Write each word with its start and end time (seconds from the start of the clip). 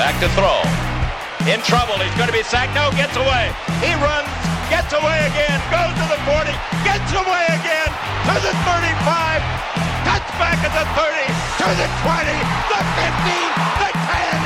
Back 0.00 0.16
to 0.24 0.32
throw. 0.32 0.64
In 1.44 1.60
trouble. 1.60 2.00
He's 2.00 2.16
going 2.16 2.32
to 2.32 2.32
be 2.32 2.42
sacked. 2.42 2.72
No, 2.72 2.88
gets 2.96 3.12
away. 3.20 3.52
He 3.84 3.92
runs, 4.00 4.32
gets 4.72 4.96
away 4.96 5.28
again, 5.28 5.60
goes 5.68 5.92
to 5.92 6.06
the 6.08 6.16
40, 6.24 6.48
gets 6.88 7.12
away 7.12 7.44
again 7.52 7.90
to 8.24 8.34
the 8.40 8.54
35, 8.64 9.44
cuts 10.08 10.30
back 10.40 10.56
at 10.64 10.72
the 10.72 10.88
30, 10.96 11.04
to 11.04 11.68
the 11.76 11.88
20, 12.00 12.32
the 12.72 12.80
15, 12.96 13.44
the 13.76 13.90
10. 13.92 14.40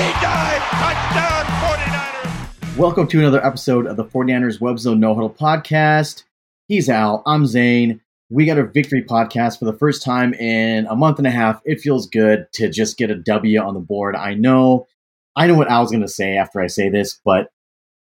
He 0.00 0.08
dives. 0.24 0.64
Touchdown, 0.80 1.44
49ers. 1.68 2.78
Welcome 2.78 3.06
to 3.08 3.18
another 3.18 3.44
episode 3.44 3.84
of 3.86 3.98
the 3.98 4.06
49ers 4.06 4.58
Web 4.58 4.78
Zone 4.78 5.00
No 5.00 5.12
Huddle 5.14 5.28
podcast. 5.28 6.24
He's 6.66 6.88
Al. 6.88 7.22
I'm 7.26 7.44
Zane. 7.44 8.00
We 8.30 8.44
got 8.44 8.58
a 8.58 8.64
victory 8.64 9.02
podcast 9.02 9.58
for 9.58 9.64
the 9.64 9.72
first 9.72 10.02
time 10.02 10.34
in 10.34 10.86
a 10.86 10.96
month 10.96 11.18
and 11.18 11.26
a 11.26 11.30
half. 11.30 11.62
It 11.64 11.80
feels 11.80 12.06
good 12.06 12.46
to 12.54 12.68
just 12.68 12.98
get 12.98 13.10
a 13.10 13.14
W 13.14 13.58
on 13.60 13.74
the 13.74 13.80
board. 13.80 14.16
I 14.16 14.34
know, 14.34 14.86
I 15.34 15.46
know 15.46 15.54
what 15.54 15.70
Al's 15.70 15.90
going 15.90 16.02
to 16.02 16.08
say 16.08 16.36
after 16.36 16.60
I 16.60 16.66
say 16.66 16.90
this, 16.90 17.18
but 17.24 17.50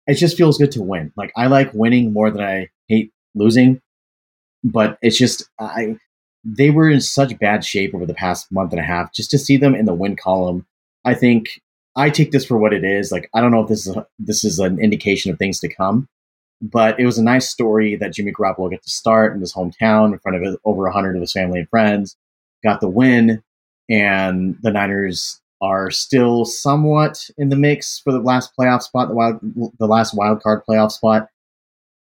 it 0.06 0.15
just 0.15 0.37
feels 0.37 0.59
good 0.59 0.73
to 0.73 0.83
win. 0.83 1.12
Like 1.17 1.33
I 1.37 1.47
like 1.47 1.73
winning 1.73 2.12
more 2.12 2.30
than 2.30 2.43
I 2.43 2.69
hate 2.89 3.12
losing, 3.34 3.80
but 4.65 4.98
it's 5.03 5.17
just 5.17 5.48
I 5.59 5.97
they 6.45 6.70
were 6.70 6.91
in 6.91 7.01
such 7.01 7.39
bad 7.39 7.65
shape 7.65 7.95
over 7.95 8.06
the 8.06 8.15
past 8.15 8.51
month 8.51 8.73
and 8.73 8.81
a 8.81 8.84
half. 8.84 9.12
Just 9.12 9.31
to 9.31 9.39
see 9.39 9.56
them 9.56 9.75
in 9.75 9.84
the 9.84 9.95
win 9.95 10.17
column, 10.17 10.67
I 11.05 11.15
think 11.15 11.61
I 11.95 12.11
take 12.11 12.33
this 12.33 12.45
for 12.45 12.59
what 12.59 12.73
it 12.73 12.84
is. 12.84 13.12
Like 13.12 13.31
I 13.34 13.41
don't 13.41 13.53
know 13.53 13.62
if 13.62 13.69
this 13.69 13.87
is 13.87 13.97
a, 13.97 14.06
this 14.19 14.45
is 14.45 14.59
an 14.59 14.81
indication 14.81 15.31
of 15.31 15.39
things 15.39 15.61
to 15.61 15.73
come, 15.73 16.09
but 16.62 16.98
it 17.01 17.05
was 17.05 17.19
a 17.19 17.25
nice 17.25 17.51
story 17.51 17.97
that 17.97 18.12
Jimmy 18.12 18.33
Garoppolo 18.33 18.70
got 18.70 18.83
to 18.83 18.91
start 18.91 19.34
in 19.34 19.41
his 19.41 19.53
hometown 19.53 20.12
in 20.12 20.19
front 20.20 20.45
of 20.45 20.59
over 20.65 20.84
100 20.84 21.16
of 21.16 21.20
his 21.20 21.33
family 21.33 21.59
and 21.59 21.69
friends, 21.69 22.16
got 22.62 22.80
the 22.80 22.89
win, 22.89 23.43
and 23.91 24.57
the 24.62 24.70
Niners 24.70 25.41
are 25.61 25.91
still 25.91 26.45
somewhat 26.45 27.29
in 27.37 27.48
the 27.48 27.56
mix 27.56 27.98
for 27.98 28.12
the 28.12 28.20
last 28.20 28.53
playoff 28.59 28.83
spot, 28.83 29.09
the 29.09 29.15
wild, 29.15 29.41
the 29.78 29.87
last 29.87 30.14
wild 30.14 30.42
card 30.42 30.62
playoff 30.69 30.92
spot. 30.92 31.28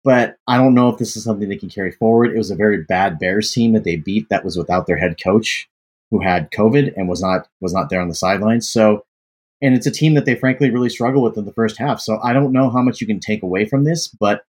But 0.05 0.37
I 0.47 0.57
don't 0.57 0.73
know 0.73 0.89
if 0.89 0.99
this 0.99 1.17
is 1.17 1.23
something 1.23 1.49
they 1.49 1.57
can 1.57 1.69
carry 1.69 1.91
forward. 1.91 2.31
It 2.31 2.37
was 2.37 2.51
a 2.51 2.55
very 2.55 2.83
bad 2.83 3.19
Bears 3.19 3.51
team 3.51 3.73
that 3.73 3.83
they 3.83 3.95
beat 3.95 4.29
that 4.29 4.45
was 4.45 4.57
without 4.57 4.87
their 4.87 4.97
head 4.97 5.17
coach, 5.21 5.67
who 6.11 6.21
had 6.21 6.51
COVID 6.51 6.93
and 6.95 7.09
was 7.09 7.21
not 7.21 7.47
was 7.59 7.73
not 7.73 7.89
there 7.89 8.01
on 8.01 8.07
the 8.07 8.15
sidelines. 8.15 8.69
So 8.69 9.03
and 9.61 9.75
it's 9.75 9.87
a 9.87 9.91
team 9.91 10.13
that 10.15 10.25
they 10.25 10.35
frankly 10.35 10.69
really 10.69 10.89
struggle 10.89 11.21
with 11.21 11.37
in 11.37 11.45
the 11.45 11.53
first 11.53 11.77
half. 11.77 11.99
So 11.99 12.19
I 12.23 12.33
don't 12.33 12.51
know 12.51 12.69
how 12.69 12.81
much 12.81 13.01
you 13.01 13.07
can 13.07 13.19
take 13.19 13.43
away 13.43 13.65
from 13.65 13.83
this, 13.83 14.07
but 14.07 14.43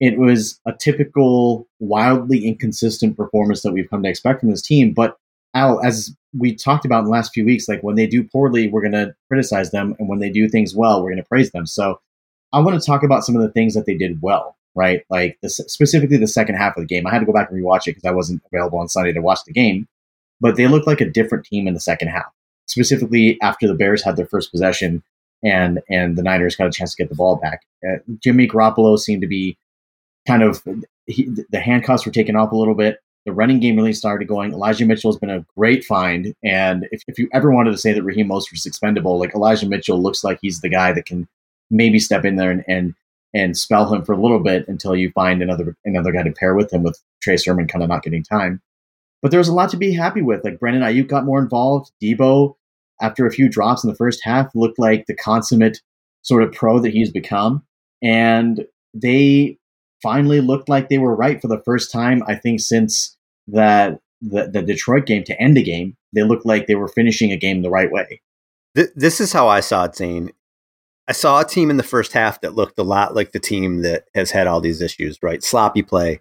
it 0.00 0.18
was 0.18 0.60
a 0.66 0.72
typical 0.72 1.68
wildly 1.80 2.46
inconsistent 2.46 3.16
performance 3.16 3.62
that 3.62 3.72
we've 3.72 3.90
come 3.90 4.02
to 4.02 4.08
expect 4.08 4.40
from 4.40 4.50
this 4.50 4.62
team. 4.62 4.92
But 4.92 5.16
Al, 5.54 5.84
as 5.84 6.14
we 6.36 6.54
talked 6.54 6.84
about 6.84 7.00
in 7.00 7.04
the 7.06 7.10
last 7.10 7.32
few 7.32 7.44
weeks, 7.44 7.68
like 7.68 7.82
when 7.82 7.96
they 7.96 8.06
do 8.06 8.22
poorly, 8.22 8.68
we're 8.68 8.82
going 8.82 8.92
to 8.92 9.14
criticize 9.28 9.70
them, 9.70 9.96
and 9.98 10.08
when 10.08 10.18
they 10.18 10.30
do 10.30 10.48
things 10.48 10.74
well, 10.74 11.02
we're 11.02 11.10
going 11.10 11.22
to 11.22 11.28
praise 11.28 11.50
them. 11.50 11.66
So 11.66 12.00
I 12.52 12.60
want 12.60 12.80
to 12.80 12.86
talk 12.86 13.02
about 13.02 13.24
some 13.24 13.34
of 13.34 13.42
the 13.42 13.50
things 13.50 13.74
that 13.74 13.86
they 13.86 13.96
did 13.96 14.20
well, 14.22 14.56
right? 14.74 15.02
Like 15.10 15.38
the, 15.42 15.50
specifically 15.50 16.16
the 16.16 16.28
second 16.28 16.56
half 16.56 16.76
of 16.76 16.82
the 16.82 16.86
game. 16.86 17.06
I 17.06 17.12
had 17.12 17.20
to 17.20 17.26
go 17.26 17.32
back 17.32 17.50
and 17.50 17.62
rewatch 17.62 17.86
it 17.86 17.94
because 17.94 18.04
I 18.04 18.12
wasn't 18.12 18.42
available 18.52 18.78
on 18.78 18.88
Sunday 18.88 19.12
to 19.12 19.20
watch 19.20 19.40
the 19.46 19.52
game, 19.52 19.88
but 20.40 20.56
they 20.56 20.68
looked 20.68 20.86
like 20.86 21.00
a 21.00 21.10
different 21.10 21.44
team 21.44 21.66
in 21.66 21.74
the 21.74 21.80
second 21.80 22.08
half 22.08 22.32
specifically 22.68 23.40
after 23.42 23.66
the 23.66 23.74
Bears 23.74 24.04
had 24.04 24.16
their 24.16 24.26
first 24.26 24.52
possession 24.52 25.02
and 25.42 25.80
and 25.88 26.16
the 26.16 26.22
Niners 26.22 26.56
got 26.56 26.68
a 26.68 26.72
chance 26.72 26.94
to 26.94 27.02
get 27.02 27.08
the 27.08 27.16
ball 27.16 27.36
back. 27.36 27.62
Uh, 27.86 27.98
Jimmy 28.22 28.48
Garoppolo 28.48 28.98
seemed 28.98 29.22
to 29.22 29.28
be 29.28 29.56
kind 30.26 30.42
of 30.42 30.62
he, 31.06 31.28
the 31.50 31.60
handcuffs 31.60 32.04
were 32.06 32.12
taken 32.12 32.36
off 32.36 32.52
a 32.52 32.56
little 32.56 32.74
bit. 32.74 33.00
The 33.24 33.32
running 33.32 33.60
game 33.60 33.76
really 33.76 33.92
started 33.92 34.26
going. 34.26 34.52
Elijah 34.52 34.86
Mitchell 34.86 35.12
has 35.12 35.18
been 35.18 35.30
a 35.30 35.44
great 35.56 35.84
find, 35.84 36.34
and 36.42 36.88
if, 36.92 37.02
if 37.08 37.18
you 37.18 37.28
ever 37.32 37.50
wanted 37.50 37.72
to 37.72 37.78
say 37.78 37.92
that 37.92 38.02
Raheem 38.02 38.28
Mostert 38.28 38.54
is 38.54 38.66
expendable, 38.66 39.18
like 39.18 39.34
Elijah 39.34 39.68
Mitchell 39.68 40.00
looks 40.00 40.24
like 40.24 40.38
he's 40.40 40.60
the 40.60 40.68
guy 40.68 40.92
that 40.92 41.06
can 41.06 41.28
maybe 41.70 41.98
step 41.98 42.24
in 42.24 42.36
there 42.36 42.50
and 42.50 42.64
and, 42.68 42.94
and 43.34 43.56
spell 43.56 43.92
him 43.92 44.04
for 44.04 44.12
a 44.12 44.20
little 44.20 44.40
bit 44.40 44.66
until 44.66 44.96
you 44.96 45.10
find 45.12 45.42
another 45.42 45.76
another 45.84 46.12
guy 46.12 46.22
to 46.22 46.32
pair 46.32 46.54
with 46.54 46.72
him 46.72 46.82
with 46.82 46.98
Trey 47.22 47.36
Sermon 47.36 47.68
kind 47.68 47.82
of 47.82 47.88
not 47.88 48.02
getting 48.02 48.22
time. 48.22 48.60
But 49.20 49.30
there 49.30 49.38
was 49.38 49.48
a 49.48 49.54
lot 49.54 49.70
to 49.70 49.76
be 49.76 49.92
happy 49.92 50.22
with. 50.22 50.44
Like 50.44 50.60
Brandon 50.60 50.82
Aiyuk 50.82 51.08
got 51.08 51.24
more 51.24 51.40
involved. 51.40 51.90
Deebo 52.02 52.54
after 53.00 53.26
a 53.26 53.32
few 53.32 53.48
drops 53.48 53.84
in 53.84 53.90
the 53.90 53.96
first 53.96 54.20
half, 54.22 54.54
looked 54.54 54.78
like 54.78 55.06
the 55.06 55.14
consummate 55.14 55.80
sort 56.22 56.42
of 56.42 56.52
pro 56.52 56.78
that 56.80 56.92
he's 56.92 57.10
become. 57.10 57.62
And 58.02 58.66
they 58.94 59.58
finally 60.02 60.40
looked 60.40 60.68
like 60.68 60.88
they 60.88 60.98
were 60.98 61.14
right 61.14 61.40
for 61.40 61.48
the 61.48 61.62
first 61.64 61.92
time, 61.92 62.22
I 62.26 62.34
think, 62.34 62.60
since 62.60 63.16
that 63.48 64.00
the, 64.20 64.48
the 64.52 64.62
Detroit 64.62 65.06
game 65.06 65.24
to 65.24 65.40
end 65.40 65.58
a 65.58 65.62
game. 65.62 65.96
They 66.12 66.22
looked 66.22 66.46
like 66.46 66.66
they 66.66 66.74
were 66.74 66.88
finishing 66.88 67.32
a 67.32 67.36
game 67.36 67.62
the 67.62 67.70
right 67.70 67.90
way. 67.90 68.20
This 68.74 69.20
is 69.20 69.32
how 69.32 69.48
I 69.48 69.60
saw 69.60 69.84
it, 69.84 69.96
Zane. 69.96 70.32
I 71.08 71.12
saw 71.12 71.40
a 71.40 71.44
team 71.44 71.70
in 71.70 71.78
the 71.78 71.82
first 71.82 72.12
half 72.12 72.40
that 72.42 72.54
looked 72.54 72.78
a 72.78 72.82
lot 72.82 73.14
like 73.14 73.32
the 73.32 73.40
team 73.40 73.82
that 73.82 74.04
has 74.14 74.30
had 74.30 74.46
all 74.46 74.60
these 74.60 74.80
issues, 74.80 75.18
right? 75.22 75.42
Sloppy 75.42 75.82
play, 75.82 76.20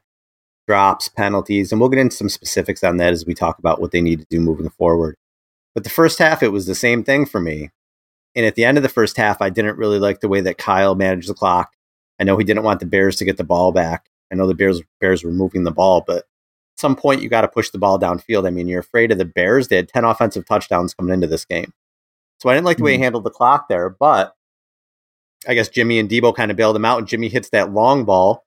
drops, 0.68 1.10
penalties, 1.10 1.72
and 1.72 1.80
we'll 1.80 1.90
get 1.90 2.00
into 2.00 2.16
some 2.16 2.30
specifics 2.30 2.84
on 2.84 2.98
that 2.98 3.14
as 3.14 3.26
we 3.26 3.34
talk 3.34 3.60
about 3.60 3.82
what 3.82 3.92
they 3.92 4.02
need 4.02 4.20
to 4.20 4.28
do 4.30 4.40
moving 4.40 4.70
forward. 4.70 5.18
But 5.78 5.84
the 5.84 5.92
first 5.92 6.18
half, 6.18 6.42
it 6.42 6.48
was 6.48 6.66
the 6.66 6.74
same 6.74 7.04
thing 7.04 7.28
for 7.28 7.40
me. 7.40 7.70
And 8.34 8.48
at 8.48 8.56
the 8.56 8.66
end 8.66 8.78
of 8.78 8.82
the 8.82 8.90
first 8.90 9.16
half, 9.16 9.44
I 9.44 9.52
didn't 9.52 9.78
really 9.78 10.00
like 10.00 10.22
the 10.22 10.28
way 10.28 10.42
that 10.42 10.58
Kyle 10.58 10.96
managed 10.96 11.30
the 11.30 11.36
clock. 11.36 11.72
I 12.20 12.24
know 12.24 12.36
he 12.36 12.44
didn't 12.44 12.64
want 12.64 12.80
the 12.80 12.88
Bears 12.88 13.16
to 13.18 13.26
get 13.26 13.38
the 13.38 13.44
ball 13.44 13.72
back. 13.72 14.10
I 14.32 14.36
know 14.36 14.48
the 14.48 14.56
Bears 14.56 14.82
Bears 15.00 15.24
were 15.24 15.30
moving 15.30 15.66
the 15.66 15.72
ball, 15.72 16.04
but 16.08 16.18
at 16.18 16.24
some 16.78 16.96
point 16.96 17.22
you 17.22 17.30
got 17.30 17.42
to 17.42 17.48
push 17.48 17.70
the 17.70 17.78
ball 17.78 18.00
downfield. 18.00 18.48
I 18.48 18.50
mean, 18.50 18.68
you're 18.68 18.80
afraid 18.80 19.12
of 19.12 19.20
the 19.20 19.26
Bears. 19.26 19.68
They 19.68 19.76
had 19.76 19.88
10 19.88 20.04
offensive 20.04 20.48
touchdowns 20.48 20.96
coming 20.96 21.14
into 21.14 21.28
this 21.28 21.46
game. 21.46 21.72
So 22.40 22.50
I 22.50 22.56
didn't 22.56 22.66
like 22.66 22.78
the 22.78 22.84
way 22.84 22.94
he 22.94 22.98
hmm. 22.98 23.04
handled 23.04 23.26
the 23.26 23.30
clock 23.30 23.70
there, 23.70 23.88
but 23.88 24.36
I 25.48 25.54
guess 25.54 25.70
Jimmy 25.70 26.00
and 26.00 26.10
Deebo 26.10 26.36
kind 26.36 26.50
of 26.50 26.58
bailed 26.58 26.76
him 26.76 26.86
out, 26.86 26.98
and 26.98 27.08
Jimmy 27.08 27.30
hits 27.30 27.52
that 27.52 27.72
long 27.72 28.04
ball. 28.04 28.48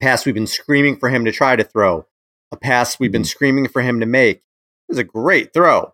Pass 0.00 0.24
we've 0.24 0.32
been 0.32 0.46
screaming 0.46 0.96
for 0.96 1.08
him 1.08 1.24
to 1.24 1.32
try 1.32 1.56
to 1.56 1.64
throw. 1.64 2.06
A 2.52 2.56
pass 2.56 3.00
we've 3.00 3.10
been 3.10 3.22
hmm. 3.22 3.26
screaming 3.26 3.66
for 3.66 3.82
him 3.82 3.98
to 3.98 4.06
make. 4.06 4.36
It 4.36 4.92
was 4.92 4.98
a 4.98 5.02
great 5.02 5.52
throw 5.52 5.92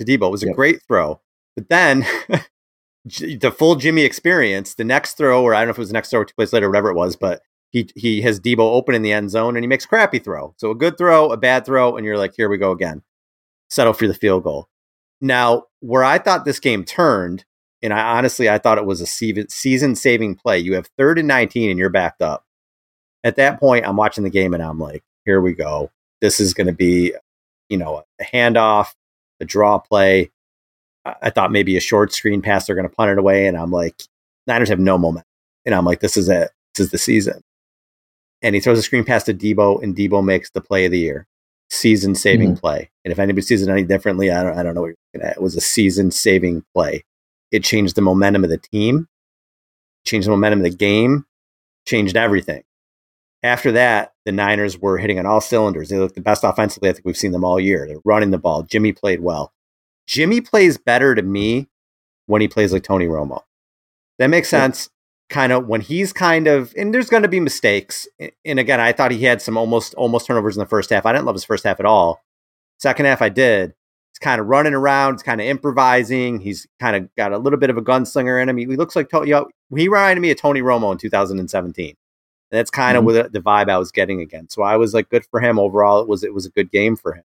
to 0.00 0.04
Deebo. 0.04 0.28
It 0.28 0.30
was 0.30 0.42
a 0.42 0.46
yep. 0.46 0.56
great 0.56 0.82
throw. 0.82 1.20
But 1.56 1.68
then 1.68 2.06
the 3.04 3.54
full 3.56 3.76
Jimmy 3.76 4.02
experience, 4.02 4.74
the 4.74 4.84
next 4.84 5.16
throw, 5.16 5.42
or 5.42 5.54
I 5.54 5.60
don't 5.60 5.68
know 5.68 5.72
if 5.72 5.78
it 5.78 5.82
was 5.82 5.88
the 5.88 5.94
next 5.94 6.10
throw 6.10 6.20
or 6.20 6.24
two 6.24 6.34
plays 6.34 6.52
later, 6.52 6.68
whatever 6.68 6.90
it 6.90 6.96
was, 6.96 7.16
but 7.16 7.42
he 7.70 7.88
he 7.94 8.22
has 8.22 8.40
Deebo 8.40 8.58
open 8.58 8.94
in 8.94 9.02
the 9.02 9.12
end 9.12 9.30
zone 9.30 9.56
and 9.56 9.62
he 9.64 9.68
makes 9.68 9.86
crappy 9.86 10.18
throw. 10.18 10.54
So 10.58 10.70
a 10.70 10.74
good 10.74 10.98
throw, 10.98 11.30
a 11.30 11.36
bad 11.36 11.64
throw, 11.64 11.96
and 11.96 12.04
you're 12.04 12.18
like, 12.18 12.34
here 12.36 12.48
we 12.48 12.58
go 12.58 12.72
again. 12.72 13.02
Settle 13.68 13.92
for 13.92 14.08
the 14.08 14.14
field 14.14 14.42
goal. 14.42 14.68
Now, 15.20 15.64
where 15.80 16.02
I 16.02 16.18
thought 16.18 16.44
this 16.44 16.60
game 16.60 16.84
turned, 16.84 17.44
and 17.82 17.92
I 17.92 18.16
honestly 18.16 18.48
I 18.48 18.58
thought 18.58 18.78
it 18.78 18.86
was 18.86 19.00
a 19.00 19.06
season 19.06 19.94
saving 19.94 20.34
play. 20.36 20.58
You 20.58 20.74
have 20.74 20.90
third 20.98 21.18
and 21.18 21.28
19 21.28 21.70
and 21.70 21.78
you're 21.78 21.90
backed 21.90 22.22
up. 22.22 22.44
At 23.22 23.36
that 23.36 23.60
point, 23.60 23.86
I'm 23.86 23.96
watching 23.96 24.24
the 24.24 24.30
game 24.30 24.54
and 24.54 24.62
I'm 24.62 24.78
like, 24.78 25.04
here 25.24 25.40
we 25.40 25.52
go. 25.52 25.90
This 26.20 26.40
is 26.40 26.54
going 26.54 26.68
to 26.68 26.72
be, 26.72 27.14
you 27.68 27.76
know, 27.76 28.02
a 28.18 28.24
handoff 28.24 28.94
a 29.40 29.44
draw 29.44 29.78
play. 29.78 30.30
I 31.04 31.30
thought 31.30 31.52
maybe 31.52 31.76
a 31.76 31.80
short 31.80 32.12
screen 32.12 32.42
pass, 32.42 32.66
they're 32.66 32.76
going 32.76 32.88
to 32.88 32.94
punt 32.94 33.10
it 33.10 33.18
away. 33.18 33.46
And 33.46 33.56
I'm 33.56 33.70
like, 33.70 34.02
Niners 34.46 34.68
have 34.68 34.78
no 34.78 34.98
moment. 34.98 35.26
And 35.64 35.74
I'm 35.74 35.84
like, 35.84 36.00
this 36.00 36.16
is 36.16 36.28
it. 36.28 36.50
This 36.74 36.86
is 36.86 36.90
the 36.90 36.98
season. 36.98 37.42
And 38.42 38.54
he 38.54 38.60
throws 38.60 38.78
a 38.78 38.82
screen 38.82 39.04
pass 39.04 39.24
to 39.24 39.34
Deebo, 39.34 39.82
and 39.82 39.94
Deebo 39.94 40.24
makes 40.24 40.50
the 40.50 40.60
play 40.60 40.86
of 40.86 40.92
the 40.92 40.98
year, 40.98 41.26
season 41.68 42.14
saving 42.14 42.52
mm-hmm. 42.52 42.60
play. 42.60 42.90
And 43.04 43.12
if 43.12 43.18
anybody 43.18 43.42
sees 43.42 43.62
it 43.62 43.70
any 43.70 43.84
differently, 43.84 44.30
I 44.30 44.42
don't, 44.42 44.58
I 44.58 44.62
don't 44.62 44.74
know 44.74 44.82
what 44.82 44.88
you're 44.88 44.96
looking 45.14 45.28
at. 45.28 45.36
It 45.36 45.42
was 45.42 45.56
a 45.56 45.60
season 45.60 46.10
saving 46.10 46.64
play. 46.74 47.04
It 47.50 47.64
changed 47.64 47.96
the 47.96 48.02
momentum 48.02 48.44
of 48.44 48.50
the 48.50 48.58
team, 48.58 49.08
changed 50.06 50.26
the 50.26 50.30
momentum 50.30 50.60
of 50.60 50.64
the 50.64 50.76
game, 50.76 51.26
changed 51.86 52.16
everything. 52.16 52.62
After 53.42 53.72
that, 53.72 54.12
the 54.26 54.32
Niners 54.32 54.78
were 54.78 54.98
hitting 54.98 55.18
on 55.18 55.26
all 55.26 55.40
cylinders. 55.40 55.88
They 55.88 55.98
looked 55.98 56.14
the 56.14 56.20
best 56.20 56.44
offensively. 56.44 56.90
I 56.90 56.92
think 56.92 57.06
we've 57.06 57.16
seen 57.16 57.32
them 57.32 57.44
all 57.44 57.58
year. 57.58 57.86
They're 57.86 57.96
running 58.04 58.30
the 58.30 58.38
ball. 58.38 58.62
Jimmy 58.62 58.92
played 58.92 59.20
well. 59.20 59.52
Jimmy 60.06 60.40
plays 60.40 60.76
better 60.76 61.14
to 61.14 61.22
me 61.22 61.68
when 62.26 62.42
he 62.42 62.48
plays 62.48 62.72
like 62.72 62.82
Tony 62.82 63.06
Romo. 63.06 63.42
That 64.18 64.28
makes 64.28 64.48
sense. 64.48 64.90
Kind 65.30 65.52
of 65.52 65.66
when 65.66 65.80
he's 65.80 66.12
kind 66.12 66.46
of, 66.48 66.74
and 66.76 66.92
there's 66.92 67.08
going 67.08 67.22
to 67.22 67.28
be 67.28 67.40
mistakes. 67.40 68.06
And 68.44 68.58
again, 68.58 68.80
I 68.80 68.92
thought 68.92 69.12
he 69.12 69.24
had 69.24 69.40
some 69.40 69.56
almost 69.56 69.94
almost 69.94 70.26
turnovers 70.26 70.56
in 70.56 70.60
the 70.60 70.66
first 70.66 70.90
half. 70.90 71.06
I 71.06 71.12
didn't 71.12 71.24
love 71.24 71.36
his 71.36 71.44
first 71.44 71.64
half 71.64 71.80
at 71.80 71.86
all. 71.86 72.22
Second 72.78 73.06
half, 73.06 73.22
I 73.22 73.28
did. 73.28 73.74
He's 74.12 74.18
kind 74.18 74.40
of 74.40 74.48
running 74.48 74.74
around. 74.74 75.14
He's 75.14 75.22
kind 75.22 75.40
of 75.40 75.46
improvising. 75.46 76.40
He's 76.40 76.66
kind 76.80 76.96
of 76.96 77.14
got 77.14 77.32
a 77.32 77.38
little 77.38 77.58
bit 77.58 77.70
of 77.70 77.76
a 77.76 77.82
gunslinger 77.82 78.42
in 78.42 78.48
him. 78.48 78.56
He, 78.56 78.66
looks 78.66 78.96
like 78.96 79.12
you 79.12 79.26
know, 79.26 79.48
he 79.74 79.88
reminded 79.88 80.20
me 80.20 80.32
of 80.32 80.38
Tony 80.38 80.60
Romo 80.60 80.90
in 80.90 80.98
2017. 80.98 81.94
And 82.50 82.58
that's 82.58 82.70
kind 82.70 82.96
of 82.96 83.04
mm-hmm. 83.04 83.32
the 83.32 83.40
vibe 83.40 83.70
I 83.70 83.78
was 83.78 83.92
getting 83.92 84.20
again. 84.20 84.48
So 84.48 84.62
I 84.62 84.76
was 84.76 84.92
like, 84.92 85.08
good 85.08 85.24
for 85.26 85.40
him 85.40 85.58
overall. 85.58 86.00
It 86.00 86.08
was 86.08 86.24
it 86.24 86.34
was 86.34 86.46
a 86.46 86.50
good 86.50 86.70
game 86.70 86.96
for 86.96 87.14
him. 87.14 87.24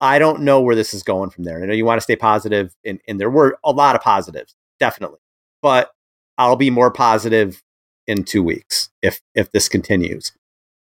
I 0.00 0.18
don't 0.18 0.42
know 0.42 0.60
where 0.60 0.74
this 0.74 0.92
is 0.92 1.02
going 1.02 1.30
from 1.30 1.44
there. 1.44 1.62
I 1.62 1.66
know 1.66 1.72
you 1.72 1.86
want 1.86 1.98
to 1.98 2.02
stay 2.02 2.16
positive, 2.16 2.76
and, 2.84 3.00
and 3.08 3.18
there 3.18 3.30
were 3.30 3.58
a 3.64 3.72
lot 3.72 3.94
of 3.94 4.02
positives, 4.02 4.54
definitely. 4.78 5.20
But 5.62 5.90
I'll 6.36 6.56
be 6.56 6.68
more 6.68 6.90
positive 6.90 7.62
in 8.06 8.24
two 8.24 8.42
weeks 8.42 8.90
if 9.02 9.20
if 9.34 9.50
this 9.52 9.68
continues. 9.68 10.32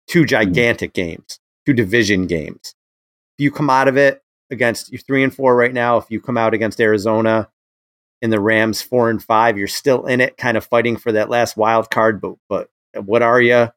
Two 0.08 0.20
mm-hmm. 0.20 0.26
gigantic 0.26 0.92
mm-hmm. 0.92 1.08
games, 1.08 1.40
two 1.64 1.72
division 1.72 2.26
games. 2.26 2.74
If 3.38 3.44
you 3.44 3.50
come 3.50 3.70
out 3.70 3.88
of 3.88 3.96
it 3.96 4.22
against 4.50 4.90
you're 4.90 5.00
three 5.00 5.22
and 5.22 5.34
four 5.34 5.54
right 5.54 5.72
now, 5.72 5.98
if 5.98 6.06
you 6.10 6.20
come 6.20 6.36
out 6.36 6.54
against 6.54 6.80
Arizona 6.80 7.48
and 8.22 8.32
the 8.32 8.40
Rams 8.40 8.82
four 8.82 9.10
and 9.10 9.22
five. 9.22 9.58
You're 9.58 9.68
still 9.68 10.06
in 10.06 10.20
it, 10.20 10.36
kind 10.36 10.56
of 10.56 10.64
fighting 10.64 10.96
for 10.96 11.12
that 11.12 11.30
last 11.30 11.56
wild 11.56 11.90
card. 11.90 12.20
But 12.20 12.36
but 12.48 12.68
Uh, 12.96 13.02
what 13.02 13.22
are 13.22 13.40
you? 13.40 13.68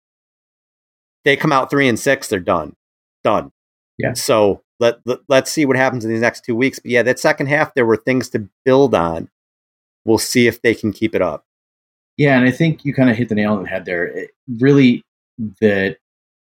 They 1.26 1.36
come 1.36 1.52
out 1.52 1.70
three 1.70 1.88
and 1.88 2.00
six. 2.00 2.28
They're 2.28 2.40
done, 2.40 2.76
done. 3.24 3.52
Yeah. 3.98 4.14
So 4.14 4.64
let, 4.80 5.00
let 5.06 5.20
let's 5.28 5.52
see 5.52 5.66
what 5.66 5.76
happens 5.76 6.06
in 6.06 6.12
these 6.12 6.22
next 6.22 6.46
two 6.46 6.56
weeks. 6.56 6.80
But 6.80 6.92
yeah, 6.92 7.04
that 7.04 7.20
second 7.20 7.48
half 7.48 7.74
there 7.74 7.86
were 7.86 7.98
things 7.98 8.30
to 8.30 8.48
build 8.64 8.96
on. 8.96 9.30
We'll 10.06 10.18
see 10.18 10.48
if 10.48 10.62
they 10.62 10.74
can 10.74 10.94
keep 10.94 11.14
it 11.14 11.22
up. 11.22 11.46
Yeah, 12.18 12.38
and 12.38 12.48
I 12.48 12.52
think 12.52 12.84
you 12.84 12.94
kind 12.94 13.10
of 13.10 13.16
hit 13.16 13.30
the 13.30 13.36
nail 13.36 13.54
on 13.54 13.64
the 13.64 13.70
head 13.70 13.86
there. 13.86 14.08
It, 14.08 14.32
really, 14.60 15.04
the 15.62 15.98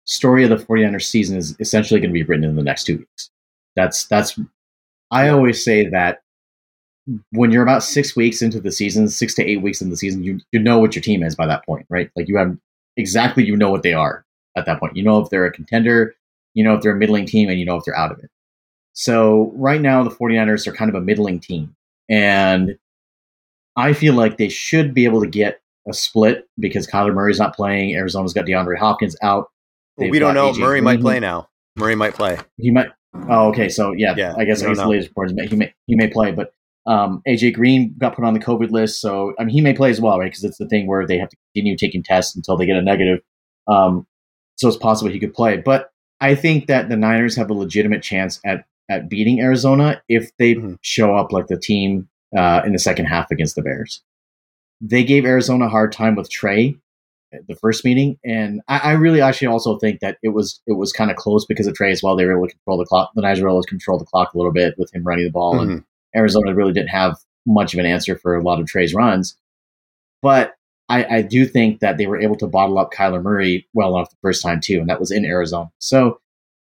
story 0.05 0.43
of 0.43 0.49
the 0.49 0.57
49ers 0.57 1.03
season 1.03 1.37
is 1.37 1.55
essentially 1.59 1.99
going 1.99 2.09
to 2.09 2.13
be 2.13 2.23
written 2.23 2.43
in 2.43 2.55
the 2.55 2.63
next 2.63 2.85
two 2.85 2.97
weeks. 2.97 3.29
That's 3.75 4.05
that's. 4.07 4.39
I 5.11 5.29
always 5.29 5.63
say 5.63 5.87
that 5.87 6.20
when 7.31 7.51
you're 7.51 7.63
about 7.63 7.83
six 7.83 8.15
weeks 8.15 8.41
into 8.41 8.59
the 8.59 8.71
season, 8.71 9.07
six 9.09 9.33
to 9.35 9.43
eight 9.43 9.61
weeks 9.61 9.81
into 9.81 9.91
the 9.91 9.97
season, 9.97 10.23
you 10.23 10.39
you 10.51 10.59
know 10.59 10.79
what 10.79 10.95
your 10.95 11.01
team 11.01 11.23
is 11.23 11.35
by 11.35 11.47
that 11.47 11.65
point, 11.65 11.85
right? 11.89 12.09
Like 12.15 12.27
you 12.27 12.37
have 12.37 12.57
exactly 12.97 13.45
you 13.45 13.55
know 13.55 13.71
what 13.71 13.83
they 13.83 13.93
are 13.93 14.25
at 14.55 14.65
that 14.65 14.79
point. 14.79 14.95
You 14.95 15.03
know 15.03 15.19
if 15.19 15.29
they're 15.29 15.45
a 15.45 15.51
contender, 15.51 16.15
you 16.53 16.63
know 16.63 16.75
if 16.75 16.81
they're 16.81 16.95
a 16.95 16.97
middling 16.97 17.25
team, 17.25 17.49
and 17.49 17.59
you 17.59 17.65
know 17.65 17.77
if 17.77 17.85
they're 17.85 17.97
out 17.97 18.11
of 18.11 18.19
it. 18.19 18.29
So 18.93 19.51
right 19.55 19.81
now 19.81 20.03
the 20.03 20.09
49ers 20.09 20.67
are 20.67 20.73
kind 20.73 20.89
of 20.89 20.95
a 20.95 21.01
middling 21.01 21.39
team. 21.39 21.75
And 22.09 22.77
I 23.75 23.93
feel 23.93 24.13
like 24.13 24.37
they 24.37 24.49
should 24.49 24.93
be 24.93 25.05
able 25.05 25.21
to 25.21 25.27
get 25.27 25.61
a 25.87 25.93
split 25.93 26.47
because 26.59 26.87
Kyler 26.87 27.13
Murray's 27.13 27.39
not 27.39 27.55
playing. 27.55 27.95
Arizona's 27.95 28.33
got 28.33 28.45
DeAndre 28.45 28.77
Hopkins 28.77 29.15
out. 29.21 29.49
Well, 29.97 30.09
we 30.09 30.19
don't 30.19 30.33
know. 30.33 30.51
AJ 30.51 30.59
Murray 30.59 30.79
Green. 30.79 30.83
might 30.83 31.01
play 31.01 31.19
now. 31.19 31.49
Murray 31.77 31.95
might 31.95 32.13
play. 32.13 32.37
He 32.57 32.71
might. 32.71 32.89
Oh, 33.29 33.49
okay. 33.49 33.69
So 33.69 33.93
yeah, 33.93 34.13
yeah 34.17 34.33
I 34.37 34.45
guess 34.45 34.61
I 34.61 34.67
guess 34.67 34.77
the 34.77 34.87
latest 34.87 35.09
reports 35.09 35.33
he 35.49 35.55
may 35.55 35.73
he 35.87 35.95
may 35.95 36.07
play, 36.07 36.31
but 36.31 36.53
um, 36.85 37.21
AJ 37.27 37.53
Green 37.53 37.95
got 37.97 38.15
put 38.15 38.25
on 38.25 38.33
the 38.33 38.39
COVID 38.39 38.71
list, 38.71 39.01
so 39.01 39.33
I 39.39 39.43
mean 39.43 39.53
he 39.53 39.61
may 39.61 39.73
play 39.73 39.89
as 39.89 40.01
well, 40.01 40.19
right? 40.19 40.31
Because 40.31 40.43
it's 40.43 40.57
the 40.57 40.67
thing 40.67 40.87
where 40.87 41.05
they 41.05 41.17
have 41.17 41.29
to 41.29 41.37
continue 41.53 41.77
taking 41.77 42.03
tests 42.03 42.35
until 42.35 42.57
they 42.57 42.65
get 42.65 42.77
a 42.77 42.81
negative. 42.81 43.19
Um, 43.67 44.07
so 44.57 44.67
it's 44.67 44.77
possible 44.77 45.11
he 45.11 45.19
could 45.19 45.33
play, 45.33 45.57
but 45.57 45.91
I 46.19 46.35
think 46.35 46.67
that 46.67 46.89
the 46.89 46.97
Niners 46.97 47.35
have 47.35 47.49
a 47.49 47.53
legitimate 47.53 48.03
chance 48.03 48.39
at 48.45 48.65
at 48.89 49.09
beating 49.09 49.39
Arizona 49.39 50.01
if 50.09 50.29
they 50.37 50.55
mm-hmm. 50.55 50.73
show 50.81 51.15
up 51.15 51.31
like 51.31 51.47
the 51.47 51.59
team 51.59 52.09
uh, 52.37 52.61
in 52.65 52.73
the 52.73 52.79
second 52.79 53.05
half 53.05 53.31
against 53.31 53.55
the 53.55 53.61
Bears. 53.61 54.01
They 54.81 55.03
gave 55.03 55.25
Arizona 55.25 55.65
a 55.65 55.69
hard 55.69 55.91
time 55.91 56.15
with 56.15 56.29
Trey 56.29 56.75
the 57.47 57.55
first 57.55 57.85
meeting, 57.85 58.17
and 58.25 58.61
I, 58.67 58.79
I 58.79 58.91
really 58.93 59.21
actually 59.21 59.47
also 59.47 59.77
think 59.77 60.01
that 60.01 60.17
it 60.21 60.29
was 60.29 60.61
it 60.67 60.73
was 60.73 60.91
kind 60.91 61.09
of 61.09 61.17
close 61.17 61.45
because 61.45 61.67
of 61.67 61.73
Trey 61.73 61.91
as 61.91 62.03
well. 62.03 62.15
They 62.15 62.25
were 62.25 62.33
able 62.37 62.47
to 62.47 62.53
control 62.53 62.77
the 62.77 62.85
clock. 62.85 63.11
The 63.15 63.21
Niners 63.21 63.41
were 63.41 63.49
able 63.49 63.61
to 63.61 63.69
control 63.69 63.97
the 63.97 64.05
clock 64.05 64.33
a 64.33 64.37
little 64.37 64.51
bit 64.51 64.75
with 64.77 64.93
him 64.93 65.03
running 65.03 65.25
the 65.25 65.31
ball, 65.31 65.55
mm-hmm. 65.55 65.71
and 65.71 65.83
Arizona 66.15 66.53
really 66.53 66.73
didn't 66.73 66.89
have 66.89 67.17
much 67.45 67.73
of 67.73 67.79
an 67.79 67.85
answer 67.85 68.17
for 68.17 68.35
a 68.35 68.43
lot 68.43 68.59
of 68.59 68.67
Trey's 68.67 68.93
runs. 68.93 69.37
But 70.21 70.55
I, 70.89 71.17
I 71.17 71.21
do 71.21 71.45
think 71.45 71.79
that 71.79 71.97
they 71.97 72.05
were 72.05 72.19
able 72.19 72.35
to 72.37 72.47
bottle 72.47 72.77
up 72.77 72.91
Kyler 72.91 73.21
Murray 73.21 73.67
well 73.73 73.95
enough 73.95 74.09
the 74.09 74.17
first 74.21 74.43
time 74.43 74.59
too, 74.59 74.79
and 74.79 74.89
that 74.89 74.99
was 74.99 75.11
in 75.11 75.25
Arizona. 75.25 75.71
So 75.79 76.19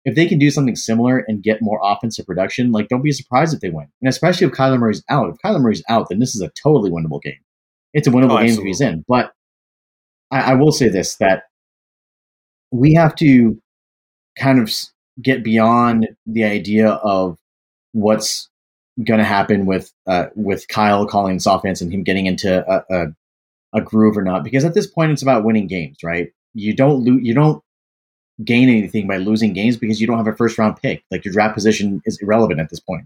if 0.04 0.16
they 0.16 0.28
can 0.28 0.40
do 0.40 0.52
something 0.52 0.76
similar 0.76 1.24
and 1.28 1.44
get 1.44 1.62
more 1.62 1.80
offensive 1.84 2.26
production, 2.26 2.72
like 2.72 2.88
don't 2.90 3.02
be 3.02 3.12
surprised 3.12 3.54
if 3.54 3.62
they 3.62 3.70
win. 3.70 3.88
And 4.02 4.10
especially 4.10 4.48
if 4.48 4.54
Kyler 4.54 4.80
Murray's 4.80 5.04
out. 5.10 5.30
If 5.30 5.38
Kyler 5.44 5.62
Murray's 5.62 5.84
out, 5.90 6.10
then 6.10 6.20
this 6.20 6.36
is 6.36 6.42
a 6.42 6.50
totally 6.50 6.92
winnable 6.92 7.22
game. 7.22 7.40
It's 7.94 8.08
a 8.08 8.12
winnable 8.12 8.40
oh, 8.40 8.46
game 8.46 8.58
if 8.58 8.64
he's 8.64 8.82
in. 8.82 9.04
But 9.08 9.32
I, 10.32 10.52
I 10.52 10.54
will 10.56 10.72
say 10.72 10.90
this 10.90 11.16
that 11.18 11.44
we 12.72 12.94
have 12.94 13.16
to 13.16 13.60
kind 14.38 14.60
of 14.60 14.72
get 15.22 15.44
beyond 15.44 16.10
the 16.26 16.44
idea 16.44 16.90
of 16.90 17.38
what's 17.94 18.50
going 19.04 19.20
to 19.20 19.26
happen 19.26 19.66
with 19.66 19.92
uh, 20.08 20.28
with 20.36 20.68
Kyle 20.68 21.06
calling 21.06 21.36
this 21.36 21.46
offense 21.46 21.82
and 21.82 21.92
him 21.92 22.04
getting 22.04 22.26
into 22.26 22.66
a, 22.70 22.84
a, 22.90 23.08
a 23.74 23.82
groove 23.82 24.18
or 24.18 24.24
not. 24.24 24.44
Because 24.44 24.64
at 24.64 24.74
this 24.74 24.88
point, 24.88 25.12
it's 25.12 25.22
about 25.22 25.44
winning 25.44 25.68
games, 25.68 25.98
right? 26.04 26.32
You 26.54 26.76
don't 26.76 27.04
lose. 27.04 27.22
You 27.24 27.34
don't 27.34 27.62
gain 28.44 28.70
anything 28.70 29.08
by 29.08 29.18
losing 29.18 29.54
games 29.54 29.78
because 29.78 30.02
you 30.02 30.08
don't 30.08 30.18
have 30.18 30.28
a 30.28 30.36
first 30.36 30.58
round 30.58 30.78
pick. 30.82 31.04
Like 31.12 31.24
your 31.24 31.34
draft 31.34 31.56
position 31.56 32.02
is 32.06 32.20
irrelevant 32.22 32.60
at 32.60 32.70
this 32.70 32.80
point. 32.80 33.06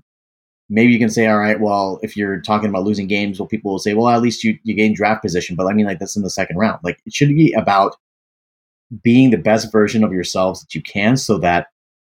Maybe 0.72 0.94
you 0.94 1.00
can 1.00 1.10
say, 1.10 1.26
all 1.26 1.40
right, 1.40 1.60
well, 1.60 2.00
if 2.04 2.16
you're 2.16 2.42
talking 2.42 2.70
about 2.70 2.84
losing 2.84 3.08
games, 3.08 3.40
well, 3.40 3.48
people 3.48 3.72
will 3.72 3.80
say, 3.80 3.96
well, 3.96 4.08
at 4.08 4.22
least 4.22 4.44
you, 4.44 4.58
you 4.64 4.76
gain 4.76 4.94
draft 4.94 5.24
position. 5.24 5.56
But 5.56 5.66
I 5.66 5.74
mean, 5.74 5.88
like, 5.88 5.98
that's 5.98 6.16
in 6.16 6.22
the 6.22 6.30
second 6.30 6.58
round. 6.58 6.80
Like, 6.84 7.00
it 7.08 7.14
should 7.14 7.30
be 7.30 7.54
about 7.54 7.96
being 9.04 9.32
the 9.32 9.38
best 9.38 9.72
version 9.72 10.04
of 10.04 10.14
yourselves 10.14 10.62
that 10.62 10.76
you 10.76 10.82
can 10.84 11.18
so 11.18 11.40
that, 11.40 11.68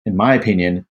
in 0.06 0.16
my 0.16 0.34
opinion, 0.34 0.86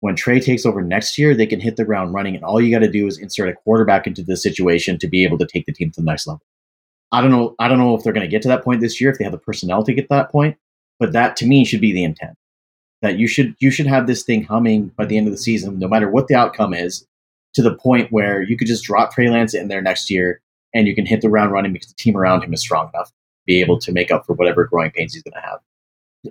when 0.00 0.14
Trey 0.14 0.40
takes 0.40 0.66
over 0.66 0.82
next 0.82 1.16
year, 1.18 1.34
they 1.34 1.46
can 1.46 1.60
hit 1.60 1.76
the 1.76 1.84
ground 1.84 2.12
running. 2.14 2.34
And 2.34 2.44
all 2.44 2.60
you 2.60 2.70
got 2.70 2.84
to 2.84 2.90
do 2.90 3.06
is 3.06 3.18
insert 3.18 3.48
a 3.48 3.54
quarterback 3.54 4.06
into 4.06 4.22
the 4.22 4.36
situation 4.36 4.98
to 4.98 5.08
be 5.08 5.24
able 5.24 5.38
to 5.38 5.46
take 5.46 5.66
the 5.66 5.72
team 5.72 5.90
to 5.92 6.00
the 6.00 6.04
next 6.04 6.26
level. 6.26 6.42
I 7.12 7.20
don't 7.20 7.30
know. 7.30 7.54
I 7.58 7.68
don't 7.68 7.78
know 7.78 7.94
if 7.94 8.02
they're 8.02 8.12
going 8.12 8.26
to 8.26 8.30
get 8.30 8.42
to 8.42 8.48
that 8.48 8.64
point 8.64 8.80
this 8.80 9.00
year, 9.00 9.10
if 9.10 9.18
they 9.18 9.24
have 9.24 9.32
the 9.32 9.38
personnel 9.38 9.84
to 9.84 9.94
get 9.94 10.02
to 10.02 10.08
that 10.10 10.30
point. 10.30 10.56
But 10.98 11.12
that 11.12 11.36
to 11.36 11.46
me 11.46 11.64
should 11.64 11.80
be 11.80 11.92
the 11.92 12.04
intent. 12.04 12.36
That 13.02 13.18
you 13.18 13.28
should 13.28 13.54
you 13.58 13.70
should 13.70 13.86
have 13.86 14.06
this 14.06 14.22
thing 14.22 14.44
humming 14.44 14.88
by 14.96 15.04
the 15.04 15.16
end 15.16 15.26
of 15.26 15.32
the 15.32 15.38
season, 15.38 15.78
no 15.78 15.88
matter 15.88 16.10
what 16.10 16.28
the 16.28 16.34
outcome 16.34 16.74
is, 16.74 17.06
to 17.54 17.62
the 17.62 17.74
point 17.74 18.10
where 18.10 18.42
you 18.42 18.56
could 18.56 18.68
just 18.68 18.84
drop 18.84 19.12
Trey 19.12 19.28
Lance 19.28 19.54
in 19.54 19.68
there 19.68 19.82
next 19.82 20.10
year 20.10 20.40
and 20.74 20.86
you 20.86 20.94
can 20.94 21.06
hit 21.06 21.20
the 21.20 21.28
ground 21.28 21.52
running 21.52 21.72
because 21.72 21.88
the 21.88 21.94
team 21.94 22.16
around 22.16 22.42
him 22.42 22.52
is 22.52 22.60
strong 22.60 22.90
enough 22.94 23.08
to 23.08 23.14
be 23.46 23.60
able 23.60 23.78
to 23.78 23.92
make 23.92 24.10
up 24.10 24.26
for 24.26 24.34
whatever 24.34 24.64
growing 24.64 24.90
pains 24.90 25.14
he's 25.14 25.22
going 25.22 25.34
to 25.34 25.40
have. 25.40 25.60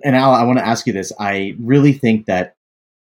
And 0.04 0.14
Al, 0.14 0.34
I 0.34 0.42
want 0.42 0.58
to 0.58 0.66
ask 0.66 0.86
you 0.86 0.92
this. 0.92 1.12
I 1.18 1.56
really 1.58 1.92
think 1.92 2.26
that 2.26 2.55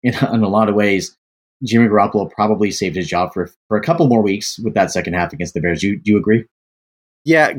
in, 0.22 0.34
in 0.34 0.42
a 0.42 0.48
lot 0.48 0.68
of 0.68 0.74
ways, 0.74 1.16
Jimmy 1.64 1.88
Garoppolo 1.88 2.30
probably 2.30 2.70
saved 2.70 2.96
his 2.96 3.08
job 3.08 3.32
for 3.32 3.50
for 3.68 3.76
a 3.76 3.82
couple 3.82 4.06
more 4.08 4.22
weeks 4.22 4.58
with 4.58 4.74
that 4.74 4.90
second 4.90 5.14
half 5.14 5.32
against 5.32 5.54
the 5.54 5.60
Bears. 5.60 5.80
Do 5.80 5.88
you, 5.88 5.98
do 5.98 6.12
you 6.12 6.18
agree? 6.18 6.44
Yeah, 7.24 7.52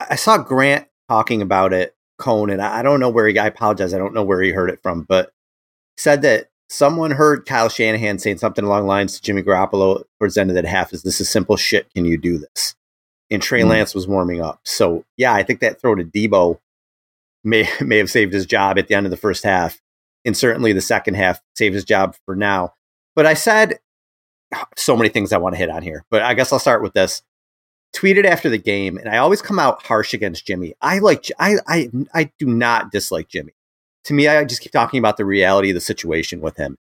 I 0.00 0.14
saw 0.14 0.38
Grant 0.38 0.86
talking 1.08 1.42
about 1.42 1.72
it 1.72 1.94
Cohn, 2.20 2.50
and 2.50 2.62
I 2.62 2.82
don't 2.82 3.00
know 3.00 3.10
where 3.10 3.26
he. 3.26 3.36
I 3.38 3.46
apologize. 3.46 3.92
I 3.92 3.98
don't 3.98 4.14
know 4.14 4.22
where 4.22 4.40
he 4.40 4.50
heard 4.50 4.70
it 4.70 4.80
from, 4.82 5.02
but 5.02 5.32
said 5.96 6.22
that 6.22 6.50
someone 6.68 7.10
heard 7.10 7.46
Kyle 7.46 7.68
Shanahan 7.68 8.20
saying 8.20 8.38
something 8.38 8.64
along 8.64 8.82
the 8.82 8.88
lines 8.88 9.16
to 9.16 9.22
Jimmy 9.22 9.42
Garoppolo 9.42 10.04
presented 10.20 10.54
the 10.54 10.58
end 10.58 10.66
of 10.66 10.70
that 10.70 10.76
half. 10.76 10.92
Is 10.92 11.02
this 11.02 11.20
is 11.20 11.28
simple 11.28 11.56
shit? 11.56 11.92
Can 11.94 12.04
you 12.04 12.16
do 12.16 12.38
this? 12.38 12.76
And 13.30 13.42
Trey 13.42 13.62
mm. 13.62 13.68
Lance 13.68 13.94
was 13.94 14.06
warming 14.06 14.40
up. 14.40 14.60
So 14.64 15.04
yeah, 15.16 15.32
I 15.32 15.42
think 15.42 15.60
that 15.60 15.80
throw 15.80 15.96
to 15.96 16.04
Deebo 16.04 16.60
may 17.42 17.68
may 17.80 17.98
have 17.98 18.10
saved 18.10 18.32
his 18.32 18.46
job 18.46 18.78
at 18.78 18.86
the 18.86 18.94
end 18.94 19.06
of 19.06 19.10
the 19.10 19.16
first 19.16 19.42
half, 19.42 19.80
and 20.24 20.36
certainly 20.36 20.72
the 20.72 20.80
second 20.80 21.14
half 21.14 21.40
saved 21.56 21.74
his 21.74 21.84
job 21.84 22.16
for 22.24 22.36
now. 22.36 22.74
But 23.14 23.26
I 23.26 23.34
said 23.34 23.78
so 24.76 24.96
many 24.96 25.08
things 25.08 25.32
I 25.32 25.38
want 25.38 25.54
to 25.54 25.58
hit 25.58 25.70
on 25.70 25.82
here, 25.82 26.04
but 26.10 26.22
I 26.22 26.34
guess 26.34 26.52
I'll 26.52 26.58
start 26.58 26.82
with 26.82 26.92
this 26.92 27.22
tweeted 27.94 28.24
after 28.24 28.48
the 28.48 28.58
game, 28.58 28.96
and 28.96 29.08
I 29.08 29.18
always 29.18 29.42
come 29.42 29.58
out 29.58 29.82
harsh 29.82 30.14
against 30.14 30.46
Jimmy. 30.46 30.74
I 30.80 30.98
like 30.98 31.30
I 31.38 31.56
I 31.66 31.90
I 32.14 32.30
do 32.38 32.46
not 32.46 32.92
dislike 32.92 33.28
Jimmy. 33.28 33.52
To 34.04 34.14
me, 34.14 34.28
I 34.28 34.44
just 34.44 34.62
keep 34.62 34.72
talking 34.72 34.98
about 34.98 35.16
the 35.16 35.24
reality 35.24 35.70
of 35.70 35.74
the 35.74 35.80
situation 35.80 36.40
with 36.40 36.56
him. 36.56 36.78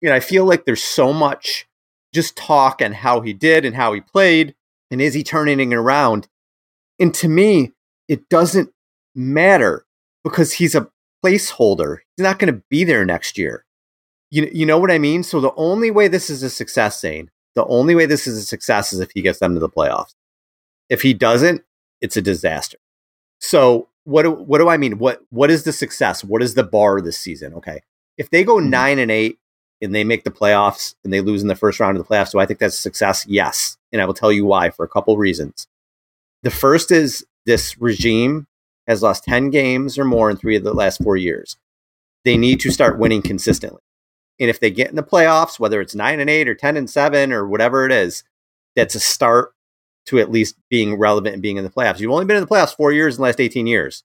You 0.00 0.08
know, 0.08 0.14
I 0.14 0.20
feel 0.20 0.44
like 0.44 0.64
there's 0.64 0.82
so 0.82 1.12
much 1.12 1.66
just 2.14 2.36
talk 2.36 2.80
and 2.80 2.94
how 2.94 3.20
he 3.20 3.32
did 3.32 3.64
and 3.64 3.76
how 3.76 3.92
he 3.92 4.00
played, 4.00 4.54
and 4.90 5.00
is 5.00 5.14
he 5.14 5.22
turning 5.22 5.60
it 5.60 5.74
around? 5.74 6.28
And 6.98 7.14
to 7.14 7.28
me, 7.28 7.72
it 8.08 8.28
doesn't 8.28 8.72
matter 9.14 9.84
because 10.24 10.52
he's 10.52 10.74
a 10.74 10.88
placeholder. 11.24 11.98
He's 12.16 12.24
not 12.24 12.38
going 12.38 12.52
to 12.52 12.62
be 12.68 12.84
there 12.84 13.04
next 13.04 13.38
year. 13.38 13.64
You, 14.30 14.50
you 14.52 14.66
know 14.66 14.78
what 14.78 14.90
I 14.90 14.98
mean? 14.98 15.22
So 15.22 15.40
the 15.40 15.54
only 15.56 15.90
way 15.90 16.08
this 16.08 16.28
is 16.28 16.42
a 16.42 16.50
success, 16.50 17.00
Zane, 17.00 17.30
the 17.54 17.64
only 17.66 17.94
way 17.94 18.06
this 18.06 18.26
is 18.26 18.38
a 18.38 18.42
success 18.42 18.92
is 18.92 19.00
if 19.00 19.10
he 19.12 19.22
gets 19.22 19.38
them 19.38 19.54
to 19.54 19.60
the 19.60 19.68
playoffs. 19.68 20.14
If 20.88 21.02
he 21.02 21.14
doesn't, 21.14 21.62
it's 22.00 22.16
a 22.16 22.22
disaster. 22.22 22.78
So 23.40 23.88
what 24.04 24.22
do, 24.22 24.32
what 24.32 24.58
do 24.58 24.68
I 24.68 24.76
mean? 24.76 24.98
What 24.98 25.20
what 25.30 25.50
is 25.50 25.64
the 25.64 25.72
success? 25.72 26.24
What 26.24 26.42
is 26.42 26.54
the 26.54 26.62
bar 26.62 27.00
this 27.00 27.18
season? 27.18 27.54
Okay, 27.54 27.80
if 28.16 28.30
they 28.30 28.44
go 28.44 28.56
mm-hmm. 28.56 28.70
nine 28.70 28.98
and 28.98 29.10
eight 29.10 29.38
and 29.82 29.94
they 29.94 30.04
make 30.04 30.24
the 30.24 30.30
playoffs 30.30 30.94
and 31.04 31.12
they 31.12 31.20
lose 31.20 31.42
in 31.42 31.48
the 31.48 31.54
first 31.54 31.78
round 31.78 31.96
of 31.96 32.02
the 32.02 32.08
playoffs, 32.08 32.32
do 32.32 32.38
I 32.38 32.46
think 32.46 32.58
that's 32.58 32.78
a 32.78 32.80
success? 32.80 33.26
Yes, 33.28 33.76
and 33.92 34.00
I 34.00 34.06
will 34.06 34.14
tell 34.14 34.32
you 34.32 34.44
why 34.46 34.70
for 34.70 34.84
a 34.84 34.88
couple 34.88 35.16
reasons. 35.16 35.66
The 36.42 36.50
first 36.50 36.90
is 36.90 37.26
this 37.44 37.78
regime 37.80 38.46
has 38.88 39.02
lost 39.02 39.24
ten 39.24 39.50
games 39.50 39.98
or 39.98 40.04
more 40.04 40.30
in 40.30 40.36
three 40.36 40.56
of 40.56 40.64
the 40.64 40.74
last 40.74 41.02
four 41.02 41.16
years. 41.16 41.56
They 42.24 42.36
need 42.36 42.58
to 42.60 42.72
start 42.72 42.98
winning 42.98 43.22
consistently. 43.22 43.80
And 44.40 44.50
if 44.50 44.60
they 44.60 44.70
get 44.70 44.90
in 44.90 44.96
the 44.96 45.02
playoffs, 45.02 45.58
whether 45.58 45.80
it's 45.80 45.94
nine 45.94 46.20
and 46.20 46.30
eight 46.30 46.48
or 46.48 46.54
10 46.54 46.76
and 46.76 46.88
seven 46.88 47.32
or 47.32 47.46
whatever 47.46 47.84
it 47.84 47.92
is, 47.92 48.22
that's 48.76 48.94
a 48.94 49.00
start 49.00 49.52
to 50.06 50.18
at 50.18 50.30
least 50.30 50.56
being 50.70 50.98
relevant 50.98 51.34
and 51.34 51.42
being 51.42 51.56
in 51.56 51.64
the 51.64 51.70
playoffs. 51.70 52.00
You've 52.00 52.12
only 52.12 52.24
been 52.24 52.36
in 52.36 52.42
the 52.42 52.48
playoffs 52.48 52.76
four 52.76 52.92
years 52.92 53.16
in 53.16 53.20
the 53.20 53.24
last 53.24 53.40
18 53.40 53.66
years. 53.66 54.04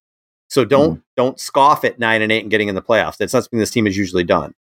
So 0.50 0.66
don't 0.66 1.00
mm. 1.00 1.04
don't 1.16 1.40
scoff 1.40 1.84
at 1.84 2.00
nine 2.00 2.22
and 2.22 2.32
eight 2.32 2.42
and 2.42 2.52
getting 2.52 2.68
in 2.68 2.76
the 2.76 2.82
playoffs. 2.82 3.18
That's 3.18 3.34
not 3.34 3.44
something 3.44 3.60
this 3.60 3.72
team 3.72 3.86
has 3.86 3.98
usually 3.98 4.24
done. 4.24 4.54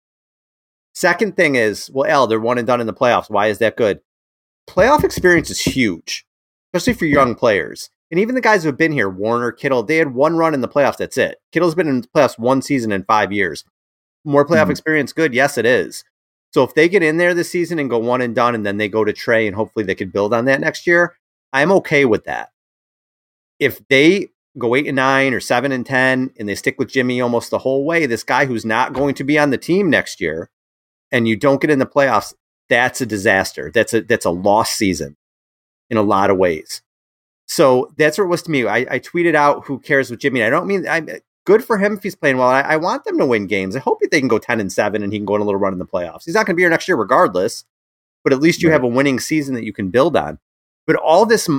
Second 0.95 1.35
thing 1.35 1.55
is, 1.55 1.89
well, 1.91 2.09
Al, 2.09 2.27
they're 2.27 2.39
one 2.39 2.57
and 2.57 2.67
done 2.67 2.79
in 2.79 2.87
the 2.87 2.93
playoffs. 2.93 3.29
Why 3.29 3.47
is 3.47 3.57
that 3.59 3.77
good? 3.77 3.99
Playoff 4.69 5.03
experience 5.03 5.49
is 5.49 5.59
huge, 5.59 6.25
especially 6.73 6.93
for 6.93 7.05
young 7.05 7.35
players. 7.35 7.89
And 8.13 8.19
even 8.19 8.35
the 8.35 8.41
guys 8.41 8.61
who 8.61 8.67
have 8.67 8.77
been 8.77 8.91
here, 8.91 9.09
Warner, 9.09 9.51
Kittle, 9.51 9.81
they 9.81 9.97
had 9.97 10.13
one 10.13 10.37
run 10.37 10.53
in 10.53 10.61
the 10.61 10.67
playoffs. 10.67 10.97
That's 10.97 11.17
it. 11.17 11.41
Kittle's 11.51 11.73
been 11.73 11.87
in 11.87 12.01
the 12.01 12.07
playoffs 12.09 12.37
one 12.37 12.61
season 12.61 12.91
in 12.91 13.05
five 13.05 13.31
years. 13.31 13.65
More 14.23 14.45
playoff 14.45 14.65
mm-hmm. 14.65 14.69
experience 14.69 15.13
good? 15.13 15.33
Yes, 15.33 15.57
it 15.57 15.65
is. 15.65 16.03
So 16.53 16.61
if 16.61 16.75
they 16.75 16.87
get 16.87 17.01
in 17.01 17.17
there 17.17 17.33
this 17.33 17.49
season 17.49 17.79
and 17.79 17.89
go 17.89 17.97
one 17.97 18.21
and 18.21 18.35
done, 18.35 18.53
and 18.53 18.63
then 18.63 18.77
they 18.77 18.87
go 18.87 19.03
to 19.03 19.13
Trey, 19.13 19.47
and 19.47 19.55
hopefully 19.55 19.83
they 19.83 19.95
can 19.95 20.11
build 20.11 20.31
on 20.31 20.45
that 20.45 20.61
next 20.61 20.85
year, 20.85 21.15
I'm 21.53 21.71
okay 21.71 22.05
with 22.05 22.25
that. 22.25 22.51
If 23.59 23.81
they 23.87 24.27
go 24.59 24.75
eight 24.75 24.85
and 24.85 24.97
nine 24.97 25.33
or 25.33 25.39
seven 25.39 25.71
and 25.71 25.83
ten, 25.83 26.35
and 26.37 26.47
they 26.47 26.53
stick 26.53 26.77
with 26.77 26.91
Jimmy 26.91 27.19
almost 27.19 27.49
the 27.49 27.57
whole 27.57 27.83
way, 27.83 28.05
this 28.05 28.23
guy 28.23 28.45
who's 28.45 28.63
not 28.63 28.93
going 28.93 29.15
to 29.15 29.23
be 29.23 29.39
on 29.39 29.49
the 29.49 29.57
team 29.57 29.89
next 29.89 30.21
year, 30.21 30.51
and 31.11 31.27
you 31.27 31.35
don't 31.35 31.59
get 31.59 31.71
in 31.71 31.79
the 31.79 31.87
playoffs, 31.87 32.35
that's 32.69 33.01
a 33.01 33.07
disaster. 33.07 33.71
That's 33.73 33.95
a 33.95 34.01
that's 34.01 34.25
a 34.25 34.29
lost 34.29 34.75
season 34.75 35.17
in 35.89 35.97
a 35.97 36.03
lot 36.03 36.29
of 36.29 36.37
ways. 36.37 36.83
So 37.45 37.93
that's 37.97 38.17
what 38.17 38.25
it 38.25 38.29
was 38.29 38.41
to 38.43 38.51
me. 38.51 38.65
I, 38.65 38.77
I 38.89 38.99
tweeted 38.99 39.35
out, 39.35 39.65
"Who 39.65 39.79
cares 39.79 40.09
with 40.09 40.19
Jimmy?" 40.19 40.43
I 40.43 40.49
don't 40.49 40.67
mean 40.67 40.87
I'm 40.87 41.09
good 41.45 41.63
for 41.63 41.77
him 41.77 41.93
if 41.93 42.03
he's 42.03 42.15
playing 42.15 42.37
well. 42.37 42.47
I, 42.47 42.61
I, 42.61 42.77
want 42.77 43.03
them 43.03 43.17
to 43.17 43.25
win 43.25 43.47
games. 43.47 43.75
I 43.75 43.79
hope 43.79 43.99
that 43.99 44.11
they 44.11 44.19
can 44.19 44.29
go 44.29 44.39
ten 44.39 44.59
and 44.59 44.71
seven 44.71 45.03
and 45.03 45.11
he 45.11 45.19
can 45.19 45.25
go 45.25 45.35
on 45.35 45.41
a 45.41 45.43
little 45.43 45.59
run 45.59 45.73
in 45.73 45.79
the 45.79 45.85
playoffs. 45.85 46.25
He's 46.25 46.35
not 46.35 46.45
going 46.45 46.55
to 46.55 46.57
be 46.57 46.63
here 46.63 46.69
next 46.69 46.87
year 46.87 46.97
regardless, 46.97 47.65
but 48.23 48.33
at 48.33 48.39
least 48.39 48.61
you 48.61 48.69
right. 48.69 48.73
have 48.73 48.83
a 48.83 48.87
winning 48.87 49.19
season 49.19 49.55
that 49.55 49.63
you 49.63 49.73
can 49.73 49.89
build 49.89 50.15
on. 50.15 50.39
But 50.87 50.95
all 50.97 51.25
this 51.25 51.49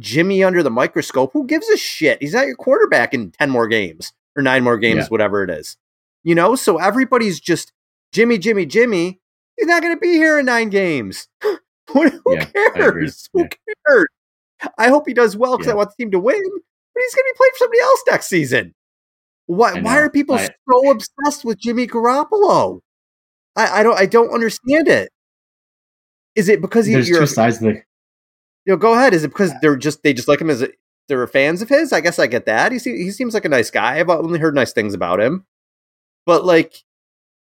Jimmy 0.00 0.42
under 0.42 0.62
the 0.62 0.70
microscope, 0.70 1.32
who 1.32 1.46
gives 1.46 1.68
a 1.68 1.76
shit? 1.76 2.18
He's 2.20 2.34
not 2.34 2.46
your 2.46 2.56
quarterback 2.56 3.14
in 3.14 3.30
ten 3.30 3.50
more 3.50 3.68
games 3.68 4.12
or 4.36 4.42
nine 4.42 4.64
more 4.64 4.78
games, 4.78 5.04
yeah. 5.04 5.08
whatever 5.08 5.42
it 5.42 5.50
is. 5.50 5.76
You 6.22 6.34
know, 6.34 6.54
so 6.56 6.78
everybody's 6.78 7.40
just 7.40 7.72
Jimmy, 8.12 8.38
Jimmy, 8.38 8.66
Jimmy. 8.66 9.20
He's 9.56 9.66
not 9.66 9.82
going 9.82 9.94
to 9.94 10.00
be 10.00 10.14
here 10.14 10.38
in 10.38 10.46
nine 10.46 10.70
games. 10.70 11.28
who 11.90 12.10
yeah, 12.28 12.44
cares? 12.46 13.28
Who 13.32 13.48
cares? 13.86 14.08
I 14.78 14.88
hope 14.88 15.04
he 15.06 15.14
does 15.14 15.36
well 15.36 15.56
because 15.56 15.70
I 15.70 15.74
want 15.74 15.90
the 15.90 16.02
team 16.02 16.10
to 16.12 16.18
win, 16.18 16.40
but 16.42 17.02
he's 17.02 17.14
going 17.14 17.24
to 17.24 17.32
be 17.32 17.36
playing 17.36 17.50
for 17.52 17.58
somebody 17.58 17.80
else 17.80 18.02
next 18.08 18.26
season. 18.28 18.74
Why? 19.46 19.80
Why 19.80 19.98
are 19.98 20.08
people 20.08 20.36
I, 20.36 20.48
so 20.70 20.90
obsessed 20.90 21.44
with 21.44 21.58
Jimmy 21.58 21.86
Garoppolo? 21.86 22.80
I, 23.56 23.80
I 23.80 23.82
don't. 23.82 23.98
I 23.98 24.06
don't 24.06 24.32
understand 24.32 24.88
it. 24.88 25.10
Is 26.34 26.48
it 26.48 26.60
because 26.60 26.86
he, 26.86 26.94
there's 26.94 27.08
two 27.08 27.26
sides 27.26 27.58
the? 27.58 27.82
You 28.66 28.72
know, 28.72 28.76
go 28.76 28.94
ahead. 28.94 29.12
Is 29.12 29.24
it 29.24 29.28
because 29.28 29.52
they're 29.60 29.76
just 29.76 30.02
they 30.02 30.14
just 30.14 30.28
like 30.28 30.40
him 30.40 30.50
as 30.50 30.62
a, 30.62 30.68
they're 31.08 31.26
fans 31.26 31.60
of 31.60 31.68
his? 31.68 31.92
I 31.92 32.00
guess 32.00 32.18
I 32.18 32.26
get 32.26 32.46
that. 32.46 32.72
He 32.72 32.78
he 32.78 33.10
seems 33.10 33.34
like 33.34 33.44
a 33.44 33.50
nice 33.50 33.70
guy. 33.70 33.98
I've 33.98 34.08
only 34.08 34.38
heard 34.38 34.54
nice 34.54 34.72
things 34.72 34.94
about 34.94 35.20
him, 35.20 35.44
but 36.24 36.44
like, 36.44 36.74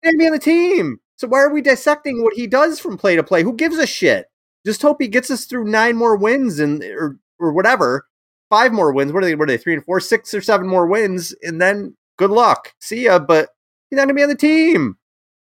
he 0.03 0.17
be 0.17 0.27
on 0.27 0.33
the 0.33 0.39
team. 0.39 1.01
So 1.17 1.29
why 1.29 1.39
are 1.41 1.53
we 1.53 1.63
dissecting 1.63 2.23
what 2.23 2.35
he 2.35 2.47
does 2.47 2.79
from 2.79 2.99
play 2.99 3.17
to 3.17 3.23
play? 3.23 3.43
Who 3.43 3.55
gives 3.55 3.79
a 3.79 3.87
shit? 3.87 4.27
Just 4.67 4.83
hope 4.83 5.01
he 5.01 5.07
gets 5.07 5.31
us 5.31 5.45
through 5.45 5.65
nine 5.65 5.97
more 5.97 6.17
wins 6.17 6.59
and 6.59 6.83
or 6.83 7.19
or 7.39 7.53
whatever, 7.53 8.07
five 8.51 8.73
more 8.73 8.93
wins. 8.93 9.13
What 9.13 9.23
are 9.23 9.27
they? 9.27 9.37
What 9.37 9.49
are 9.49 9.53
they? 9.53 9.59
Three 9.59 9.75
and 9.75 9.85
four, 9.85 10.01
six 10.01 10.35
or 10.35 10.41
seven 10.41 10.67
more 10.67 10.87
wins, 10.87 11.33
and 11.43 11.63
then 11.63 11.97
good 12.19 12.31
luck. 12.31 12.75
See 12.81 13.05
ya. 13.05 13.21
But 13.21 13.51
he's 13.89 13.97
not 13.97 14.03
gonna 14.03 14.15
be 14.15 14.25
on 14.25 14.29
the 14.29 14.35
team. 14.35 14.99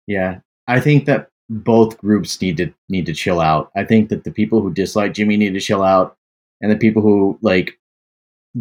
Yeah, 0.07 0.41
I 0.67 0.81
think 0.81 1.05
that 1.05 1.29
both 1.50 1.99
groups 1.99 2.41
need 2.41 2.57
to 2.57 2.73
need 2.89 3.07
to 3.07 3.12
chill 3.12 3.41
out. 3.41 3.71
I 3.77 3.85
think 3.85 4.09
that 4.09 4.25
the 4.25 4.31
people 4.31 4.62
who 4.62 4.73
dislike 4.73 5.12
Jimmy 5.12 5.37
need 5.37 5.53
to 5.55 5.61
chill 5.61 5.83
out, 5.83 6.17
and 6.62 6.71
the 6.71 6.77
people 6.77 7.03
who 7.03 7.39
like 7.43 7.79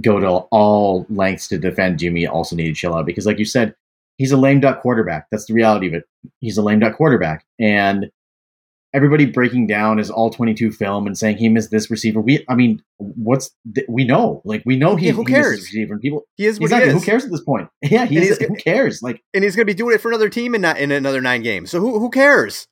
go 0.01 0.19
to 0.19 0.27
all 0.27 1.05
lengths 1.09 1.47
to 1.47 1.57
defend 1.57 1.99
Jimmy 1.99 2.27
also 2.27 2.55
need 2.55 2.67
to 2.67 2.73
chill 2.73 2.95
out 2.95 3.05
because, 3.05 3.25
like 3.25 3.39
you 3.39 3.45
said, 3.45 3.73
he's 4.17 4.31
a 4.31 4.37
lame 4.37 4.59
duck 4.59 4.81
quarterback. 4.81 5.27
That's 5.31 5.45
the 5.45 5.53
reality 5.53 5.87
of 5.87 5.93
it. 5.93 6.03
He's 6.41 6.57
a 6.57 6.61
lame 6.61 6.79
duck 6.79 6.97
quarterback, 6.97 7.45
and 7.59 8.11
everybody 8.93 9.25
breaking 9.25 9.67
down 9.67 9.97
his 9.97 10.09
all 10.09 10.29
22 10.29 10.71
film 10.71 11.05
and 11.05 11.17
saying 11.17 11.37
he 11.37 11.49
missed 11.49 11.71
this 11.71 11.91
receiver. 11.91 12.21
We, 12.21 12.43
I 12.49 12.55
mean, 12.55 12.81
what's 12.97 13.51
we 13.87 14.03
know? 14.03 14.41
Like 14.45 14.63
we 14.65 14.77
know 14.77 14.95
he, 14.95 15.07
yeah, 15.07 15.11
who 15.13 15.23
he 15.23 15.33
cares? 15.33 15.59
receiver. 15.59 15.93
And 15.93 16.01
people, 16.01 16.25
he 16.35 16.45
is 16.45 16.59
what 16.59 16.67
exactly, 16.67 16.89
he 16.89 16.95
is. 16.95 17.03
Who 17.03 17.05
cares 17.05 17.25
at 17.25 17.31
this 17.31 17.41
point? 17.41 17.69
Yeah, 17.81 18.05
he 18.05 18.17
is, 18.17 18.37
who 18.37 18.55
cares? 18.55 19.01
Like, 19.01 19.21
and 19.33 19.43
he's 19.43 19.55
going 19.55 19.65
to 19.65 19.73
be 19.73 19.77
doing 19.77 19.95
it 19.95 20.01
for 20.01 20.09
another 20.09 20.29
team 20.29 20.55
in 20.55 20.61
not 20.61 20.77
in 20.77 20.91
another 20.91 21.21
nine 21.21 21.41
games. 21.41 21.71
So 21.71 21.79
who 21.79 21.99
who 21.99 22.09
cares? 22.09 22.67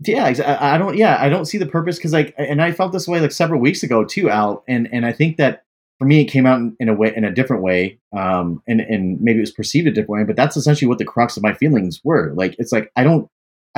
Yeah, 0.00 0.24
I, 0.26 0.74
I 0.74 0.78
don't. 0.78 0.96
Yeah, 0.96 1.16
I 1.20 1.28
don't 1.28 1.46
see 1.46 1.58
the 1.58 1.66
purpose 1.66 1.96
because 1.96 2.12
like, 2.12 2.34
and 2.38 2.62
I 2.62 2.70
felt 2.70 2.92
this 2.92 3.08
way 3.08 3.20
like 3.20 3.32
several 3.32 3.60
weeks 3.60 3.82
ago 3.82 4.04
too, 4.04 4.30
Al. 4.30 4.62
And 4.68 4.88
and 4.92 5.04
I 5.04 5.12
think 5.12 5.38
that 5.38 5.64
for 5.98 6.04
me, 6.04 6.20
it 6.20 6.26
came 6.26 6.46
out 6.46 6.60
in, 6.60 6.76
in 6.78 6.88
a 6.88 6.94
way 6.94 7.12
in 7.16 7.24
a 7.24 7.32
different 7.32 7.62
way, 7.62 7.98
um, 8.16 8.62
and 8.68 8.80
and 8.80 9.20
maybe 9.20 9.38
it 9.38 9.42
was 9.42 9.50
perceived 9.50 9.88
a 9.88 9.90
different 9.90 10.10
way. 10.10 10.24
But 10.24 10.36
that's 10.36 10.56
essentially 10.56 10.88
what 10.88 10.98
the 10.98 11.04
crux 11.04 11.36
of 11.36 11.42
my 11.42 11.52
feelings 11.52 12.00
were. 12.04 12.32
Like, 12.34 12.54
it's 12.58 12.70
like 12.70 12.92
I 12.94 13.02
don't 13.02 13.28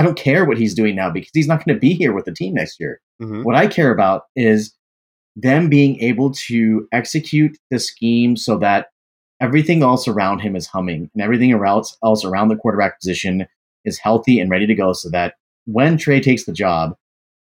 I 0.00 0.02
don't 0.02 0.16
care 0.16 0.46
what 0.46 0.56
he's 0.56 0.72
doing 0.72 0.96
now 0.96 1.10
because 1.10 1.28
he's 1.34 1.46
not 1.46 1.62
going 1.62 1.76
to 1.76 1.78
be 1.78 1.92
here 1.92 2.14
with 2.14 2.24
the 2.24 2.32
team 2.32 2.54
next 2.54 2.80
year. 2.80 3.02
Mm-hmm. 3.20 3.42
What 3.42 3.54
I 3.54 3.66
care 3.66 3.92
about 3.92 4.22
is 4.34 4.74
them 5.36 5.68
being 5.68 6.00
able 6.00 6.30
to 6.48 6.88
execute 6.90 7.58
the 7.70 7.78
scheme 7.78 8.34
so 8.34 8.56
that 8.56 8.86
everything 9.42 9.82
else 9.82 10.08
around 10.08 10.38
him 10.38 10.56
is 10.56 10.66
humming 10.66 11.10
and 11.12 11.22
everything 11.22 11.52
else, 11.52 11.98
else 12.02 12.24
around 12.24 12.48
the 12.48 12.56
quarterback 12.56 12.98
position 12.98 13.46
is 13.84 13.98
healthy 13.98 14.40
and 14.40 14.50
ready 14.50 14.66
to 14.66 14.74
go 14.74 14.94
so 14.94 15.10
that 15.10 15.34
when 15.66 15.98
Trey 15.98 16.22
takes 16.22 16.44
the 16.44 16.52
job, 16.54 16.96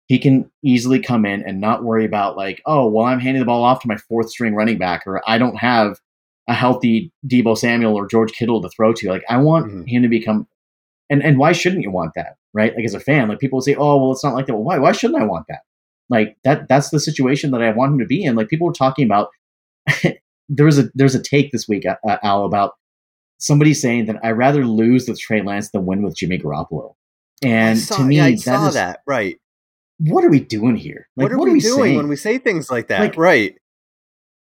he 0.09 0.19
can 0.19 0.51
easily 0.63 1.01
come 1.01 1.25
in 1.25 1.43
and 1.43 1.59
not 1.59 1.85
worry 1.85 2.05
about 2.05 2.37
like, 2.37 2.61
oh, 2.67 2.87
well, 2.87 3.07
I'm 3.07 3.21
handing 3.21 3.41
the 3.41 3.47
ball 3.47 3.65
off 3.65 3.81
to 3.81 3.89
my 3.89 3.97
fourth 3.97 4.29
string 4.29 4.55
running 4.55 4.77
back, 4.77 5.07
or 5.07 5.23
I 5.27 5.39
don't 5.39 5.57
have 5.57 6.01
a 6.49 6.53
healthy 6.53 7.15
Deebo 7.27 7.57
Samuel 7.57 7.97
or 7.97 8.07
George 8.07 8.33
Kittle 8.33 8.61
to 8.61 8.69
throw 8.69 8.93
to. 8.93 9.09
Like, 9.09 9.25
I 9.31 9.39
want 9.39 9.69
mm-hmm. 9.69 9.85
him 9.87 10.03
to 10.03 10.09
become 10.11 10.47
and 11.11 11.23
and 11.23 11.39
why 11.39 11.53
shouldn't 11.53 11.83
you 11.83 11.91
want 11.91 12.13
that, 12.15 12.37
right? 12.53 12.75
Like 12.75 12.85
as 12.85 12.95
a 12.95 13.01
fan, 13.01 13.29
like 13.29 13.39
people 13.39 13.61
say, 13.61 13.75
oh, 13.75 13.97
well, 13.97 14.13
it's 14.13 14.25
not 14.25 14.35
like 14.35 14.47
that. 14.47 14.55
Well, 14.55 14.65
why? 14.65 14.79
Why 14.79 14.93
shouldn't 14.93 15.23
I 15.23 15.27
want 15.27 15.47
that? 15.49 15.61
Like 16.09 16.37
that. 16.45 16.69
That's 16.69 16.91
the 16.91 17.01
situation 17.01 17.51
that 17.53 17.63
I 17.63 17.71
want 17.71 17.93
him 17.93 17.99
to 18.01 18.07
be 18.07 18.25
in. 18.25 18.35
Like 18.35 18.49
people 18.49 18.67
were 18.67 18.73
talking 18.73 19.05
about. 19.05 19.29
there 20.49 20.67
was 20.67 20.79
a 20.79 20.91
there's 20.95 21.15
a 21.15 21.23
take 21.23 21.51
this 21.51 21.67
week, 21.67 21.87
uh, 21.87 21.97
uh, 22.07 22.19
Al, 22.23 22.45
about 22.45 22.73
somebody 23.39 23.75
saying 23.75 24.07
that 24.07 24.17
I'd 24.23 24.31
rather 24.33 24.65
lose 24.65 25.09
with 25.09 25.19
Trey 25.19 25.43
Lance 25.43 25.71
than 25.71 25.87
win 25.87 26.03
with 26.03 26.17
Jimmy 26.17 26.39
Garoppolo. 26.39 26.95
And 27.43 27.79
saw, 27.79 27.97
to 27.97 28.05
me, 28.05 28.17
yeah, 28.17 28.27
I 28.27 28.31
that 28.33 28.41
saw 28.41 28.69
is, 28.69 28.75
that 28.75 29.01
right. 29.07 29.37
What 29.99 30.25
are 30.25 30.31
we 30.31 30.41
doing 30.41 30.77
here? 30.77 31.09
Like, 31.17 31.25
what 31.25 31.33
are, 31.33 31.39
what 31.39 31.47
we, 31.47 31.55
we, 31.55 31.61
doing 31.61 31.83
saying? 31.83 31.97
when 31.97 32.09
we 32.09 32.17
say 32.17 32.39
things 32.39 32.71
like 32.71 32.89
that? 32.89 33.01
Like, 33.01 33.17
right. 33.17 33.57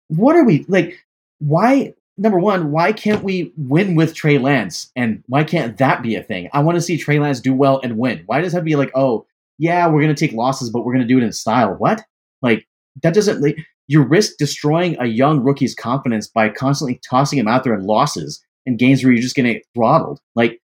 What 0.09 0.37
are 0.37 0.45
we 0.45 0.65
like? 0.69 0.97
Why? 1.39 1.95
Number 2.17 2.39
one, 2.39 2.71
why 2.71 2.93
can't 2.93 3.25
we 3.25 3.53
win 3.57 3.95
with 3.95 4.15
Trey 4.15 4.39
Lance? 4.39 4.91
And 4.95 5.23
why 5.27 5.45
can't 5.45 5.77
that 5.79 6.03
be 6.03 6.15
a 6.15 6.23
thing? 6.23 6.49
I 6.53 6.61
want 6.61 6.77
to 6.77 6.83
see 6.83 6.97
Trey 6.97 7.19
Lance 7.19 7.41
do 7.41 7.53
well 7.53 7.81
and 7.83 7.99
win. 7.99 8.23
Why 8.27 8.41
does 8.41 8.53
to 8.53 8.63
be 8.63 8.77
like, 8.77 8.93
oh, 8.95 9.27
yeah, 9.59 9.87
we're 9.87 10.03
going 10.03 10.15
to 10.15 10.27
take 10.27 10.37
losses, 10.37 10.71
but 10.71 10.85
we're 10.85 10.95
going 10.95 11.07
to 11.07 11.13
do 11.13 11.19
it 11.19 11.25
in 11.25 11.33
style? 11.33 11.75
What? 11.75 12.03
Like, 12.43 12.67
that 13.03 13.15
doesn't, 13.15 13.41
like, 13.41 13.59
you 13.87 14.03
risk 14.03 14.37
destroying 14.39 14.97
a 14.99 15.07
young 15.07 15.41
rookie's 15.41 15.75
confidence 15.75 16.29
by 16.29 16.49
constantly 16.49 17.01
tossing 17.09 17.39
him 17.39 17.49
out 17.49 17.65
there 17.65 17.75
in 17.75 17.87
losses 17.87 18.43
in 18.67 18.77
games 18.77 19.03
where 19.03 19.13
you're 19.13 19.23
just 19.23 19.37
going 19.37 19.47
to 19.47 19.55
get 19.55 19.67
throttled. 19.75 20.21
Like, 20.35 20.61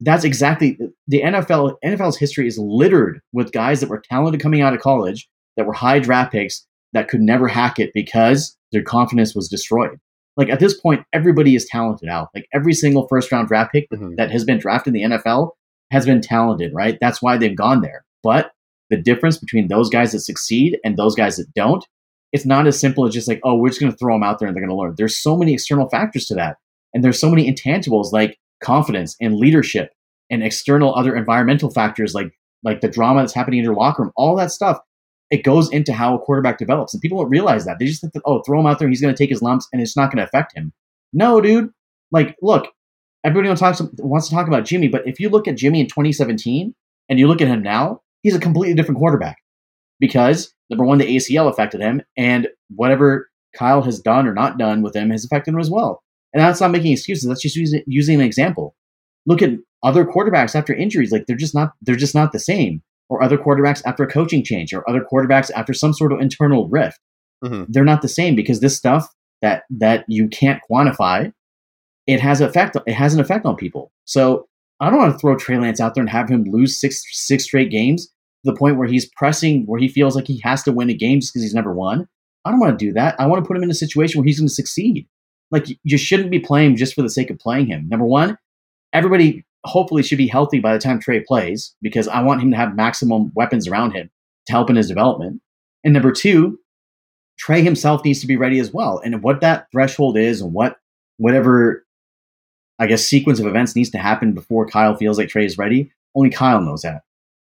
that's 0.00 0.24
exactly 0.24 0.78
the 1.06 1.22
NFL. 1.22 1.76
NFL's 1.84 2.18
history 2.18 2.46
is 2.46 2.58
littered 2.58 3.20
with 3.32 3.52
guys 3.52 3.80
that 3.80 3.88
were 3.88 4.00
talented 4.00 4.40
coming 4.40 4.62
out 4.62 4.74
of 4.74 4.80
college, 4.80 5.28
that 5.56 5.66
were 5.66 5.72
high 5.72 5.98
draft 5.98 6.32
picks, 6.32 6.66
that 6.92 7.08
could 7.08 7.20
never 7.20 7.48
hack 7.48 7.78
it 7.78 7.92
because 7.94 8.56
their 8.72 8.82
confidence 8.82 9.34
was 9.34 9.48
destroyed 9.48 9.98
like 10.36 10.48
at 10.48 10.60
this 10.60 10.78
point, 10.78 11.04
everybody 11.12 11.54
is 11.54 11.66
talented 11.66 12.08
out. 12.08 12.28
Like 12.34 12.46
every 12.52 12.72
single 12.72 13.06
first 13.08 13.30
round 13.30 13.48
draft 13.48 13.72
pick 13.72 13.88
mm-hmm. 13.90 14.14
that 14.16 14.30
has 14.30 14.44
been 14.44 14.58
drafted 14.58 14.94
in 14.94 15.10
the 15.10 15.16
NFL 15.16 15.50
has 15.90 16.06
been 16.06 16.22
talented, 16.22 16.72
right? 16.74 16.98
That's 17.00 17.20
why 17.20 17.36
they've 17.36 17.56
gone 17.56 17.82
there. 17.82 18.04
But 18.22 18.52
the 18.88 18.96
difference 18.96 19.38
between 19.38 19.68
those 19.68 19.90
guys 19.90 20.12
that 20.12 20.20
succeed 20.20 20.78
and 20.84 20.96
those 20.96 21.14
guys 21.14 21.36
that 21.36 21.52
don't, 21.54 21.84
it's 22.32 22.46
not 22.46 22.66
as 22.66 22.80
simple 22.80 23.06
as 23.06 23.12
just 23.12 23.28
like, 23.28 23.40
oh, 23.44 23.56
we're 23.56 23.68
just 23.68 23.80
going 23.80 23.92
to 23.92 23.98
throw 23.98 24.14
them 24.14 24.22
out 24.22 24.38
there 24.38 24.48
and 24.48 24.56
they're 24.56 24.64
going 24.64 24.74
to 24.74 24.80
learn. 24.80 24.94
There's 24.96 25.22
so 25.22 25.36
many 25.36 25.52
external 25.52 25.88
factors 25.90 26.26
to 26.26 26.34
that. 26.34 26.56
And 26.94 27.04
there's 27.04 27.20
so 27.20 27.28
many 27.28 27.50
intangibles 27.50 28.12
like 28.12 28.38
confidence 28.62 29.16
and 29.20 29.36
leadership 29.36 29.90
and 30.30 30.42
external 30.42 30.94
other 30.94 31.14
environmental 31.14 31.70
factors 31.70 32.14
like 32.14 32.32
like 32.64 32.80
the 32.80 32.88
drama 32.88 33.20
that's 33.20 33.34
happening 33.34 33.58
in 33.58 33.64
your 33.64 33.74
locker 33.74 34.04
room, 34.04 34.12
all 34.16 34.36
that 34.36 34.52
stuff 34.52 34.78
it 35.32 35.44
goes 35.44 35.72
into 35.72 35.94
how 35.94 36.14
a 36.14 36.18
quarterback 36.18 36.58
develops. 36.58 36.92
And 36.92 37.00
people 37.00 37.18
don't 37.18 37.30
realize 37.30 37.64
that. 37.64 37.78
They 37.78 37.86
just 37.86 38.02
think 38.02 38.12
that, 38.12 38.22
oh, 38.26 38.42
throw 38.42 38.60
him 38.60 38.66
out 38.66 38.78
there, 38.78 38.88
he's 38.88 39.00
going 39.00 39.14
to 39.14 39.18
take 39.18 39.30
his 39.30 39.40
lumps, 39.40 39.66
and 39.72 39.80
it's 39.80 39.96
not 39.96 40.12
going 40.12 40.18
to 40.18 40.24
affect 40.24 40.54
him. 40.54 40.74
No, 41.14 41.40
dude. 41.40 41.70
Like, 42.10 42.36
look, 42.42 42.68
everybody 43.24 43.48
wants 43.48 44.28
to 44.28 44.34
talk 44.34 44.46
about 44.46 44.66
Jimmy, 44.66 44.88
but 44.88 45.08
if 45.08 45.18
you 45.18 45.30
look 45.30 45.48
at 45.48 45.56
Jimmy 45.56 45.80
in 45.80 45.86
2017 45.86 46.74
and 47.08 47.18
you 47.18 47.26
look 47.26 47.40
at 47.40 47.48
him 47.48 47.62
now, 47.62 48.02
he's 48.22 48.36
a 48.36 48.40
completely 48.40 48.74
different 48.74 48.98
quarterback 48.98 49.38
because 49.98 50.52
number 50.68 50.84
one, 50.84 50.98
the 50.98 51.16
ACL 51.16 51.50
affected 51.50 51.80
him, 51.80 52.02
and 52.18 52.48
whatever 52.68 53.30
Kyle 53.56 53.80
has 53.80 54.00
done 54.00 54.28
or 54.28 54.34
not 54.34 54.58
done 54.58 54.82
with 54.82 54.94
him 54.94 55.08
has 55.08 55.24
affected 55.24 55.54
him 55.54 55.60
as 55.60 55.70
well. 55.70 56.02
And 56.34 56.42
that's 56.42 56.60
not 56.60 56.72
making 56.72 56.92
excuses. 56.92 57.26
That's 57.26 57.40
just 57.40 57.56
using 57.86 58.20
an 58.20 58.26
example. 58.26 58.76
Look 59.24 59.40
at 59.40 59.52
other 59.82 60.04
quarterbacks 60.04 60.54
after 60.54 60.74
injuries; 60.74 61.10
like 61.10 61.24
they're 61.26 61.36
just 61.36 61.54
not 61.54 61.72
they're 61.80 61.96
just 61.96 62.14
not 62.14 62.32
the 62.32 62.38
same 62.38 62.82
or 63.12 63.22
other 63.22 63.36
quarterbacks 63.36 63.82
after 63.84 64.02
a 64.02 64.08
coaching 64.08 64.42
change 64.42 64.72
or 64.72 64.88
other 64.88 65.04
quarterbacks 65.04 65.50
after 65.54 65.74
some 65.74 65.92
sort 65.92 66.12
of 66.12 66.20
internal 66.20 66.66
rift. 66.68 66.98
Mm-hmm. 67.44 67.64
They're 67.68 67.84
not 67.84 68.00
the 68.00 68.08
same 68.08 68.34
because 68.34 68.60
this 68.60 68.74
stuff 68.74 69.06
that 69.42 69.64
that 69.68 70.06
you 70.08 70.28
can't 70.28 70.62
quantify, 70.68 71.30
it 72.06 72.20
has 72.20 72.40
effect. 72.40 72.76
It 72.86 72.94
has 72.94 73.12
an 73.12 73.20
effect 73.20 73.44
on 73.44 73.56
people. 73.56 73.92
So 74.06 74.48
I 74.80 74.88
don't 74.88 74.98
want 74.98 75.12
to 75.12 75.18
throw 75.18 75.36
Trey 75.36 75.58
Lance 75.58 75.78
out 75.78 75.94
there 75.94 76.00
and 76.00 76.08
have 76.08 76.30
him 76.30 76.44
lose 76.44 76.80
six 76.80 77.04
six 77.10 77.44
straight 77.44 77.70
games 77.70 78.06
to 78.06 78.52
the 78.52 78.56
point 78.56 78.78
where 78.78 78.88
he's 78.88 79.10
pressing, 79.14 79.64
where 79.66 79.78
he 79.78 79.88
feels 79.88 80.16
like 80.16 80.26
he 80.26 80.40
has 80.42 80.62
to 80.62 80.72
win 80.72 80.88
a 80.88 80.94
game 80.94 81.20
just 81.20 81.34
because 81.34 81.42
he's 81.42 81.54
never 81.54 81.74
won. 81.74 82.08
I 82.46 82.50
don't 82.50 82.60
want 82.60 82.78
to 82.78 82.84
do 82.84 82.94
that. 82.94 83.14
I 83.20 83.26
want 83.26 83.44
to 83.44 83.46
put 83.46 83.58
him 83.58 83.62
in 83.62 83.70
a 83.70 83.74
situation 83.74 84.18
where 84.18 84.24
he's 84.24 84.40
going 84.40 84.48
to 84.48 84.54
succeed. 84.54 85.06
Like 85.50 85.66
you 85.82 85.98
shouldn't 85.98 86.30
be 86.30 86.40
playing 86.40 86.76
just 86.76 86.94
for 86.94 87.02
the 87.02 87.10
sake 87.10 87.28
of 87.28 87.38
playing 87.38 87.66
him. 87.66 87.88
Number 87.90 88.06
one, 88.06 88.38
everybody 88.94 89.44
hopefully 89.64 90.02
should 90.02 90.18
be 90.18 90.26
healthy 90.26 90.60
by 90.60 90.72
the 90.72 90.78
time 90.78 90.98
Trey 90.98 91.20
plays 91.20 91.74
because 91.82 92.08
I 92.08 92.22
want 92.22 92.42
him 92.42 92.50
to 92.50 92.56
have 92.56 92.74
maximum 92.74 93.32
weapons 93.34 93.68
around 93.68 93.92
him 93.92 94.10
to 94.46 94.52
help 94.52 94.70
in 94.70 94.76
his 94.76 94.88
development. 94.88 95.40
And 95.84 95.92
number 95.92 96.12
two, 96.12 96.58
Trey 97.38 97.62
himself 97.62 98.04
needs 98.04 98.20
to 98.20 98.26
be 98.26 98.36
ready 98.36 98.58
as 98.58 98.72
well. 98.72 99.00
And 99.04 99.22
what 99.22 99.40
that 99.40 99.66
threshold 99.72 100.16
is 100.16 100.40
and 100.40 100.52
what 100.52 100.76
whatever 101.16 101.84
I 102.78 102.86
guess 102.86 103.04
sequence 103.04 103.38
of 103.38 103.46
events 103.46 103.76
needs 103.76 103.90
to 103.90 103.98
happen 103.98 104.32
before 104.32 104.66
Kyle 104.66 104.96
feels 104.96 105.18
like 105.18 105.28
Trey 105.28 105.44
is 105.44 105.58
ready, 105.58 105.92
only 106.14 106.30
Kyle 106.30 106.60
knows 106.60 106.82
that. 106.82 107.02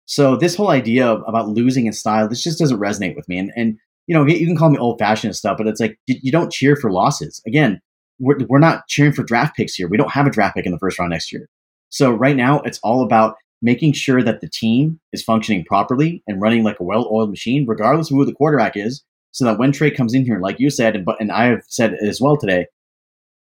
So 0.06 0.36
this 0.36 0.54
whole 0.54 0.70
idea 0.70 1.06
of, 1.06 1.22
about 1.26 1.48
losing 1.48 1.86
in 1.86 1.92
style, 1.92 2.28
this 2.28 2.44
just 2.44 2.58
doesn't 2.58 2.78
resonate 2.78 3.16
with 3.16 3.28
me. 3.28 3.38
And 3.38 3.52
and 3.56 3.78
you 4.06 4.14
know, 4.14 4.24
you 4.24 4.46
can 4.46 4.56
call 4.56 4.70
me 4.70 4.78
old 4.78 4.98
fashioned 4.98 5.30
and 5.30 5.36
stuff, 5.36 5.58
but 5.58 5.66
it's 5.66 5.80
like 5.80 5.98
you, 6.06 6.16
you 6.22 6.32
don't 6.32 6.52
cheer 6.52 6.76
for 6.76 6.92
losses. 6.92 7.42
Again, 7.46 7.80
we're, 8.18 8.38
we're 8.48 8.58
not 8.58 8.86
cheering 8.86 9.12
for 9.12 9.24
draft 9.24 9.56
picks 9.56 9.74
here. 9.74 9.88
We 9.88 9.96
don't 9.96 10.12
have 10.12 10.26
a 10.26 10.30
draft 10.30 10.56
pick 10.56 10.64
in 10.64 10.72
the 10.72 10.78
first 10.78 10.98
round 10.98 11.10
next 11.10 11.32
year. 11.32 11.48
So 11.90 12.10
right 12.10 12.36
now, 12.36 12.60
it's 12.60 12.80
all 12.82 13.02
about 13.02 13.36
making 13.62 13.92
sure 13.92 14.22
that 14.22 14.40
the 14.40 14.48
team 14.48 15.00
is 15.12 15.22
functioning 15.22 15.64
properly 15.64 16.22
and 16.26 16.40
running 16.40 16.62
like 16.62 16.78
a 16.80 16.84
well-oiled 16.84 17.30
machine, 17.30 17.66
regardless 17.66 18.10
of 18.10 18.16
who 18.16 18.24
the 18.24 18.34
quarterback 18.34 18.76
is, 18.76 19.02
so 19.32 19.44
that 19.44 19.58
when 19.58 19.72
Trey 19.72 19.90
comes 19.90 20.14
in 20.14 20.24
here, 20.24 20.40
like 20.40 20.60
you 20.60 20.70
said, 20.70 20.96
and 20.96 21.04
but 21.04 21.20
and 21.20 21.32
I 21.32 21.46
have 21.46 21.62
said 21.68 21.94
as 21.94 22.20
well 22.20 22.36
today, 22.36 22.66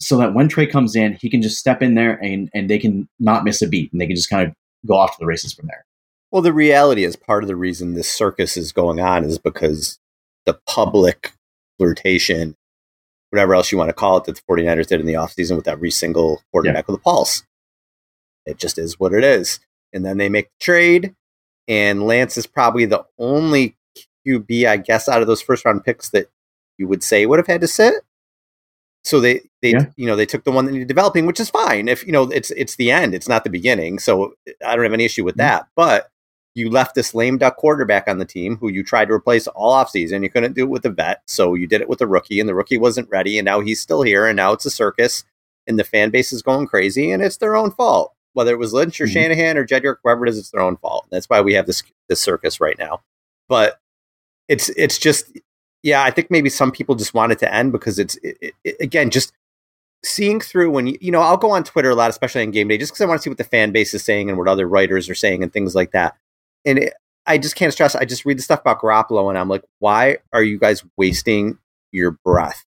so 0.00 0.16
that 0.18 0.34
when 0.34 0.48
Trey 0.48 0.66
comes 0.66 0.96
in, 0.96 1.18
he 1.20 1.30
can 1.30 1.42
just 1.42 1.58
step 1.58 1.82
in 1.82 1.94
there 1.94 2.22
and 2.22 2.50
and 2.54 2.68
they 2.68 2.78
can 2.78 3.08
not 3.20 3.44
miss 3.44 3.62
a 3.62 3.68
beat 3.68 3.92
and 3.92 4.00
they 4.00 4.06
can 4.06 4.16
just 4.16 4.30
kind 4.30 4.48
of 4.48 4.54
go 4.86 4.94
off 4.94 5.12
to 5.12 5.16
the 5.20 5.26
races 5.26 5.52
from 5.52 5.66
there. 5.66 5.84
Well, 6.30 6.42
the 6.42 6.52
reality 6.52 7.04
is 7.04 7.14
part 7.14 7.44
of 7.44 7.48
the 7.48 7.56
reason 7.56 7.94
this 7.94 8.10
circus 8.10 8.56
is 8.56 8.72
going 8.72 9.00
on 9.00 9.24
is 9.24 9.38
because 9.38 9.98
the 10.46 10.58
public 10.66 11.32
flirtation, 11.78 12.56
whatever 13.30 13.54
else 13.54 13.70
you 13.70 13.78
want 13.78 13.90
to 13.90 13.94
call 13.94 14.16
it, 14.16 14.24
that 14.24 14.36
the 14.36 14.42
49ers 14.42 14.86
did 14.86 15.00
in 15.00 15.06
the 15.06 15.14
offseason 15.14 15.56
with 15.56 15.68
every 15.68 15.90
single 15.90 16.42
quarterback 16.50 16.84
yeah. 16.88 16.92
with 16.92 17.00
a 17.00 17.02
pulse. 17.02 17.44
It 18.46 18.58
just 18.58 18.78
is 18.78 18.98
what 18.98 19.12
it 19.12 19.24
is. 19.24 19.60
And 19.92 20.04
then 20.04 20.18
they 20.18 20.28
make 20.28 20.46
the 20.46 20.64
trade, 20.64 21.14
and 21.68 22.06
Lance 22.06 22.36
is 22.36 22.46
probably 22.46 22.86
the 22.86 23.04
only 23.18 23.76
QB, 24.26 24.66
I 24.66 24.76
guess, 24.78 25.08
out 25.08 25.20
of 25.20 25.26
those 25.26 25.42
first 25.42 25.64
round 25.64 25.84
picks 25.84 26.08
that 26.10 26.28
you 26.78 26.88
would 26.88 27.02
say 27.02 27.26
would 27.26 27.38
have 27.38 27.46
had 27.46 27.60
to 27.60 27.68
sit. 27.68 27.94
So 29.04 29.20
they, 29.20 29.40
they, 29.62 29.72
yeah. 29.72 29.86
you 29.96 30.06
know, 30.06 30.16
they 30.16 30.26
took 30.26 30.44
the 30.44 30.52
one 30.52 30.64
that 30.64 30.72
needed 30.72 30.88
developing, 30.88 31.26
which 31.26 31.40
is 31.40 31.50
fine. 31.50 31.88
If 31.88 32.06
you 32.06 32.12
know, 32.12 32.30
it's 32.30 32.50
it's 32.52 32.76
the 32.76 32.90
end, 32.90 33.14
it's 33.14 33.28
not 33.28 33.44
the 33.44 33.50
beginning. 33.50 33.98
So 33.98 34.34
I 34.64 34.74
don't 34.74 34.84
have 34.84 34.92
any 34.92 35.04
issue 35.04 35.24
with 35.24 35.34
mm-hmm. 35.34 35.48
that. 35.48 35.68
But 35.74 36.08
you 36.54 36.70
left 36.70 36.94
this 36.94 37.14
lame 37.14 37.38
duck 37.38 37.56
quarterback 37.56 38.08
on 38.08 38.18
the 38.18 38.24
team 38.24 38.56
who 38.56 38.68
you 38.68 38.84
tried 38.84 39.06
to 39.06 39.14
replace 39.14 39.46
all 39.48 39.72
offseason. 39.72 40.22
You 40.22 40.30
couldn't 40.30 40.54
do 40.54 40.64
it 40.64 40.70
with 40.70 40.84
a 40.84 40.90
vet, 40.90 41.22
so 41.26 41.54
you 41.54 41.66
did 41.66 41.80
it 41.80 41.88
with 41.88 42.00
a 42.00 42.06
rookie, 42.06 42.40
and 42.40 42.48
the 42.48 42.54
rookie 42.54 42.78
wasn't 42.78 43.08
ready, 43.10 43.38
and 43.38 43.44
now 43.44 43.60
he's 43.60 43.80
still 43.80 44.02
here, 44.02 44.26
and 44.26 44.36
now 44.36 44.52
it's 44.52 44.66
a 44.66 44.70
circus, 44.70 45.24
and 45.66 45.78
the 45.78 45.84
fan 45.84 46.10
base 46.10 46.32
is 46.32 46.42
going 46.42 46.66
crazy, 46.66 47.10
and 47.10 47.22
it's 47.22 47.38
their 47.38 47.56
own 47.56 47.70
fault. 47.70 48.14
Whether 48.34 48.52
it 48.52 48.58
was 48.58 48.72
Lynch 48.72 49.00
or 49.00 49.04
mm-hmm. 49.04 49.12
Shanahan 49.12 49.56
or 49.56 49.64
Jed 49.64 49.82
York, 49.82 50.00
whoever 50.02 50.26
it 50.26 50.30
is, 50.30 50.38
it's 50.38 50.50
their 50.50 50.62
own 50.62 50.76
fault. 50.76 51.06
That's 51.10 51.28
why 51.28 51.40
we 51.40 51.54
have 51.54 51.66
this 51.66 51.82
this 52.08 52.20
circus 52.20 52.60
right 52.60 52.78
now. 52.78 53.02
But 53.48 53.78
it's 54.48 54.68
it's 54.70 54.98
just 54.98 55.38
yeah, 55.82 56.02
I 56.02 56.10
think 56.10 56.30
maybe 56.30 56.48
some 56.48 56.70
people 56.70 56.94
just 56.94 57.14
want 57.14 57.32
it 57.32 57.38
to 57.40 57.52
end 57.52 57.72
because 57.72 57.98
it's 57.98 58.16
it, 58.22 58.54
it, 58.64 58.76
again 58.80 59.10
just 59.10 59.32
seeing 60.04 60.40
through 60.40 60.70
when 60.70 60.86
you, 60.86 60.98
you 61.00 61.12
know 61.12 61.20
I'll 61.20 61.36
go 61.36 61.50
on 61.50 61.64
Twitter 61.64 61.90
a 61.90 61.94
lot, 61.94 62.10
especially 62.10 62.42
on 62.42 62.50
game 62.50 62.68
day, 62.68 62.78
just 62.78 62.92
because 62.92 63.02
I 63.02 63.06
want 63.06 63.20
to 63.20 63.22
see 63.22 63.30
what 63.30 63.38
the 63.38 63.44
fan 63.44 63.72
base 63.72 63.94
is 63.94 64.04
saying 64.04 64.28
and 64.28 64.38
what 64.38 64.48
other 64.48 64.68
writers 64.68 65.08
are 65.08 65.14
saying 65.14 65.42
and 65.42 65.52
things 65.52 65.74
like 65.74 65.92
that. 65.92 66.16
And 66.64 66.78
it, 66.78 66.94
I 67.26 67.38
just 67.38 67.56
can't 67.56 67.72
stress. 67.72 67.94
I 67.94 68.04
just 68.04 68.24
read 68.24 68.38
the 68.38 68.42
stuff 68.42 68.60
about 68.60 68.80
Garoppolo 68.80 69.28
and 69.28 69.38
I'm 69.38 69.48
like, 69.48 69.64
why 69.78 70.18
are 70.32 70.42
you 70.42 70.58
guys 70.58 70.82
wasting 70.96 71.58
your 71.92 72.12
breath? 72.24 72.64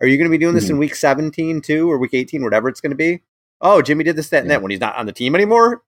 Are 0.00 0.06
you 0.06 0.16
going 0.16 0.30
to 0.30 0.34
be 0.34 0.38
doing 0.38 0.54
this 0.54 0.64
mm-hmm. 0.64 0.74
in 0.74 0.78
week 0.78 0.94
17 0.94 1.60
too, 1.60 1.90
or 1.90 1.98
week 1.98 2.14
18, 2.14 2.42
whatever 2.42 2.68
it's 2.68 2.80
going 2.80 2.90
to 2.90 2.96
be? 2.96 3.20
Oh, 3.60 3.82
Jimmy 3.82 4.04
did 4.04 4.16
this, 4.16 4.28
that, 4.30 4.38
and 4.38 4.46
yeah. 4.46 4.56
that 4.56 4.62
when 4.62 4.70
he's 4.70 4.80
not 4.80 4.96
on 4.96 5.06
the 5.06 5.12
team 5.12 5.34
anymore 5.34 5.82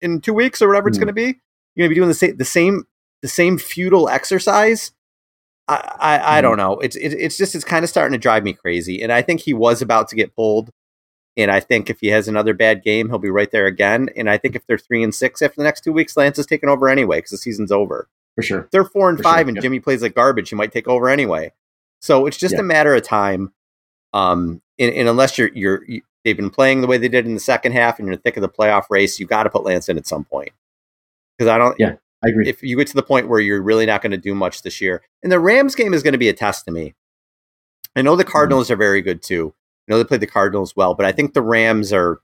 in 0.00 0.20
two 0.20 0.34
weeks 0.34 0.62
or 0.62 0.68
whatever 0.68 0.88
it's 0.88 0.98
going 0.98 1.08
to 1.08 1.12
be. 1.12 1.40
You're 1.74 1.86
going 1.86 1.90
to 1.90 1.94
be 1.94 1.94
doing 1.94 2.08
the 2.08 2.14
same, 2.14 2.36
the 2.36 2.44
same, 2.44 2.86
the 3.22 3.28
same 3.28 3.58
futile 3.58 4.08
exercise. 4.08 4.92
I, 5.66 5.74
I, 5.74 6.14
I 6.14 6.18
mm-hmm. 6.18 6.42
don't 6.42 6.56
know. 6.56 6.78
It's, 6.78 6.96
it, 6.96 7.12
it's 7.14 7.36
just, 7.36 7.54
it's 7.54 7.64
kind 7.64 7.84
of 7.84 7.90
starting 7.90 8.12
to 8.12 8.18
drive 8.18 8.44
me 8.44 8.52
crazy. 8.52 9.02
And 9.02 9.12
I 9.12 9.22
think 9.22 9.40
he 9.40 9.54
was 9.54 9.82
about 9.82 10.08
to 10.08 10.16
get 10.16 10.34
pulled. 10.34 10.70
And 11.36 11.50
I 11.50 11.60
think 11.60 11.88
if 11.88 12.00
he 12.00 12.08
has 12.08 12.26
another 12.26 12.52
bad 12.52 12.82
game, 12.82 13.08
he'll 13.08 13.18
be 13.18 13.30
right 13.30 13.50
there 13.50 13.66
again. 13.66 14.08
And 14.16 14.28
I 14.28 14.38
think 14.38 14.56
if 14.56 14.66
they're 14.66 14.78
three 14.78 15.04
and 15.04 15.14
six 15.14 15.40
after 15.40 15.56
the 15.56 15.64
next 15.64 15.82
two 15.82 15.92
weeks, 15.92 16.16
Lance 16.16 16.38
is 16.38 16.46
taking 16.46 16.68
over 16.68 16.88
anyway 16.88 17.18
because 17.18 17.30
the 17.30 17.38
season's 17.38 17.70
over. 17.70 18.08
For 18.34 18.42
sure. 18.42 18.60
If 18.60 18.70
they're 18.70 18.84
four 18.84 19.08
and 19.08 19.18
For 19.18 19.24
five 19.24 19.42
sure. 19.42 19.48
and 19.48 19.56
yep. 19.56 19.62
Jimmy 19.62 19.80
plays 19.80 20.02
like 20.02 20.14
garbage, 20.14 20.50
he 20.50 20.56
might 20.56 20.72
take 20.72 20.88
over 20.88 21.08
anyway. 21.08 21.52
So 22.00 22.26
it's 22.26 22.36
just 22.36 22.54
a 22.54 22.62
matter 22.62 22.94
of 22.94 23.02
time. 23.02 23.52
Um, 24.12 24.62
and, 24.78 24.94
and, 24.94 25.08
unless 25.08 25.36
you're 25.36 25.50
you're 25.52 25.84
you, 25.86 26.02
they've 26.28 26.36
been 26.36 26.50
playing 26.50 26.82
the 26.82 26.86
way 26.86 26.98
they 26.98 27.08
did 27.08 27.26
in 27.26 27.34
the 27.34 27.40
second 27.40 27.72
half, 27.72 27.98
and 27.98 28.06
you're 28.06 28.12
in 28.12 28.18
the 28.18 28.22
thick 28.22 28.36
of 28.36 28.42
the 28.42 28.48
playoff 28.48 28.84
race, 28.90 29.18
you 29.18 29.26
got 29.26 29.44
to 29.44 29.50
put 29.50 29.64
Lance 29.64 29.88
in 29.88 29.96
at 29.96 30.06
some 30.06 30.24
point. 30.24 30.52
Because 31.36 31.50
I 31.50 31.56
don't. 31.56 31.74
Yeah, 31.78 31.94
I 32.22 32.28
agree. 32.28 32.48
If 32.48 32.62
you 32.62 32.76
get 32.76 32.86
to 32.88 32.94
the 32.94 33.02
point 33.02 33.28
where 33.28 33.40
you're 33.40 33.62
really 33.62 33.86
not 33.86 34.02
going 34.02 34.12
to 34.12 34.18
do 34.18 34.34
much 34.34 34.62
this 34.62 34.80
year, 34.80 35.02
and 35.22 35.32
the 35.32 35.40
Rams 35.40 35.74
game 35.74 35.94
is 35.94 36.02
going 36.02 36.12
to 36.12 36.18
be 36.18 36.28
a 36.28 36.34
test 36.34 36.66
to 36.66 36.70
me. 36.70 36.94
I 37.96 38.02
know 38.02 38.14
the 38.14 38.24
mm-hmm. 38.24 38.32
Cardinals 38.32 38.66
mm-hmm. 38.66 38.74
are 38.74 38.76
very 38.76 39.00
good 39.00 39.22
too. 39.22 39.54
I 39.88 39.92
know 39.92 39.98
they 39.98 40.04
played 40.04 40.20
the 40.20 40.26
Cardinals 40.26 40.76
well, 40.76 40.94
but 40.94 41.06
I 41.06 41.12
think 41.12 41.32
the 41.32 41.42
Rams 41.42 41.92
are 41.92 42.20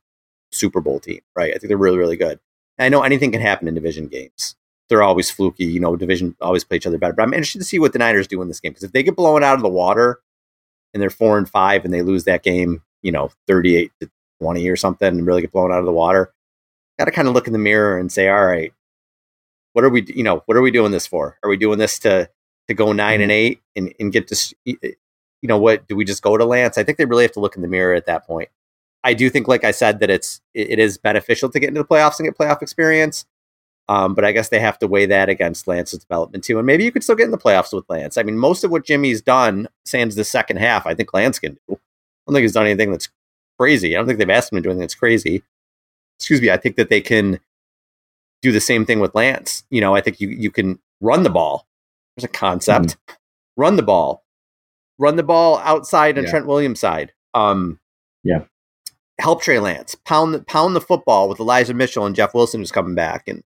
Super 0.53 0.81
Bowl 0.81 1.01
team, 1.01 1.21
right? 1.35 1.55
I 1.55 1.59
think 1.59 1.69
they're 1.69 1.77
really, 1.77 1.99
really 1.99 2.17
good. 2.17 2.39
And 2.79 2.87
I 2.87 2.89
know 2.89 3.03
anything 3.03 3.33
can 3.33 3.41
happen 3.41 3.69
in 3.69 3.75
division 3.75 4.09
games. 4.09 4.57
They're 4.89 5.03
always 5.03 5.31
fluky, 5.31 5.65
you 5.65 5.81
know, 5.81 5.97
division 5.97 6.37
always 6.41 6.63
play 6.63 6.77
each 6.77 6.87
other 6.87 6.99
better. 6.99 7.15
But 7.15 7.23
I'm 7.23 7.33
interested 7.33 7.61
to 7.61 7.65
see 7.65 7.79
what 7.79 7.93
the 7.93 7.99
Niners 7.99 8.27
do 8.27 8.43
in 8.43 8.49
this 8.49 8.61
game 8.61 8.73
because 8.73 8.85
if 8.85 8.93
they 8.93 9.03
get 9.03 9.17
blown 9.17 9.43
out 9.43 9.55
of 9.55 9.63
the 9.63 9.69
water 9.69 10.21
and 10.93 11.03
they're 11.03 11.11
four 11.11 11.39
and 11.39 11.49
five 11.49 11.85
and 11.85 11.95
they 11.95 12.03
lose 12.03 12.25
that 12.25 12.43
game, 12.43 12.83
you 13.05 13.13
know, 13.13 13.31
38 13.47 13.93
to 14.01 14.11
20 14.41 14.69
or 14.69 14.77
something 14.77 15.09
and 15.09 15.27
really 15.27 15.43
get 15.43 15.53
blown 15.53 15.71
out 15.71 15.79
of 15.79 15.87
the 15.87 15.93
water, 15.93 16.35
got 16.99 17.05
to 17.05 17.13
kind 17.13 17.29
of 17.29 17.35
look 17.35 17.47
in 17.47 17.53
the 17.53 17.59
mirror 17.59 17.99
and 17.99 18.11
say, 18.11 18.29
all 18.29 18.45
right, 18.45 18.73
what 19.75 19.85
are 19.85 19.91
we, 19.91 20.05
you 20.09 20.25
know, 20.25 20.43
what 20.47 20.57
are 20.57 20.63
we 20.63 20.73
doing 20.73 20.91
this 20.91 21.07
for? 21.07 21.39
Are 21.43 21.51
we 21.51 21.57
doing 21.57 21.79
this 21.79 22.01
to 22.01 22.29
to 22.69 22.75
go 22.75 22.93
9 22.93 23.21
and 23.21 23.23
mm-hmm. 23.23 23.31
eight 23.31 23.61
and, 23.77 23.93
and 24.01 24.13
get 24.13 24.29
to 24.29 24.55
you 24.65 25.49
know 25.49 25.59
what 25.59 25.87
do 25.89 25.95
we 25.95 26.05
just 26.05 26.23
go 26.23 26.37
to 26.39 26.45
lance 26.45 26.79
i 26.79 26.83
think 26.83 26.99
they 26.99 27.05
really 27.05 27.23
have 27.23 27.33
to 27.33 27.41
look 27.41 27.55
in 27.55 27.63
the 27.63 27.69
mirror 27.69 27.95
at 27.95 28.07
that 28.07 28.27
point 28.27 28.49
i 29.05 29.13
do 29.13 29.29
think 29.29 29.47
like 29.47 29.63
i 29.63 29.71
said 29.71 30.01
that 30.01 30.11
it's 30.11 30.41
it 30.55 30.79
is 30.79 30.97
beneficial 30.97 31.51
to 31.51 31.61
get 31.61 31.69
into 31.69 31.83
the 31.83 31.87
playoffs 31.87 32.19
and 32.19 32.27
get 32.27 32.39
playoff 32.39 32.63
experience 32.63 33.27
um, 33.91 34.15
but 34.15 34.25
i 34.25 34.33
guess 34.33 34.49
they 34.49 34.59
have 34.59 34.79
to 34.79 34.87
weigh 34.87 35.05
that 35.05 35.29
against 35.29 35.69
lance's 35.69 35.99
development 35.99 36.43
too 36.43 36.59
and 36.59 36.67
maybe 36.67 36.83
you 36.83 36.91
could 36.91 37.03
still 37.03 37.15
get 37.15 37.27
in 37.27 37.31
the 37.31 37.39
playoffs 37.39 37.75
with 37.75 37.85
lance 37.91 38.17
i 38.17 38.23
mean 38.23 38.39
most 38.39 38.65
of 38.65 38.71
what 38.71 38.87
jimmy's 38.87 39.21
done 39.21 39.69
sans 39.85 40.15
the 40.15 40.25
second 40.25 40.57
half 40.57 40.87
i 40.87 40.95
think 40.95 41.13
lance 41.13 41.39
can 41.39 41.59
do 41.69 41.79
don't 42.27 42.35
think 42.35 42.43
he's 42.43 42.53
done 42.53 42.67
anything 42.67 42.91
that's 42.91 43.09
crazy 43.59 43.95
i 43.95 43.99
don't 43.99 44.07
think 44.07 44.19
they've 44.19 44.31
asked 44.31 44.53
him 44.53 44.57
to 44.57 44.63
do 44.63 44.71
anything 44.71 44.81
that's 44.81 44.95
crazy 44.95 45.43
excuse 46.19 46.41
me 46.41 46.51
i 46.51 46.57
think 46.57 46.77
that 46.77 46.89
they 46.89 47.01
can 47.01 47.39
do 48.43 48.53
the 48.53 48.61
same 48.61 48.85
thing 48.85 49.01
with 49.01 49.15
lance 49.15 49.65
you 49.71 49.81
know 49.81 49.95
i 49.95 50.01
think 50.01 50.21
you, 50.21 50.29
you 50.29 50.51
can 50.51 50.79
run 51.01 51.23
the 51.23 51.31
ball 51.31 51.67
there's 52.17 52.25
a 52.25 52.29
concept 52.29 52.97
mm. 53.09 53.17
run 53.57 53.77
the 53.77 53.83
ball 53.83 54.25
run 54.99 55.17
the 55.17 55.23
ball 55.23 55.59
outside 55.59 56.19
on 56.19 56.25
yeah. 56.25 56.31
Trent 56.31 56.47
Williams' 56.47 56.81
side. 56.81 57.13
Um, 57.33 57.81
yeah. 58.23 58.45
Help 59.21 59.43
Trey 59.43 59.59
Lance 59.59 59.95
pound 59.95 60.35
the, 60.35 60.43
pound 60.43 60.75
the 60.75 60.81
football 60.81 61.29
with 61.29 61.41
Elijah 61.41 61.75
Mitchell 61.75 62.07
and 62.07 62.17
Jeff 62.17 62.35
Wilson 62.35 62.61
who's 62.61 62.73
coming 62.73 62.95
back 62.95 63.29
and 63.29 63.43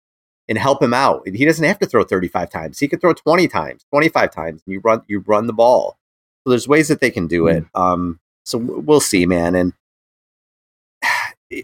and 0.48 0.58
help 0.58 0.80
him 0.80 0.94
out. 0.94 1.26
He 1.26 1.44
doesn't 1.44 1.64
have 1.64 1.80
to 1.80 1.86
throw 1.86 2.04
35 2.04 2.50
times. 2.50 2.78
He 2.78 2.86
could 2.86 3.00
throw 3.00 3.12
20 3.12 3.48
times, 3.48 3.84
25 3.90 4.30
times. 4.30 4.62
And 4.64 4.72
you 4.72 4.80
run 4.80 5.02
you 5.08 5.20
run 5.26 5.48
the 5.48 5.52
ball. 5.52 5.98
So 6.44 6.50
there's 6.50 6.68
ways 6.68 6.86
that 6.88 7.00
they 7.00 7.10
can 7.10 7.26
do 7.26 7.44
mm. 7.44 7.56
it. 7.56 7.64
Um, 7.74 8.20
so 8.46 8.58
we'll 8.58 9.00
see, 9.00 9.26
man. 9.26 9.54
And 9.54 9.72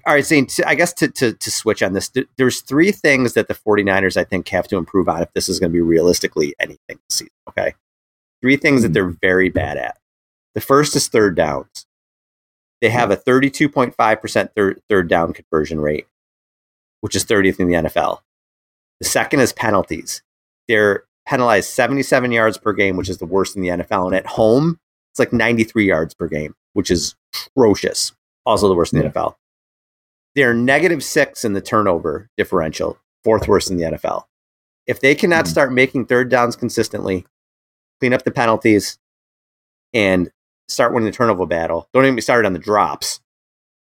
all 0.04 0.14
right, 0.14 0.24
Zane, 0.24 0.48
I 0.66 0.74
guess 0.74 0.92
to, 0.94 1.08
to, 1.08 1.32
to 1.32 1.50
switch 1.50 1.82
on 1.82 1.92
this, 1.92 2.10
there's 2.36 2.60
three 2.60 2.92
things 2.92 3.34
that 3.34 3.48
the 3.48 3.54
49ers, 3.54 4.16
I 4.16 4.24
think, 4.24 4.48
have 4.48 4.68
to 4.68 4.76
improve 4.76 5.08
on 5.08 5.22
if 5.22 5.32
this 5.32 5.48
is 5.48 5.58
going 5.60 5.70
to 5.70 5.74
be 5.74 5.80
realistically 5.80 6.54
anything 6.60 6.98
this 7.08 7.18
season. 7.18 7.32
Okay. 7.48 7.74
Three 8.42 8.56
things 8.56 8.82
that 8.82 8.88
hmm. 8.88 8.94
they're 8.94 9.16
very 9.22 9.48
bad 9.48 9.78
at. 9.78 9.96
The 10.54 10.60
first 10.60 10.94
is 10.96 11.08
third 11.08 11.36
downs. 11.36 11.86
They 12.80 12.90
have 12.90 13.12
a 13.12 13.16
32.5% 13.16 14.50
third, 14.56 14.82
third 14.88 15.08
down 15.08 15.32
conversion 15.32 15.80
rate, 15.80 16.06
which 17.00 17.14
is 17.14 17.24
30th 17.24 17.60
in 17.60 17.68
the 17.68 17.74
NFL. 17.74 18.18
The 19.00 19.06
second 19.06 19.38
is 19.38 19.52
penalties. 19.52 20.22
They're 20.66 21.04
penalized 21.28 21.70
77 21.70 22.32
yards 22.32 22.58
per 22.58 22.72
game, 22.72 22.96
which 22.96 23.08
is 23.08 23.18
the 23.18 23.26
worst 23.26 23.54
in 23.54 23.62
the 23.62 23.68
NFL. 23.68 24.06
And 24.06 24.16
at 24.16 24.26
home, 24.26 24.80
it's 25.12 25.18
like 25.18 25.32
93 25.32 25.86
yards 25.86 26.14
per 26.14 26.26
game, 26.26 26.54
which 26.72 26.90
is 26.90 27.14
atrocious. 27.56 28.12
Also 28.44 28.68
the 28.68 28.74
worst 28.74 28.92
in 28.92 28.98
the 28.98 29.04
yeah. 29.04 29.10
NFL. 29.10 29.34
They're 30.34 30.54
negative 30.54 31.04
six 31.04 31.44
in 31.44 31.52
the 31.52 31.60
turnover 31.60 32.30
differential, 32.36 32.98
fourth 33.22 33.46
worst 33.46 33.70
in 33.70 33.76
the 33.76 33.84
NFL. 33.84 34.24
If 34.86 35.00
they 35.00 35.14
cannot 35.14 35.44
mm-hmm. 35.44 35.52
start 35.52 35.72
making 35.72 36.06
third 36.06 36.30
downs 36.30 36.56
consistently, 36.56 37.26
clean 38.00 38.14
up 38.14 38.24
the 38.24 38.30
penalties, 38.30 38.98
and 39.92 40.30
start 40.68 40.92
winning 40.92 41.06
the 41.06 41.16
turnover 41.16 41.46
battle. 41.46 41.88
Don't 41.92 42.04
even 42.04 42.16
be 42.16 42.22
started 42.22 42.46
on 42.46 42.52
the 42.52 42.58
drops. 42.58 43.20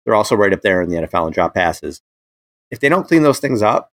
They're 0.05 0.15
also 0.15 0.35
right 0.35 0.53
up 0.53 0.61
there 0.61 0.81
in 0.81 0.89
the 0.89 0.97
NFL 0.97 1.25
and 1.25 1.33
drop 1.33 1.53
passes. 1.53 2.01
If 2.71 2.79
they 2.79 2.89
don't 2.89 3.07
clean 3.07 3.23
those 3.23 3.39
things 3.39 3.61
up, 3.61 3.91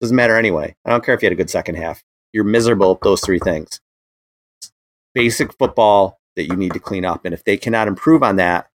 doesn't 0.00 0.16
matter 0.16 0.36
anyway. 0.36 0.74
I 0.84 0.90
don't 0.90 1.04
care 1.04 1.14
if 1.14 1.22
you 1.22 1.26
had 1.26 1.32
a 1.32 1.36
good 1.36 1.50
second 1.50 1.76
half. 1.76 2.02
You're 2.32 2.44
miserable 2.44 2.92
at 2.92 3.00
those 3.02 3.20
three 3.20 3.38
things. 3.38 3.80
Basic 5.14 5.52
football 5.58 6.18
that 6.36 6.44
you 6.44 6.56
need 6.56 6.72
to 6.72 6.80
clean 6.80 7.04
up. 7.04 7.24
And 7.24 7.34
if 7.34 7.44
they 7.44 7.56
cannot 7.56 7.88
improve 7.88 8.22
on 8.22 8.36
that, 8.36 8.68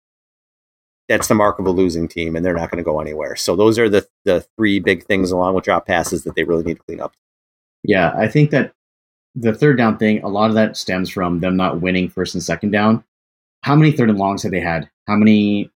that's 1.09 1.29
the 1.29 1.35
mark 1.35 1.59
of 1.59 1.67
a 1.67 1.71
losing 1.71 2.09
team, 2.09 2.35
and 2.35 2.45
they're 2.45 2.55
not 2.55 2.71
going 2.71 2.83
to 2.83 2.85
go 2.85 3.01
anywhere. 3.01 3.37
So 3.37 3.55
those 3.55 3.79
are 3.79 3.89
the 3.89 4.07
the 4.25 4.45
three 4.57 4.81
big 4.81 5.05
things 5.05 5.31
along 5.31 5.55
with 5.55 5.65
drop 5.65 5.87
passes 5.87 6.25
that 6.25 6.35
they 6.35 6.45
really 6.45 6.65
need 6.65 6.79
to 6.79 6.83
clean 6.83 7.01
up. 7.01 7.15
Yeah, 7.85 8.13
I 8.17 8.27
think 8.27 8.51
that 8.51 8.73
the 9.37 9.55
third 9.55 9.77
down 9.79 9.99
thing, 9.99 10.23
a 10.23 10.29
lot 10.29 10.49
of 10.49 10.55
that 10.55 10.77
stems 10.77 11.09
from 11.11 11.41
them 11.41 11.57
not 11.57 11.81
winning 11.81 12.09
first 12.09 12.35
and 12.35 12.43
second 12.43 12.71
down. 12.73 13.05
How 13.63 13.77
many 13.77 13.93
third 13.93 14.11
and 14.11 14.19
longs 14.19 14.43
have 14.43 14.51
they 14.53 14.61
had? 14.61 14.91
How 15.07 15.15
many 15.17 15.71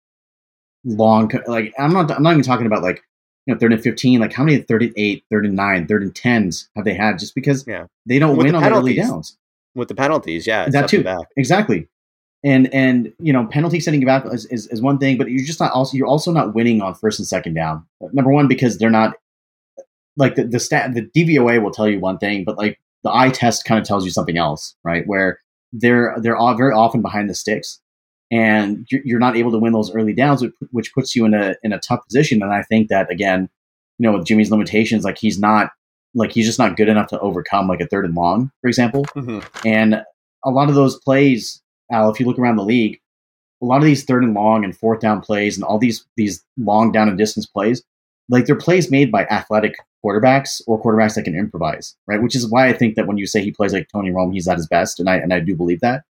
long 0.85 1.31
like 1.47 1.73
I'm 1.79 1.93
not 1.93 2.11
I'm 2.11 2.23
not 2.23 2.33
even 2.33 2.43
talking 2.43 2.67
about 2.67 2.83
like 2.83 3.03
you 3.47 3.55
know 3.55 3.59
third 3.61 3.73
and 3.73 3.83
fifteen. 3.83 4.19
Like 4.19 4.33
how 4.33 4.43
many 4.43 4.59
third 4.59 4.83
and 4.83 4.93
eight, 4.97 5.25
third 5.31 5.47
and 5.47 5.55
nine, 5.55 5.87
third 5.87 6.03
and 6.03 6.15
tens 6.15 6.69
have 6.75 6.85
they 6.85 6.95
had? 6.95 7.19
Just 7.21 7.35
because 7.37 7.65
Yeah. 7.67 7.87
they 8.07 8.19
don't 8.19 8.37
win 8.37 8.49
the 8.49 8.55
on 8.57 8.63
the 8.65 8.71
early 8.71 8.95
downs. 8.95 9.37
With 9.75 9.89
the 9.89 9.95
penalties, 9.95 10.47
yeah, 10.47 10.69
That 10.69 10.89
too. 10.89 11.03
Exactly. 11.37 11.89
And 12.43 12.73
and 12.75 13.13
you 13.19 13.33
know 13.33 13.47
penalty 13.47 13.81
setting 13.81 14.01
you 14.01 14.07
back 14.07 14.25
is, 14.27 14.47
is, 14.47 14.67
is 14.69 14.81
one 14.81 14.99
thing, 14.99 15.19
but 15.19 15.31
you're 15.31 15.45
just 15.45 15.61
not 15.61 15.73
also 15.73 15.97
you're 15.97 16.07
also 16.07 16.33
not 16.33 16.55
winning 16.55 16.81
on 16.81 16.95
first 16.95 17.19
and 17.19 17.29
second 17.29 17.55
down. 17.55 17.87
Number 18.13 18.31
one 18.31 18.49
because 18.49 18.79
they're 18.79 18.91
not 18.91 19.15
like 20.17 20.35
the 20.37 20.45
the 20.45 20.59
stat 20.59 20.95
the 20.95 21.03
DVOA 21.03 21.63
will 21.63 21.71
tell 21.71 21.89
you 21.89 22.01
one 22.01 22.19
thing, 22.19 22.45
but 22.45 22.57
like 22.57 22.81
the 23.05 23.15
eye 23.15 23.31
test 23.31 23.65
kind 23.65 23.81
of 23.81 23.87
tells 23.87 24.05
you 24.05 24.11
something 24.11 24.39
else, 24.39 24.75
right? 24.85 25.07
Where 25.07 25.41
they're 25.73 26.17
they're 26.19 26.37
all 26.37 26.55
very 26.57 26.73
often 26.73 27.03
behind 27.03 27.31
the 27.31 27.35
sticks, 27.35 27.81
and 28.31 28.87
you're, 28.91 29.03
you're 29.05 29.19
not 29.19 29.37
able 29.37 29.53
to 29.53 29.59
win 29.59 29.73
those 29.73 29.95
early 29.95 30.13
downs, 30.13 30.43
which, 30.43 30.53
which 30.71 30.95
puts 30.95 31.15
you 31.15 31.25
in 31.25 31.35
a 31.35 31.57
in 31.63 31.73
a 31.73 31.79
tough 31.79 32.05
position. 32.05 32.43
And 32.43 32.53
I 32.53 32.63
think 32.63 32.89
that 32.89 33.11
again, 33.11 33.49
you 33.99 34.07
know, 34.11 34.17
with 34.17 34.27
Jimmy's 34.27 34.51
limitations, 34.51 35.05
like 35.05 35.19
he's 35.19 35.39
not 35.39 35.73
like 36.15 36.33
he's 36.33 36.47
just 36.47 36.59
not 36.59 36.77
good 36.77 36.89
enough 36.89 37.09
to 37.09 37.21
overcome 37.21 37.69
like 37.69 37.81
a 37.81 37.87
third 37.87 38.05
and 38.05 38.15
long, 38.15 38.51
for 38.61 38.69
example. 38.69 39.05
Mhm. 39.17 39.45
And 39.65 40.03
a 40.45 40.51
lot 40.51 40.69
of 40.69 40.75
those 40.75 40.99
plays, 41.01 41.63
Al, 41.93 42.11
if 42.11 42.19
you 42.19 42.27
look 42.27 42.39
around 42.39 42.57
the 42.57 42.65
league, 42.65 42.99
a 43.63 43.67
lot 43.67 43.79
of 43.79 43.85
these 43.85 44.05
third 44.05 44.25
and 44.25 44.35
long 44.35 44.65
and 44.65 44.77
fourth 44.77 45.01
down 45.01 45.21
plays 45.21 45.57
and 45.57 45.65
all 45.65 45.79
these 45.79 46.05
these 46.17 46.43
long 46.57 46.93
down 46.93 47.09
and 47.09 47.19
distance 47.19 47.47
plays, 47.47 47.83
like 48.29 48.47
they're 48.47 48.57
plays 48.57 48.91
made 48.91 49.13
by 49.13 49.25
athletic 49.27 49.75
quarterbacks 50.05 50.63
or 50.67 50.83
quarterbacks 50.83 51.15
that 51.15 51.25
can 51.25 51.37
improvise, 51.37 51.95
right? 52.07 52.23
Which 52.23 52.35
is 52.35 52.51
why 52.51 52.69
I 52.69 52.73
think 52.73 52.95
that 52.95 53.07
when 53.07 53.19
you 53.19 53.27
say 53.27 53.43
he 53.43 53.53
plays 53.53 53.73
like 53.73 53.89
Tony 53.93 54.11
Romo, 54.11 54.33
he's 54.33 54.49
at 54.49 54.57
his 54.57 54.67
best, 54.67 54.99
and 54.99 55.11
I 55.11 55.17
and 55.17 55.33
I 55.33 55.41
do 55.41 55.55
believe 55.55 55.81
that. 55.81 56.05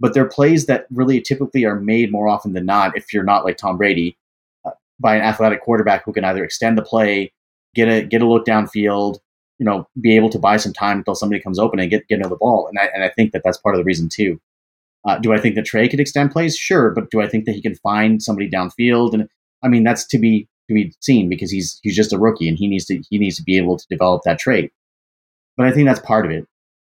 But 0.00 0.14
they're 0.14 0.28
plays 0.28 0.66
that 0.66 0.86
really 0.90 1.20
typically 1.20 1.64
are 1.64 1.78
made 1.80 2.12
more 2.12 2.28
often 2.28 2.52
than 2.52 2.66
not, 2.66 2.96
if 2.96 3.12
you're 3.12 3.22
not 3.24 3.44
like 3.44 3.56
Tom 3.56 3.76
Brady, 3.78 4.16
uh, 4.64 4.70
by 5.00 5.16
an 5.16 5.22
athletic 5.22 5.62
quarterback 5.62 6.04
who 6.04 6.12
can 6.12 6.24
either 6.24 6.44
extend 6.44 6.76
the 6.78 6.82
play, 6.82 7.32
get 7.74 7.88
a 7.88 8.02
get 8.02 8.22
a 8.22 8.26
look 8.28 8.46
downfield, 8.46 9.18
you 9.58 9.64
know, 9.64 9.88
be 10.00 10.16
able 10.16 10.30
to 10.30 10.38
buy 10.38 10.56
some 10.56 10.72
time 10.72 10.98
until 10.98 11.14
somebody 11.14 11.40
comes 11.40 11.58
open 11.58 11.80
and 11.80 11.90
get 11.90 12.06
get 12.08 12.16
into 12.16 12.28
the 12.28 12.36
ball. 12.36 12.68
And 12.68 12.78
I 12.78 12.90
and 12.94 13.02
I 13.02 13.08
think 13.08 13.32
that 13.32 13.42
that's 13.44 13.58
part 13.58 13.74
of 13.74 13.78
the 13.78 13.84
reason 13.84 14.08
too. 14.08 14.40
Uh, 15.06 15.18
do 15.18 15.32
I 15.32 15.38
think 15.38 15.54
that 15.54 15.64
Trey 15.64 15.88
could 15.88 16.00
extend 16.00 16.32
plays? 16.32 16.56
Sure, 16.56 16.90
but 16.90 17.10
do 17.10 17.20
I 17.20 17.28
think 17.28 17.44
that 17.44 17.54
he 17.54 17.62
can 17.62 17.76
find 17.76 18.22
somebody 18.22 18.50
downfield? 18.50 19.14
And 19.14 19.28
I 19.62 19.68
mean, 19.68 19.84
that's 19.84 20.06
to 20.08 20.18
be 20.18 20.48
to 20.68 20.74
be 20.74 20.92
seen 21.00 21.28
because 21.28 21.50
he's 21.50 21.78
he's 21.82 21.96
just 21.96 22.12
a 22.12 22.18
rookie 22.18 22.48
and 22.48 22.58
he 22.58 22.68
needs 22.68 22.86
to 22.86 23.00
he 23.08 23.18
needs 23.18 23.36
to 23.36 23.42
be 23.42 23.56
able 23.56 23.78
to 23.78 23.86
develop 23.88 24.22
that 24.24 24.38
trait. 24.38 24.72
But 25.56 25.66
I 25.66 25.72
think 25.72 25.86
that's 25.86 26.00
part 26.00 26.26
of 26.26 26.32
it. 26.32 26.46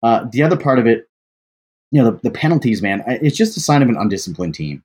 Uh, 0.02 0.26
the 0.30 0.42
other 0.42 0.56
part 0.56 0.78
of 0.78 0.86
it, 0.86 1.08
you 1.90 2.02
know, 2.02 2.10
the, 2.10 2.20
the 2.24 2.30
penalties, 2.30 2.82
man, 2.82 3.02
it's 3.06 3.36
just 3.36 3.56
a 3.56 3.60
sign 3.60 3.82
of 3.82 3.88
an 3.88 3.96
undisciplined 3.96 4.54
team. 4.54 4.82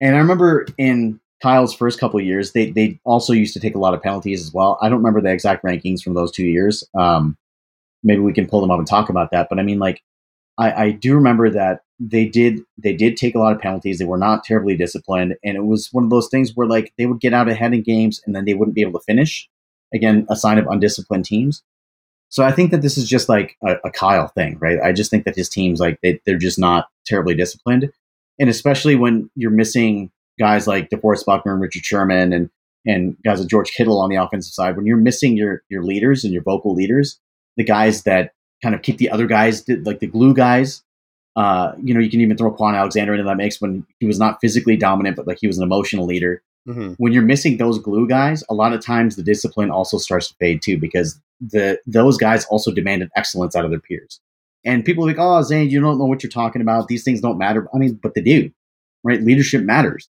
And 0.00 0.16
I 0.16 0.18
remember 0.18 0.66
in 0.78 1.20
Kyle's 1.44 1.74
first 1.74 2.00
couple 2.00 2.18
years, 2.22 2.52
they 2.52 2.70
they 2.70 2.98
also 3.04 3.34
used 3.34 3.52
to 3.52 3.60
take 3.60 3.74
a 3.74 3.78
lot 3.78 3.92
of 3.92 4.02
penalties 4.02 4.40
as 4.40 4.54
well. 4.54 4.78
I 4.80 4.88
don't 4.88 5.00
remember 5.00 5.20
the 5.20 5.30
exact 5.30 5.62
rankings 5.62 6.00
from 6.00 6.14
those 6.14 6.32
two 6.32 6.46
years. 6.46 6.82
Um, 6.98 7.36
maybe 8.02 8.20
we 8.20 8.32
can 8.32 8.46
pull 8.46 8.62
them 8.62 8.70
up 8.70 8.78
and 8.78 8.88
talk 8.88 9.10
about 9.10 9.30
that. 9.32 9.48
But 9.50 9.58
I 9.58 9.62
mean, 9.62 9.78
like, 9.78 10.02
I, 10.56 10.84
I 10.84 10.90
do 10.92 11.14
remember 11.14 11.50
that 11.50 11.80
they 12.00 12.24
did 12.24 12.60
they 12.78 12.94
did 12.94 13.18
take 13.18 13.34
a 13.34 13.38
lot 13.38 13.54
of 13.54 13.60
penalties. 13.60 13.98
They 13.98 14.06
were 14.06 14.16
not 14.16 14.42
terribly 14.42 14.74
disciplined, 14.74 15.36
and 15.44 15.54
it 15.54 15.66
was 15.66 15.90
one 15.92 16.04
of 16.04 16.08
those 16.08 16.28
things 16.28 16.52
where 16.54 16.66
like 16.66 16.94
they 16.96 17.04
would 17.04 17.20
get 17.20 17.34
out 17.34 17.50
ahead 17.50 17.74
in 17.74 17.82
games 17.82 18.22
and 18.24 18.34
then 18.34 18.46
they 18.46 18.54
wouldn't 18.54 18.74
be 18.74 18.80
able 18.80 18.98
to 18.98 19.04
finish. 19.04 19.46
Again, 19.92 20.26
a 20.30 20.36
sign 20.36 20.56
of 20.56 20.66
undisciplined 20.66 21.26
teams. 21.26 21.62
So 22.30 22.42
I 22.42 22.52
think 22.52 22.70
that 22.70 22.80
this 22.80 22.96
is 22.96 23.06
just 23.06 23.28
like 23.28 23.58
a, 23.62 23.76
a 23.84 23.90
Kyle 23.90 24.28
thing, 24.28 24.56
right? 24.60 24.78
I 24.82 24.92
just 24.92 25.10
think 25.10 25.26
that 25.26 25.36
his 25.36 25.50
teams 25.50 25.78
like 25.78 25.98
they, 26.02 26.22
they're 26.24 26.38
just 26.38 26.58
not 26.58 26.88
terribly 27.04 27.34
disciplined, 27.34 27.92
and 28.40 28.48
especially 28.48 28.96
when 28.96 29.28
you're 29.36 29.50
missing 29.50 30.10
guys 30.38 30.66
like 30.66 30.90
DeForest 30.90 31.24
Buckner 31.26 31.52
and 31.52 31.60
Richard 31.62 31.84
Sherman 31.84 32.32
and 32.32 32.50
and 32.86 33.16
guys 33.24 33.40
like 33.40 33.48
George 33.48 33.70
Kittle 33.72 33.98
on 34.00 34.10
the 34.10 34.16
offensive 34.16 34.52
side, 34.52 34.76
when 34.76 34.84
you're 34.86 34.96
missing 34.96 35.36
your 35.36 35.62
your 35.68 35.82
leaders 35.82 36.24
and 36.24 36.32
your 36.32 36.42
vocal 36.42 36.74
leaders, 36.74 37.18
the 37.56 37.64
guys 37.64 38.02
that 38.02 38.32
kind 38.62 38.74
of 38.74 38.82
keep 38.82 38.98
the 38.98 39.10
other 39.10 39.26
guys 39.26 39.66
like 39.84 40.00
the 40.00 40.06
glue 40.06 40.34
guys. 40.34 40.82
Uh, 41.36 41.72
you 41.82 41.92
know, 41.92 41.98
you 42.00 42.10
can 42.10 42.20
even 42.20 42.36
throw 42.36 42.54
Kwon 42.54 42.76
Alexander 42.76 43.12
into 43.12 43.24
that 43.24 43.36
mix 43.36 43.60
when 43.60 43.84
he 43.98 44.06
was 44.06 44.18
not 44.20 44.38
physically 44.40 44.76
dominant, 44.76 45.16
but 45.16 45.26
like 45.26 45.38
he 45.40 45.46
was 45.48 45.58
an 45.58 45.64
emotional 45.64 46.06
leader 46.06 46.42
Mhm. 46.68 46.94
when 46.96 47.12
you're 47.12 47.22
missing 47.22 47.58
those 47.58 47.78
glue 47.78 48.06
guys, 48.08 48.42
a 48.48 48.54
lot 48.54 48.72
of 48.72 48.80
times 48.82 49.16
the 49.16 49.22
discipline 49.22 49.70
also 49.70 49.98
starts 49.98 50.28
to 50.28 50.34
fade 50.40 50.62
too 50.62 50.78
because 50.78 51.20
the 51.40 51.78
those 51.86 52.16
guys 52.16 52.46
also 52.46 52.70
demanded 52.72 53.10
excellence 53.16 53.54
out 53.56 53.64
of 53.66 53.70
their 53.70 53.80
peers. 53.80 54.20
And 54.64 54.82
people 54.84 55.04
are 55.04 55.08
like, 55.08 55.18
"Oh, 55.18 55.42
Zane, 55.42 55.68
you 55.68 55.78
don't 55.80 55.98
know 55.98 56.06
what 56.06 56.22
you're 56.22 56.30
talking 56.30 56.62
about. 56.62 56.88
These 56.88 57.04
things 57.04 57.20
don't 57.20 57.36
matter." 57.36 57.68
I 57.74 57.78
mean, 57.78 57.98
but 58.02 58.14
they 58.14 58.22
do, 58.22 58.50
right? 59.02 59.20
Leadership 59.22 59.62
matters, 59.62 60.08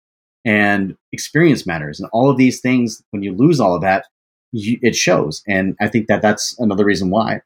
and 0.44 0.96
experience 1.12 1.66
matters, 1.66 2.00
and 2.00 2.08
all 2.12 2.30
of 2.30 2.36
these 2.36 2.60
things. 2.60 3.02
When 3.10 3.22
you 3.22 3.34
lose 3.34 3.60
all 3.60 3.74
of 3.74 3.82
that, 3.82 4.06
you, 4.52 4.78
it 4.82 4.96
shows. 4.96 5.42
And 5.46 5.76
I 5.80 5.88
think 5.88 6.06
that 6.08 6.22
that's 6.22 6.58
another 6.58 6.84
reason 6.84 7.10
why. 7.10 7.42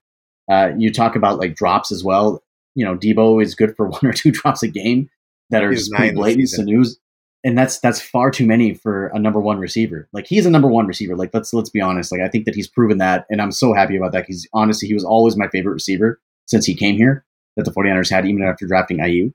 Uh, 0.51 0.73
you 0.77 0.93
talk 0.93 1.17
about 1.17 1.39
like 1.39 1.57
drops 1.57 1.91
as 1.91 2.05
well. 2.05 2.43
You 2.75 2.85
know, 2.85 2.97
Deebo 2.97 3.43
is 3.43 3.55
good 3.55 3.75
for 3.77 3.87
one 3.89 4.05
or 4.05 4.13
two 4.13 4.31
drops 4.31 4.63
a 4.63 4.69
game 4.69 5.09
that 5.51 5.63
are 5.63 5.73
just 5.73 5.93
pretty 5.93 6.15
blatant 6.15 6.49
snooze 6.49 6.99
and 7.45 7.59
that's 7.59 7.79
that's 7.79 8.01
far 8.01 8.31
too 8.31 8.47
many 8.47 8.73
for 8.73 9.09
a 9.09 9.19
number 9.19 9.39
one 9.39 9.59
receiver. 9.59 10.09
Like 10.13 10.27
he's 10.27 10.47
a 10.47 10.51
number 10.51 10.67
one 10.67 10.87
receiver. 10.87 11.15
Like 11.15 11.31
let's 11.35 11.53
let's 11.53 11.71
be 11.71 11.81
honest. 11.81 12.11
Like 12.11 12.23
I 12.23 12.29
think 12.29 12.47
that 12.47 12.55
he's 12.55 12.67
proven 12.67 12.99
that, 12.99 13.27
and 13.31 13.41
I'm 13.41 13.53
so 13.53 13.75
happy 13.75 13.97
about 13.97 14.13
that 14.13 14.27
because 14.27 14.49
honestly, 14.55 14.89
he 14.89 14.95
was 14.95 15.05
always 15.05 15.37
my 15.37 15.49
favorite 15.49 15.75
receiver 15.75 16.21
since 16.47 16.65
he 16.65 16.75
came 16.75 16.97
here 16.97 17.25
that 17.57 17.65
the 17.65 17.71
49ers 17.71 18.11
had, 18.11 18.27
even 18.27 18.43
after 18.43 18.67
drafting 18.67 18.99
Aiyuk. 18.99 19.33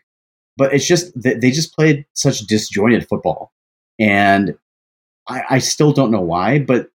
But 0.59 0.73
it's 0.73 0.85
just 0.85 1.13
that 1.23 1.39
they 1.39 1.51
just 1.51 1.73
played 1.73 2.05
such 2.13 2.41
disjointed 2.41 3.07
football, 3.07 3.53
and 3.97 4.55
I, 5.27 5.43
I 5.51 5.59
still 5.59 5.93
don't 5.93 6.11
know 6.11 6.21
why. 6.21 6.59
But 6.59 6.89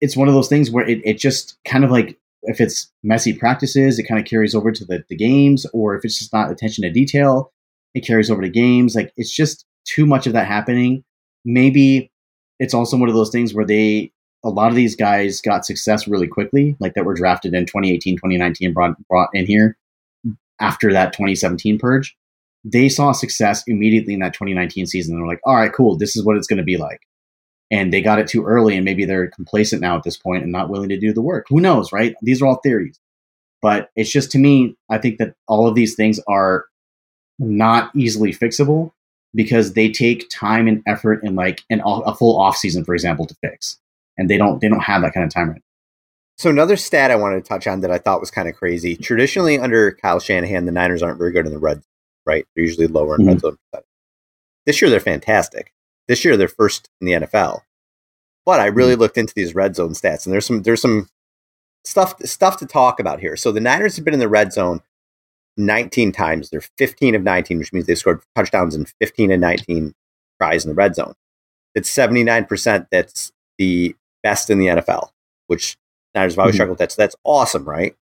it's 0.00 0.16
one 0.16 0.26
of 0.26 0.34
those 0.34 0.48
things 0.48 0.68
where 0.68 0.86
it, 0.86 1.00
it 1.04 1.18
just 1.18 1.56
kind 1.64 1.84
of 1.84 1.90
like 1.92 2.18
if 2.42 2.60
it's 2.60 2.90
messy 3.04 3.32
practices, 3.32 3.98
it 4.00 4.08
kind 4.08 4.20
of 4.20 4.26
carries 4.26 4.52
over 4.54 4.72
to 4.72 4.84
the, 4.84 5.04
the 5.08 5.16
games, 5.16 5.64
or 5.72 5.94
if 5.94 6.04
it's 6.04 6.18
just 6.18 6.32
not 6.32 6.50
attention 6.50 6.82
to 6.82 6.90
detail, 6.90 7.52
it 7.94 8.04
carries 8.04 8.30
over 8.32 8.42
to 8.42 8.48
games. 8.48 8.96
Like 8.96 9.12
it's 9.16 9.34
just 9.34 9.64
too 9.84 10.04
much 10.04 10.26
of 10.26 10.32
that 10.32 10.48
happening. 10.48 11.04
Maybe 11.44 12.10
it's 12.58 12.74
also 12.74 12.96
one 12.96 13.08
of 13.08 13.14
those 13.14 13.30
things 13.30 13.54
where 13.54 13.64
they 13.64 14.12
a 14.44 14.50
lot 14.50 14.70
of 14.70 14.74
these 14.74 14.96
guys 14.96 15.40
got 15.40 15.64
success 15.64 16.08
really 16.08 16.26
quickly, 16.26 16.76
like 16.80 16.94
that 16.94 17.04
were 17.04 17.14
drafted 17.14 17.54
in 17.54 17.64
2018, 17.64 18.16
2019, 18.16 18.72
brought 18.72 18.96
brought 19.08 19.30
in 19.32 19.46
here 19.46 19.76
after 20.60 20.92
that 20.92 21.12
2017 21.12 21.78
purge. 21.78 22.16
They 22.64 22.88
saw 22.88 23.12
success 23.12 23.64
immediately 23.66 24.14
in 24.14 24.20
that 24.20 24.34
2019 24.34 24.86
season. 24.86 25.16
They're 25.16 25.26
like, 25.26 25.40
all 25.44 25.56
right, 25.56 25.72
cool, 25.72 25.96
this 25.96 26.16
is 26.16 26.24
what 26.24 26.36
it's 26.36 26.46
going 26.46 26.58
to 26.58 26.62
be 26.62 26.76
like. 26.76 27.00
And 27.70 27.92
they 27.92 28.02
got 28.02 28.18
it 28.18 28.26
too 28.26 28.44
early, 28.44 28.76
and 28.76 28.84
maybe 28.84 29.04
they're 29.04 29.28
complacent 29.28 29.80
now 29.80 29.96
at 29.96 30.02
this 30.02 30.16
point 30.16 30.42
and 30.42 30.52
not 30.52 30.68
willing 30.68 30.90
to 30.90 30.98
do 30.98 31.12
the 31.12 31.22
work. 31.22 31.46
Who 31.48 31.60
knows, 31.60 31.90
right? 31.90 32.14
These 32.22 32.42
are 32.42 32.46
all 32.46 32.60
theories. 32.62 32.98
But 33.62 33.90
it's 33.96 34.10
just 34.10 34.30
to 34.32 34.38
me, 34.38 34.76
I 34.90 34.98
think 34.98 35.18
that 35.18 35.34
all 35.48 35.66
of 35.66 35.74
these 35.74 35.94
things 35.94 36.20
are 36.28 36.66
not 37.38 37.90
easily 37.96 38.32
fixable 38.32 38.92
because 39.34 39.72
they 39.72 39.90
take 39.90 40.28
time 40.30 40.68
and 40.68 40.82
effort 40.86 41.22
and 41.22 41.36
like 41.36 41.62
an, 41.70 41.80
a 41.84 42.14
full 42.14 42.38
off 42.38 42.56
season, 42.56 42.84
for 42.84 42.94
example, 42.94 43.26
to 43.26 43.34
fix, 43.42 43.78
and 44.18 44.28
they 44.28 44.36
don't 44.36 44.60
they 44.60 44.68
don't 44.68 44.80
have 44.80 45.02
that 45.02 45.14
kind 45.14 45.24
of 45.24 45.32
time 45.32 45.50
right. 45.50 45.62
So 46.38 46.50
another 46.50 46.76
stat 46.76 47.10
I 47.10 47.16
wanted 47.16 47.44
to 47.44 47.48
touch 47.48 47.66
on 47.66 47.80
that 47.80 47.90
I 47.90 47.98
thought 47.98 48.20
was 48.20 48.30
kind 48.30 48.48
of 48.48 48.56
crazy. 48.56 48.96
Traditionally, 48.96 49.58
under 49.58 49.92
Kyle 49.92 50.18
Shanahan, 50.18 50.66
the 50.66 50.72
Niners 50.72 51.02
aren't 51.02 51.18
very 51.18 51.30
good 51.30 51.46
in 51.46 51.52
the 51.52 51.58
red, 51.58 51.82
right? 52.26 52.46
They're 52.54 52.64
usually 52.64 52.86
lower 52.86 53.16
in 53.18 53.26
red 53.26 53.40
zone. 53.40 53.56
percentage. 53.70 53.88
This 54.66 54.80
year, 54.80 54.90
they're 54.90 55.00
fantastic. 55.00 55.72
This 56.08 56.24
year, 56.24 56.36
they're 56.36 56.48
first 56.48 56.88
in 57.00 57.06
the 57.06 57.12
NFL. 57.12 57.62
But 58.44 58.60
I 58.60 58.66
really 58.66 58.96
looked 58.96 59.18
into 59.18 59.34
these 59.34 59.54
red 59.54 59.76
zone 59.76 59.92
stats, 59.92 60.26
and 60.26 60.32
there's 60.32 60.46
some 60.46 60.62
there's 60.62 60.80
some 60.82 61.08
stuff 61.84 62.14
stuff 62.24 62.56
to 62.58 62.66
talk 62.66 62.98
about 63.00 63.20
here. 63.20 63.36
So 63.36 63.52
the 63.52 63.60
Niners 63.60 63.96
have 63.96 64.04
been 64.04 64.14
in 64.14 64.20
the 64.20 64.28
red 64.28 64.52
zone 64.52 64.80
19 65.56 66.12
times. 66.12 66.50
They're 66.50 66.62
15 66.78 67.14
of 67.14 67.22
19, 67.22 67.58
which 67.58 67.72
means 67.72 67.86
they 67.86 67.94
scored 67.94 68.20
touchdowns 68.34 68.74
in 68.74 68.86
15 69.00 69.30
and 69.30 69.40
19 69.40 69.94
tries 70.40 70.64
in 70.64 70.70
the 70.70 70.74
red 70.74 70.94
zone. 70.96 71.14
It's 71.74 71.88
79%. 71.90 72.86
That's 72.90 73.32
the 73.58 73.94
best 74.22 74.50
in 74.50 74.58
the 74.58 74.66
NFL, 74.68 75.10
which 75.46 75.76
Niners 76.14 76.34
have 76.34 76.40
always 76.40 76.54
Mhm. 76.54 76.56
struggled 76.56 76.74
with 76.74 76.78
that. 76.80 76.92
So 76.92 77.02
that's 77.02 77.16
awesome, 77.24 77.64
right? 77.64 77.94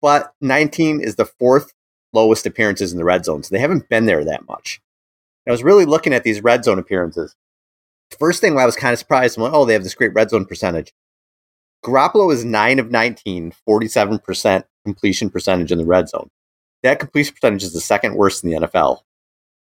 But 0.00 0.32
19 0.40 1.00
is 1.00 1.16
the 1.16 1.24
fourth 1.26 1.72
lowest 2.12 2.46
appearances 2.46 2.92
in 2.92 2.98
the 2.98 3.04
red 3.04 3.24
zone. 3.24 3.42
So 3.42 3.54
they 3.54 3.60
haven't 3.60 3.88
been 3.88 4.06
there 4.06 4.24
that 4.24 4.48
much. 4.48 4.80
I 5.46 5.50
was 5.50 5.64
really 5.64 5.84
looking 5.84 6.12
at 6.12 6.24
these 6.24 6.42
red 6.42 6.64
zone 6.64 6.78
appearances. 6.78 7.34
First 8.18 8.40
thing 8.40 8.56
I 8.58 8.66
was 8.66 8.76
kind 8.76 8.92
of 8.92 8.98
surprised, 8.98 9.36
I'm 9.36 9.44
like, 9.44 9.52
oh, 9.52 9.64
they 9.64 9.72
have 9.72 9.82
this 9.82 9.94
great 9.94 10.14
red 10.14 10.30
zone 10.30 10.44
percentage. 10.44 10.92
Garoppolo 11.84 12.32
is 12.32 12.44
9 12.44 12.78
of 12.78 12.90
19, 12.90 13.52
47% 13.68 14.64
completion 14.84 15.30
percentage 15.30 15.72
in 15.72 15.78
the 15.78 15.84
red 15.84 16.08
zone. 16.08 16.28
That 16.82 17.00
completion 17.00 17.34
percentage 17.34 17.64
is 17.64 17.72
the 17.72 17.80
second 17.80 18.14
worst 18.14 18.44
in 18.44 18.50
the 18.50 18.56
NFL. 18.60 19.00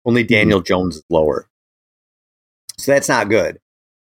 Only 0.04 0.22
mm-hmm. 0.22 0.34
Daniel 0.34 0.60
Jones 0.60 0.96
is 0.96 1.04
lower. 1.10 1.48
So 2.76 2.92
that's 2.92 3.08
not 3.08 3.28
good. 3.28 3.58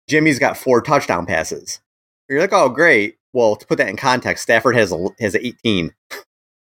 Jimmy's 0.08 0.40
got 0.40 0.58
four 0.58 0.82
touchdown 0.82 1.26
passes. 1.26 1.82
You're 2.30 2.42
like, 2.42 2.54
oh, 2.54 2.70
great. 2.70 3.18
Well, 3.34 3.56
to 3.56 3.66
put 3.66 3.78
that 3.78 3.90
in 3.90 3.98
context, 3.98 4.44
Stafford 4.44 4.76
has 4.76 4.92
a, 4.92 5.08
has 5.20 5.36
18. 5.36 5.94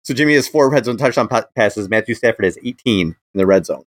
So 0.05 0.13
Jimmy 0.13 0.35
has 0.35 0.47
four 0.47 0.69
red 0.69 0.85
zone 0.85 0.97
touchdown 0.97 1.27
passes. 1.55 1.89
Matthew 1.89 2.13
Stafford 2.13 2.45
has 2.45 2.59
18 2.63 3.07
in 3.07 3.15
the 3.33 3.47
red 3.47 3.65
zone. 3.65 3.85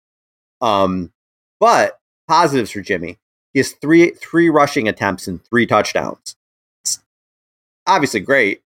Um, 0.62 1.12
but 1.60 2.00
positives 2.28 2.72
for 2.72 2.82
Jimmy. 2.82 3.20
He 3.54 3.60
has 3.60 3.74
three 3.74 4.12
three 4.12 4.50
rushing 4.50 4.88
attempts 4.88 5.28
and 5.28 5.44
three 5.44 5.66
touchdowns. 5.66 6.36
It's 6.84 7.00
obviously 7.86 8.22
great, 8.22 8.64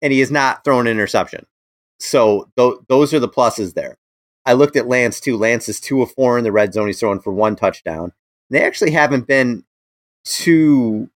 and 0.00 0.12
he 0.12 0.20
has 0.20 0.30
not 0.30 0.64
thrown 0.64 0.86
an 0.86 0.92
interception. 0.92 1.46
So 1.98 2.48
th- 2.56 2.78
those 2.88 3.12
are 3.12 3.20
the 3.20 3.28
pluses 3.28 3.74
there. 3.74 3.98
I 4.46 4.52
looked 4.52 4.76
at 4.76 4.88
Lance 4.88 5.20
too. 5.20 5.36
Lance 5.36 5.68
is 5.68 5.80
two 5.80 6.02
of 6.02 6.12
four 6.12 6.38
in 6.38 6.44
the 6.44 6.52
red 6.52 6.72
zone. 6.72 6.86
He's 6.86 7.00
throwing 7.00 7.20
for 7.20 7.32
one 7.32 7.56
touchdown. 7.56 8.12
They 8.50 8.62
actually 8.64 8.92
haven't 8.92 9.26
been 9.26 9.64
two, 10.24 11.10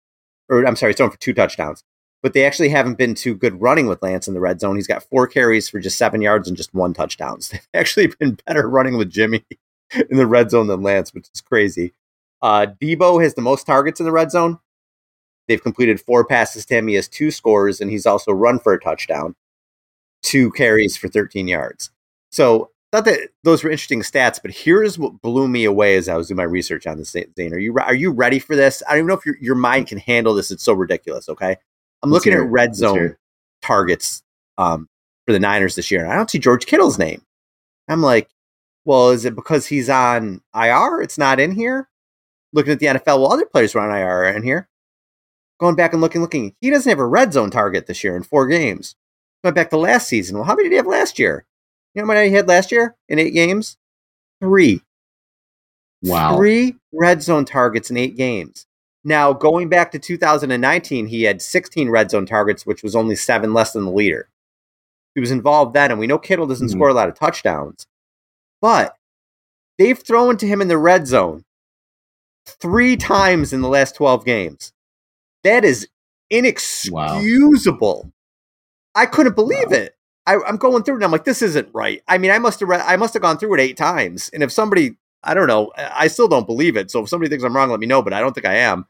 or 0.49 0.67
I'm 0.67 0.77
sorry, 0.77 0.93
he's 0.93 0.97
throwing 0.97 1.13
for 1.13 1.19
two 1.19 1.35
touchdowns, 1.35 1.85
but 2.25 2.33
they 2.33 2.47
actually 2.47 2.71
haven't 2.71 2.97
been 2.97 3.15
too 3.15 3.35
good 3.35 3.61
running 3.61 3.87
with 3.87 4.03
Lance 4.03 4.27
in 4.27 4.33
the 4.33 4.41
red 4.41 4.59
zone. 4.59 4.77
He's 4.77 4.87
got 4.87 5.03
four 5.03 5.27
carries 5.27 5.69
for 5.69 5.79
just 5.79 5.99
seven 5.99 6.23
yards 6.23 6.49
and 6.49 6.57
just 6.57 6.73
one 6.73 6.95
touchdown. 6.95 7.39
So 7.43 7.53
they've 7.53 7.69
actually 7.75 8.07
been 8.19 8.39
better 8.47 8.67
running 8.67 8.97
with 8.97 9.11
Jimmy 9.11 9.45
in 10.11 10.17
the 10.17 10.27
red 10.27 10.51
zone 10.51 10.69
than 10.69 10.83
Lance, 10.83 11.13
which 11.13 11.29
is 11.35 11.43
crazy. 11.43 11.93
Uh, 12.41 12.69
Deebo 12.81 13.23
has 13.23 13.35
the 13.35 13.43
most 13.43 13.67
targets 13.67 14.01
in 14.01 14.07
the 14.07 14.13
red 14.13 14.31
zone. 14.31 14.59
They've 15.49 15.63
completed 15.63 16.01
four 16.01 16.25
passes 16.25 16.65
to 16.65 16.77
him. 16.77 16.89
He 16.89 16.95
has 16.95 17.09
two 17.09 17.31
scores, 17.31 17.83
and 17.83 17.91
he's 17.91 18.07
also 18.07 18.33
run 18.33 18.59
for 18.59 18.73
a 18.73 18.81
touchdown, 18.81 19.35
two 20.23 20.51
carries 20.53 20.97
for 20.97 21.09
13 21.09 21.47
yards. 21.47 21.91
So, 22.31 22.71
thought 22.91 23.05
that 23.05 23.29
those 23.43 23.63
were 23.63 23.71
interesting 23.71 24.01
stats. 24.01 24.41
But 24.41 24.53
here's 24.53 24.99
what 24.99 25.21
blew 25.21 25.47
me 25.47 25.65
away 25.65 25.97
as 25.97 26.09
I 26.09 26.17
was 26.17 26.29
doing 26.29 26.37
my 26.37 26.45
research 26.45 26.87
on 26.87 26.97
this. 26.97 27.11
Zane, 27.11 27.53
are 27.53 27.59
you 27.59 27.77
are 27.77 27.95
you 27.95 28.13
ready 28.13 28.39
for 28.39 28.57
this? 28.57 28.83
I 28.89 28.93
don't 28.93 29.01
even 29.01 29.09
know 29.09 29.15
if 29.15 29.27
your 29.27 29.37
your 29.43 29.57
mind 29.57 29.89
can 29.89 29.99
handle 29.99 30.33
this. 30.33 30.51
It's 30.51 30.63
so 30.63 30.73
ridiculous. 30.73 31.29
Okay, 31.29 31.59
I'm 32.05 32.11
Let's 32.11 32.25
looking 32.25 32.39
at 32.39 32.47
red 32.49 32.77
zone 32.77 33.17
targets 33.63 34.23
um, 34.59 34.89
for 35.27 35.33
the 35.33 35.41
Niners 35.41 35.75
this 35.75 35.91
year, 35.91 36.03
and 36.03 36.13
I 36.13 36.17
don't 36.17 36.31
see 36.31 36.39
George 36.39 36.67
Kittle's 36.67 36.99
name. 36.99 37.23
I'm 37.89 38.03
like, 38.03 38.29
well, 38.85 39.11
is 39.11 39.25
it 39.25 39.35
because 39.35 39.67
he's 39.67 39.91
on 39.91 40.43
IR? 40.55 41.01
It's 41.01 41.19
not 41.19 41.41
in 41.41 41.53
here 41.53 41.89
looking 42.55 42.73
at 42.73 42.79
the 42.79 42.87
NFL, 42.87 43.21
well, 43.21 43.33
other 43.33 43.45
players 43.45 43.75
were 43.75 43.83
on 43.83 43.95
IR 43.95 44.37
in 44.37 44.43
here. 44.43 44.69
Going 45.61 45.75
back 45.75 45.93
and 45.93 46.01
looking, 46.01 46.21
looking, 46.21 46.55
he 46.61 46.71
doesn't 46.71 46.89
have 46.89 46.99
a 46.99 47.07
red 47.07 47.33
zone 47.33 47.51
target 47.51 47.87
this 47.87 48.03
year 48.03 48.17
in 48.17 48.23
four 48.23 48.47
games. 48.47 48.97
Going 49.43 49.55
back 49.55 49.71
to 49.71 49.77
last 49.77 50.09
season, 50.09 50.37
well, 50.37 50.47
how 50.47 50.55
many 50.55 50.69
did 50.69 50.73
he 50.73 50.77
have 50.77 50.87
last 50.87 51.19
year? 51.19 51.45
You 51.95 52.03
know 52.03 52.07
how 52.07 52.15
many 52.15 52.29
he 52.29 52.35
had 52.35 52.49
last 52.49 52.73
year 52.73 52.97
in 53.09 53.19
eight 53.19 53.35
games? 53.35 53.77
Three. 54.41 54.81
Wow. 56.03 56.37
Three 56.37 56.77
red 56.93 57.23
zone 57.23 57.45
targets 57.45 57.91
in 57.91 57.97
eight 57.97 58.17
games. 58.17 58.67
Now, 59.05 59.35
going 59.35 59.69
back 59.69 59.93
to 59.93 59.99
2019, 59.99 61.07
he 61.07 61.25
had 61.25 61.43
16 61.43 61.91
red 61.91 62.11
zone 62.11 62.25
targets, 62.25 62.65
which 62.65 62.83
was 62.83 62.97
only 62.97 63.17
seven 63.17 63.53
less 63.53 63.73
than 63.73 63.85
the 63.85 63.91
leader. 63.91 64.29
He 65.15 65.21
was 65.21 65.31
involved 65.31 65.75
then, 65.75 65.91
and 65.91 66.01
we 66.01 66.07
know 66.07 66.19
Kittle 66.19 66.47
doesn't 66.47 66.69
mm-hmm. 66.69 66.79
score 66.79 66.89
a 66.89 66.95
lot 66.95 67.09
of 67.09 67.15
touchdowns, 67.15 67.87
but 68.61 68.97
they've 69.79 69.99
thrown 69.99 70.37
to 70.39 70.47
him 70.47 70.61
in 70.63 70.69
the 70.69 70.79
red 70.79 71.07
zone 71.07 71.45
three 72.47 72.97
times 72.97 73.53
in 73.53 73.61
the 73.61 73.69
last 73.69 73.95
12 73.95 74.25
games. 74.25 74.73
That 75.45 75.65
is 75.65 75.87
inexcusable. 76.31 78.03
Wow. 78.05 78.13
I 78.95 79.07
couldn't 79.07 79.37
believe 79.37 79.71
wow. 79.71 79.77
it. 79.77 79.97
I, 80.27 80.37
am 80.47 80.57
going 80.57 80.83
through 80.83 80.95
it 80.95 80.99
and 80.99 81.05
I'm 81.05 81.11
like, 81.11 81.25
this 81.25 81.43
isn't 81.43 81.69
right. 81.75 82.03
I 82.09 82.17
mean, 82.17 82.31
I 82.31 82.39
must 82.39 82.61
have 82.61 82.69
re- 82.69 82.79
I 82.79 82.97
must 82.97 83.13
have 83.13 83.23
gone 83.23 83.37
through 83.37 83.55
it 83.55 83.61
eight 83.61 83.77
times. 83.77 84.31
And 84.33 84.43
if 84.43 84.51
somebody, 84.51 84.97
I 85.23 85.35
don't 85.35 85.47
know, 85.47 85.71
I 85.77 86.07
still 86.07 86.29
don't 86.29 86.47
believe 86.47 86.77
it. 86.77 86.91
So 86.91 87.03
if 87.03 87.11
somebody 87.11 87.29
thinks 87.29 87.45
I'm 87.45 87.55
wrong, 87.55 87.71
let 87.71 87.81
me 87.81 87.87
know. 87.87 88.01
But 88.03 88.15
I 88.15 88.21
don't 88.21 88.33
think 88.33 88.47
I 88.47 88.57
am. 88.57 88.87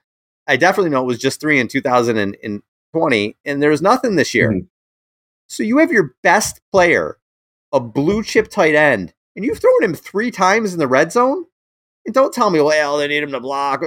I 0.47 0.57
definitely 0.57 0.91
know 0.91 1.03
it 1.03 1.07
was 1.07 1.19
just 1.19 1.41
three 1.41 1.59
in 1.59 1.69
2020, 1.69 3.37
and 3.45 3.63
there's 3.63 3.83
nothing 3.83 4.17
this 4.17 4.35
year. 4.35 4.51
Mm-hmm. 4.51 4.67
So 5.49 5.63
you 5.63 5.79
have 5.79 5.93
your 5.93 6.15
best 6.23 6.61
player, 6.73 7.19
a 7.73 7.81
blue 7.81 8.23
chip 8.23 8.49
tight 8.49 8.75
end, 8.75 9.15
and 9.37 9.45
you've 9.45 9.59
thrown 9.59 9.83
him 9.83 9.95
three 9.95 10.31
times 10.31 10.73
in 10.73 10.79
the 10.79 10.89
red 10.89 11.13
zone. 11.13 11.45
And 12.07 12.15
don't 12.15 12.33
tell 12.33 12.51
me, 12.51 12.61
well, 12.61 12.99
they 12.99 13.09
need 13.09 13.23
him 13.23 13.33
to 13.33 13.41
block. 13.41 13.83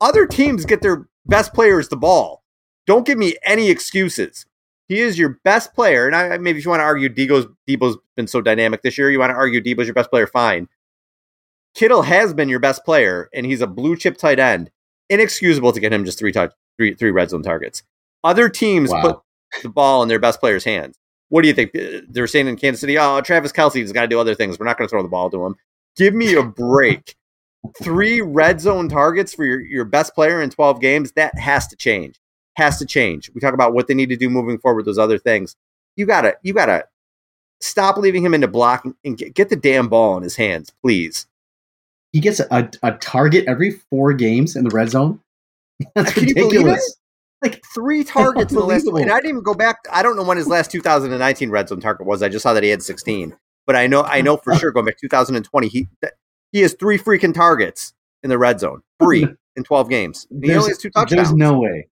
Other 0.00 0.26
teams 0.26 0.64
get 0.64 0.82
their 0.82 1.08
best 1.26 1.52
players 1.52 1.88
the 1.88 1.96
ball. 1.96 2.44
Don't 2.86 3.06
give 3.06 3.18
me 3.18 3.36
any 3.44 3.70
excuses. 3.70 4.46
He 4.88 5.00
is 5.00 5.18
your 5.18 5.40
best 5.44 5.74
player. 5.74 6.06
And 6.06 6.16
I, 6.16 6.38
maybe 6.38 6.58
if 6.58 6.64
you 6.64 6.70
want 6.70 6.80
to 6.80 6.84
argue 6.84 7.08
Deebo's, 7.08 7.46
Deebo's 7.68 7.98
been 8.16 8.26
so 8.26 8.40
dynamic 8.40 8.82
this 8.82 8.98
year, 8.98 9.10
you 9.10 9.20
want 9.20 9.30
to 9.30 9.36
argue 9.36 9.60
Deebo's 9.62 9.86
your 9.86 9.94
best 9.94 10.10
player, 10.10 10.26
fine. 10.26 10.68
Kittle 11.74 12.02
has 12.02 12.34
been 12.34 12.48
your 12.48 12.58
best 12.58 12.84
player, 12.84 13.28
and 13.32 13.46
he's 13.46 13.60
a 13.60 13.66
blue 13.68 13.96
chip 13.96 14.16
tight 14.16 14.40
end. 14.40 14.70
Inexcusable 15.10 15.72
to 15.72 15.80
get 15.80 15.92
him 15.92 16.04
just 16.04 16.18
three, 16.18 16.32
touch, 16.32 16.52
three, 16.78 16.94
three 16.94 17.10
red 17.10 17.30
zone 17.30 17.42
targets. 17.42 17.82
Other 18.24 18.48
teams 18.48 18.90
wow. 18.90 19.02
put 19.02 19.62
the 19.62 19.68
ball 19.68 20.02
in 20.02 20.08
their 20.08 20.18
best 20.18 20.40
player's 20.40 20.64
hands. 20.64 20.96
What 21.28 21.42
do 21.42 21.48
you 21.48 21.54
think? 21.54 21.72
They're 22.08 22.26
saying 22.26 22.48
in 22.48 22.56
Kansas 22.56 22.80
City, 22.80 22.98
oh, 22.98 23.20
Travis 23.20 23.52
Kelce's 23.52 23.92
got 23.92 24.02
to 24.02 24.08
do 24.08 24.18
other 24.18 24.34
things. 24.34 24.58
We're 24.58 24.66
not 24.66 24.78
going 24.78 24.88
to 24.88 24.90
throw 24.90 25.02
the 25.02 25.08
ball 25.08 25.30
to 25.30 25.44
him. 25.44 25.56
Give 25.96 26.14
me 26.14 26.34
a 26.34 26.42
break 26.42 27.14
three 27.82 28.20
red 28.20 28.60
zone 28.60 28.88
targets 28.88 29.34
for 29.34 29.44
your, 29.44 29.60
your 29.60 29.84
best 29.84 30.14
player 30.14 30.42
in 30.42 30.50
12 30.50 30.80
games, 30.80 31.12
that 31.12 31.38
has 31.38 31.66
to 31.68 31.76
change. 31.76 32.20
Has 32.56 32.78
to 32.78 32.86
change. 32.86 33.30
We 33.34 33.40
talk 33.40 33.54
about 33.54 33.74
what 33.74 33.86
they 33.86 33.94
need 33.94 34.08
to 34.08 34.16
do 34.16 34.28
moving 34.30 34.58
forward, 34.58 34.84
those 34.84 34.98
other 34.98 35.18
things. 35.18 35.56
You 35.96 36.06
gotta, 36.06 36.36
you 36.42 36.52
gotta 36.52 36.84
stop 37.60 37.96
leaving 37.96 38.24
him 38.24 38.34
into 38.34 38.48
block 38.48 38.86
and 39.04 39.16
get, 39.16 39.34
get 39.34 39.48
the 39.48 39.56
damn 39.56 39.88
ball 39.88 40.16
in 40.16 40.22
his 40.22 40.36
hands, 40.36 40.72
please. 40.82 41.26
He 42.12 42.20
gets 42.20 42.40
a, 42.40 42.70
a 42.82 42.92
target 42.92 43.44
every 43.46 43.70
four 43.70 44.12
games 44.12 44.56
in 44.56 44.64
the 44.64 44.70
red 44.70 44.90
zone. 44.90 45.20
That's 45.94 46.12
Can 46.12 46.24
ridiculous. 46.24 46.96
Like 47.42 47.62
three 47.74 48.04
targets 48.04 48.52
in 48.52 48.58
the 48.58 48.64
last. 48.64 48.86
And 48.86 49.10
I 49.10 49.16
didn't 49.16 49.30
even 49.30 49.42
go 49.42 49.54
back. 49.54 49.78
I 49.90 50.02
don't 50.02 50.16
know 50.16 50.24
when 50.24 50.36
his 50.36 50.46
last 50.46 50.70
2019 50.70 51.50
red 51.50 51.68
zone 51.68 51.80
target 51.80 52.06
was. 52.06 52.22
I 52.22 52.28
just 52.28 52.42
saw 52.42 52.52
that 52.52 52.62
he 52.62 52.68
had 52.68 52.82
16. 52.82 53.34
But 53.66 53.76
I 53.76 53.86
know, 53.86 54.02
I 54.02 54.20
know 54.20 54.36
for 54.36 54.54
sure 54.56 54.72
going 54.72 54.86
back 54.86 54.98
2020, 55.00 55.68
he 55.68 55.86
he 56.52 56.60
has 56.60 56.74
three 56.74 56.98
freaking 56.98 57.32
targets 57.32 57.94
in 58.22 58.30
the 58.30 58.38
red 58.38 58.60
zone, 58.60 58.82
three 59.00 59.26
in 59.56 59.64
12 59.64 59.88
games. 59.88 60.26
he 60.42 60.52
only 60.52 60.70
has 60.70 60.78
two 60.78 60.90
touchdowns. 60.90 61.28
There's 61.28 61.32
no 61.32 61.58
way. 61.58 61.88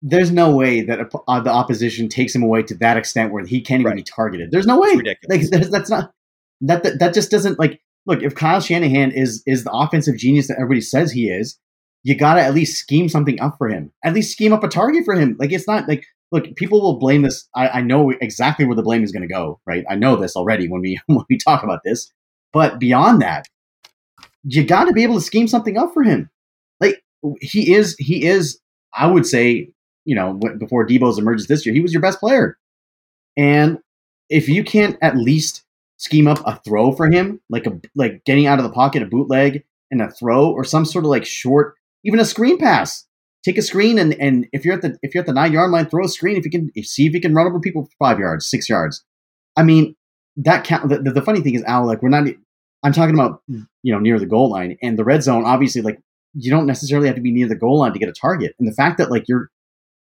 There's 0.00 0.30
no 0.30 0.54
way 0.54 0.82
that 0.82 1.10
uh, 1.26 1.40
the 1.40 1.50
opposition 1.50 2.08
takes 2.08 2.34
him 2.34 2.42
away 2.42 2.62
to 2.62 2.74
that 2.76 2.96
extent 2.96 3.32
where 3.32 3.44
he 3.44 3.60
can't 3.60 3.80
even 3.80 3.90
right. 3.90 3.96
be 3.96 4.04
targeted. 4.04 4.52
There's 4.52 4.66
no 4.66 4.78
way. 4.78 4.94
Like, 5.28 5.42
that's 5.50 5.90
not 5.90 6.12
that, 6.60 6.84
that 6.84 6.98
that 7.00 7.14
just 7.14 7.30
doesn't 7.30 7.58
like 7.58 7.80
look. 8.06 8.22
If 8.22 8.34
Kyle 8.34 8.60
Shanahan 8.60 9.10
is 9.10 9.42
is 9.46 9.64
the 9.64 9.72
offensive 9.72 10.16
genius 10.16 10.48
that 10.48 10.56
everybody 10.56 10.80
says 10.80 11.12
he 11.12 11.28
is, 11.30 11.58
you 12.02 12.16
got 12.16 12.34
to 12.34 12.42
at 12.42 12.54
least 12.54 12.78
scheme 12.78 13.08
something 13.08 13.40
up 13.40 13.56
for 13.58 13.68
him. 13.68 13.92
At 14.04 14.14
least 14.14 14.32
scheme 14.32 14.52
up 14.52 14.64
a 14.64 14.68
target 14.68 15.04
for 15.04 15.14
him. 15.14 15.36
Like 15.38 15.52
it's 15.52 15.68
not 15.68 15.88
like 15.88 16.06
look. 16.30 16.54
People 16.56 16.80
will 16.80 16.98
blame 16.98 17.22
this. 17.22 17.48
I, 17.54 17.68
I 17.68 17.80
know 17.80 18.10
exactly 18.10 18.64
where 18.64 18.76
the 18.76 18.82
blame 18.82 19.04
is 19.04 19.12
going 19.12 19.26
to 19.26 19.32
go. 19.32 19.60
Right. 19.66 19.84
I 19.88 19.94
know 19.94 20.16
this 20.16 20.36
already 20.36 20.68
when 20.68 20.80
we 20.80 21.00
when 21.06 21.24
we 21.28 21.38
talk 21.38 21.62
about 21.62 21.80
this. 21.84 22.12
But 22.52 22.78
beyond 22.78 23.22
that, 23.22 23.46
you 24.44 24.64
got 24.64 24.84
to 24.84 24.92
be 24.92 25.02
able 25.02 25.14
to 25.14 25.20
scheme 25.20 25.48
something 25.48 25.78
up 25.78 25.94
for 25.94 26.02
him. 26.02 26.28
Like 26.80 27.02
he 27.40 27.74
is, 27.74 27.96
he 27.98 28.26
is. 28.26 28.58
I 28.94 29.06
would 29.06 29.24
say, 29.24 29.70
you 30.04 30.14
know, 30.14 30.38
before 30.58 30.86
Deebo's 30.86 31.18
emergence 31.18 31.48
this 31.48 31.64
year, 31.64 31.74
he 31.74 31.80
was 31.80 31.94
your 31.94 32.02
best 32.02 32.20
player. 32.20 32.58
And 33.38 33.78
if 34.28 34.48
you 34.48 34.64
can't 34.64 34.98
at 35.00 35.16
least 35.16 35.64
scheme 36.02 36.26
up 36.26 36.42
a 36.44 36.60
throw 36.64 36.90
for 36.92 37.10
him, 37.10 37.40
like 37.48 37.66
a 37.66 37.80
like 37.94 38.24
getting 38.24 38.46
out 38.46 38.58
of 38.58 38.64
the 38.64 38.72
pocket, 38.72 39.02
a 39.02 39.06
bootleg 39.06 39.62
and 39.90 40.02
a 40.02 40.10
throw, 40.10 40.50
or 40.50 40.64
some 40.64 40.84
sort 40.84 41.04
of 41.04 41.10
like 41.10 41.24
short, 41.24 41.76
even 42.04 42.18
a 42.18 42.24
screen 42.24 42.58
pass. 42.58 43.06
Take 43.44 43.58
a 43.58 43.62
screen 43.62 43.98
and 43.98 44.14
and 44.14 44.46
if 44.52 44.64
you're 44.64 44.74
at 44.74 44.82
the 44.82 44.98
if 45.02 45.14
you're 45.14 45.22
at 45.22 45.26
the 45.26 45.32
nine 45.32 45.52
yard 45.52 45.70
line, 45.70 45.88
throw 45.88 46.04
a 46.04 46.08
screen. 46.08 46.36
If 46.36 46.44
you 46.44 46.50
can 46.50 46.70
see 46.82 47.06
if 47.06 47.12
you 47.12 47.20
can 47.20 47.34
run 47.34 47.46
over 47.46 47.60
people 47.60 47.84
for 47.84 47.90
five 47.98 48.18
yards, 48.18 48.46
six 48.46 48.68
yards. 48.68 49.04
I 49.56 49.62
mean, 49.62 49.94
that 50.36 50.64
count. 50.64 50.88
The, 50.88 50.98
the, 50.98 51.12
the 51.12 51.22
funny 51.22 51.40
thing 51.40 51.54
is, 51.54 51.62
Al, 51.64 51.86
like 51.86 52.02
we're 52.02 52.08
not 52.08 52.26
I'm 52.82 52.92
talking 52.92 53.14
about 53.14 53.42
you 53.48 53.92
know 53.92 53.98
near 53.98 54.18
the 54.18 54.26
goal 54.26 54.50
line 54.50 54.76
and 54.82 54.98
the 54.98 55.04
red 55.04 55.22
zone. 55.22 55.44
Obviously, 55.44 55.82
like 55.82 55.98
you 56.34 56.50
don't 56.50 56.66
necessarily 56.66 57.06
have 57.06 57.16
to 57.16 57.22
be 57.22 57.32
near 57.32 57.48
the 57.48 57.56
goal 57.56 57.78
line 57.78 57.92
to 57.92 57.98
get 57.98 58.08
a 58.08 58.12
target. 58.12 58.54
And 58.58 58.68
the 58.68 58.74
fact 58.74 58.98
that 58.98 59.10
like 59.10 59.24
you're 59.28 59.50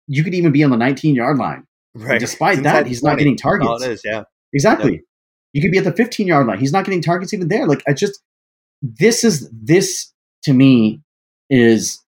you 0.07 0.23
could 0.23 0.33
even 0.33 0.51
be 0.51 0.63
on 0.63 0.71
the 0.71 0.77
19 0.77 1.15
yard 1.15 1.37
line. 1.37 1.65
Right. 1.95 2.19
despite 2.19 2.63
that, 2.63 2.85
he's 2.87 3.01
20. 3.01 3.11
not 3.11 3.17
getting 3.17 3.37
targets. 3.37 3.83
it 3.83 3.91
is, 3.91 4.01
yeah. 4.05 4.23
Exactly. 4.53 5.01
You 5.53 5.61
could 5.61 5.71
be 5.71 5.77
at 5.77 5.83
the 5.83 5.93
15 5.93 6.27
yard 6.27 6.47
line. 6.47 6.59
He's 6.59 6.71
not 6.71 6.85
getting 6.85 7.01
targets 7.01 7.33
even 7.33 7.47
there. 7.47 7.67
Like 7.67 7.83
I 7.87 7.93
just 7.93 8.21
this 8.81 9.23
is 9.23 9.49
this 9.51 10.11
to 10.43 10.53
me 10.53 11.01
is 11.49 11.99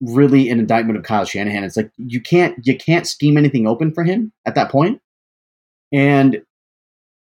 really 0.00 0.48
an 0.48 0.58
indictment 0.58 0.98
of 0.98 1.04
Kyle 1.04 1.24
Shanahan. 1.24 1.64
It's 1.64 1.76
like 1.76 1.90
you 1.96 2.20
can't 2.20 2.54
you 2.66 2.76
can't 2.76 3.06
scheme 3.06 3.36
anything 3.36 3.66
open 3.66 3.92
for 3.92 4.04
him 4.04 4.32
at 4.46 4.54
that 4.54 4.70
point. 4.70 5.00
And 5.92 6.42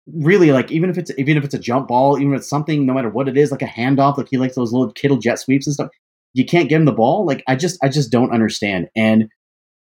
really 0.06 0.52
like 0.52 0.70
even 0.70 0.90
if 0.90 0.98
it's 0.98 1.10
even 1.16 1.36
if 1.36 1.44
it's 1.44 1.54
a 1.54 1.58
jump 1.58 1.88
ball, 1.88 2.18
even 2.18 2.34
if 2.34 2.40
it's 2.40 2.48
something, 2.48 2.84
no 2.84 2.94
matter 2.94 3.08
what 3.08 3.28
it 3.28 3.36
is, 3.36 3.50
like 3.50 3.62
a 3.62 3.66
handoff, 3.66 4.18
like 4.18 4.28
he 4.28 4.36
likes 4.36 4.54
those 4.54 4.72
little 4.72 4.92
Kittle 4.92 5.18
jet 5.18 5.38
sweeps 5.38 5.66
and 5.66 5.74
stuff. 5.74 5.90
You 6.34 6.44
can't 6.44 6.68
get 6.68 6.76
him 6.76 6.84
the 6.84 6.92
ball. 6.92 7.24
Like 7.24 7.42
I 7.46 7.56
just 7.56 7.78
I 7.82 7.88
just 7.88 8.10
don't 8.10 8.32
understand. 8.32 8.88
And 8.96 9.28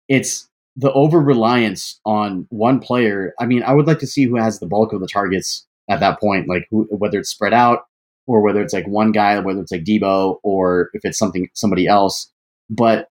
it's 0.08 0.50
the 0.76 0.92
over 0.94 1.20
reliance 1.20 2.00
on 2.06 2.48
one 2.50 2.80
player. 2.80 3.34
I 3.40 3.46
mean, 3.46 3.64
I 3.64 3.74
would 3.74 3.88
like 3.88 4.00
to 4.00 4.08
see 4.08 4.26
who 4.26 4.36
has 4.36 4.60
the 4.60 4.68
bulk 4.68 4.94
of 4.94 5.02
the 5.02 5.08
targets 5.08 5.66
at 5.90 6.00
that 6.00 6.20
point, 6.20 6.48
like 6.48 6.66
who, 6.70 6.88
whether 6.90 7.20
it's 7.20 7.30
spread 7.30 7.54
out 7.54 7.86
or 8.28 8.42
whether 8.42 8.62
it's 8.62 8.74
like 8.74 8.88
one 8.88 9.12
guy, 9.12 9.38
whether 9.40 9.60
it's 9.60 9.72
like 9.72 9.84
Deebo 9.84 10.40
or 10.44 10.90
if 10.94 11.02
it's 11.04 11.18
something 11.18 11.50
somebody 11.54 11.88
else. 11.88 12.32
But 12.70 13.10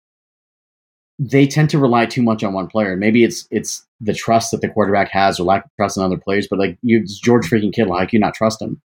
they 1.18 1.46
tend 1.46 1.70
to 1.70 1.78
rely 1.78 2.06
too 2.06 2.22
much 2.22 2.42
on 2.42 2.54
one 2.54 2.66
player. 2.66 2.96
Maybe 2.96 3.22
it's 3.22 3.46
it's 3.50 3.86
the 4.00 4.14
trust 4.14 4.50
that 4.50 4.60
the 4.60 4.68
quarterback 4.68 5.10
has 5.10 5.38
or 5.38 5.44
lack 5.44 5.64
of 5.64 5.70
trust 5.76 5.96
in 5.96 6.02
other 6.02 6.16
players. 6.16 6.48
But 6.48 6.58
like 6.58 6.78
you, 6.82 7.04
George 7.06 7.48
freaking 7.48 7.72
Kittle, 7.72 7.96
can 7.96 8.08
you 8.12 8.18
not 8.18 8.34
trust 8.34 8.62
him? 8.62 8.80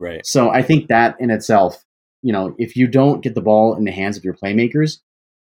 Right. 0.00 0.26
So 0.26 0.50
I 0.50 0.62
think 0.62 0.88
that 0.88 1.16
in 1.20 1.30
itself, 1.30 1.84
you 2.22 2.32
know, 2.32 2.54
if 2.58 2.76
you 2.76 2.86
don't 2.88 3.22
get 3.22 3.34
the 3.34 3.40
ball 3.40 3.74
in 3.76 3.84
the 3.84 3.92
hands 3.92 4.16
of 4.16 4.24
your 4.24 4.34
playmakers, 4.34 4.98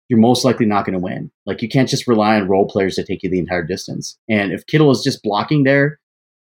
you're 0.08 0.18
most 0.18 0.44
likely 0.44 0.66
not 0.66 0.84
going 0.84 0.94
to 0.94 0.98
win. 0.98 1.30
Like 1.46 1.62
you 1.62 1.68
can't 1.68 1.88
just 1.88 2.06
rely 2.06 2.36
on 2.36 2.48
role 2.48 2.66
players 2.66 2.94
to 2.96 3.04
take 3.04 3.22
you 3.22 3.30
the 3.30 3.38
entire 3.38 3.64
distance. 3.64 4.18
And 4.28 4.52
if 4.52 4.66
Kittle 4.66 4.90
is 4.90 5.02
just 5.02 5.22
blocking 5.22 5.64
there, 5.64 5.98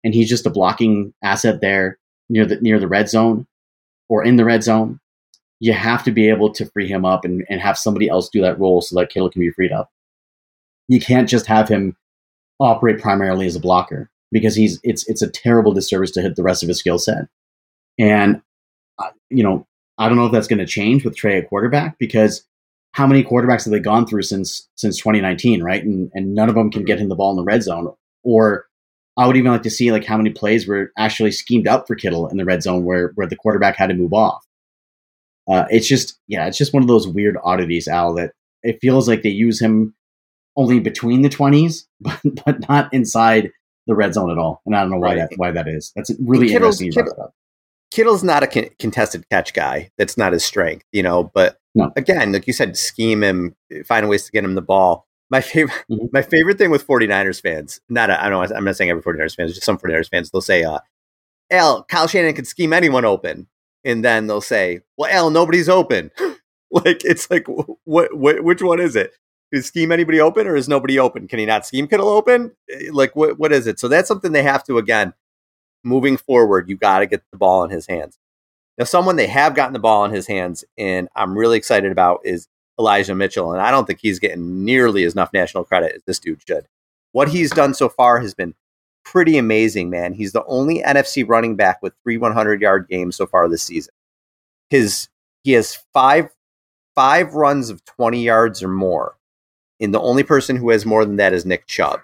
and 0.02 0.14
he's 0.14 0.28
just 0.28 0.46
a 0.46 0.50
blocking 0.50 1.12
asset 1.22 1.60
there 1.60 1.98
near 2.28 2.46
the 2.46 2.56
near 2.60 2.78
the 2.78 2.88
red 2.88 3.08
zone 3.08 3.46
or 4.08 4.24
in 4.24 4.36
the 4.36 4.44
red 4.44 4.62
zone, 4.62 4.98
you 5.60 5.72
have 5.72 6.02
to 6.04 6.10
be 6.10 6.28
able 6.28 6.52
to 6.54 6.66
free 6.66 6.88
him 6.88 7.04
up 7.04 7.24
and, 7.24 7.44
and 7.48 7.60
have 7.60 7.78
somebody 7.78 8.08
else 8.08 8.28
do 8.28 8.40
that 8.40 8.58
role 8.58 8.80
so 8.80 8.98
that 8.98 9.10
Kittle 9.10 9.30
can 9.30 9.40
be 9.40 9.50
freed 9.50 9.72
up. 9.72 9.90
You 10.88 11.00
can't 11.00 11.28
just 11.28 11.46
have 11.46 11.68
him 11.68 11.96
operate 12.58 13.00
primarily 13.00 13.46
as 13.46 13.56
a 13.56 13.60
blocker 13.60 14.10
because 14.32 14.54
he's 14.54 14.80
it's 14.82 15.08
it's 15.08 15.22
a 15.22 15.30
terrible 15.30 15.72
disservice 15.72 16.10
to 16.12 16.22
hit 16.22 16.36
the 16.36 16.42
rest 16.42 16.62
of 16.62 16.68
his 16.68 16.78
skill 16.78 16.98
set. 16.98 17.26
And 17.98 18.42
uh, 18.98 19.10
you 19.28 19.42
know, 19.42 19.66
I 19.98 20.08
don't 20.08 20.16
know 20.16 20.26
if 20.26 20.32
that's 20.32 20.48
going 20.48 20.58
to 20.58 20.66
change 20.66 21.04
with 21.04 21.16
Trey 21.16 21.38
at 21.38 21.48
quarterback 21.48 21.98
because 21.98 22.44
how 22.92 23.06
many 23.06 23.22
quarterbacks 23.22 23.64
have 23.64 23.72
they 23.72 23.80
gone 23.80 24.06
through 24.06 24.22
since 24.22 24.68
since 24.74 24.98
2019, 24.98 25.62
right? 25.62 25.82
And 25.82 26.10
and 26.14 26.34
none 26.34 26.48
of 26.48 26.54
them 26.54 26.70
can 26.70 26.84
get 26.84 26.98
him 26.98 27.08
the 27.08 27.14
ball 27.14 27.30
in 27.30 27.36
the 27.36 27.44
red 27.44 27.62
zone. 27.62 27.92
Or 28.22 28.66
I 29.16 29.26
would 29.26 29.36
even 29.36 29.52
like 29.52 29.62
to 29.62 29.70
see 29.70 29.92
like 29.92 30.04
how 30.04 30.16
many 30.16 30.30
plays 30.30 30.66
were 30.66 30.92
actually 30.98 31.32
schemed 31.32 31.68
up 31.68 31.86
for 31.86 31.94
Kittle 31.94 32.28
in 32.28 32.36
the 32.36 32.44
red 32.44 32.62
zone 32.62 32.84
where 32.84 33.12
where 33.14 33.26
the 33.26 33.36
quarterback 33.36 33.76
had 33.76 33.88
to 33.88 33.94
move 33.94 34.12
off. 34.12 34.44
Uh, 35.50 35.66
it's 35.70 35.86
just 35.86 36.18
yeah, 36.26 36.46
it's 36.46 36.58
just 36.58 36.72
one 36.72 36.82
of 36.82 36.88
those 36.88 37.08
weird 37.08 37.36
oddities, 37.42 37.88
Al. 37.88 38.14
That 38.14 38.32
it 38.62 38.78
feels 38.80 39.08
like 39.08 39.22
they 39.22 39.30
use 39.30 39.60
him 39.60 39.94
only 40.56 40.80
between 40.80 41.22
the 41.22 41.28
twenties, 41.28 41.86
but 42.00 42.20
but 42.44 42.68
not 42.68 42.92
inside 42.92 43.52
the 43.86 43.94
red 43.94 44.14
zone 44.14 44.30
at 44.30 44.38
all. 44.38 44.62
And 44.66 44.76
I 44.76 44.80
don't 44.80 44.90
know 44.90 44.98
why 44.98 45.16
right. 45.16 45.28
that 45.30 45.30
why 45.36 45.50
that 45.52 45.68
is. 45.68 45.92
That's 45.94 46.10
really 46.20 46.48
Kittle's, 46.48 46.80
interesting. 46.80 47.04
Kittle, 47.04 47.34
Kittle's 47.90 48.22
not 48.22 48.42
a 48.42 48.46
con- 48.46 48.70
contested 48.78 49.28
catch 49.30 49.52
guy. 49.52 49.90
That's 49.98 50.16
not 50.16 50.32
his 50.32 50.44
strength, 50.44 50.84
you 50.92 51.02
know. 51.02 51.30
But 51.34 51.58
no. 51.74 51.92
again, 51.96 52.32
like 52.32 52.46
you 52.46 52.52
said, 52.52 52.76
scheme 52.76 53.22
him, 53.22 53.56
find 53.84 54.08
ways 54.08 54.24
to 54.26 54.32
get 54.32 54.44
him 54.44 54.54
the 54.54 54.62
ball. 54.62 55.06
My 55.30 55.40
favorite, 55.40 55.84
mm-hmm. 55.90 56.06
my 56.12 56.22
favorite 56.22 56.58
thing 56.58 56.70
with 56.70 56.86
49ers 56.86 57.40
fans, 57.40 57.80
not, 57.88 58.10
I 58.10 58.28
don't 58.28 58.50
know, 58.50 58.56
I'm 58.56 58.64
not 58.64 58.76
saying 58.76 58.90
every 58.90 59.02
49ers 59.02 59.36
fans, 59.36 59.54
just 59.54 59.64
some 59.64 59.78
49ers 59.78 60.08
fans, 60.08 60.30
they'll 60.30 60.40
say, 60.40 60.64
uh, 60.64 60.80
Al, 61.50 61.84
Kyle 61.84 62.08
Shanahan 62.08 62.34
could 62.34 62.46
scheme 62.46 62.72
anyone 62.72 63.04
open. 63.04 63.46
And 63.84 64.04
then 64.04 64.26
they'll 64.26 64.40
say, 64.40 64.80
well, 64.96 65.10
Al, 65.10 65.30
nobody's 65.30 65.68
open. 65.68 66.10
like, 66.70 67.04
it's 67.04 67.30
like, 67.30 67.46
what, 67.84 68.16
what, 68.16 68.42
which 68.44 68.62
one 68.62 68.80
is 68.80 68.96
it? 68.96 69.12
Is 69.52 69.66
scheme 69.66 69.90
anybody 69.90 70.20
open 70.20 70.46
or 70.46 70.54
is 70.54 70.68
nobody 70.68 70.98
open? 70.98 71.26
Can 71.26 71.38
he 71.38 71.46
not 71.46 71.66
scheme 71.66 71.88
Kittle 71.88 72.08
open? 72.08 72.52
Eh, 72.70 72.90
like, 72.92 73.16
what, 73.16 73.38
what 73.38 73.52
is 73.52 73.66
it? 73.66 73.80
So 73.80 73.88
that's 73.88 74.06
something 74.06 74.32
they 74.32 74.42
have 74.42 74.62
to, 74.64 74.78
again, 74.78 75.12
moving 75.84 76.16
forward, 76.16 76.68
you 76.68 76.76
got 76.76 77.00
to 77.00 77.06
get 77.06 77.22
the 77.30 77.38
ball 77.38 77.64
in 77.64 77.70
his 77.70 77.86
hands. 77.86 78.18
Now, 78.78 78.84
someone 78.84 79.16
they 79.16 79.26
have 79.26 79.54
gotten 79.54 79.72
the 79.72 79.78
ball 79.78 80.04
in 80.04 80.10
his 80.10 80.26
hands, 80.26 80.64
and 80.78 81.08
I'm 81.14 81.36
really 81.36 81.58
excited 81.58 81.92
about 81.92 82.20
is 82.24 82.48
Elijah 82.78 83.14
Mitchell. 83.14 83.52
And 83.52 83.60
I 83.60 83.70
don't 83.70 83.86
think 83.86 84.00
he's 84.00 84.18
getting 84.18 84.64
nearly 84.64 85.04
as 85.04 85.12
enough 85.12 85.32
national 85.32 85.64
credit 85.64 85.96
as 85.96 86.02
this 86.04 86.18
dude 86.18 86.42
should. 86.46 86.66
What 87.12 87.28
he's 87.28 87.50
done 87.50 87.74
so 87.74 87.88
far 87.88 88.20
has 88.20 88.34
been 88.34 88.54
pretty 89.04 89.36
amazing, 89.36 89.90
man. 89.90 90.14
He's 90.14 90.32
the 90.32 90.44
only 90.46 90.82
NFC 90.82 91.28
running 91.28 91.56
back 91.56 91.82
with 91.82 91.92
three 92.02 92.16
100 92.16 92.60
yard 92.60 92.86
games 92.88 93.16
so 93.16 93.26
far 93.26 93.48
this 93.48 93.62
season. 93.62 93.92
His 94.70 95.08
he 95.42 95.52
has 95.52 95.78
five 95.92 96.30
five 96.94 97.34
runs 97.34 97.70
of 97.70 97.84
20 97.84 98.22
yards 98.22 98.62
or 98.62 98.68
more. 98.68 99.16
And 99.80 99.94
the 99.94 100.00
only 100.00 100.22
person 100.22 100.56
who 100.56 100.70
has 100.70 100.84
more 100.84 101.04
than 101.04 101.16
that 101.16 101.32
is 101.32 101.46
Nick 101.46 101.66
Chubb. 101.66 102.00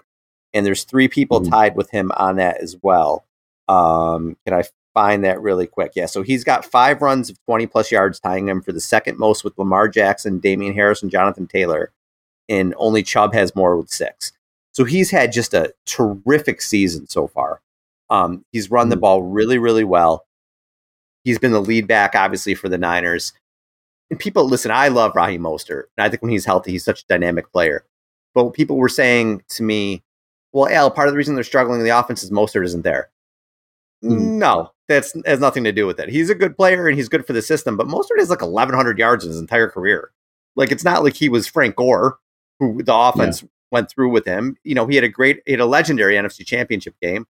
And 0.53 0.65
there's 0.65 0.83
three 0.83 1.07
people 1.07 1.41
mm-hmm. 1.41 1.51
tied 1.51 1.75
with 1.75 1.91
him 1.91 2.11
on 2.17 2.37
that 2.37 2.57
as 2.57 2.77
well. 2.81 3.26
Um, 3.67 4.37
can 4.45 4.53
I 4.53 4.63
find 4.93 5.23
that 5.23 5.41
really 5.41 5.67
quick? 5.67 5.93
Yeah, 5.95 6.05
so 6.05 6.21
he's 6.21 6.43
got 6.43 6.65
five 6.65 7.01
runs 7.01 7.29
of 7.29 7.43
20 7.45 7.67
plus 7.67 7.91
yards, 7.91 8.19
tying 8.19 8.47
him 8.47 8.61
for 8.61 8.71
the 8.71 8.81
second 8.81 9.17
most 9.17 9.43
with 9.43 9.57
Lamar 9.57 9.87
Jackson, 9.87 10.39
Damien 10.39 10.73
Harris, 10.73 11.01
and 11.01 11.11
Jonathan 11.11 11.47
Taylor. 11.47 11.91
And 12.49 12.73
only 12.77 13.03
Chubb 13.03 13.33
has 13.33 13.55
more 13.55 13.75
with 13.75 13.89
six. 13.89 14.31
So 14.71 14.85
he's 14.85 15.11
had 15.11 15.31
just 15.31 15.53
a 15.53 15.73
terrific 15.85 16.61
season 16.61 17.07
so 17.07 17.27
far. 17.27 17.61
Um, 18.09 18.45
he's 18.51 18.71
run 18.71 18.89
the 18.89 18.95
hmm. 18.95 19.01
ball 19.01 19.23
really, 19.23 19.57
really 19.57 19.83
well. 19.83 20.25
He's 21.23 21.39
been 21.39 21.51
the 21.51 21.61
lead 21.61 21.87
back, 21.87 22.15
obviously, 22.15 22.55
for 22.55 22.69
the 22.69 22.77
Niners. 22.77 23.33
And 24.09 24.19
people, 24.19 24.45
listen, 24.47 24.71
I 24.71 24.87
love 24.87 25.15
Raheem 25.15 25.41
Mostert. 25.41 25.83
And 25.97 26.05
I 26.05 26.09
think 26.09 26.21
when 26.21 26.31
he's 26.31 26.45
healthy, 26.45 26.71
he's 26.71 26.85
such 26.85 27.01
a 27.01 27.07
dynamic 27.07 27.51
player. 27.51 27.83
But 28.33 28.51
people 28.51 28.77
were 28.77 28.87
saying 28.87 29.43
to 29.49 29.63
me, 29.63 30.03
well, 30.53 30.69
Al, 30.69 30.89
part 30.89 31.07
of 31.07 31.13
the 31.13 31.17
reason 31.17 31.35
they're 31.35 31.43
struggling 31.43 31.79
in 31.79 31.85
the 31.85 31.97
offense 31.97 32.23
is 32.23 32.31
Mostert 32.31 32.63
isn't 32.65 32.83
there. 32.83 33.09
Mm. 34.03 34.37
No, 34.37 34.71
that's 34.87 35.13
has 35.25 35.39
nothing 35.39 35.63
to 35.63 35.71
do 35.71 35.87
with 35.87 35.99
it. 35.99 36.09
He's 36.09 36.29
a 36.29 36.35
good 36.35 36.55
player 36.55 36.87
and 36.87 36.97
he's 36.97 37.09
good 37.09 37.25
for 37.25 37.33
the 37.33 37.41
system, 37.41 37.77
but 37.77 37.87
Mostert 37.87 38.19
has 38.19 38.29
like 38.29 38.41
1,100 38.41 38.99
yards 38.99 39.23
in 39.23 39.31
his 39.31 39.39
entire 39.39 39.69
career. 39.69 40.11
Like 40.55 40.71
it's 40.71 40.83
not 40.83 41.03
like 41.03 41.15
he 41.15 41.29
was 41.29 41.47
Frank 41.47 41.75
Gore, 41.75 42.17
who 42.59 42.83
the 42.83 42.95
offense 42.95 43.41
yeah. 43.41 43.49
went 43.71 43.89
through 43.89 44.09
with 44.09 44.25
him. 44.25 44.57
You 44.63 44.75
know, 44.75 44.87
he 44.87 44.95
had 44.95 45.03
a 45.03 45.09
great, 45.09 45.41
he 45.45 45.53
had 45.53 45.61
a 45.61 45.65
legendary 45.65 46.15
NFC 46.15 46.45
Championship 46.45 46.95
game. 47.01 47.25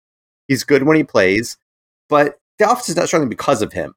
He's 0.47 0.63
good 0.63 0.84
when 0.84 0.97
he 0.97 1.04
plays, 1.04 1.58
but 2.10 2.39
the 2.60 2.69
offense 2.69 2.89
is 2.89 2.95
not 2.95 3.08
struggling 3.08 3.30
because 3.30 3.62
of 3.62 3.73
him. 3.73 3.95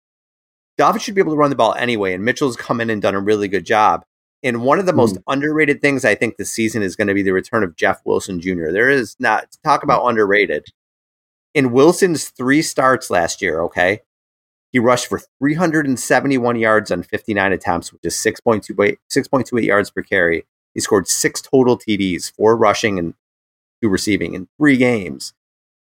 The 0.77 0.89
offense 0.89 1.03
should 1.03 1.15
be 1.15 1.21
able 1.21 1.33
to 1.33 1.39
run 1.39 1.51
the 1.51 1.57
ball 1.57 1.75
anyway, 1.75 2.15
and 2.15 2.25
Mitchell's 2.25 2.57
come 2.57 2.81
in 2.81 2.91
and 2.91 3.03
done 3.03 3.15
a 3.15 3.21
really 3.21 3.49
good 3.49 3.67
job. 3.67 4.05
And 4.43 4.63
one 4.63 4.79
of 4.79 4.87
the 4.87 4.93
most 4.93 5.17
mm. 5.17 5.23
underrated 5.27 5.81
things 5.81 6.05
I 6.05 6.15
think 6.15 6.37
this 6.37 6.51
season 6.51 6.83
is 6.83 6.95
going 6.95 7.09
to 7.09 7.15
be 7.15 7.23
the 7.23 7.33
return 7.33 7.65
of 7.65 7.77
Jeff 7.77 8.01
Wilson 8.05 8.41
Jr. 8.41 8.71
There 8.71 8.89
is 8.89 9.17
not 9.19 9.57
talk 9.65 9.83
about 9.83 10.07
underrated 10.07 10.67
in 11.55 11.73
Wilson's 11.73 12.29
three 12.29 12.63
starts 12.63 13.11
last 13.11 13.43
year, 13.43 13.61
okay, 13.63 14.03
he 14.73 14.79
rushed 14.79 15.07
for 15.07 15.21
371 15.39 16.57
yards 16.57 16.91
on 16.91 17.03
59 17.03 17.53
attempts, 17.53 17.93
which 17.93 18.05
is 18.05 18.15
6.28, 18.15 18.99
6.28 19.11 19.65
yards 19.65 19.91
per 19.91 20.03
carry. 20.03 20.47
He 20.75 20.81
scored 20.81 21.09
six 21.09 21.41
total 21.41 21.79
TDs, 21.79 22.33
four 22.33 22.57
rushing 22.57 22.99
and 22.99 23.15
two 23.83 23.89
receiving 23.89 24.35
in 24.35 24.49
three 24.59 24.77
games. 24.77 25.33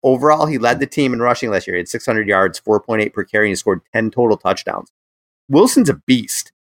Overall, 0.02 0.46
he 0.46 0.58
led 0.58 0.80
the 0.80 0.86
team 0.86 1.12
in 1.12 1.20
rushing 1.20 1.50
last 1.50 1.66
year. 1.66 1.76
He 1.76 1.80
had 1.80 1.88
600 1.88 2.26
yards, 2.28 2.60
4.8 2.60 3.12
per 3.12 3.24
carry, 3.24 3.46
and 3.46 3.50
he 3.50 3.56
scored 3.56 3.82
10 3.92 4.10
total 4.10 4.36
touchdowns. 4.36 4.90
Wilson's 5.48 5.88
a 5.88 5.94
beast. 5.94 6.52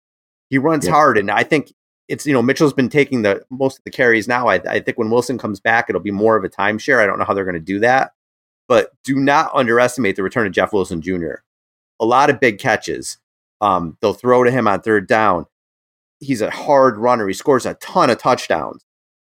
He 0.50 0.58
runs 0.58 0.86
yeah. 0.86 0.92
hard, 0.92 1.18
and 1.18 1.30
I 1.30 1.44
think 1.44 1.74
it's 2.08 2.26
you 2.26 2.34
know 2.34 2.42
Mitchell's 2.42 2.74
been 2.74 2.90
taking 2.90 3.22
the 3.22 3.46
most 3.50 3.80
of 3.80 3.84
the 3.84 3.92
carries 3.92 4.28
now. 4.28 4.48
I, 4.48 4.56
I 4.56 4.80
think 4.80 4.98
when 4.98 5.10
Wilson 5.10 5.38
comes 5.38 5.60
back, 5.60 5.90
it'll 5.90 6.02
be 6.02 6.12
more 6.12 6.38
of 6.38 6.44
a 6.44 6.50
timeshare. 6.50 7.02
I 7.02 7.06
don't 7.06 7.20
know 7.20 7.26
how 7.26 7.34
they're 7.34 7.44
going 7.44 7.54
to 7.56 7.60
do 7.60 7.80
that, 7.80 8.14
but 8.68 8.92
do 9.04 9.16
not 9.16 9.52
underestimate 9.54 10.16
the 10.16 10.24
return 10.24 10.48
of 10.48 10.54
Jeff 10.54 10.74
Wilson 10.74 11.02
Jr. 11.02 11.36
A 12.00 12.06
lot 12.06 12.30
of 12.30 12.40
big 12.40 12.60
catches. 12.60 13.18
Um, 13.62 13.98
they'll 14.02 14.14
throw 14.14 14.44
to 14.44 14.52
him 14.52 14.68
on 14.68 14.82
third 14.82 15.08
down. 15.08 15.46
He's 16.20 16.42
a 16.42 16.50
hard 16.50 16.98
runner. 16.98 17.28
He 17.28 17.34
scores 17.34 17.66
a 17.66 17.76
ton 17.76 18.10
of 18.10 18.20
touchdowns, 18.20 18.84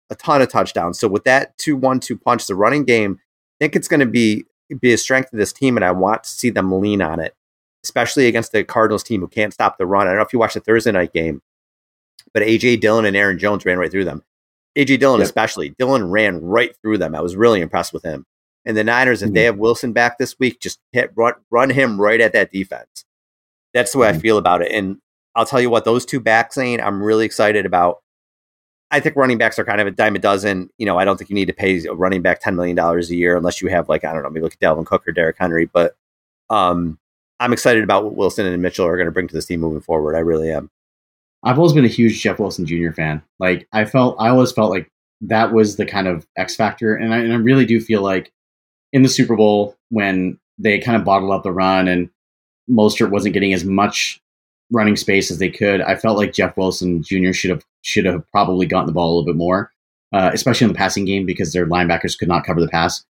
a 0.09 0.15
ton 0.15 0.41
of 0.41 0.49
touchdowns. 0.49 0.99
So 0.99 1.07
with 1.07 1.23
that 1.25 1.57
two-one-two 1.57 2.17
punch, 2.17 2.47
the 2.47 2.55
running 2.55 2.85
game, 2.85 3.19
I 3.19 3.65
think 3.65 3.75
it's 3.75 3.87
going 3.87 3.99
to 3.99 4.05
be 4.05 4.45
be 4.79 4.93
a 4.93 4.97
strength 4.97 5.31
of 5.31 5.37
this 5.37 5.53
team, 5.53 5.77
and 5.77 5.85
I 5.85 5.91
want 5.91 6.23
to 6.23 6.29
see 6.29 6.49
them 6.49 6.71
lean 6.71 7.01
on 7.01 7.19
it, 7.19 7.35
especially 7.83 8.27
against 8.27 8.51
the 8.51 8.63
Cardinals 8.63 9.03
team 9.03 9.21
who 9.21 9.27
can't 9.27 9.53
stop 9.53 9.77
the 9.77 9.85
run. 9.85 10.07
I 10.07 10.11
don't 10.11 10.17
know 10.17 10.25
if 10.25 10.33
you 10.33 10.39
watched 10.39 10.55
the 10.55 10.59
Thursday 10.59 10.91
night 10.91 11.13
game, 11.13 11.41
but 12.33 12.43
AJ 12.43 12.81
Dillon 12.81 13.05
and 13.05 13.15
Aaron 13.15 13.37
Jones 13.37 13.65
ran 13.65 13.77
right 13.77 13.91
through 13.91 14.05
them. 14.05 14.23
AJ 14.75 14.99
Dillon, 14.99 15.19
yep. 15.19 15.25
especially, 15.25 15.69
Dillon 15.69 16.09
ran 16.09 16.41
right 16.41 16.75
through 16.81 16.97
them. 16.97 17.15
I 17.15 17.21
was 17.21 17.35
really 17.35 17.61
impressed 17.61 17.93
with 17.93 18.03
him. 18.03 18.25
And 18.65 18.75
the 18.75 18.83
Niners, 18.83 19.21
if 19.21 19.27
mm-hmm. 19.27 19.35
they 19.35 19.43
have 19.43 19.57
Wilson 19.57 19.93
back 19.93 20.17
this 20.17 20.39
week, 20.39 20.59
just 20.59 20.79
hit 20.91 21.11
run, 21.15 21.33
run 21.51 21.69
him 21.69 22.01
right 22.01 22.19
at 22.19 22.33
that 22.33 22.51
defense. 22.51 23.05
That's 23.73 23.91
the 23.91 23.99
way 23.99 24.07
mm-hmm. 24.07 24.17
I 24.17 24.21
feel 24.21 24.37
about 24.37 24.61
it. 24.61 24.71
And 24.71 24.97
I'll 25.35 25.45
tell 25.45 25.61
you 25.61 25.69
what, 25.69 25.85
those 25.85 26.05
two 26.05 26.19
backs, 26.19 26.55
Zane, 26.55 26.79
I'm 26.79 27.03
really 27.03 27.25
excited 27.25 27.65
about. 27.65 28.01
I 28.91 28.99
think 28.99 29.15
running 29.15 29.37
backs 29.37 29.59
are 29.59 29.65
kind 29.65 29.81
of 29.81 29.87
a 29.87 29.91
dime 29.91 30.15
a 30.15 30.19
dozen. 30.19 30.69
You 30.77 30.85
know, 30.85 30.97
I 30.97 31.05
don't 31.05 31.17
think 31.17 31.29
you 31.29 31.35
need 31.35 31.47
to 31.47 31.53
pay 31.53 31.83
a 31.85 31.93
running 31.93 32.21
back 32.21 32.41
$10 32.41 32.55
million 32.55 32.79
a 32.79 33.01
year 33.13 33.35
unless 33.35 33.61
you 33.61 33.67
have, 33.67 33.89
like, 33.89 34.05
I 34.05 34.13
don't 34.13 34.23
know, 34.23 34.29
maybe 34.29 34.43
look 34.43 34.53
at 34.53 34.59
Dalvin 34.59 34.85
Cook 34.85 35.07
or 35.07 35.11
Derrick 35.11 35.37
Henry. 35.37 35.65
But 35.65 35.95
um, 36.49 36.97
I'm 37.39 37.51
excited 37.51 37.83
about 37.83 38.05
what 38.05 38.15
Wilson 38.15 38.45
and 38.45 38.61
Mitchell 38.61 38.85
are 38.85 38.95
going 38.95 39.07
to 39.07 39.11
bring 39.11 39.27
to 39.27 39.33
this 39.33 39.47
team 39.47 39.59
moving 39.59 39.81
forward. 39.81 40.15
I 40.15 40.19
really 40.19 40.51
am. 40.51 40.69
I've 41.43 41.57
always 41.57 41.73
been 41.73 41.85
a 41.85 41.89
huge 41.89 42.21
Jeff 42.21 42.39
Wilson 42.39 42.65
Jr. 42.65 42.91
fan. 42.91 43.21
Like, 43.39 43.67
I 43.73 43.85
felt, 43.85 44.15
I 44.19 44.29
always 44.29 44.51
felt 44.51 44.71
like 44.71 44.89
that 45.21 45.51
was 45.51 45.75
the 45.75 45.85
kind 45.85 46.07
of 46.07 46.25
X 46.37 46.55
factor. 46.55 46.95
And 46.95 47.13
I, 47.13 47.17
and 47.17 47.33
I 47.33 47.37
really 47.37 47.65
do 47.65 47.81
feel 47.81 48.01
like 48.01 48.31
in 48.95 49.03
the 49.03 49.09
Super 49.09 49.35
Bowl 49.35 49.75
when 49.89 50.39
they 50.57 50.79
kind 50.79 50.95
of 50.95 51.03
bottled 51.03 51.33
up 51.33 51.43
the 51.43 51.51
run 51.51 51.89
and 51.89 52.09
Mostert 52.69 53.11
wasn't 53.11 53.33
getting 53.33 53.53
as 53.53 53.65
much 53.65 54.21
running 54.71 54.95
space 54.95 55.29
as 55.29 55.37
they 55.37 55.49
could. 55.49 55.81
I 55.81 55.95
felt 55.95 56.17
like 56.17 56.31
Jeff 56.31 56.55
Wilson 56.55 57.03
Jr. 57.03 57.33
should 57.33 57.49
have 57.49 57.65
should 57.81 58.05
have 58.05 58.23
probably 58.31 58.65
gotten 58.65 58.87
the 58.87 58.93
ball 58.93 59.07
a 59.07 59.11
little 59.11 59.25
bit 59.25 59.35
more, 59.35 59.69
uh, 60.13 60.31
especially 60.33 60.65
in 60.65 60.71
the 60.71 60.77
passing 60.77 61.03
game 61.03 61.25
because 61.25 61.51
their 61.51 61.67
linebackers 61.67 62.17
could 62.17 62.29
not 62.29 62.45
cover 62.45 62.61
the 62.61 62.69
pass. 62.69 63.03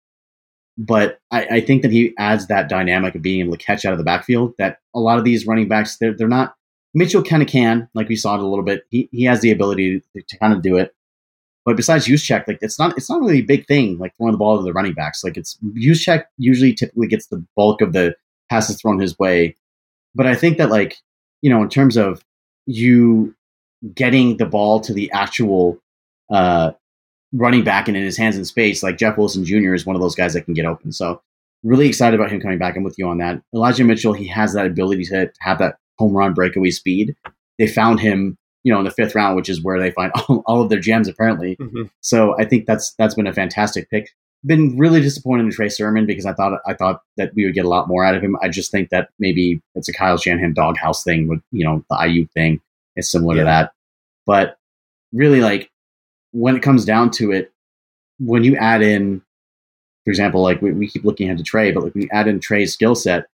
But 0.78 1.18
I, 1.30 1.46
I 1.46 1.60
think 1.60 1.82
that 1.82 1.92
he 1.92 2.14
adds 2.18 2.46
that 2.46 2.70
dynamic 2.70 3.14
of 3.14 3.20
being 3.20 3.40
able 3.40 3.56
to 3.56 3.62
catch 3.62 3.84
out 3.84 3.92
of 3.92 3.98
the 3.98 4.04
backfield. 4.04 4.54
That 4.56 4.78
a 4.94 5.00
lot 5.00 5.18
of 5.18 5.24
these 5.24 5.46
running 5.46 5.68
backs, 5.68 5.98
they're 5.98 6.16
they're 6.16 6.28
not. 6.28 6.54
Mitchell 6.94 7.22
kind 7.22 7.42
of 7.42 7.48
can, 7.48 7.90
like 7.92 8.08
we 8.08 8.16
saw 8.16 8.36
it 8.36 8.40
a 8.40 8.46
little 8.46 8.64
bit. 8.64 8.84
He 8.88 9.10
he 9.12 9.24
has 9.24 9.42
the 9.42 9.50
ability 9.50 10.00
to, 10.14 10.22
to 10.22 10.38
kind 10.38 10.54
of 10.54 10.62
do 10.62 10.78
it. 10.78 10.94
But 11.64 11.76
besides 11.76 12.06
Juszczyk, 12.06 12.46
like 12.46 12.58
it's 12.60 12.78
not 12.78 12.96
it's 12.96 13.08
not 13.08 13.20
really 13.20 13.38
a 13.38 13.42
big 13.42 13.66
thing 13.66 13.98
like 13.98 14.14
throwing 14.16 14.32
the 14.32 14.38
ball 14.38 14.58
to 14.58 14.62
the 14.62 14.72
running 14.72 14.92
backs. 14.92 15.24
Like 15.24 15.36
it's 15.36 15.58
Juszczyk 15.74 16.24
usually 16.36 16.74
typically 16.74 17.06
gets 17.06 17.28
the 17.28 17.44
bulk 17.56 17.80
of 17.80 17.92
the 17.92 18.14
passes 18.50 18.80
thrown 18.80 18.98
his 19.00 19.18
way. 19.18 19.56
But 20.14 20.26
I 20.26 20.34
think 20.34 20.58
that 20.58 20.70
like, 20.70 20.98
you 21.42 21.50
know, 21.50 21.62
in 21.62 21.68
terms 21.68 21.96
of 21.96 22.22
you 22.66 23.34
getting 23.94 24.36
the 24.36 24.46
ball 24.46 24.80
to 24.80 24.92
the 24.92 25.10
actual 25.12 25.78
uh, 26.30 26.72
running 27.32 27.64
back 27.64 27.88
and 27.88 27.96
in 27.96 28.02
his 28.02 28.16
hands 28.16 28.36
in 28.36 28.44
space, 28.44 28.82
like 28.82 28.98
Jeff 28.98 29.16
Wilson 29.16 29.44
Jr. 29.44 29.74
is 29.74 29.86
one 29.86 29.96
of 29.96 30.02
those 30.02 30.14
guys 30.14 30.34
that 30.34 30.42
can 30.42 30.54
get 30.54 30.66
open. 30.66 30.92
So 30.92 31.20
really 31.62 31.88
excited 31.88 32.18
about 32.18 32.30
him 32.30 32.40
coming 32.40 32.58
back. 32.58 32.76
I'm 32.76 32.84
with 32.84 32.98
you 32.98 33.08
on 33.08 33.18
that. 33.18 33.42
Elijah 33.54 33.84
Mitchell, 33.84 34.12
he 34.12 34.26
has 34.28 34.52
that 34.52 34.66
ability 34.66 35.04
to 35.06 35.30
have 35.40 35.58
that 35.58 35.76
home 35.98 36.16
run 36.16 36.34
breakaway 36.34 36.70
speed. 36.70 37.16
They 37.58 37.66
found 37.66 38.00
him 38.00 38.36
you 38.64 38.72
know 38.72 38.78
in 38.80 38.84
the 38.84 38.90
fifth 38.90 39.14
round, 39.14 39.36
which 39.36 39.48
is 39.48 39.62
where 39.62 39.78
they 39.78 39.92
find 39.92 40.12
all, 40.28 40.42
all 40.46 40.62
of 40.62 40.68
their 40.70 40.80
gems 40.80 41.08
apparently. 41.08 41.56
Mm-hmm. 41.56 41.84
So 42.00 42.36
I 42.38 42.44
think 42.44 42.66
that's 42.66 42.94
that's 42.98 43.14
been 43.14 43.26
a 43.26 43.32
fantastic 43.32 43.88
pick. 43.90 44.10
Been 44.46 44.76
really 44.76 45.00
disappointed 45.00 45.44
in 45.44 45.50
Trey 45.52 45.70
Sermon 45.70 46.04
because 46.04 46.26
I 46.26 46.34
thought 46.34 46.60
I 46.66 46.74
thought 46.74 47.02
that 47.16 47.32
we 47.34 47.44
would 47.44 47.54
get 47.54 47.64
a 47.64 47.68
lot 47.68 47.88
more 47.88 48.04
out 48.04 48.14
of 48.14 48.22
him. 48.22 48.36
I 48.42 48.48
just 48.48 48.70
think 48.70 48.90
that 48.90 49.08
maybe 49.18 49.62
it's 49.74 49.88
a 49.88 49.92
Kyle 49.92 50.18
Shanahan 50.18 50.52
doghouse 50.52 51.04
thing 51.04 51.28
with 51.28 51.40
you 51.52 51.64
know 51.64 51.84
the 51.88 52.06
IU 52.06 52.26
thing. 52.34 52.60
is 52.96 53.10
similar 53.10 53.36
yeah. 53.36 53.40
to 53.42 53.44
that, 53.46 53.72
but 54.26 54.58
really 55.12 55.40
like 55.40 55.70
when 56.32 56.56
it 56.56 56.62
comes 56.62 56.84
down 56.84 57.10
to 57.12 57.30
it, 57.30 57.52
when 58.18 58.44
you 58.44 58.56
add 58.56 58.82
in, 58.82 59.22
for 60.04 60.10
example, 60.10 60.42
like 60.42 60.60
we, 60.60 60.72
we 60.72 60.88
keep 60.88 61.04
looking 61.04 61.28
ahead 61.28 61.38
to 61.38 61.44
Trey, 61.44 61.70
but 61.70 61.84
like 61.84 61.94
we 61.94 62.10
add 62.10 62.28
in 62.28 62.40
Trey's 62.40 62.72
skill 62.72 62.94
set 62.94 63.26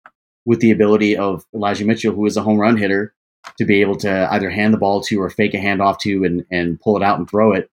with 0.45 0.61
the 0.61 0.70
ability 0.70 1.16
of 1.16 1.45
Elijah 1.55 1.85
Mitchell, 1.85 2.14
who 2.14 2.26
is 2.26 2.37
a 2.37 2.43
home 2.43 2.59
run 2.59 2.76
hitter, 2.76 3.14
to 3.57 3.64
be 3.64 3.80
able 3.80 3.97
to 3.97 4.32
either 4.32 4.51
hand 4.51 4.74
the 4.74 4.78
ball 4.78 5.01
to 5.03 5.20
or 5.20 5.30
fake 5.30 5.55
a 5.55 5.59
handoff 5.59 5.99
to 6.01 6.24
and, 6.24 6.45
and 6.51 6.80
pull 6.80 6.97
it 6.97 7.03
out 7.03 7.18
and 7.18 7.28
throw 7.28 7.53
it. 7.53 7.70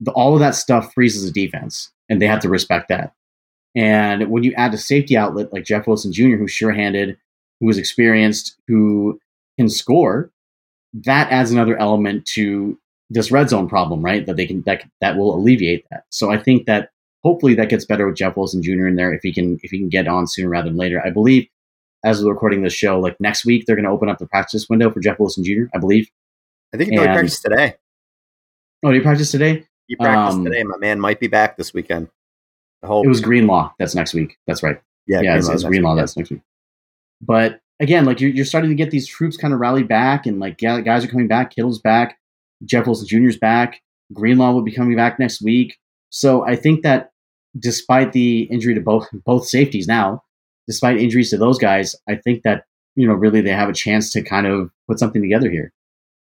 The, 0.00 0.12
all 0.12 0.34
of 0.34 0.40
that 0.40 0.54
stuff 0.54 0.92
freezes 0.94 1.28
a 1.28 1.32
defense, 1.32 1.90
and 2.08 2.20
they 2.20 2.26
have 2.26 2.40
to 2.40 2.48
respect 2.48 2.88
that. 2.88 3.14
And 3.74 4.30
when 4.30 4.42
you 4.42 4.52
add 4.54 4.74
a 4.74 4.78
safety 4.78 5.16
outlet 5.16 5.52
like 5.52 5.64
Jeff 5.64 5.86
Wilson 5.86 6.12
Jr., 6.12 6.36
who's 6.36 6.50
sure 6.50 6.72
handed, 6.72 7.16
who 7.60 7.68
is 7.68 7.78
experienced, 7.78 8.56
who 8.68 9.18
can 9.58 9.68
score, 9.68 10.30
that 10.92 11.30
adds 11.30 11.50
another 11.50 11.76
element 11.78 12.26
to 12.26 12.78
this 13.10 13.30
red 13.30 13.48
zone 13.48 13.68
problem, 13.68 14.02
right? 14.02 14.26
That 14.26 14.36
they 14.36 14.46
can 14.46 14.62
that 14.62 14.84
that 15.00 15.16
will 15.16 15.34
alleviate 15.34 15.84
that. 15.90 16.04
So 16.10 16.30
I 16.30 16.38
think 16.38 16.66
that 16.66 16.90
hopefully 17.22 17.54
that 17.54 17.68
gets 17.68 17.84
better 17.84 18.06
with 18.06 18.16
Jeff 18.16 18.36
Wilson 18.36 18.62
Jr. 18.62 18.86
in 18.86 18.96
there 18.96 19.12
if 19.12 19.22
he 19.22 19.32
can 19.32 19.58
if 19.62 19.70
he 19.70 19.78
can 19.78 19.88
get 19.88 20.08
on 20.08 20.26
sooner 20.26 20.48
rather 20.48 20.68
than 20.68 20.78
later. 20.78 21.02
I 21.04 21.10
believe 21.10 21.46
as 22.04 22.24
we're 22.24 22.32
recording 22.32 22.62
this 22.62 22.72
show, 22.72 22.98
like 22.98 23.20
next 23.20 23.44
week, 23.44 23.64
they're 23.66 23.76
going 23.76 23.84
to 23.84 23.90
open 23.90 24.08
up 24.08 24.18
the 24.18 24.26
practice 24.26 24.68
window 24.68 24.90
for 24.90 25.00
Jeff 25.00 25.18
Wilson 25.18 25.44
Jr., 25.44 25.64
I 25.74 25.78
believe. 25.78 26.10
I 26.74 26.76
think 26.76 26.90
he 26.90 26.96
and, 26.96 27.06
practiced 27.06 27.42
today. 27.42 27.76
Oh, 28.82 28.90
did 28.90 28.98
he 28.98 29.02
practice 29.02 29.30
today? 29.30 29.66
He 29.86 29.96
practiced 29.96 30.38
um, 30.38 30.44
today. 30.44 30.64
My 30.64 30.78
man 30.78 30.98
might 30.98 31.20
be 31.20 31.28
back 31.28 31.56
this 31.56 31.72
weekend. 31.74 32.08
The 32.80 32.88
whole 32.88 33.04
it 33.04 33.08
was 33.08 33.20
Greenlaw. 33.20 33.72
That's 33.78 33.94
next 33.94 34.14
week. 34.14 34.36
That's 34.46 34.62
right. 34.62 34.80
Yeah, 35.06 35.20
yeah, 35.20 35.36
it's, 35.36 35.48
it's 35.48 35.64
Greenlaw. 35.64 35.94
That's 35.94 36.16
next 36.16 36.30
week. 36.30 36.40
But 37.20 37.60
again, 37.78 38.04
like 38.04 38.20
you're, 38.20 38.30
you're 38.30 38.44
starting 38.44 38.70
to 38.70 38.76
get 38.76 38.90
these 38.90 39.06
troops 39.06 39.36
kind 39.36 39.54
of 39.54 39.60
rally 39.60 39.82
back, 39.84 40.26
and 40.26 40.40
like 40.40 40.60
yeah, 40.60 40.80
guys 40.80 41.04
are 41.04 41.08
coming 41.08 41.28
back. 41.28 41.54
Kittle's 41.54 41.80
back. 41.80 42.18
Jeff 42.64 42.86
Wilson 42.86 43.06
Jr.'s 43.06 43.36
back. 43.36 43.80
Greenlaw 44.12 44.52
will 44.52 44.62
be 44.62 44.72
coming 44.72 44.96
back 44.96 45.18
next 45.18 45.42
week. 45.42 45.78
So 46.10 46.44
I 46.44 46.56
think 46.56 46.82
that 46.82 47.12
despite 47.58 48.12
the 48.12 48.42
injury 48.42 48.74
to 48.74 48.80
both 48.80 49.08
both 49.24 49.46
safeties 49.46 49.86
now, 49.86 50.22
despite 50.66 50.98
injuries 50.98 51.30
to 51.30 51.36
those 51.36 51.58
guys, 51.58 51.96
I 52.08 52.16
think 52.16 52.42
that 52.42 52.64
you 52.94 53.06
know 53.06 53.14
really 53.14 53.40
they 53.40 53.50
have 53.50 53.68
a 53.68 53.74
chance 53.74 54.12
to 54.12 54.22
kind 54.22 54.46
of 54.46 54.70
put 54.88 54.98
something 54.98 55.22
together 55.22 55.50
here. 55.50 55.72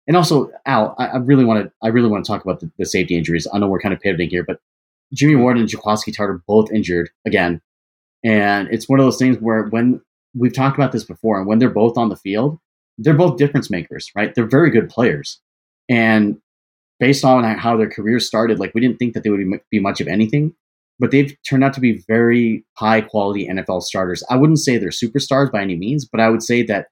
And 0.07 0.17
also, 0.17 0.51
Al, 0.65 0.95
I, 0.99 1.07
I 1.07 1.17
really 1.19 1.45
want 1.45 1.65
to 1.65 1.73
I 1.83 1.89
really 1.89 2.09
want 2.09 2.25
to 2.25 2.31
talk 2.31 2.45
about 2.45 2.61
the, 2.61 2.71
the, 2.79 2.87
safety 2.87 3.17
injuries. 3.17 3.47
I 3.53 3.59
know 3.59 3.69
we're 3.69 3.81
kind 3.81 3.95
of 3.95 4.01
pivoting 4.01 4.31
here, 4.31 4.45
but 4.45 4.61
Jimmy 5.13 5.37
Ward 5.37 5.59
and 5.59 5.69
Jaquiski 5.69 6.15
Tartt 6.15 6.41
both 6.47 6.73
injured 6.73 7.11
again, 7.27 7.61
and 8.25 8.69
it's 8.71 8.89
one 8.89 9.01
of 9.01 9.07
those 9.07 9.19
things 9.19 9.39
where 9.39 9.65
when 9.65 10.01
we've 10.35 10.55
talked 10.55 10.79
about 10.79 10.93
this 10.93 11.05
before, 11.05 11.39
and 11.39 11.47
when 11.47 11.59
they're 11.59 11.71
both 11.71 11.97
on 11.97 12.09
the 12.09 12.17
field, 12.17 12.59
they're 12.97 13.15
both 13.15 13.39
difference 13.39 13.71
makers, 13.71 14.11
right? 14.15 14.35
They're 14.35 14.47
very 14.47 14.71
good 14.71 14.89
players, 14.89 15.41
and 15.89 16.41
based 17.01 17.25
on 17.25 17.45
how 17.45 17.77
their 17.77 17.89
careers 17.89 18.27
started, 18.27 18.59
like 18.59 18.75
we 18.75 18.81
didn't 18.81 18.99
think 18.99 19.15
that 19.15 19.23
they 19.23 19.31
would 19.31 19.61
be 19.71 19.79
much 19.79 20.01
of 20.01 20.09
anything 20.09 20.55
but 20.99 21.11
they've 21.11 21.35
turned 21.49 21.65
out 21.65 21.73
to 21.75 21.81
be 21.81 22.03
very 22.09 22.65
high 22.75 23.01
quality 23.01 23.49
NFL 23.49 23.83
starters. 23.83 24.23
I 24.31 24.37
wouldn't 24.37 24.59
say 24.59 24.79
they're 24.79 24.91
superstars 24.91 25.51
by 25.53 25.63
any 25.63 25.77
means, 25.77 26.05
but 26.05 26.21
I 26.21 26.29
would 26.29 26.43
say 26.43 26.63
that 26.65 26.89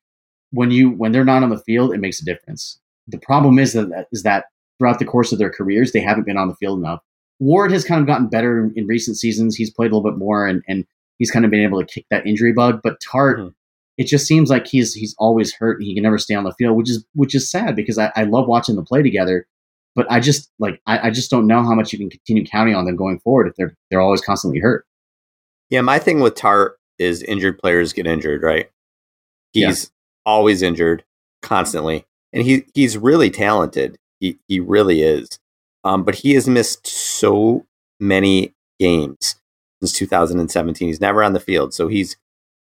when 0.51 0.71
you 0.71 0.91
when 0.91 1.13
they're 1.13 1.25
not 1.25 1.43
on 1.43 1.51
the 1.51 1.59
field, 1.59 1.93
it 1.93 2.01
makes 2.01 2.21
a 2.21 2.25
difference. 2.25 2.81
The 3.09 3.19
problem 3.19 3.59
is 3.59 3.73
that 3.73 4.07
is 4.13 4.23
that 4.23 4.47
throughout 4.79 4.99
the 4.99 5.05
course 5.05 5.33
of 5.33 5.39
their 5.39 5.51
careers, 5.51 5.93
they 5.93 6.01
haven't 6.01 6.27
been 6.27 6.37
on 6.37 6.49
the 6.49 6.55
field 6.57 6.79
enough. 6.79 7.01
Ward 7.39 7.73
has 7.73 7.85
kind 7.85 8.01
of 8.01 8.07
gotten 8.07 8.29
better 8.29 8.71
in 8.77 8.87
recent 8.87 9.17
seasons. 9.17 9.57
He's 9.57 9.71
played 9.71 9.91
a 9.91 9.97
little 9.97 10.11
bit 10.11 10.19
more 10.19 10.47
and, 10.47 10.63
and 10.69 10.87
he's 11.19 11.31
kind 11.31 11.45
of 11.45 11.51
been 11.51 11.61
able 11.61 11.81
to 11.81 11.87
kick 11.87 12.07
that 12.11 12.27
injury 12.27 12.53
bug. 12.53 12.81
But 12.83 13.01
Tartt, 13.01 13.39
mm-hmm. 13.39 13.49
it 13.99 14.05
just 14.05 14.27
seems 14.27 14.49
like 14.49 14.67
he's 14.67 14.95
he's 14.95 15.15
always 15.19 15.53
hurt 15.53 15.79
and 15.79 15.87
he 15.87 15.95
can 15.95 16.03
never 16.03 16.19
stay 16.19 16.35
on 16.35 16.45
the 16.45 16.55
field, 16.55 16.77
which 16.77 16.91
is 16.91 17.05
which 17.15 17.35
is 17.35 17.51
sad 17.51 17.75
because 17.75 17.99
I, 17.99 18.13
I 18.15 18.23
love 18.23 18.47
watching 18.47 18.77
them 18.77 18.85
play 18.85 19.03
together 19.03 19.47
but 19.97 20.07
I 20.13 20.21
just 20.21 20.53
like 20.61 20.81
I, 20.87 21.09
I, 21.09 21.11
just 21.11 21.31
don't 21.31 21.47
know 21.47 21.63
how 21.65 21.75
much 21.75 21.93
you 21.93 21.99
can 21.99 22.11
continue 22.11 22.45
counting 22.45 22.77
on 22.77 22.85
them 22.85 22.97
going 22.97 23.19
forward 23.19 23.49
if 23.49 23.55
they're 23.57 23.75
they're 23.91 24.01
always 24.01 24.21
constantly 24.21 24.61
hurt. 24.61 24.87
Yeah, 25.71 25.81
my 25.81 25.99
thing 25.99 26.21
with 26.21 26.37
Tartt 26.37 26.73
is 26.99 27.23
injured 27.23 27.59
players 27.59 27.93
get 27.93 28.07
injured, 28.07 28.43
right? 28.43 28.71
He's 29.53 29.85
yeah. 29.85 29.89
always 30.27 30.63
injured 30.63 31.03
constantly, 31.43 32.05
and 32.33 32.45
he 32.45 32.67
he's 32.75 32.97
really 32.99 33.31
talented. 33.31 33.97
He 34.21 34.39
he 34.47 34.61
really 34.61 35.03
is. 35.03 35.41
Um, 35.83 36.05
but 36.05 36.17
he 36.17 36.35
has 36.35 36.49
missed 36.49 36.87
so 36.87 37.65
many 37.99 38.53
games 38.79 39.37
since 39.81 39.93
2017. 39.93 40.89
He's 40.89 41.01
never 41.01 41.23
on 41.23 41.33
the 41.33 41.41
field, 41.41 41.73
so 41.73 41.89
he's 41.89 42.17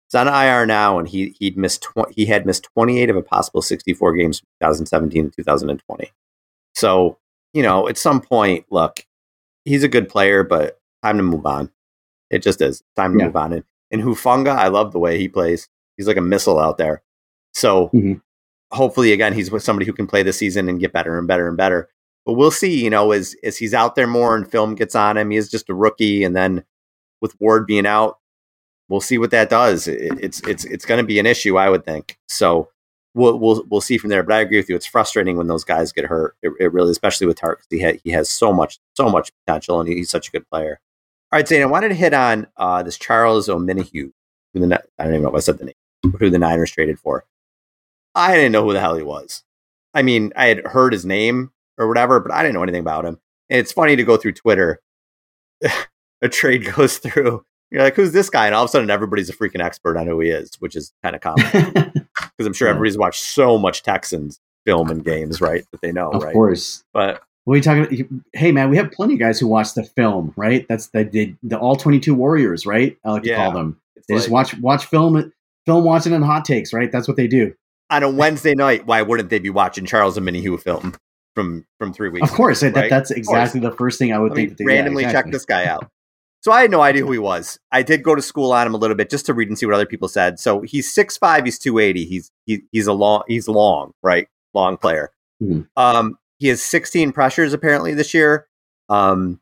he's 0.08 0.14
on 0.18 0.26
IR 0.26 0.66
now, 0.66 0.98
and 0.98 1.08
he 1.08 1.36
he'd 1.38 1.56
missed 1.56 1.82
tw- 1.82 2.10
he 2.10 2.26
had 2.26 2.46
missed 2.46 2.68
28 2.74 3.10
of 3.10 3.16
a 3.16 3.22
possible 3.22 3.62
64 3.62 4.12
games 4.14 4.40
2017 4.60 5.24
and 5.26 5.36
2020. 5.36 6.10
So, 6.74 7.18
you 7.52 7.62
know, 7.62 7.88
at 7.88 7.98
some 7.98 8.20
point, 8.20 8.66
look, 8.70 9.04
he's 9.64 9.82
a 9.82 9.88
good 9.88 10.08
player, 10.08 10.42
but 10.42 10.80
time 11.02 11.16
to 11.16 11.22
move 11.22 11.46
on. 11.46 11.70
It 12.30 12.42
just 12.42 12.60
is 12.60 12.82
time 12.96 13.12
to 13.12 13.18
yeah. 13.18 13.26
move 13.26 13.36
on. 13.36 13.52
And, 13.52 13.64
and 13.90 14.02
Hufanga, 14.02 14.56
I 14.56 14.68
love 14.68 14.92
the 14.92 14.98
way 14.98 15.18
he 15.18 15.28
plays. 15.28 15.68
He's 15.96 16.06
like 16.06 16.16
a 16.16 16.22
missile 16.22 16.58
out 16.58 16.78
there. 16.78 17.02
So 17.52 17.88
mm-hmm. 17.88 18.14
hopefully, 18.70 19.12
again, 19.12 19.34
he's 19.34 19.50
with 19.50 19.62
somebody 19.62 19.86
who 19.86 19.92
can 19.92 20.06
play 20.06 20.22
the 20.22 20.32
season 20.32 20.68
and 20.68 20.80
get 20.80 20.92
better 20.92 21.18
and 21.18 21.28
better 21.28 21.46
and 21.46 21.56
better. 21.56 21.88
But 22.24 22.34
we'll 22.34 22.50
see, 22.50 22.82
you 22.82 22.88
know, 22.88 23.10
as 23.10 23.36
as 23.42 23.58
he's 23.58 23.74
out 23.74 23.94
there 23.94 24.06
more 24.06 24.36
and 24.36 24.50
film 24.50 24.74
gets 24.74 24.94
on 24.94 25.16
him, 25.16 25.30
he 25.30 25.36
is 25.36 25.50
just 25.50 25.68
a 25.68 25.74
rookie. 25.74 26.24
And 26.24 26.34
then 26.34 26.64
with 27.20 27.38
Ward 27.40 27.66
being 27.66 27.86
out, 27.86 28.18
we'll 28.88 29.00
see 29.00 29.18
what 29.18 29.32
that 29.32 29.50
does. 29.50 29.88
It, 29.88 30.18
it's 30.20 30.40
it's 30.46 30.64
it's 30.64 30.86
going 30.86 30.98
to 30.98 31.06
be 31.06 31.18
an 31.18 31.26
issue, 31.26 31.58
I 31.58 31.68
would 31.68 31.84
think. 31.84 32.18
So 32.28 32.70
we'll 33.14 33.38
we'll 33.38 33.64
we'll 33.68 33.80
see 33.80 33.98
from 33.98 34.10
there. 34.10 34.22
But 34.22 34.34
I 34.34 34.40
agree 34.40 34.58
with 34.58 34.68
you; 34.68 34.76
it's 34.76 34.86
frustrating 34.86 35.36
when 35.36 35.46
those 35.46 35.64
guys 35.64 35.92
get 35.92 36.06
hurt. 36.06 36.36
It, 36.42 36.52
it 36.58 36.72
really, 36.72 36.90
especially 36.90 37.26
with 37.26 37.40
because 37.40 37.66
he 37.70 37.82
ha- 37.82 38.00
he 38.02 38.10
has 38.10 38.28
so 38.28 38.52
much 38.52 38.78
so 38.94 39.08
much 39.08 39.30
potential, 39.44 39.80
and 39.80 39.88
he's 39.88 40.10
such 40.10 40.28
a 40.28 40.30
good 40.30 40.48
player. 40.50 40.80
All 41.32 41.38
right, 41.38 41.48
Zane, 41.48 41.62
I 41.62 41.66
wanted 41.66 41.88
to 41.88 41.94
hit 41.94 42.14
on 42.14 42.46
uh, 42.56 42.82
this 42.82 42.98
Charles 42.98 43.48
Omenihu. 43.48 44.12
Who 44.54 44.60
the 44.60 44.82
I 44.98 45.04
don't 45.04 45.14
even 45.14 45.22
know 45.22 45.30
if 45.30 45.34
I 45.34 45.40
said 45.40 45.58
the 45.58 45.66
name. 45.66 45.74
Who 46.18 46.30
the 46.30 46.38
Niners 46.38 46.72
traded 46.72 46.98
for? 46.98 47.24
I 48.14 48.34
didn't 48.34 48.52
know 48.52 48.64
who 48.64 48.72
the 48.72 48.80
hell 48.80 48.96
he 48.96 49.02
was. 49.02 49.42
I 49.94 50.02
mean, 50.02 50.32
I 50.36 50.46
had 50.46 50.66
heard 50.66 50.92
his 50.92 51.04
name 51.04 51.52
or 51.78 51.88
whatever, 51.88 52.20
but 52.20 52.32
I 52.32 52.42
didn't 52.42 52.54
know 52.54 52.62
anything 52.62 52.80
about 52.80 53.04
him. 53.04 53.18
And 53.48 53.58
it's 53.58 53.72
funny 53.72 53.96
to 53.96 54.04
go 54.04 54.16
through 54.16 54.32
Twitter. 54.32 54.80
a 56.22 56.28
trade 56.28 56.70
goes 56.74 56.98
through. 56.98 57.44
You're 57.70 57.82
like, 57.82 57.94
who's 57.94 58.12
this 58.12 58.28
guy? 58.28 58.46
And 58.46 58.54
all 58.54 58.64
of 58.64 58.68
a 58.68 58.72
sudden, 58.72 58.90
everybody's 58.90 59.30
a 59.30 59.36
freaking 59.36 59.64
expert 59.64 59.96
on 59.96 60.06
who 60.06 60.20
he 60.20 60.28
is, 60.28 60.54
which 60.58 60.76
is 60.76 60.92
kind 61.02 61.16
of 61.16 61.22
common. 61.22 61.92
because 62.42 62.46
I'm 62.46 62.52
sure 62.54 62.68
yeah. 62.68 62.74
everybody's 62.74 62.98
watched 62.98 63.22
so 63.22 63.58
much 63.58 63.82
Texans 63.82 64.40
film 64.64 64.90
and 64.90 65.04
games, 65.04 65.40
right? 65.40 65.64
That 65.70 65.80
they 65.80 65.92
know, 65.92 66.10
of 66.10 66.22
right? 66.22 66.28
Of 66.28 66.34
course. 66.34 66.84
But 66.92 67.22
what 67.44 67.54
are 67.54 67.56
you 67.56 67.62
talking? 67.62 68.22
Hey, 68.32 68.52
man, 68.52 68.70
we 68.70 68.76
have 68.76 68.90
plenty 68.92 69.14
of 69.14 69.20
guys 69.20 69.40
who 69.40 69.46
watch 69.46 69.74
the 69.74 69.84
film, 69.84 70.32
right? 70.36 70.66
That's 70.68 70.88
the 70.88 71.04
the, 71.04 71.34
the 71.42 71.58
all 71.58 71.76
22 71.76 72.14
Warriors, 72.14 72.66
right? 72.66 72.96
I 73.04 73.12
like 73.12 73.22
to 73.24 73.34
call 73.34 73.52
them. 73.52 73.80
They 74.08 74.14
like, 74.14 74.22
just 74.22 74.30
watch 74.30 74.58
watch 74.58 74.86
film, 74.86 75.32
film 75.66 75.84
watching 75.84 76.12
and 76.12 76.24
hot 76.24 76.44
takes, 76.44 76.72
right? 76.72 76.90
That's 76.90 77.08
what 77.08 77.16
they 77.16 77.26
do. 77.26 77.54
On 77.90 78.02
a 78.02 78.10
Wednesday 78.10 78.54
night, 78.54 78.86
why 78.86 79.02
wouldn't 79.02 79.28
they 79.28 79.38
be 79.38 79.50
watching 79.50 79.84
Charles 79.84 80.18
Omenihu 80.18 80.60
film 80.60 80.94
from 81.34 81.66
from 81.78 81.92
three 81.92 82.08
weeks? 82.08 82.28
Of 82.28 82.34
course, 82.34 82.62
ago, 82.62 82.74
that, 82.74 82.80
right? 82.82 82.90
that's 82.90 83.10
exactly 83.10 83.60
the 83.60 83.72
first 83.72 83.98
thing 83.98 84.12
I 84.12 84.18
would 84.18 84.32
Let 84.32 84.56
think. 84.56 84.68
Randomly 84.68 85.02
yeah, 85.02 85.08
exactly. 85.08 85.30
check 85.30 85.32
this 85.32 85.44
guy 85.44 85.66
out. 85.66 85.90
So 86.42 86.50
I 86.50 86.62
had 86.62 86.72
no 86.72 86.80
idea 86.80 87.06
who 87.06 87.12
he 87.12 87.18
was. 87.18 87.60
I 87.70 87.82
did 87.82 88.02
go 88.02 88.16
to 88.16 88.20
school 88.22 88.52
on 88.52 88.66
him 88.66 88.74
a 88.74 88.76
little 88.76 88.96
bit 88.96 89.08
just 89.08 89.26
to 89.26 89.34
read 89.34 89.48
and 89.48 89.56
see 89.56 89.64
what 89.64 89.76
other 89.76 89.86
people 89.86 90.08
said. 90.08 90.40
So 90.40 90.60
he's 90.62 90.92
6'5", 90.92 91.44
he's 91.44 91.58
280. 91.58 92.04
He's 92.04 92.32
he, 92.46 92.62
he's 92.72 92.88
a 92.88 92.92
long 92.92 93.22
he's 93.28 93.46
long, 93.48 93.92
right? 94.02 94.26
Long 94.52 94.76
player. 94.76 95.12
Mm-hmm. 95.40 95.62
Um, 95.76 96.18
he 96.40 96.48
has 96.48 96.60
16 96.62 97.12
pressures 97.12 97.52
apparently 97.52 97.94
this 97.94 98.12
year. 98.12 98.48
Um, 98.88 99.40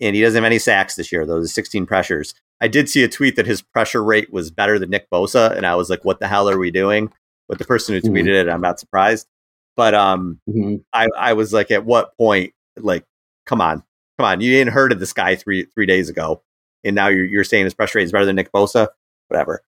and 0.00 0.16
he 0.16 0.22
doesn't 0.22 0.42
have 0.42 0.44
any 0.46 0.58
sacks 0.58 0.96
this 0.96 1.12
year, 1.12 1.24
those 1.24 1.54
16 1.54 1.86
pressures. 1.86 2.34
I 2.60 2.66
did 2.66 2.88
see 2.88 3.04
a 3.04 3.08
tweet 3.08 3.36
that 3.36 3.46
his 3.46 3.62
pressure 3.62 4.02
rate 4.02 4.32
was 4.32 4.50
better 4.50 4.78
than 4.78 4.90
Nick 4.90 5.08
Bosa, 5.10 5.56
and 5.56 5.64
I 5.64 5.76
was 5.76 5.88
like, 5.88 6.04
"What 6.04 6.18
the 6.18 6.26
hell 6.28 6.48
are 6.50 6.58
we 6.58 6.70
doing?" 6.72 7.12
But 7.48 7.58
the 7.58 7.64
person 7.64 7.94
who 7.94 8.00
Mhm. 8.00 8.10
tweeted 8.12 8.34
it, 8.34 8.48
I'm 8.48 8.60
not 8.60 8.80
surprised. 8.80 9.28
But 9.76 9.94
um, 9.94 10.40
Mhm. 10.48 10.82
I 10.92 11.06
I 11.16 11.32
was 11.34 11.52
like, 11.52 11.70
at 11.70 11.84
what 11.84 12.16
point? 12.16 12.52
Like, 12.76 13.04
come 13.46 13.60
on, 13.60 13.84
come 14.18 14.26
on, 14.26 14.40
you 14.40 14.56
ain't 14.56 14.70
heard 14.70 14.92
of 14.92 15.00
this 15.00 15.12
guy 15.12 15.36
three 15.36 15.66
three 15.74 15.86
days 15.86 16.08
ago, 16.08 16.42
and 16.84 16.94
now 16.94 17.08
you're 17.08 17.24
you're 17.24 17.44
saying 17.44 17.64
his 17.64 17.74
pressure 17.74 17.98
rate 17.98 18.04
is 18.04 18.12
better 18.12 18.24
than 18.24 18.36
Nick 18.36 18.52
Bosa, 18.52 18.88
whatever. 19.28 19.62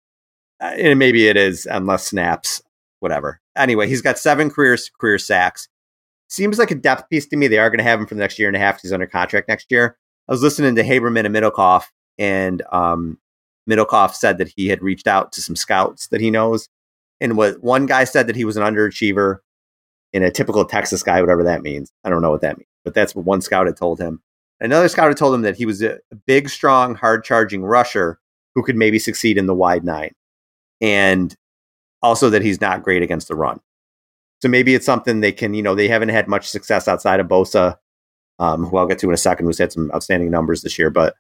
Uh, 0.61 0.75
and 0.79 0.99
maybe 0.99 1.27
it 1.27 1.37
is, 1.37 1.67
unless 1.67 2.09
snaps, 2.09 2.63
whatever. 3.01 3.41
Anyway, 3.57 3.89
he's 3.89 4.03
got 4.03 4.19
seven 4.19 4.51
career 4.51 4.77
career 4.99 5.19
sacks. 5.19 5.69
Seems 6.29 6.59
like 6.59 6.71
a 6.71 6.75
depth 6.75 7.09
piece 7.11 7.27
to 7.29 7.37
me. 7.37 7.49
They 7.49 7.59
are 7.59 7.71
going 7.71 7.79
to 7.79 7.85
have 7.85 8.01
him 8.01 8.07
for 8.07 8.15
the 8.15 8.21
next 8.21 8.39
year 8.39 8.49
and 8.49 8.57
a 8.57 8.61
half. 8.61 8.81
He's 8.81 8.93
under 8.93 9.07
contract 9.07 9.49
next 9.49 9.71
year. 9.71 9.97
I 10.29 10.33
was 10.33 10.43
listening 10.43 10.75
to 10.77 10.83
Haberman 10.83 11.27
and 11.27 11.35
Middlekauff, 11.35 11.85
and 12.19 12.63
um, 12.73 13.19
Middlekauff 13.69 14.15
said 14.15 14.39
that 14.39 14.49
he 14.49 14.69
had 14.69 14.83
reached 14.83 15.07
out 15.07 15.33
to 15.33 15.43
some 15.43 15.57
scouts 15.57 16.09
that 16.09 16.21
he 16.21 16.31
knows, 16.31 16.69
and 17.21 17.37
what 17.37 17.63
one 17.63 17.87
guy 17.87 18.05
said 18.05 18.27
that 18.27 18.37
he 18.37 18.45
was 18.45 18.57
an 18.57 18.63
underachiever 18.63 19.39
in 20.13 20.23
a 20.23 20.31
typical 20.31 20.65
Texas 20.65 21.03
guy, 21.03 21.21
whatever 21.21 21.43
that 21.45 21.63
means. 21.63 21.91
I 22.05 22.11
don't 22.11 22.23
know 22.23 22.31
what 22.31 22.41
that 22.41 22.57
means, 22.57 22.69
but 22.85 22.95
that's 22.95 23.15
what 23.15 23.27
one 23.27 23.41
scout 23.41 23.67
had 23.67 23.77
told 23.77 23.99
him. 23.99 24.23
Another 24.61 24.89
scout 24.89 25.09
had 25.09 25.17
told 25.17 25.35
him 25.35 25.43
that 25.43 25.57
he 25.57 25.67
was 25.67 25.83
a 25.83 25.99
big, 26.27 26.49
strong, 26.49 26.95
hard 26.95 27.25
charging 27.25 27.65
rusher 27.65 28.19
who 28.55 28.63
could 28.63 28.77
maybe 28.77 28.99
succeed 28.99 29.37
in 29.37 29.47
the 29.47 29.55
wide 29.55 29.85
nine, 29.85 30.13
and 30.81 31.35
also 32.03 32.31
that 32.31 32.43
he's 32.43 32.61
not 32.61 32.83
great 32.83 33.03
against 33.03 33.29
the 33.29 33.35
run. 33.35 33.61
So 34.43 34.49
maybe 34.49 34.75
it's 34.75 34.87
something 34.87 35.21
they 35.21 35.33
can, 35.33 35.55
you 35.55 35.63
know, 35.63 35.75
they 35.75 35.89
haven't 35.89 36.11
had 36.11 36.29
much 36.29 36.49
success 36.49 36.87
outside 36.87 37.19
of 37.19 37.27
Bosa, 37.27 37.79
um, 38.39 38.65
who 38.65 38.77
I'll 38.77 38.87
get 38.87 38.99
to 39.01 39.09
in 39.09 39.15
a 39.15 39.19
second, 39.19 39.47
who's 39.47 39.59
had 39.59 39.73
some 39.73 39.91
outstanding 39.93 40.31
numbers 40.31 40.63
this 40.63 40.79
year. 40.79 40.91
But 40.91 41.15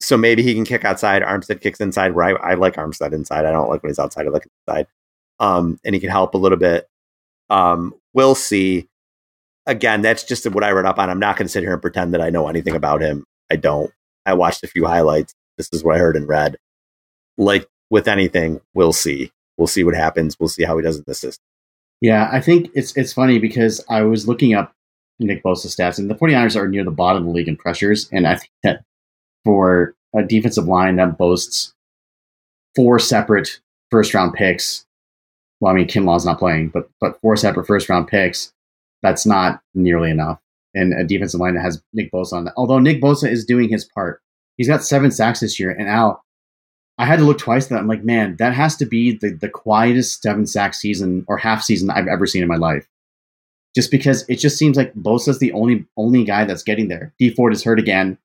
so 0.00 0.16
maybe 0.16 0.42
he 0.42 0.54
can 0.54 0.64
kick 0.64 0.84
outside. 0.84 1.22
Armstead 1.22 1.60
kicks 1.60 1.80
inside. 1.80 2.14
Where 2.14 2.42
I, 2.42 2.52
I 2.52 2.54
like 2.54 2.74
Armstead 2.74 3.12
inside. 3.12 3.44
I 3.44 3.52
don't 3.52 3.68
like 3.68 3.82
when 3.82 3.90
he's 3.90 3.98
outside. 3.98 4.26
I 4.26 4.30
like 4.30 4.48
inside. 4.66 4.86
Um, 5.38 5.78
and 5.84 5.94
he 5.94 6.00
can 6.00 6.10
help 6.10 6.34
a 6.34 6.38
little 6.38 6.58
bit. 6.58 6.88
Um, 7.48 7.94
we'll 8.12 8.34
see. 8.34 8.88
Again, 9.66 10.02
that's 10.02 10.24
just 10.24 10.46
what 10.50 10.64
I 10.64 10.70
read 10.70 10.86
up 10.86 10.98
on. 10.98 11.10
I'm 11.10 11.20
not 11.20 11.36
going 11.36 11.46
to 11.46 11.52
sit 11.52 11.62
here 11.62 11.72
and 11.72 11.82
pretend 11.82 12.14
that 12.14 12.20
I 12.20 12.30
know 12.30 12.48
anything 12.48 12.74
about 12.74 13.02
him. 13.02 13.24
I 13.50 13.56
don't. 13.56 13.92
I 14.26 14.34
watched 14.34 14.64
a 14.64 14.68
few 14.68 14.86
highlights. 14.86 15.34
This 15.56 15.68
is 15.72 15.84
what 15.84 15.96
I 15.96 15.98
heard 15.98 16.16
and 16.16 16.28
read. 16.28 16.56
Like 17.36 17.66
with 17.90 18.08
anything, 18.08 18.60
we'll 18.74 18.92
see. 18.92 19.32
We'll 19.56 19.66
see 19.66 19.84
what 19.84 19.94
happens. 19.94 20.36
We'll 20.38 20.48
see 20.48 20.64
how 20.64 20.76
he 20.76 20.82
does 20.82 20.96
in 20.96 21.04
the 21.06 21.14
system. 21.14 21.44
Yeah, 22.00 22.30
I 22.32 22.40
think 22.40 22.70
it's 22.74 22.96
it's 22.96 23.12
funny 23.12 23.38
because 23.38 23.84
I 23.90 24.02
was 24.02 24.26
looking 24.26 24.54
up 24.54 24.72
Nick 25.18 25.42
Bosa 25.42 25.66
stats, 25.66 25.98
and 25.98 26.10
the 26.10 26.14
49ers 26.14 26.56
are 26.56 26.66
near 26.66 26.84
the 26.84 26.90
bottom 26.90 27.22
of 27.22 27.26
the 27.26 27.32
league 27.32 27.48
in 27.48 27.56
pressures. 27.56 28.08
And 28.10 28.26
I 28.26 28.36
think 28.36 28.52
that 28.62 28.84
for 29.44 29.94
a 30.16 30.22
defensive 30.22 30.64
line 30.64 30.96
that 30.96 31.18
boasts 31.18 31.74
four 32.74 32.98
separate 32.98 33.60
first 33.90 34.14
round 34.14 34.32
picks, 34.32 34.86
well, 35.60 35.72
I 35.72 35.76
mean, 35.76 35.86
Kim 35.86 36.04
Kinlaw's 36.04 36.24
not 36.24 36.38
playing, 36.38 36.68
but 36.68 36.88
but 37.00 37.20
four 37.20 37.36
separate 37.36 37.66
first 37.66 37.88
round 37.90 38.08
picks, 38.08 38.52
that's 39.02 39.26
not 39.26 39.60
nearly 39.74 40.10
enough. 40.10 40.40
And 40.74 40.92
a 40.92 41.04
defensive 41.04 41.40
line 41.40 41.54
that 41.54 41.62
has 41.62 41.82
Nick 41.92 42.12
Bosa 42.12 42.34
on 42.34 42.44
that. 42.44 42.54
Although 42.56 42.78
Nick 42.78 43.02
Bosa 43.02 43.28
is 43.30 43.44
doing 43.44 43.68
his 43.68 43.84
part, 43.84 44.22
he's 44.56 44.68
got 44.68 44.84
seven 44.84 45.10
sacks 45.10 45.40
this 45.40 45.58
year. 45.58 45.70
And 45.70 45.88
Al, 45.88 46.22
I 46.96 47.06
had 47.06 47.18
to 47.18 47.24
look 47.24 47.38
twice 47.38 47.64
at 47.64 47.70
that. 47.70 47.78
I'm 47.78 47.88
like, 47.88 48.04
man, 48.04 48.36
that 48.38 48.52
has 48.54 48.76
to 48.76 48.86
be 48.86 49.16
the, 49.16 49.30
the 49.30 49.48
quietest 49.48 50.22
seven 50.22 50.46
sack 50.46 50.74
season 50.74 51.24
or 51.28 51.38
half 51.38 51.62
season 51.62 51.90
I've 51.90 52.06
ever 52.06 52.26
seen 52.26 52.42
in 52.42 52.48
my 52.48 52.56
life. 52.56 52.86
Just 53.74 53.90
because 53.90 54.24
it 54.28 54.36
just 54.36 54.58
seems 54.58 54.76
like 54.76 54.92
Bosa's 54.94 55.38
the 55.38 55.52
only 55.52 55.86
only 55.96 56.24
guy 56.24 56.44
that's 56.44 56.62
getting 56.62 56.88
there. 56.88 57.14
Dee 57.18 57.30
Ford 57.30 57.52
is 57.52 57.64
hurt 57.64 57.78
again. 57.78 58.18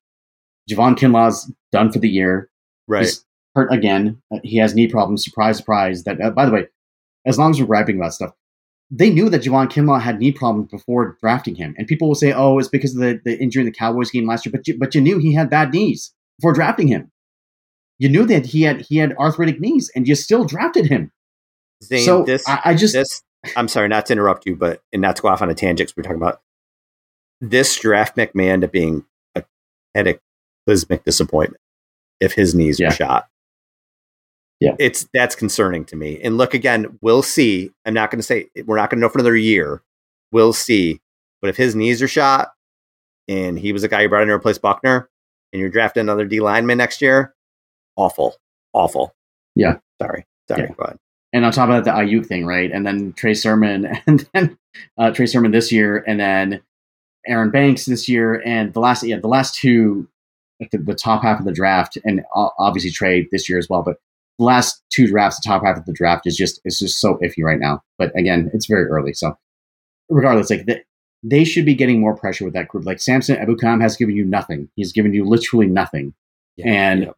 Javon 0.70 0.96
Kinlaw's 0.96 1.50
done 1.72 1.90
for 1.90 2.00
the 2.00 2.08
year. 2.08 2.50
Right. 2.86 3.04
He's 3.04 3.24
hurt 3.54 3.72
again. 3.72 4.20
He 4.42 4.58
has 4.58 4.74
knee 4.74 4.88
problems. 4.88 5.24
Surprise, 5.24 5.56
surprise. 5.56 6.04
That 6.04 6.20
uh, 6.20 6.30
by 6.30 6.46
the 6.46 6.52
way, 6.52 6.66
as 7.24 7.38
long 7.38 7.52
as 7.52 7.60
we're 7.60 7.66
griping 7.66 7.96
about 7.96 8.14
stuff, 8.14 8.32
they 8.90 9.10
knew 9.10 9.28
that 9.30 9.42
Javon 9.42 9.68
Kinlaw 9.70 10.00
had 10.00 10.18
knee 10.18 10.32
problems 10.32 10.70
before 10.70 11.16
drafting 11.20 11.54
him, 11.56 11.74
and 11.76 11.86
people 11.86 12.08
will 12.08 12.14
say, 12.14 12.32
"Oh, 12.32 12.58
it's 12.58 12.68
because 12.68 12.94
of 12.94 13.00
the, 13.00 13.20
the 13.24 13.38
injury 13.38 13.60
in 13.62 13.66
the 13.66 13.72
Cowboys 13.72 14.10
game 14.10 14.26
last 14.26 14.46
year." 14.46 14.52
But 14.52 14.66
you, 14.68 14.78
but 14.78 14.94
you 14.94 15.00
knew 15.00 15.18
he 15.18 15.34
had 15.34 15.50
bad 15.50 15.72
knees 15.72 16.12
before 16.38 16.52
drafting 16.52 16.88
him. 16.88 17.10
You 17.98 18.08
knew 18.08 18.26
that 18.26 18.46
he 18.46 18.62
had 18.62 18.82
he 18.82 18.98
had 18.98 19.16
arthritic 19.16 19.60
knees, 19.60 19.90
and 19.94 20.06
you 20.06 20.14
still 20.14 20.44
drafted 20.44 20.86
him. 20.86 21.10
Zane, 21.82 22.04
so 22.04 22.22
this 22.24 22.46
I, 22.48 22.60
I 22.66 22.74
just 22.74 22.94
this 22.94 23.22
I'm 23.56 23.68
sorry 23.68 23.88
not 23.88 24.06
to 24.06 24.12
interrupt 24.12 24.46
you, 24.46 24.56
but 24.56 24.82
and 24.92 25.02
not 25.02 25.16
to 25.16 25.22
go 25.22 25.28
off 25.28 25.42
on 25.42 25.50
a 25.50 25.54
tangent 25.54 25.92
we're 25.96 26.02
talking 26.02 26.16
about 26.16 26.40
this 27.40 27.78
draft 27.78 28.16
McMahon 28.16 28.60
to 28.62 28.68
being 28.68 29.04
a 29.34 29.44
cataclysmic 29.94 31.04
disappointment 31.04 31.60
if 32.20 32.32
his 32.32 32.54
knees 32.54 32.80
Yeah. 32.80 32.88
were 32.88 32.94
shot. 32.94 33.26
Yeah. 34.60 34.74
It's 34.78 35.06
that's 35.12 35.34
concerning 35.34 35.84
to 35.86 35.96
me. 35.96 36.20
And 36.22 36.38
look 36.38 36.54
again, 36.54 36.98
we'll 37.02 37.22
see. 37.22 37.70
I'm 37.84 37.94
not 37.94 38.10
gonna 38.10 38.22
say 38.22 38.48
we're 38.64 38.76
not 38.76 38.90
gonna 38.90 39.00
know 39.00 39.08
for 39.08 39.18
another 39.18 39.36
year. 39.36 39.82
We'll 40.32 40.52
see. 40.52 41.00
But 41.40 41.50
if 41.50 41.56
his 41.56 41.74
knees 41.74 42.00
are 42.02 42.08
shot 42.08 42.52
and 43.28 43.58
he 43.58 43.72
was 43.72 43.84
a 43.84 43.88
guy 43.88 44.02
you 44.02 44.08
brought 44.08 44.22
in 44.22 44.28
to 44.28 44.34
replace 44.34 44.58
Buckner 44.58 45.10
and 45.52 45.60
you're 45.60 45.68
drafting 45.68 46.00
another 46.00 46.24
D 46.24 46.40
lineman 46.40 46.78
next 46.78 47.02
year, 47.02 47.34
awful. 47.96 48.36
Awful. 48.72 49.14
Yeah. 49.54 49.78
Sorry. 50.00 50.26
Sorry. 50.48 50.62
Yeah. 50.62 50.74
Go 50.76 50.84
ahead. 50.84 50.98
and 51.32 51.44
on 51.44 51.52
top 51.52 51.68
of 51.68 51.84
that, 51.84 51.84
the 51.84 51.96
Aiyuk 51.96 52.26
thing, 52.26 52.46
right? 52.46 52.70
And 52.72 52.86
then 52.86 53.12
Trey 53.12 53.34
Sermon, 53.34 53.86
and 54.06 54.28
then 54.32 54.58
uh, 54.98 55.10
Trey 55.10 55.26
Sermon 55.26 55.50
this 55.50 55.70
year, 55.72 56.02
and 56.06 56.18
then 56.20 56.62
Aaron 57.26 57.50
Banks 57.50 57.84
this 57.86 58.08
year, 58.08 58.42
and 58.44 58.72
the 58.72 58.80
last, 58.80 59.02
yeah, 59.02 59.18
the 59.18 59.28
last 59.28 59.54
two, 59.54 60.08
the, 60.60 60.78
the 60.78 60.94
top 60.94 61.22
half 61.22 61.38
of 61.38 61.44
the 61.44 61.52
draft, 61.52 61.98
and 62.04 62.24
obviously 62.34 62.90
Trey 62.90 63.28
this 63.32 63.48
year 63.48 63.58
as 63.58 63.68
well. 63.68 63.82
But 63.82 63.98
the 64.38 64.44
last 64.44 64.82
two 64.90 65.06
drafts, 65.06 65.40
the 65.40 65.48
top 65.48 65.64
half 65.64 65.76
of 65.78 65.84
the 65.86 65.92
draft 65.92 66.26
is 66.26 66.36
just 66.36 66.60
it's 66.64 66.78
just 66.78 67.00
so 67.00 67.16
iffy 67.22 67.42
right 67.42 67.58
now. 67.60 67.82
But 67.98 68.12
again, 68.18 68.50
it's 68.52 68.66
very 68.66 68.84
early, 68.86 69.12
so 69.14 69.36
regardless, 70.10 70.50
like 70.50 70.66
they, 70.66 70.82
they 71.22 71.44
should 71.44 71.64
be 71.64 71.74
getting 71.74 72.00
more 72.00 72.14
pressure 72.16 72.44
with 72.44 72.54
that 72.54 72.68
group. 72.68 72.84
Like 72.84 73.00
Samson 73.00 73.36
Ebukam 73.36 73.80
has 73.80 73.96
given 73.96 74.14
you 74.16 74.24
nothing; 74.24 74.68
he's 74.76 74.92
given 74.92 75.12
you 75.14 75.24
literally 75.24 75.66
nothing. 75.66 76.14
And 76.64 77.02
Yeah. 77.04 77.10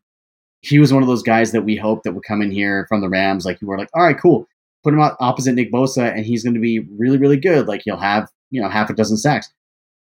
he 0.61 0.79
was 0.79 0.93
one 0.93 1.03
of 1.03 1.09
those 1.09 1.23
guys 1.23 1.53
that 1.53 1.63
we 1.63 1.77
hoped 1.77 2.05
that 2.05 2.13
would 2.13 2.25
come 2.25 2.43
in 2.43 2.51
here 2.51 2.87
from 2.89 3.01
the 3.01 3.09
Rams. 3.09 3.45
Like 3.45 3.61
you 3.61 3.69
were 3.69 3.79
like, 3.79 3.91
all 3.95 4.03
right, 4.03 4.19
cool. 4.19 4.47
Put 4.85 4.95
him 4.95 5.01
out 5.01 5.17
opposite 5.21 5.55
Nick 5.55 5.73
Bosa, 5.73 6.13
and 6.15 6.25
he's 6.25 6.43
going 6.45 6.55
to 6.55 6.61
be 6.61 6.81
really, 6.97 7.19
really 7.19 7.37
good. 7.37 7.67
Like 7.67 7.83
he'll 7.85 7.97
have 7.99 8.29
you 8.51 8.61
know 8.63 8.69
half 8.69 8.91
a 8.91 8.95
dozen 8.95 9.17
sacks. 9.17 9.53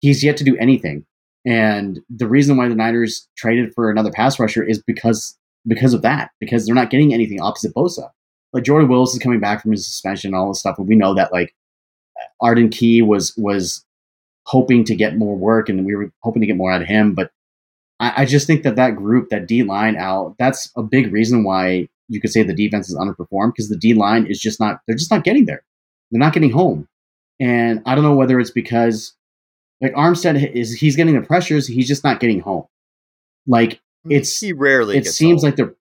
He's 0.01 0.24
yet 0.24 0.36
to 0.38 0.43
do 0.43 0.57
anything, 0.57 1.05
and 1.45 1.99
the 2.09 2.28
reason 2.28 2.57
why 2.57 2.68
the 2.68 2.76
Niners 2.76 3.28
traded 3.38 3.74
for 3.74 3.89
another 3.89 4.11
pass 4.11 4.38
rusher 4.39 4.63
is 4.63 4.84
because 4.84 5.38
because 5.68 5.93
of 5.93 6.01
that. 6.01 6.32
Because 6.39 6.66
they're 6.66 6.76
not 6.76 6.89
getting 6.89 7.13
anything 7.13 7.41
opposite 7.41 7.74
Bosa. 7.74 8.09
Like 8.53 8.63
Jordan 8.63 8.89
Willis 8.89 9.13
is 9.13 9.20
coming 9.20 9.39
back 9.39 9.61
from 9.61 9.72
his 9.72 9.86
suspension, 9.86 10.30
and 10.30 10.36
all 10.36 10.49
this 10.49 10.59
stuff, 10.59 10.78
and 10.78 10.88
we 10.88 10.95
know 10.95 11.13
that 11.13 11.34
like 11.34 11.53
Arden 12.41 12.70
Key 12.70 13.01
was 13.01 13.34
was 13.38 13.86
hoping 14.45 14.84
to 14.86 14.95
get 14.95 15.18
more 15.18 15.36
work, 15.36 15.70
and 15.70 15.86
we 15.86 15.95
were 15.95 16.11
hoping 16.22 16.41
to 16.41 16.47
get 16.47 16.55
more 16.55 16.72
out 16.72 16.82
of 16.82 16.88
him, 16.88 17.13
but 17.13 17.32
I, 17.99 18.24
I 18.24 18.26
just 18.26 18.47
think 18.47 18.63
that 18.63 18.76
that 18.76 18.95
group, 18.95 19.30
that 19.30 19.47
D 19.47 19.63
line 19.63 19.95
out, 19.95 20.36
that's 20.38 20.72
a 20.76 20.84
big 20.84 21.11
reason 21.11 21.43
why 21.43 21.88
you 22.07 22.22
could 22.22 22.32
say 22.32 22.43
the 22.43 22.53
defense 22.53 22.89
is 22.89 22.95
underperformed 22.95 23.53
because 23.53 23.70
the 23.70 23.78
D 23.78 23.93
line 23.93 24.26
is 24.28 24.39
just 24.39 24.59
not, 24.59 24.82
they're 24.88 24.97
just 24.97 25.11
not 25.11 25.24
getting 25.24 25.45
there. 25.45 25.63
They're 26.11 26.20
not 26.20 26.34
getting 26.34 26.51
home. 26.51 26.88
And 27.39 27.82
I 27.86 27.95
don't 27.95 28.03
know 28.03 28.16
whether 28.16 28.39
it's 28.39 28.51
because, 28.51 29.13
like 29.82 29.93
Armstead 29.93 30.53
is, 30.53 30.74
he's 30.74 30.95
getting 30.95 31.20
the 31.20 31.26
pressures, 31.26 31.68
he's 31.68 31.88
just 31.88 32.03
not 32.03 32.20
getting 32.20 32.39
home. 32.39 32.66
Like 33.47 33.82
it's, 34.10 34.39
he 34.39 34.53
rarely 34.53 34.97
it 34.97 35.08
seems 35.08 35.41
home. 35.41 35.49
like 35.49 35.56
they're, 35.56 35.76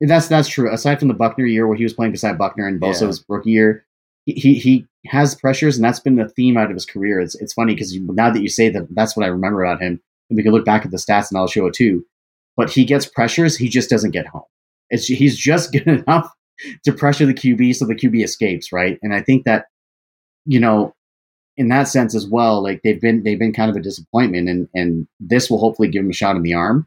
that's 0.00 0.28
that's 0.28 0.48
true. 0.48 0.72
Aside 0.72 0.98
from 0.98 1.08
the 1.08 1.14
Buckner 1.14 1.46
year 1.46 1.66
where 1.66 1.76
he 1.76 1.82
was 1.82 1.92
playing 1.92 2.12
beside 2.12 2.38
Buckner 2.38 2.66
and 2.66 2.80
Bosa's 2.80 3.24
rookie 3.28 3.50
year, 3.50 3.84
he, 4.26 4.32
he 4.34 4.54
he 4.54 4.86
has 5.06 5.34
pressures, 5.34 5.76
and 5.76 5.84
that's 5.84 6.00
been 6.00 6.16
the 6.16 6.28
theme 6.28 6.56
out 6.56 6.70
of 6.70 6.74
his 6.74 6.86
career. 6.86 7.20
It's 7.20 7.34
it's 7.36 7.54
funny 7.54 7.74
because 7.74 7.96
now 7.96 8.30
that 8.30 8.42
you 8.42 8.48
say 8.48 8.68
that, 8.68 8.86
that's 8.94 9.16
what 9.16 9.24
I 9.24 9.28
remember 9.28 9.64
about 9.64 9.82
him. 9.82 10.00
And 10.30 10.36
we 10.36 10.42
can 10.42 10.52
look 10.52 10.64
back 10.64 10.84
at 10.84 10.90
the 10.90 10.98
stats, 10.98 11.30
and 11.30 11.38
I'll 11.38 11.48
show 11.48 11.66
it 11.66 11.74
too. 11.74 12.04
But 12.56 12.70
he 12.70 12.84
gets 12.84 13.06
pressures, 13.06 13.56
he 13.56 13.68
just 13.68 13.90
doesn't 13.90 14.10
get 14.10 14.26
home. 14.26 14.42
It's 14.90 15.06
he's 15.06 15.36
just 15.36 15.72
good 15.72 15.86
enough 15.86 16.32
to 16.84 16.92
pressure 16.92 17.26
the 17.26 17.34
QB 17.34 17.74
so 17.76 17.86
the 17.86 17.94
QB 17.94 18.22
escapes, 18.22 18.72
right? 18.72 18.98
And 19.02 19.14
I 19.14 19.22
think 19.22 19.44
that 19.44 19.66
you 20.44 20.60
know, 20.60 20.94
in 21.56 21.68
that 21.68 21.88
sense 21.88 22.14
as 22.14 22.26
well, 22.26 22.62
like 22.62 22.82
they've 22.84 23.00
been 23.00 23.24
they've 23.24 23.38
been 23.38 23.52
kind 23.52 23.70
of 23.70 23.76
a 23.76 23.82
disappointment, 23.82 24.48
and 24.48 24.68
and 24.74 25.08
this 25.18 25.50
will 25.50 25.58
hopefully 25.58 25.88
give 25.88 26.04
him 26.04 26.10
a 26.10 26.14
shot 26.14 26.36
in 26.36 26.42
the 26.42 26.54
arm 26.54 26.86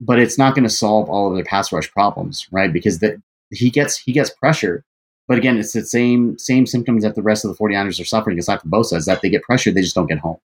but 0.00 0.18
it's 0.18 0.38
not 0.38 0.54
going 0.54 0.64
to 0.64 0.70
solve 0.70 1.08
all 1.08 1.28
of 1.28 1.34
their 1.34 1.44
pass 1.44 1.72
rush 1.72 1.90
problems, 1.90 2.46
right? 2.50 2.72
Because 2.72 2.98
the, 2.98 3.20
he 3.50 3.70
gets 3.70 3.96
he 3.96 4.12
gets 4.12 4.30
pressure, 4.30 4.84
but 5.28 5.38
again, 5.38 5.58
it's 5.58 5.72
the 5.72 5.84
same 5.84 6.38
same 6.38 6.66
symptoms 6.66 7.02
that 7.02 7.14
the 7.14 7.22
rest 7.22 7.44
of 7.44 7.50
the 7.50 7.62
49ers 7.62 8.00
are 8.00 8.04
suffering 8.04 8.38
aside 8.38 8.60
from 8.60 8.70
Bosa 8.70 8.96
is 8.96 9.06
that 9.06 9.22
they 9.22 9.30
get 9.30 9.42
pressure, 9.42 9.70
they 9.70 9.82
just 9.82 9.94
don't 9.94 10.08
get 10.08 10.18
home. 10.18 10.38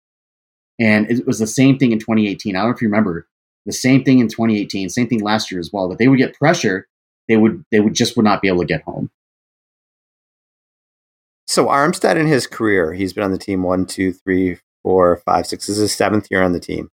And 0.81 1.11
it 1.11 1.27
was 1.27 1.39
the 1.39 1.47
same 1.47 1.79
thing 1.79 1.93
in 1.93 1.99
2018. 1.99 2.55
I 2.55 2.61
don't 2.61 2.69
know 2.69 2.75
if 2.75 2.83
you 2.83 2.89
remember 2.89 3.27
the 3.67 3.73
same 3.73 4.05
thing 4.05 4.21
in 4.21 4.29
2018, 4.29 4.89
same 4.89 5.09
thing 5.09 5.21
last 5.21 5.51
year 5.51 5.59
as 5.59 5.71
well. 5.73 5.89
That 5.89 5.99
they 5.99 6.09
would 6.09 6.19
get 6.19 6.35
pressure, 6.35 6.87
they 7.29 7.37
would 7.37 7.65
they 7.71 7.81
would 7.81 7.95
just 7.95 8.17
would 8.17 8.25
not 8.25 8.43
be 8.43 8.49
able 8.49 8.61
to 8.61 8.67
get 8.67 8.83
home. 8.83 9.11
So 11.47 11.67
Armstead 11.67 12.17
in 12.17 12.27
his 12.27 12.47
career, 12.47 12.93
he's 12.93 13.13
been 13.13 13.25
on 13.25 13.33
the 13.33 13.39
team 13.39 13.63
one, 13.63 13.87
two, 13.87 14.13
three, 14.13 14.59
four, 14.83 15.17
five, 15.25 15.47
six. 15.47 15.67
This 15.67 15.77
is 15.77 15.83
his 15.83 15.97
seventh 15.97 16.29
year 16.31 16.43
on 16.43 16.53
the 16.53 16.61
team. 16.61 16.91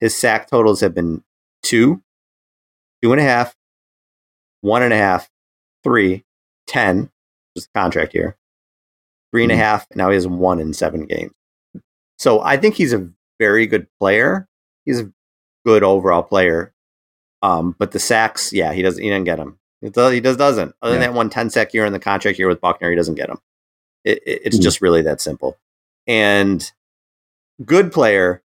His 0.00 0.14
sack 0.14 0.48
totals 0.50 0.80
have 0.80 0.94
been 0.94 1.22
two, 1.64 2.02
two 3.02 3.12
and 3.12 3.20
a 3.20 3.24
half, 3.24 3.56
one 4.60 4.82
and 4.82 4.92
a 4.92 4.96
half, 4.96 5.28
three, 5.82 6.24
ten, 6.66 7.10
just 7.56 7.72
the 7.72 7.78
contract 7.80 8.12
here, 8.12 8.36
three 9.32 9.42
and 9.42 9.52
a 9.52 9.56
Mhm. 9.56 9.58
half, 9.58 9.86
and 9.90 9.98
now 9.98 10.10
he 10.10 10.14
has 10.14 10.26
one 10.26 10.60
in 10.60 10.72
seven 10.72 11.06
games. 11.06 11.32
So 12.18 12.40
I 12.40 12.56
think 12.56 12.76
he's 12.76 12.92
a 12.92 13.10
very 13.40 13.66
good 13.66 13.88
player. 13.98 14.48
He's 14.84 15.00
a 15.00 15.12
good 15.66 15.82
overall 15.82 16.22
player. 16.22 16.72
Um, 17.42 17.74
but 17.78 17.90
the 17.90 17.98
sacks, 17.98 18.52
yeah, 18.52 18.72
he 18.72 18.80
doesn't. 18.82 19.02
He 19.02 19.10
doesn't 19.10 19.24
get 19.24 19.36
them. 19.36 19.58
He 19.82 19.90
does. 19.90 20.12
He 20.12 20.20
does 20.20 20.36
doesn't. 20.36 20.74
Other 20.80 20.94
Yeah. 20.94 21.00
than 21.00 21.10
that 21.12 21.16
one 21.16 21.28
10 21.28 21.50
sack 21.50 21.74
year 21.74 21.84
in 21.84 21.92
the 21.92 21.98
contract 21.98 22.38
year 22.38 22.48
with 22.48 22.60
Buckner, 22.60 22.88
he 22.90 22.96
doesn't 22.96 23.16
get 23.16 23.28
them. 23.28 23.40
It, 24.04 24.22
it, 24.26 24.42
it's 24.44 24.58
Mhm. 24.58 24.62
just 24.62 24.80
really 24.80 25.02
that 25.02 25.20
simple. 25.20 25.58
And 26.06 26.70
good 27.64 27.92
player, 27.92 28.42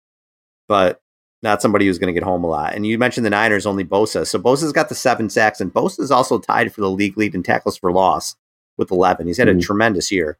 but 0.68 1.00
not 1.42 1.62
somebody 1.62 1.86
who's 1.86 1.98
going 1.98 2.12
to 2.12 2.18
get 2.18 2.24
home 2.26 2.42
a 2.44 2.48
lot. 2.48 2.74
And 2.74 2.86
you 2.86 2.98
mentioned 2.98 3.24
the 3.24 3.30
Niners 3.30 3.66
only 3.66 3.84
Bosa. 3.84 4.26
So 4.26 4.38
Bosa's 4.38 4.72
got 4.72 4.88
the 4.88 4.94
seven 4.94 5.30
sacks, 5.30 5.60
and 5.60 5.72
Bosa's 5.72 6.10
also 6.10 6.38
tied 6.38 6.72
for 6.74 6.80
the 6.80 6.90
league 6.90 7.16
lead 7.16 7.34
in 7.34 7.42
tackles 7.42 7.78
for 7.78 7.92
loss 7.92 8.34
with 8.76 8.90
11. 8.90 9.26
He's 9.26 9.36
had 9.38 9.48
a 9.48 9.54
Mhm. 9.54 9.62
tremendous 9.62 10.10
year. 10.10 10.38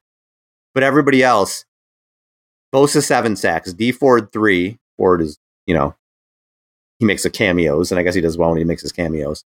But 0.74 0.82
everybody 0.82 1.22
else, 1.22 1.64
Bosa 2.74 3.02
seven 3.02 3.36
sacks, 3.36 3.72
Dee 3.72 3.92
Ford 3.92 4.32
three. 4.32 4.78
Ford 4.96 5.20
is, 5.22 5.38
you 5.66 5.74
know, 5.74 5.94
he 6.98 7.04
makes 7.06 7.22
the 7.22 7.30
cameos, 7.30 7.90
and 7.90 7.98
I 7.98 8.02
guess 8.02 8.14
he 8.14 8.20
does 8.20 8.36
well 8.36 8.50
when 8.50 8.58
he 8.58 8.64
makes 8.64 8.82
his 8.82 8.92
cameos. 8.92 9.44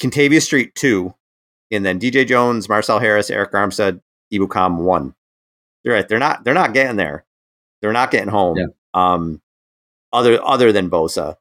Kentavius 0.00 0.42
Street 0.42 0.74
two, 0.74 1.14
and 1.70 1.84
then 1.84 1.98
DJ 2.00 2.24
Jones, 2.26 2.68
Marcel 2.68 2.98
Harris, 2.98 3.30
Arik 3.30 3.50
Armstead, 3.52 4.00
Ebukam 4.32 4.78
one. 4.78 5.14
You're 5.84 5.94
right. 5.94 6.08
They're 6.08 6.18
not. 6.18 6.44
They're 6.44 6.54
not 6.54 6.72
getting 6.74 6.96
there. 6.96 7.24
They're 7.80 7.92
not 7.92 8.10
getting 8.10 8.28
home. 8.28 8.56
Yeah. 8.58 8.66
Um, 8.94 9.40
other 10.12 10.42
other 10.44 10.72
than 10.72 10.90
Bosa. 10.90 11.36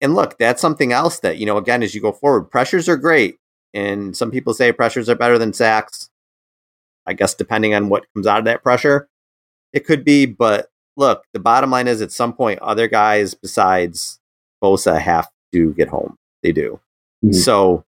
And 0.00 0.14
look, 0.14 0.36
that's 0.38 0.60
something 0.60 0.92
else 0.92 1.20
that 1.20 1.38
you 1.38 1.46
know. 1.46 1.56
Again, 1.56 1.82
as 1.82 1.94
you 1.94 2.00
go 2.00 2.12
forward, 2.12 2.44
pressures 2.50 2.88
are 2.88 2.96
great, 2.96 3.38
and 3.74 4.16
some 4.16 4.30
people 4.30 4.54
say 4.54 4.72
pressures 4.72 5.08
are 5.08 5.14
better 5.14 5.38
than 5.38 5.52
sacks. 5.52 6.10
I 7.06 7.14
guess 7.14 7.34
depending 7.34 7.74
on 7.74 7.88
what 7.88 8.04
comes 8.14 8.26
out 8.26 8.38
of 8.38 8.44
that 8.44 8.62
pressure, 8.62 9.08
it 9.72 9.86
could 9.86 10.04
be. 10.04 10.26
But 10.26 10.68
look, 10.96 11.24
the 11.32 11.40
bottom 11.40 11.70
line 11.70 11.88
is, 11.88 12.00
at 12.00 12.12
some 12.12 12.32
point, 12.32 12.60
other 12.60 12.88
guys 12.88 13.34
besides 13.34 14.20
Bosa 14.62 14.98
have 15.00 15.28
to 15.52 15.72
get 15.74 15.88
home. 15.88 16.16
They 16.42 16.52
do. 16.52 16.80
Mhm. 17.24 17.34
So 17.34 17.84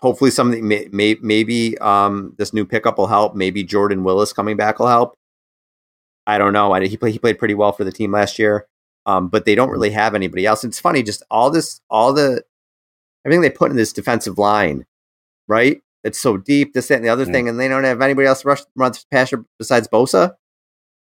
hopefully 0.00 0.30
something 0.30 0.66
may, 0.66 0.88
may, 0.92 1.16
maybe 1.22 1.78
um, 1.78 2.34
this 2.38 2.52
new 2.52 2.64
pickup 2.64 2.98
will 2.98 3.06
help. 3.06 3.34
Maybe 3.34 3.62
Jordan 3.62 4.04
Willis 4.04 4.32
coming 4.32 4.56
back 4.56 4.78
will 4.78 4.88
help. 4.88 5.14
I 6.26 6.38
don't 6.38 6.52
know. 6.52 6.72
I, 6.72 6.86
he 6.86 6.96
played 6.96 7.12
he 7.12 7.18
played 7.18 7.38
pretty 7.38 7.54
well 7.54 7.72
for 7.72 7.84
the 7.84 7.92
team 7.92 8.12
last 8.12 8.38
year, 8.38 8.66
um, 9.06 9.28
but 9.28 9.44
they 9.44 9.54
don't 9.54 9.70
really 9.70 9.90
have 9.90 10.14
anybody 10.14 10.46
else. 10.46 10.64
It's 10.64 10.80
funny, 10.80 11.02
just 11.02 11.22
all 11.30 11.50
this, 11.50 11.80
all 11.90 12.12
the 12.12 12.42
everything 13.24 13.42
they 13.42 13.50
put 13.50 13.70
in 13.70 13.76
this 13.76 13.92
defensive 13.92 14.38
line, 14.38 14.84
right? 15.48 15.80
It's 16.04 16.18
so 16.18 16.36
deep, 16.36 16.74
this, 16.74 16.88
that, 16.88 16.96
and 16.96 17.04
the 17.04 17.08
other 17.10 17.24
Yeah. 17.24 17.32
thing, 17.32 17.48
and 17.48 17.60
they 17.60 17.68
don't 17.68 17.84
have 17.84 18.02
anybody 18.02 18.26
else 18.26 18.44
rush 18.44 18.62
run 18.74 18.92
past 19.10 19.34
besides 19.58 19.86
Bosa. 19.88 20.34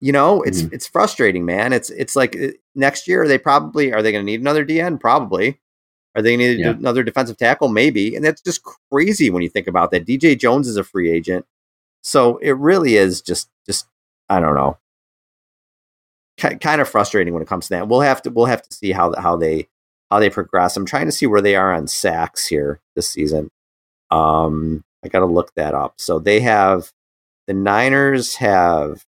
You 0.02 0.12
know, 0.14 0.42
it's 0.44 0.62
it's 0.72 0.88
frustrating, 0.88 1.46
man. 1.46 1.74
It's 1.74 1.90
it's 1.90 2.16
like 2.16 2.36
uh, 2.36 2.48
next 2.76 3.08
year 3.08 3.28
they 3.28 3.38
probably 3.38 3.92
are 3.94 4.02
they 4.02 4.12
going 4.14 4.26
to 4.26 4.32
need 4.32 4.40
another 4.40 4.66
DN? 4.66 5.00
Probably. 5.00 5.60
Are 6.16 6.22
they 6.22 6.32
going 6.36 6.40
to 6.40 6.56
need 6.56 6.60
Yeah. 6.62 6.70
another 6.72 7.04
defensive 7.04 7.38
tackle? 7.38 7.68
Maybe. 7.68 8.16
And 8.16 8.24
that's 8.26 8.42
just 8.42 8.62
crazy 8.92 9.30
when 9.30 9.44
you 9.44 9.50
think 9.50 9.68
about 9.68 9.92
that. 9.92 10.06
DJ 10.06 10.38
Jones 10.40 10.68
is 10.68 10.78
a 10.78 10.84
free 10.86 11.10
agent, 11.12 11.46
so 12.02 12.38
it 12.38 12.52
really 12.58 12.96
is 12.96 13.22
just 13.22 13.50
just 13.66 13.88
I 14.30 14.40
don't 14.40 14.56
know, 14.56 14.78
Ki 16.40 16.56
kind 16.56 16.82
of 16.82 16.90
frustrating 16.90 17.34
when 17.34 17.44
it 17.44 17.48
comes 17.48 17.68
to 17.68 17.76
that. 17.76 17.88
We'll 17.88 18.02
have 18.02 18.22
to 18.24 18.30
we'll 18.30 18.46
have 18.46 18.62
to 18.64 18.74
see 18.76 18.92
how 18.92 19.14
how 19.20 19.36
they 19.36 19.68
how 20.12 20.20
they 20.20 20.30
progress. 20.30 20.76
I'm 20.78 20.86
trying 20.86 21.06
to 21.06 21.12
see 21.12 21.28
where 21.28 21.42
they 21.42 21.56
are 21.56 21.74
on 21.74 21.88
sacks 21.88 22.48
here 22.48 22.82
this 22.96 23.10
season. 23.10 23.52
Um, 24.12 24.84
I 25.04 25.08
got 25.08 25.20
to 25.20 25.26
look 25.26 25.54
that 25.56 25.74
up. 25.74 25.96
So 25.98 26.20
they 26.20 26.40
have 26.42 26.92
the 27.48 27.54
Niners 27.54 28.36
have 28.36 29.06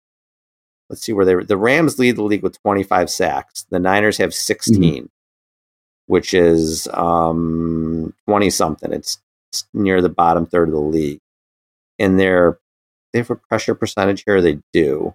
let's 0.90 1.02
see 1.02 1.12
where 1.12 1.24
they 1.24 1.34
the 1.44 1.56
Rams 1.56 1.98
lead 1.98 2.16
the 2.16 2.22
league 2.22 2.42
with 2.42 2.60
25 2.62 3.10
sacks. 3.10 3.66
The 3.70 3.78
Niners 3.78 4.18
have 4.18 4.34
16, 4.34 5.08
which 6.06 6.34
is 6.34 6.88
um 6.94 8.14
20 8.26 8.50
something. 8.50 8.92
It's, 8.92 9.18
it's 9.52 9.66
near 9.74 10.02
the 10.02 10.08
bottom 10.08 10.46
third 10.46 10.68
of 10.68 10.74
the 10.74 10.80
league. 10.80 11.20
And 11.98 12.18
they're 12.18 12.58
they 13.12 13.20
have 13.20 13.30
a 13.30 13.36
pressure 13.36 13.74
percentage 13.74 14.24
here. 14.24 14.40
They 14.42 14.58
do. 14.72 15.14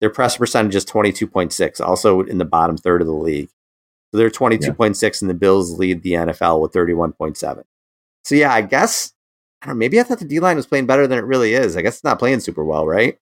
Their 0.00 0.10
pressure 0.10 0.38
percentage 0.38 0.74
is 0.74 0.84
22.6, 0.84 1.80
also 1.80 2.20
in 2.22 2.38
the 2.38 2.44
bottom 2.44 2.76
third 2.76 3.00
of 3.00 3.06
the 3.06 3.12
league. 3.14 3.48
So 4.10 4.18
they're 4.18 4.30
22.6, 4.30 5.20
and 5.22 5.30
the 5.30 5.34
Bills 5.34 5.78
lead 5.78 6.02
the 6.02 6.12
NFL 6.12 6.60
with 6.60 6.72
31.7. 6.72 7.64
So 8.24 8.34
yeah, 8.34 8.52
I 8.52 8.62
guess 8.62 9.12
I 9.62 9.66
don't 9.66 9.76
know, 9.76 9.78
maybe 9.78 9.98
I 9.98 10.02
thought 10.02 10.18
the 10.18 10.24
D 10.26 10.40
line 10.40 10.56
was 10.56 10.66
playing 10.66 10.86
better 10.86 11.06
than 11.06 11.18
it 11.18 11.24
really 11.24 11.54
is. 11.54 11.76
I 11.76 11.82
guess 11.82 11.94
it's 11.96 12.04
not 12.04 12.18
playing 12.18 12.40
super 12.40 12.64
well, 12.64 12.86
right? 12.86 13.18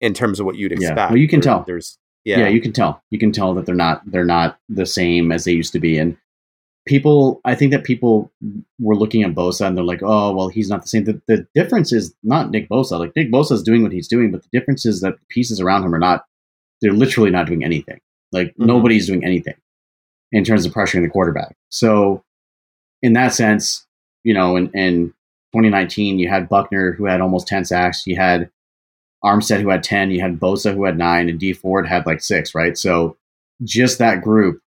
In 0.00 0.12
terms 0.14 0.40
of 0.40 0.46
what 0.46 0.56
you'd 0.56 0.72
Yeah. 0.72 0.88
expect. 0.88 1.10
Well, 1.12 1.18
you 1.18 1.28
can 1.28 1.40
There- 1.40 1.52
tell. 1.52 1.64
There's 1.64 1.98
yeah. 2.24 2.40
yeah, 2.40 2.48
you 2.48 2.60
can 2.60 2.72
tell. 2.72 3.02
You 3.10 3.18
can 3.18 3.30
tell 3.32 3.54
that 3.54 3.66
they're 3.66 3.74
not 3.74 4.02
they're 4.10 4.24
not 4.24 4.58
the 4.68 4.86
same 4.86 5.30
as 5.32 5.44
they 5.44 5.52
used 5.52 5.72
to 5.72 5.80
be. 5.80 5.98
And 5.98 6.16
people, 6.86 7.40
I 7.44 7.54
think 7.54 7.70
that 7.72 7.84
people 7.84 8.30
were 8.80 8.96
looking 8.96 9.22
at 9.22 9.34
Bosa 9.34 9.66
and 9.66 9.76
they're 9.76 9.84
like, 9.84 10.02
oh, 10.02 10.32
well, 10.34 10.48
he's 10.48 10.68
not 10.68 10.82
the 10.82 10.88
same. 10.88 11.04
The, 11.04 11.20
the 11.28 11.46
difference 11.54 11.92
is 11.92 12.14
not 12.22 12.50
Nick 12.50 12.68
Bosa. 12.68 12.98
Like 12.98 13.14
Nick 13.16 13.30
Bosa 13.30 13.52
is 13.52 13.62
doing 13.62 13.82
what 13.82 13.92
he's 13.92 14.08
doing, 14.08 14.30
but 14.30 14.42
the 14.42 14.48
difference 14.58 14.84
is 14.86 15.00
that 15.00 15.14
the 15.18 15.26
pieces 15.28 15.60
around 15.60 15.84
him 15.84 15.94
are 15.94 15.98
not. 15.98 16.24
They're 16.80 16.92
literally 16.92 17.30
not 17.30 17.46
doing 17.46 17.64
anything. 17.64 18.00
Like 18.32 18.48
Mhm. 18.56 18.66
nobody's 18.66 19.06
doing 19.06 19.24
anything 19.24 19.54
in 20.32 20.44
terms 20.44 20.64
of 20.66 20.72
pressuring 20.72 21.02
the 21.02 21.10
quarterback. 21.10 21.54
So, 21.68 22.24
in 23.02 23.12
that 23.14 23.34
sense, 23.34 23.86
you 24.24 24.32
know, 24.34 24.56
in, 24.56 24.68
in 24.70 25.08
2019, 25.52 26.18
you 26.18 26.28
had 26.28 26.48
Buckner 26.48 26.92
who 26.92 27.04
had 27.04 27.20
almost 27.20 27.46
10 27.46 27.64
sacks. 27.64 28.06
You 28.06 28.16
had 28.16 28.50
Armstead 29.24 29.60
who 29.60 29.68
had 29.68 29.82
10. 29.82 30.10
You 30.10 30.20
had 30.20 30.40
Bosa 30.40 30.72
who 30.74 30.84
had 30.84 30.96
nine, 30.98 31.28
and 31.28 31.38
Dee 31.38 31.52
Ford 31.52 31.86
had 31.86 32.06
like 32.06 32.20
six, 32.22 32.54
right? 32.54 32.76
So, 32.78 33.16
just 33.62 33.98
that 33.98 34.22
group, 34.22 34.61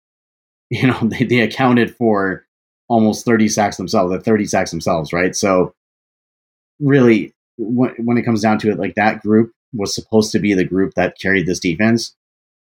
you 0.81 0.87
know, 0.87 0.99
they, 1.03 1.23
they 1.23 1.41
accounted 1.41 1.95
for 1.95 2.45
almost 2.89 3.25
30 3.25 3.47
sacks 3.47 3.77
themselves, 3.77 4.11
at 4.11 4.25
30 4.25 4.45
sacks 4.45 4.71
themselves, 4.71 5.13
right? 5.13 5.35
So, 5.35 5.75
really, 6.79 7.33
when, 7.57 7.93
when 8.03 8.17
it 8.17 8.23
comes 8.23 8.41
down 8.41 8.57
to 8.59 8.71
it, 8.71 8.79
like 8.79 8.95
that 8.95 9.21
group 9.21 9.51
was 9.71 9.93
supposed 9.93 10.31
to 10.31 10.39
be 10.39 10.55
the 10.55 10.65
group 10.65 10.95
that 10.95 11.19
carried 11.21 11.45
this 11.45 11.59
defense, 11.59 12.15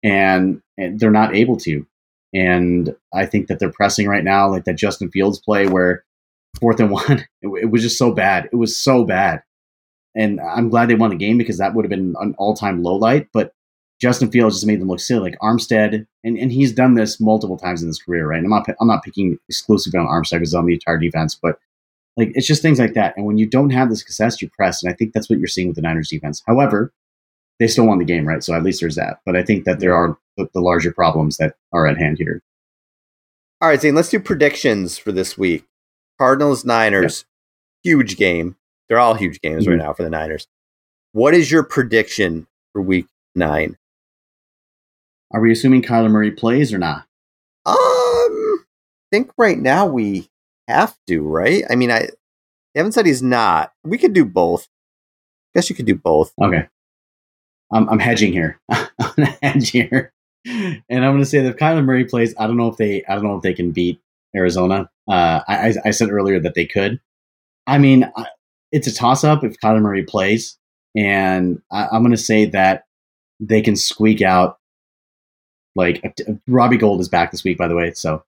and, 0.04 0.62
and 0.78 1.00
they're 1.00 1.10
not 1.10 1.34
able 1.34 1.56
to. 1.58 1.84
And 2.32 2.94
I 3.12 3.26
think 3.26 3.48
that 3.48 3.58
they're 3.58 3.72
pressing 3.72 4.06
right 4.06 4.22
now, 4.22 4.48
like 4.48 4.64
that 4.66 4.76
Justin 4.76 5.10
Fields 5.10 5.40
play 5.40 5.66
where 5.66 6.04
fourth 6.60 6.78
and 6.78 6.90
one, 6.92 7.26
it, 7.42 7.48
it 7.62 7.70
was 7.72 7.82
just 7.82 7.98
so 7.98 8.12
bad. 8.12 8.48
It 8.52 8.56
was 8.56 8.80
so 8.80 9.04
bad. 9.04 9.42
And 10.14 10.40
I'm 10.40 10.68
glad 10.68 10.88
they 10.88 10.94
won 10.94 11.10
the 11.10 11.16
game 11.16 11.38
because 11.38 11.58
that 11.58 11.74
would 11.74 11.84
have 11.84 11.90
been 11.90 12.14
an 12.20 12.36
all 12.38 12.54
time 12.54 12.84
low 12.84 12.94
light. 12.94 13.28
But 13.32 13.52
Justin 14.00 14.30
Fields 14.30 14.56
just 14.56 14.66
made 14.66 14.80
them 14.80 14.88
look 14.88 15.00
silly. 15.00 15.30
Like 15.30 15.38
Armstead, 15.40 16.06
and, 16.22 16.36
and 16.38 16.52
he's 16.52 16.72
done 16.72 16.94
this 16.94 17.18
multiple 17.20 17.56
times 17.56 17.82
in 17.82 17.88
his 17.88 17.98
career, 17.98 18.26
right? 18.28 18.36
And 18.36 18.46
I'm 18.46 18.50
not 18.50 18.66
I'm 18.80 18.88
not 18.88 19.02
picking 19.02 19.38
exclusively 19.48 19.98
on 19.98 20.06
Armstead 20.06 20.38
because 20.38 20.54
on 20.54 20.66
the 20.66 20.74
entire 20.74 20.98
defense, 20.98 21.34
but 21.34 21.58
like 22.16 22.32
it's 22.34 22.46
just 22.46 22.62
things 22.62 22.78
like 22.78 22.94
that. 22.94 23.16
And 23.16 23.24
when 23.26 23.38
you 23.38 23.46
don't 23.46 23.70
have 23.70 23.88
the 23.88 23.96
success, 23.96 24.40
you 24.42 24.50
press, 24.50 24.82
and 24.82 24.92
I 24.92 24.96
think 24.96 25.12
that's 25.12 25.30
what 25.30 25.38
you're 25.38 25.48
seeing 25.48 25.68
with 25.68 25.76
the 25.76 25.82
Niners 25.82 26.10
defense. 26.10 26.42
However, 26.46 26.92
they 27.58 27.68
still 27.68 27.86
won 27.86 27.98
the 27.98 28.04
game, 28.04 28.26
right? 28.28 28.42
So 28.44 28.52
at 28.54 28.62
least 28.62 28.80
there's 28.80 28.96
that. 28.96 29.20
But 29.24 29.34
I 29.36 29.42
think 29.42 29.64
that 29.64 29.80
there 29.80 29.94
are 29.94 30.18
the, 30.36 30.46
the 30.52 30.60
larger 30.60 30.92
problems 30.92 31.38
that 31.38 31.54
are 31.72 31.86
at 31.86 31.96
hand 31.96 32.18
here. 32.18 32.42
All 33.62 33.70
right, 33.70 33.80
Zane, 33.80 33.94
let's 33.94 34.10
do 34.10 34.20
predictions 34.20 34.98
for 34.98 35.10
this 35.12 35.38
week. 35.38 35.64
Cardinals, 36.18 36.66
Niners, 36.66 37.24
huge 37.82 38.18
game. 38.18 38.56
They're 38.88 38.98
all 38.98 39.14
huge 39.14 39.40
games 39.40 39.66
right 39.66 39.74
Mhm. 39.78 39.82
now 39.82 39.92
for 39.94 40.02
the 40.02 40.10
Niners. 40.10 40.46
What 41.12 41.32
is 41.34 41.50
your 41.50 41.62
prediction 41.62 42.46
for 42.74 42.82
week 42.82 43.06
nine? 43.34 43.78
Are 45.32 45.40
we 45.40 45.52
assuming 45.52 45.82
Kyler 45.82 46.10
Murray 46.10 46.30
plays 46.30 46.72
or 46.72 46.78
not? 46.78 47.06
Um, 47.64 47.74
I 47.74 48.58
think 49.10 49.32
right 49.36 49.58
now 49.58 49.86
we 49.86 50.28
have 50.68 50.96
to, 51.08 51.22
right? 51.22 51.64
I 51.68 51.74
mean, 51.74 51.90
I 51.90 52.08
they 52.74 52.80
haven't 52.80 52.92
said 52.92 53.06
he's 53.06 53.22
not. 53.22 53.72
We 53.84 53.98
could 53.98 54.12
do 54.12 54.24
both. 54.24 54.68
Guess 55.54 55.70
you 55.70 55.76
could 55.76 55.86
do 55.86 55.94
both. 55.94 56.32
Okay. 56.40 56.68
I'm, 57.72 57.88
I'm 57.88 57.98
hedging 57.98 58.32
here. 58.32 58.60
I'm 58.70 58.86
gonna 58.98 59.38
hedge 59.42 59.70
here, 59.70 60.12
and 60.44 60.82
I'm 60.90 61.14
gonna 61.14 61.24
say 61.24 61.40
that 61.40 61.48
if 61.48 61.56
Kyler 61.56 61.84
Murray 61.84 62.04
plays, 62.04 62.34
I 62.38 62.46
don't 62.46 62.56
know 62.56 62.68
if 62.68 62.76
they, 62.76 63.02
I 63.08 63.14
don't 63.14 63.24
know 63.24 63.36
if 63.36 63.42
they 63.42 63.54
can 63.54 63.72
beat 63.72 64.00
Arizona. 64.34 64.90
Uh, 65.08 65.40
I, 65.48 65.74
I, 65.84 65.90
said 65.92 66.10
earlier 66.10 66.38
that 66.40 66.54
they 66.54 66.66
could. 66.66 67.00
I 67.66 67.78
mean, 67.78 68.10
it's 68.72 68.86
a 68.86 68.94
toss 68.94 69.24
up 69.24 69.44
if 69.44 69.58
Kyler 69.58 69.80
Murray 69.80 70.04
plays, 70.04 70.58
and 70.96 71.62
I, 71.72 71.88
I'm 71.90 72.02
gonna 72.02 72.16
say 72.16 72.44
that 72.46 72.84
they 73.40 73.62
can 73.62 73.76
squeak 73.76 74.22
out. 74.22 74.58
Like 75.76 76.02
Robbie 76.48 76.78
Gould 76.78 77.00
is 77.00 77.08
back 77.08 77.30
this 77.30 77.44
week, 77.44 77.58
by 77.58 77.68
the 77.68 77.76
way. 77.76 77.92
So 77.92 78.24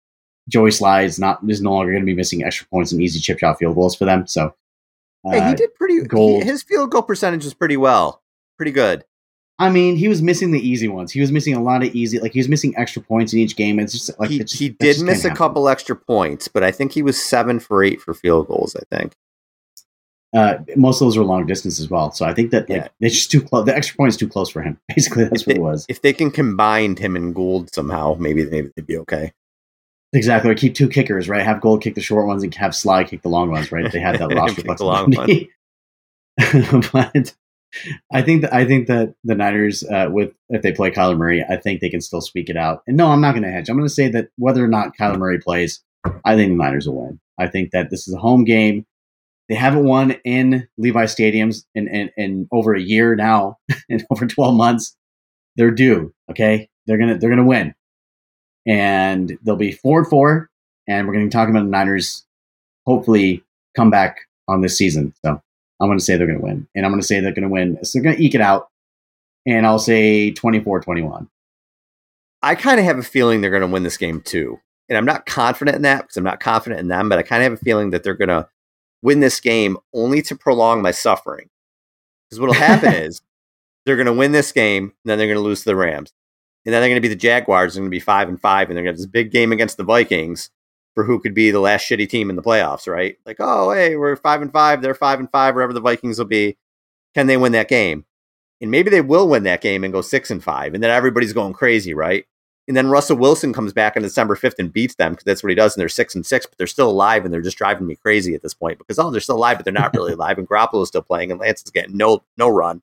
Joey 0.49 0.71
Slides 0.71 1.19
not 1.19 1.41
is 1.49 1.61
no 1.61 1.73
longer 1.73 1.93
going 1.93 2.03
to 2.03 2.07
be 2.07 2.15
missing 2.15 2.45
extra 2.45 2.67
points 2.69 2.93
and 2.93 3.03
easy 3.03 3.19
chip 3.19 3.39
shot 3.39 3.59
field 3.59 3.75
goals 3.75 3.97
for 3.97 4.05
them. 4.05 4.27
So 4.27 4.55
hey, 5.25 5.41
uh, 5.41 5.49
he 5.49 5.55
did 5.57 5.75
pretty. 5.75 6.03
Gold. 6.03 6.45
He, 6.45 6.49
his 6.49 6.63
field 6.63 6.91
goal 6.91 7.03
percentage 7.03 7.45
was 7.45 7.55
pretty 7.55 7.77
well, 7.77 8.23
pretty 8.57 8.73
good. 8.73 9.05
I 9.59 9.71
mean, 9.71 9.97
he 9.97 10.07
was 10.07 10.23
missing 10.23 10.53
the 10.53 10.61
easy 10.61 10.87
ones. 10.87 11.11
He 11.11 11.21
was 11.21 11.33
missing 11.33 11.55
a 11.55 11.63
lot 11.63 11.83
of 11.83 11.93
easy, 11.93 12.21
like 12.21 12.33
he 12.33 12.39
was 12.39 12.49
missing 12.49 12.75
extra 12.77 13.03
points 13.03 13.33
in 13.33 13.41
each 13.41 13.57
game. 13.57 13.81
It's 13.81 13.93
just 13.93 14.17
like 14.21 14.31
he, 14.31 14.41
it's 14.41 14.53
just, 14.53 14.61
he 14.61 14.69
did 14.69 15.01
miss 15.01 15.25
a 15.25 15.29
can't 15.29 15.39
couple 15.39 15.69
extra 15.69 15.97
points, 15.97 16.47
but 16.47 16.63
I 16.63 16.71
think 16.71 16.93
he 16.93 17.03
was 17.03 17.21
seven 17.21 17.59
for 17.59 17.83
eight 17.83 18.01
for 18.01 18.15
field 18.15 18.47
goals. 18.47 18.77
I 18.77 18.97
think. 18.97 19.15
Uh, 20.37 20.59
most 20.77 21.01
of 21.01 21.07
those 21.07 21.17
were 21.17 21.25
long 21.25 21.47
distance 21.47 21.81
as 21.81 21.89
well. 21.89 22.11
So 22.13 22.27
I 22.27 22.35
think 22.35 22.51
that 22.51 22.69
like 22.69 22.83
Yeah. 22.83 22.89
it's 23.01 23.15
just 23.15 23.31
too 23.31 23.41
close. 23.43 23.65
The 23.65 23.75
extra 23.75 23.97
point 23.97 24.11
is 24.11 24.17
too 24.17 24.29
close 24.29 24.51
for 24.51 24.61
him. 24.63 24.79
Basically, 24.95 25.25
that's 25.25 25.43
If 25.43 25.47
what 25.47 25.55
they, 25.55 25.61
it 25.61 25.63
was. 25.63 25.87
if 25.89 26.03
they 26.03 26.13
can 26.13 26.31
combine 26.31 26.97
him 26.97 27.17
and 27.17 27.35
Gould 27.35 27.73
somehow, 27.75 28.15
maybe 28.19 28.45
maybe 28.45 28.71
they'd 28.77 28.87
be 28.87 28.99
okay. 28.99 29.33
Exactly. 30.13 30.51
Or 30.51 30.55
keep 30.55 30.75
two 30.75 30.89
kickers, 30.89 31.29
right? 31.29 31.43
Have 31.43 31.61
Gould 31.61 31.83
kick 31.83 31.95
the 31.95 32.01
short 32.03 32.27
ones 32.27 32.43
and 32.43 32.55
have 32.57 32.73
Slye 32.73 33.07
kick 33.09 33.23
the 33.23 33.29
long 33.29 33.51
ones, 33.51 33.71
right? 33.73 33.91
They 33.91 34.01
had 34.01 34.19
that 34.19 34.29
roster 34.35 34.63
Kick 34.63 34.77
the 34.77 34.85
long 34.85 35.13
flexibility. 35.13 35.51
but 36.93 37.35
I 38.13 38.23
think 38.23 38.43
that 38.43 38.53
I 38.55 38.65
think 38.65 38.87
that 38.89 39.15
the 39.25 39.35
Niners, 39.35 39.83
uh, 39.85 40.09
with 40.11 40.33
if 40.51 40.63
they 40.63 40.73
play 40.73 40.91
Kyler 40.91 41.17
Murray, 41.17 41.45
I 41.49 41.57
think 41.57 41.81
they 41.81 41.91
can 41.91 42.01
still 42.01 42.21
speak 42.21 42.49
it 42.49 42.57
out. 42.57 42.83
And 42.87 42.97
no, 42.97 43.09
I'm 43.09 43.21
not 43.21 43.33
going 43.33 43.43
to 43.45 43.51
hedge. 43.51 43.69
I'm 43.69 43.77
going 43.77 43.89
to 43.89 43.95
say 43.95 44.09
that 44.11 44.29
whether 44.37 44.65
or 44.65 44.69
not 44.69 44.97
Kyler 44.97 45.19
Murray 45.19 45.39
plays, 45.39 45.83
I 46.25 46.37
think 46.37 46.51
the 46.51 46.57
Niners 46.57 46.87
will 46.87 47.03
win. 47.05 47.21
I 47.39 47.47
think 47.47 47.71
that 47.73 47.91
this 47.91 48.09
is 48.09 48.15
a 48.15 48.19
home 48.19 48.45
game. 48.45 48.87
They 49.49 49.55
haven't 49.55 49.85
won 49.85 50.13
in 50.25 50.69
Levi 50.77 51.05
Stadiums 51.05 51.65
in, 51.75 51.89
in, 51.89 52.11
in 52.17 52.49
over 52.53 52.75
a 52.75 52.81
year 52.81 53.17
now, 53.17 53.59
in 53.89 54.05
over 54.11 54.27
12 54.27 54.55
months. 54.55 54.95
They're 55.57 55.71
due. 55.71 56.13
Okay, 56.31 56.69
they're 56.87 56.99
gonna 56.99 57.19
they're 57.19 57.31
gonna 57.31 57.45
win, 57.45 57.75
and 58.67 59.37
they'll 59.43 59.57
be 59.57 59.73
four 59.73 60.01
and 60.01 60.09
four. 60.09 60.51
And 60.87 61.07
we're 61.07 61.15
to 61.15 61.27
be 61.27 61.31
talking 61.31 61.55
about 61.55 61.65
the 61.65 61.71
Niners 61.71 62.25
hopefully 62.87 63.43
come 63.77 63.91
back 63.91 64.21
on 64.47 64.61
this 64.61 64.77
season. 64.77 65.13
So 65.25 65.43
I'm 65.81 65.91
to 65.99 66.05
say 66.05 66.17
they're 66.17 66.27
to 66.27 66.39
win, 66.39 66.69
and 66.75 66.87
I'm 66.87 66.97
to 66.97 67.07
say 67.07 67.21
they're 67.21 67.33
to 67.33 67.49
win. 67.49 67.83
So 67.85 68.01
they're 68.01 68.15
to 68.15 68.23
eke 68.23 68.35
it 68.35 68.41
out, 68.41 68.69
and 69.47 69.67
I'll 69.67 69.79
say 69.79 70.33
24-21. 70.33 71.29
I 72.43 72.55
kind 72.55 72.79
of 72.79 72.87
have 72.87 72.99
a 72.99 73.03
feeling 73.03 73.41
they're 73.41 73.51
going 73.51 73.63
to 73.63 73.67
win 73.67 73.83
this 73.83 73.97
game 73.97 74.21
too. 74.21 74.61
And 74.89 74.97
I'm 74.97 75.05
not 75.05 75.27
confident 75.27 75.77
in 75.77 75.83
that 75.83 76.03
because 76.03 76.17
I'm 76.17 76.25
not 76.25 76.41
confident 76.41 76.81
in 76.81 76.89
them, 76.89 77.09
but 77.09 77.19
I 77.19 77.23
kind 77.23 77.43
of 77.43 77.51
have 77.51 77.61
a 77.61 77.65
feeling 77.65 77.91
that 77.91 78.05
they're 78.05 78.15
going 78.15 78.29
to 78.29 78.49
win 79.03 79.21
this 79.21 79.41
game 79.41 79.77
only 79.93 80.23
to 80.23 80.37
prolong 80.37 80.83
my 80.83 80.91
suffering. 80.91 81.49
Because 82.29 82.41
what'll 82.41 82.55
happen 82.55 82.93
is 82.95 83.21
they're 83.85 83.97
going 83.97 84.07
to 84.07 84.13
win 84.13 84.33
this 84.33 84.53
game, 84.53 84.85
and 84.85 84.95
then 85.05 85.19
they're 85.19 85.27
going 85.27 85.37
to 85.39 85.43
lose 85.43 85.61
to 85.61 85.71
the 85.71 85.77
Rams. 85.77 86.13
And 86.65 86.75
then 86.75 86.83
they're 86.83 86.91
going 86.91 87.01
to 87.01 87.09
be 87.09 87.15
the 87.15 87.17
Jaguars, 87.17 87.75
they're 87.75 87.81
going 87.81 87.91
to 87.91 87.95
be 87.95 88.01
5 88.01 88.29
and 88.29 88.41
5 88.41 88.69
and 88.69 88.77
they're 88.77 88.85
going 88.85 88.95
to 88.95 88.99
have 88.99 88.99
this 88.99 89.07
big 89.07 89.31
game 89.31 89.53
against 89.53 89.79
the 89.79 89.85
Vikings 89.85 90.51
for 90.95 91.05
who 91.05 91.19
could 91.19 91.33
be 91.33 91.51
the 91.51 91.61
last 91.61 91.89
shitty 91.89 92.09
team 92.09 92.29
in 92.29 92.37
the 92.37 92.43
playoffs, 92.43 92.87
right? 92.87 93.17
Like, 93.25 93.37
oh, 93.39 93.71
hey, 93.71 93.97
we're 93.97 94.17
5 94.17 94.43
and 94.43 94.53
5, 94.53 94.83
they're 94.83 94.95
5 94.95 95.21
and 95.21 95.31
5 95.31 95.55
wherever 95.55 95.73
the 95.73 95.81
Vikings 95.81 96.19
will 96.19 96.27
be. 96.27 96.59
Can 97.15 97.27
they 97.27 97.37
win 97.37 97.53
that 97.53 97.69
game? 97.69 98.05
And 98.61 98.71
maybe 98.71 98.91
they 98.91 99.01
will 99.01 99.29
win 99.29 99.45
that 99.45 99.63
game 99.63 99.85
and 99.85 99.93
go 99.93 100.03
6 100.03 100.31
and 100.31 100.45
5 100.45 100.75
and 100.75 100.83
then 100.83 100.91
everybody's 100.91 101.33
going 101.33 101.55
crazy, 101.55 101.95
right? 101.95 102.27
And 102.69 102.77
then 102.77 102.91
Russell 102.91 103.17
Wilson 103.17 103.55
comes 103.55 103.73
back 103.73 103.97
on 103.97 104.03
December 104.03 104.37
5th 104.37 104.59
and 104.59 104.71
beats 104.71 104.95
them 104.97 105.13
because 105.13 105.25
that's 105.25 105.43
what 105.43 105.49
he 105.49 105.55
does. 105.57 105.75
And 105.75 105.81
they're 105.81 105.89
six 105.89 106.15
and 106.15 106.25
six, 106.25 106.45
but 106.45 106.59
they're 106.59 106.67
still 106.67 106.91
alive 106.91 107.25
and 107.25 107.33
they're 107.33 107.41
just 107.41 107.57
driving 107.57 107.87
me 107.87 107.97
crazy 107.97 108.35
at 108.35 108.43
this 108.43 108.53
point 108.53 108.77
because, 108.77 108.99
oh, 108.99 109.11
they're 109.11 109.23
still 109.23 109.37
alive, 109.37 109.57
but 109.57 109.65
they're 109.65 109.73
not 109.73 109.95
really 109.95 110.13
alive. 110.15 110.37
And 110.37 110.47
Garoppolo's 110.47 110.89
still 110.89 111.03
playing 111.03 111.31
and 111.31 111.41
Lance 111.41 111.63
is 111.63 111.71
getting 111.71 111.97
no, 111.97 112.23
no 112.37 112.51
run. 112.51 112.83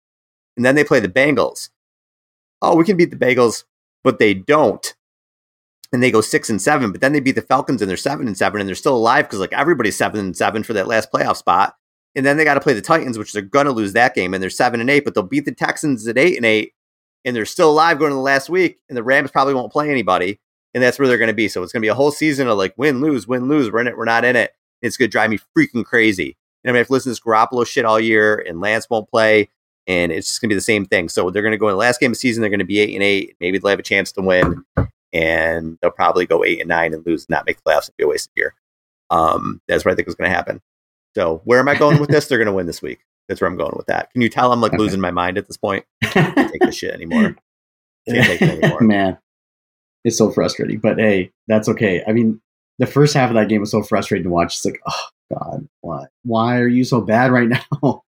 And 0.57 0.65
then 0.65 0.73
they 0.73 0.83
play 0.83 0.99
the 0.99 1.07
Bengals. 1.07 1.69
Oh, 2.63 2.75
we 2.75 2.83
can 2.83 2.97
beat 2.97 3.11
the 3.11 3.15
Bengals, 3.15 3.63
but 4.03 4.17
they 4.17 4.33
don't. 4.33 4.95
And 5.93 6.01
they 6.01 6.09
go 6.09 6.21
six 6.21 6.49
and 6.49 6.59
seven, 6.59 6.91
but 6.91 6.99
then 6.99 7.13
they 7.13 7.19
beat 7.19 7.36
the 7.36 7.43
Falcons 7.43 7.81
and 7.81 7.88
they're 7.88 7.95
seven 7.95 8.25
and 8.25 8.36
seven 8.36 8.59
and 8.59 8.67
they're 8.67 8.75
still 8.75 8.97
alive 8.97 9.25
because 9.25 9.39
like 9.39 9.53
everybody's 9.53 9.95
seven 9.95 10.19
and 10.19 10.36
seven 10.36 10.63
for 10.63 10.73
that 10.73 10.88
last 10.88 11.11
playoff 11.11 11.38
spot. 11.38 11.75
And 12.15 12.25
then 12.25 12.38
they 12.38 12.43
got 12.43 12.55
to 12.55 12.61
play 12.61 12.73
the 12.73 12.81
Titans, 12.81 13.19
which 13.19 13.33
they're 13.33 13.43
going 13.43 13.67
to 13.67 13.71
lose 13.71 13.93
that 13.93 14.15
game 14.15 14.33
and 14.33 14.41
they're 14.41 14.49
seven 14.49 14.81
and 14.81 14.89
eight, 14.89 15.05
but 15.05 15.13
they'll 15.13 15.23
beat 15.23 15.45
the 15.45 15.51
Texans 15.53 16.07
at 16.07 16.17
eight 16.17 16.38
and 16.38 16.45
eight 16.45 16.73
and 17.26 17.36
they're 17.36 17.45
still 17.45 17.71
alive 17.71 17.99
going 17.99 18.11
to 18.11 18.15
the 18.15 18.21
last 18.21 18.49
week, 18.49 18.80
and 18.88 18.95
the 18.95 19.03
Rams 19.03 19.32
probably 19.32 19.55
won't 19.55 19.71
play 19.71 19.89
anybody, 19.89 20.39
and 20.73 20.82
that's 20.82 20.99
where 20.99 21.07
they're 21.07 21.17
going 21.17 21.28
to 21.28 21.34
be. 21.34 21.47
So 21.47 21.63
it's 21.63 21.73
going 21.73 21.82
to 21.82 21.86
be 21.86 21.89
a 21.89 21.95
whole 21.95 22.11
season 22.11 22.47
of 22.47 22.57
like 22.57 22.73
win, 22.78 23.01
lose, 23.01 23.28
win, 23.28 23.47
lose. 23.47 23.71
We're 23.71 23.82
in 23.82 23.88
it, 23.88 23.97
we're 23.97 24.05
not 24.05 24.23
in 24.23 24.36
it. 24.36 24.53
It's 24.82 24.95
going 24.95 25.09
to 25.09 25.11
drive 25.11 25.32
me 25.32 25.39
freaking 25.57 25.84
crazy. 25.84 26.38
And 26.63 26.69
I'm 26.69 26.73
going 26.73 26.76
to 26.76 26.80
have 26.80 26.88
to 26.88 26.93
listen 26.93 27.09
to 27.09 27.11
this 27.11 27.19
Garoppolo 27.19 27.65
shit 27.65 27.86
all 27.86 27.99
year, 27.99 28.43
and 28.47 28.61
Lance 28.61 28.89
won't 28.89 29.09
play, 29.09 29.49
and 29.88 30.11
it's 30.11 30.28
just 30.28 30.41
going 30.41 30.49
to 30.49 30.53
be 30.53 30.57
the 30.57 30.61
same 30.61 30.86
thing. 30.86 31.09
So 31.09 31.30
they're 31.30 31.41
going 31.41 31.51
to 31.51 31.57
go 31.57 31.67
in 31.67 31.73
the 31.73 31.78
last 31.78 31.99
game 31.99 32.11
of 32.11 32.15
the 32.15 32.19
season. 32.19 32.41
They're 32.41 32.49
going 32.49 32.59
to 32.59 32.65
be 32.65 32.80
eight 32.80 32.93
and 32.93 33.03
eight. 33.03 33.36
Maybe 33.39 33.57
they'll 33.57 33.71
have 33.71 33.80
a 33.80 33.84
chance 33.84 34.11
to 34.13 34.21
win, 34.21 34.63
and 35.11 35.78
they'll 35.82 35.91
probably 35.91 36.26
go 36.26 36.43
eight 36.43 36.59
and 36.59 36.69
nine 36.69 36.93
and 36.93 37.05
lose, 37.05 37.23
and 37.23 37.30
not 37.32 37.45
make 37.45 37.57
the 37.57 37.63
playoffs, 37.63 37.88
and 37.88 37.97
be 37.97 38.03
a 38.03 38.07
waste 38.07 38.28
of 38.28 38.34
year. 38.36 38.53
Um, 39.09 39.61
that's 39.67 39.86
what 39.86 39.91
I 39.91 39.95
think 39.95 40.07
is 40.07 40.15
going 40.15 40.30
to 40.30 40.36
happen. 40.36 40.61
So 41.15 41.41
where 41.45 41.59
am 41.59 41.69
I 41.69 41.76
going 41.76 41.99
with 41.99 42.09
this? 42.09 42.28
They're 42.28 42.38
going 42.38 42.47
to 42.47 42.53
win 42.53 42.65
this 42.65 42.82
week. 42.82 42.99
That's 43.28 43.41
where 43.41 43.49
I'm 43.49 43.57
going 43.57 43.73
with 43.76 43.88
that. 43.88 44.11
Can 44.13 44.21
you 44.21 44.30
tell 44.30 44.51
I'm 44.51 44.61
like 44.61 44.73
Okay. 44.73 44.82
losing 44.82 45.01
my 45.01 45.11
mind 45.11 45.38
at 45.38 45.47
this 45.47 45.57
point? 45.57 45.86
I 46.03 46.07
can't 46.07 46.38
take 46.38 46.61
this 46.63 46.76
shit 46.78 46.93
anymore. 46.93 47.36
Can't 48.07 48.26
take 48.26 48.41
it 48.41 48.49
anymore. 48.49 48.82
Man, 48.82 49.17
it's 50.03 50.17
so 50.17 50.32
frustrating. 50.32 50.80
But 50.80 50.99
hey, 50.99 51.32
that's 51.47 51.67
okay. 51.69 52.03
I 52.07 52.11
mean, 52.13 52.39
the 52.78 52.86
first 52.86 53.13
half 53.15 53.30
of 53.30 53.36
that 53.36 53.49
game 53.49 53.61
was 53.61 53.71
so 53.71 53.82
frustrating 53.82 54.26
to 54.26 54.30
watch. 54.30 54.55
It's 54.57 54.65
like, 54.65 54.80
oh 54.88 55.07
God, 55.34 55.67
why? 55.82 56.05
Why 56.23 56.57
are 56.57 56.67
you 56.67 56.84
so 56.84 57.01
bad 57.01 57.32
right 57.32 57.49
now? 57.82 58.03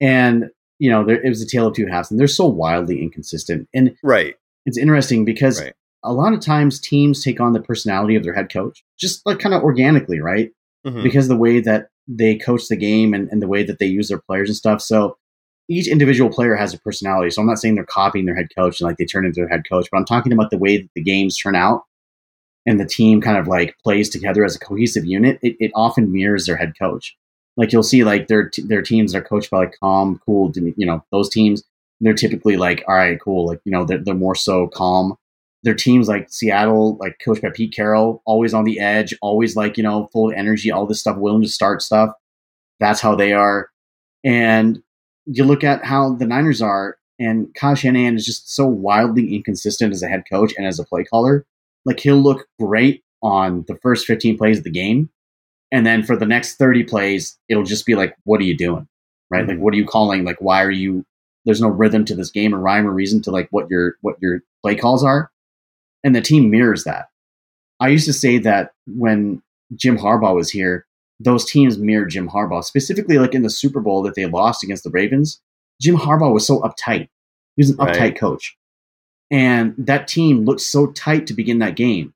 And 0.00 0.50
you 0.78 0.90
know, 0.90 1.04
there, 1.04 1.22
it 1.22 1.28
was 1.28 1.40
a 1.42 1.46
tale 1.46 1.68
of 1.68 1.74
two 1.74 1.86
halves, 1.86 2.10
and 2.10 2.18
they're 2.18 2.26
so 2.26 2.46
wildly 2.46 3.00
inconsistent. 3.02 3.68
And 3.74 3.94
Right. 4.02 4.34
it's 4.66 4.76
interesting 4.78 5.24
because 5.24 5.60
Right. 5.60 5.72
a 6.02 6.12
lot 6.12 6.32
of 6.32 6.40
times 6.40 6.80
teams 6.80 7.22
take 7.22 7.40
on 7.40 7.52
the 7.52 7.60
personality 7.62 8.16
of 8.16 8.24
their 8.24 8.34
head 8.34 8.52
coach, 8.52 8.82
just 8.98 9.24
like 9.24 9.38
kind 9.38 9.54
of 9.54 9.62
organically, 9.62 10.20
right? 10.20 10.50
Mhm. 10.86 11.02
because 11.02 11.24
of 11.26 11.28
the 11.30 11.36
way 11.36 11.60
that 11.60 11.88
they 12.06 12.36
coach 12.36 12.68
the 12.68 12.76
game 12.76 13.14
and, 13.14 13.28
and 13.30 13.40
the 13.40 13.48
way 13.48 13.62
that 13.62 13.78
they 13.78 13.86
use 13.86 14.08
their 14.08 14.18
players 14.20 14.48
and 14.48 14.56
stuff. 14.56 14.80
So 14.80 15.16
each 15.68 15.88
individual 15.88 16.30
player 16.30 16.54
has 16.54 16.74
a 16.74 16.78
personality. 16.78 17.30
So 17.30 17.40
I'm 17.40 17.48
not 17.48 17.58
saying 17.58 17.74
they're 17.74 17.84
copying 17.84 18.26
their 18.26 18.34
head 18.34 18.48
coach 18.56 18.80
and 18.80 18.86
like 18.86 18.98
they 18.98 19.06
turn 19.06 19.24
into 19.24 19.40
their 19.40 19.48
head 19.48 19.64
coach, 19.68 19.88
but 19.90 19.98
I'm 19.98 20.04
talking 20.04 20.32
about 20.32 20.50
the 20.50 20.58
way 20.58 20.78
that 20.78 20.90
the 20.94 21.02
games 21.02 21.38
turn 21.38 21.56
out 21.56 21.84
and 22.66 22.78
the 22.78 22.86
team 22.86 23.20
kind 23.20 23.38
of 23.38 23.48
like 23.48 23.76
plays 23.82 24.08
together 24.08 24.44
as 24.44 24.56
a 24.56 24.58
cohesive 24.58 25.04
unit. 25.04 25.38
It, 25.42 25.56
it 25.60 25.72
often 25.74 26.12
mirrors 26.12 26.46
their 26.46 26.56
head 26.56 26.74
coach. 26.78 27.16
Like 27.56 27.72
you'll 27.72 27.82
see 27.82 28.04
like 28.04 28.26
their 28.28 28.50
their 28.64 28.82
teams 28.82 29.14
are 29.14 29.22
coached 29.22 29.50
by 29.50 29.58
like 29.58 29.78
calm, 29.78 30.20
cool, 30.26 30.52
you 30.54 30.86
know, 30.86 31.04
those 31.12 31.30
teams. 31.30 31.62
They're 32.00 32.12
typically 32.12 32.56
like, 32.56 32.84
all 32.88 32.96
right, 32.96 33.18
cool. 33.20 33.46
Like, 33.46 33.60
you 33.64 33.72
know, 33.72 33.84
they're, 33.84 34.02
they're 34.02 34.14
more 34.14 34.34
so 34.34 34.66
calm 34.66 35.16
their 35.64 35.74
teams 35.74 36.08
like 36.08 36.30
Seattle, 36.30 36.96
like 37.00 37.18
coached 37.24 37.42
by 37.42 37.50
Pete 37.50 37.74
Carroll, 37.74 38.22
always 38.26 38.52
on 38.52 38.64
the 38.64 38.78
edge, 38.78 39.14
always 39.22 39.56
like, 39.56 39.76
you 39.78 39.82
know, 39.82 40.08
full 40.12 40.30
of 40.30 40.36
energy, 40.36 40.70
all 40.70 40.86
this 40.86 41.00
stuff, 41.00 41.16
willing 41.16 41.42
to 41.42 41.48
start 41.48 41.80
stuff. 41.80 42.10
That's 42.80 43.00
how 43.00 43.14
they 43.14 43.32
are. 43.32 43.70
And 44.22 44.82
you 45.24 45.44
look 45.44 45.64
at 45.64 45.84
how 45.84 46.14
the 46.14 46.26
Niners 46.26 46.60
are, 46.60 46.98
and 47.18 47.52
Kyle 47.54 47.74
Shanahan 47.74 48.14
is 48.14 48.26
just 48.26 48.54
so 48.54 48.66
wildly 48.66 49.34
inconsistent 49.34 49.92
as 49.92 50.02
a 50.02 50.08
head 50.08 50.24
coach 50.30 50.52
and 50.58 50.66
as 50.66 50.78
a 50.78 50.84
play 50.84 51.04
caller. 51.04 51.46
Like 51.86 51.98
he'll 51.98 52.16
look 52.16 52.46
great 52.60 53.02
on 53.22 53.64
the 53.66 53.76
first 53.76 54.06
15 54.06 54.36
plays 54.36 54.58
of 54.58 54.64
the 54.64 54.70
game. 54.70 55.08
And 55.72 55.86
then 55.86 56.02
for 56.02 56.14
the 56.14 56.26
next 56.26 56.56
30 56.56 56.84
plays, 56.84 57.38
it'll 57.48 57.64
just 57.64 57.86
be 57.86 57.94
like, 57.94 58.14
what 58.24 58.40
are 58.40 58.44
you 58.44 58.56
doing? 58.56 58.86
Right? 59.30 59.42
Mm-hmm. 59.42 59.50
Like, 59.50 59.58
what 59.60 59.72
are 59.72 59.78
you 59.78 59.86
calling? 59.86 60.24
Like, 60.24 60.40
why 60.40 60.62
are 60.62 60.70
you, 60.70 61.06
there's 61.46 61.60
no 61.60 61.68
rhythm 61.68 62.04
to 62.04 62.14
this 62.14 62.30
game 62.30 62.54
or 62.54 62.58
rhyme 62.58 62.86
or 62.86 62.92
reason 62.92 63.22
to 63.22 63.30
like 63.30 63.48
what 63.50 63.70
your, 63.70 63.94
what 64.02 64.16
your 64.20 64.40
play 64.62 64.74
calls 64.74 65.02
are 65.02 65.30
and 66.04 66.14
the 66.14 66.20
team 66.20 66.50
mirrors 66.50 66.84
that. 66.84 67.06
I 67.80 67.88
used 67.88 68.06
to 68.06 68.12
say 68.12 68.38
that 68.38 68.72
when 68.86 69.42
Jim 69.74 69.98
Harbaugh 69.98 70.34
was 70.34 70.50
here, 70.50 70.86
those 71.18 71.44
teams 71.44 71.78
mirrored 71.78 72.10
Jim 72.10 72.28
Harbaugh, 72.28 72.62
specifically 72.62 73.18
like 73.18 73.34
in 73.34 73.42
the 73.42 73.50
Super 73.50 73.80
Bowl 73.80 74.02
that 74.02 74.14
they 74.14 74.26
lost 74.26 74.62
against 74.62 74.84
the 74.84 74.90
Ravens. 74.90 75.40
Jim 75.80 75.96
Harbaugh 75.96 76.32
was 76.32 76.46
so 76.46 76.60
uptight. 76.60 77.08
He 77.56 77.60
was 77.60 77.70
an 77.70 77.76
Right. 77.76 77.94
uptight 77.96 78.18
coach. 78.18 78.56
And 79.30 79.74
that 79.78 80.06
team 80.06 80.44
looked 80.44 80.60
so 80.60 80.88
tight 80.88 81.26
to 81.26 81.34
begin 81.34 81.58
that 81.60 81.76
game. 81.76 82.14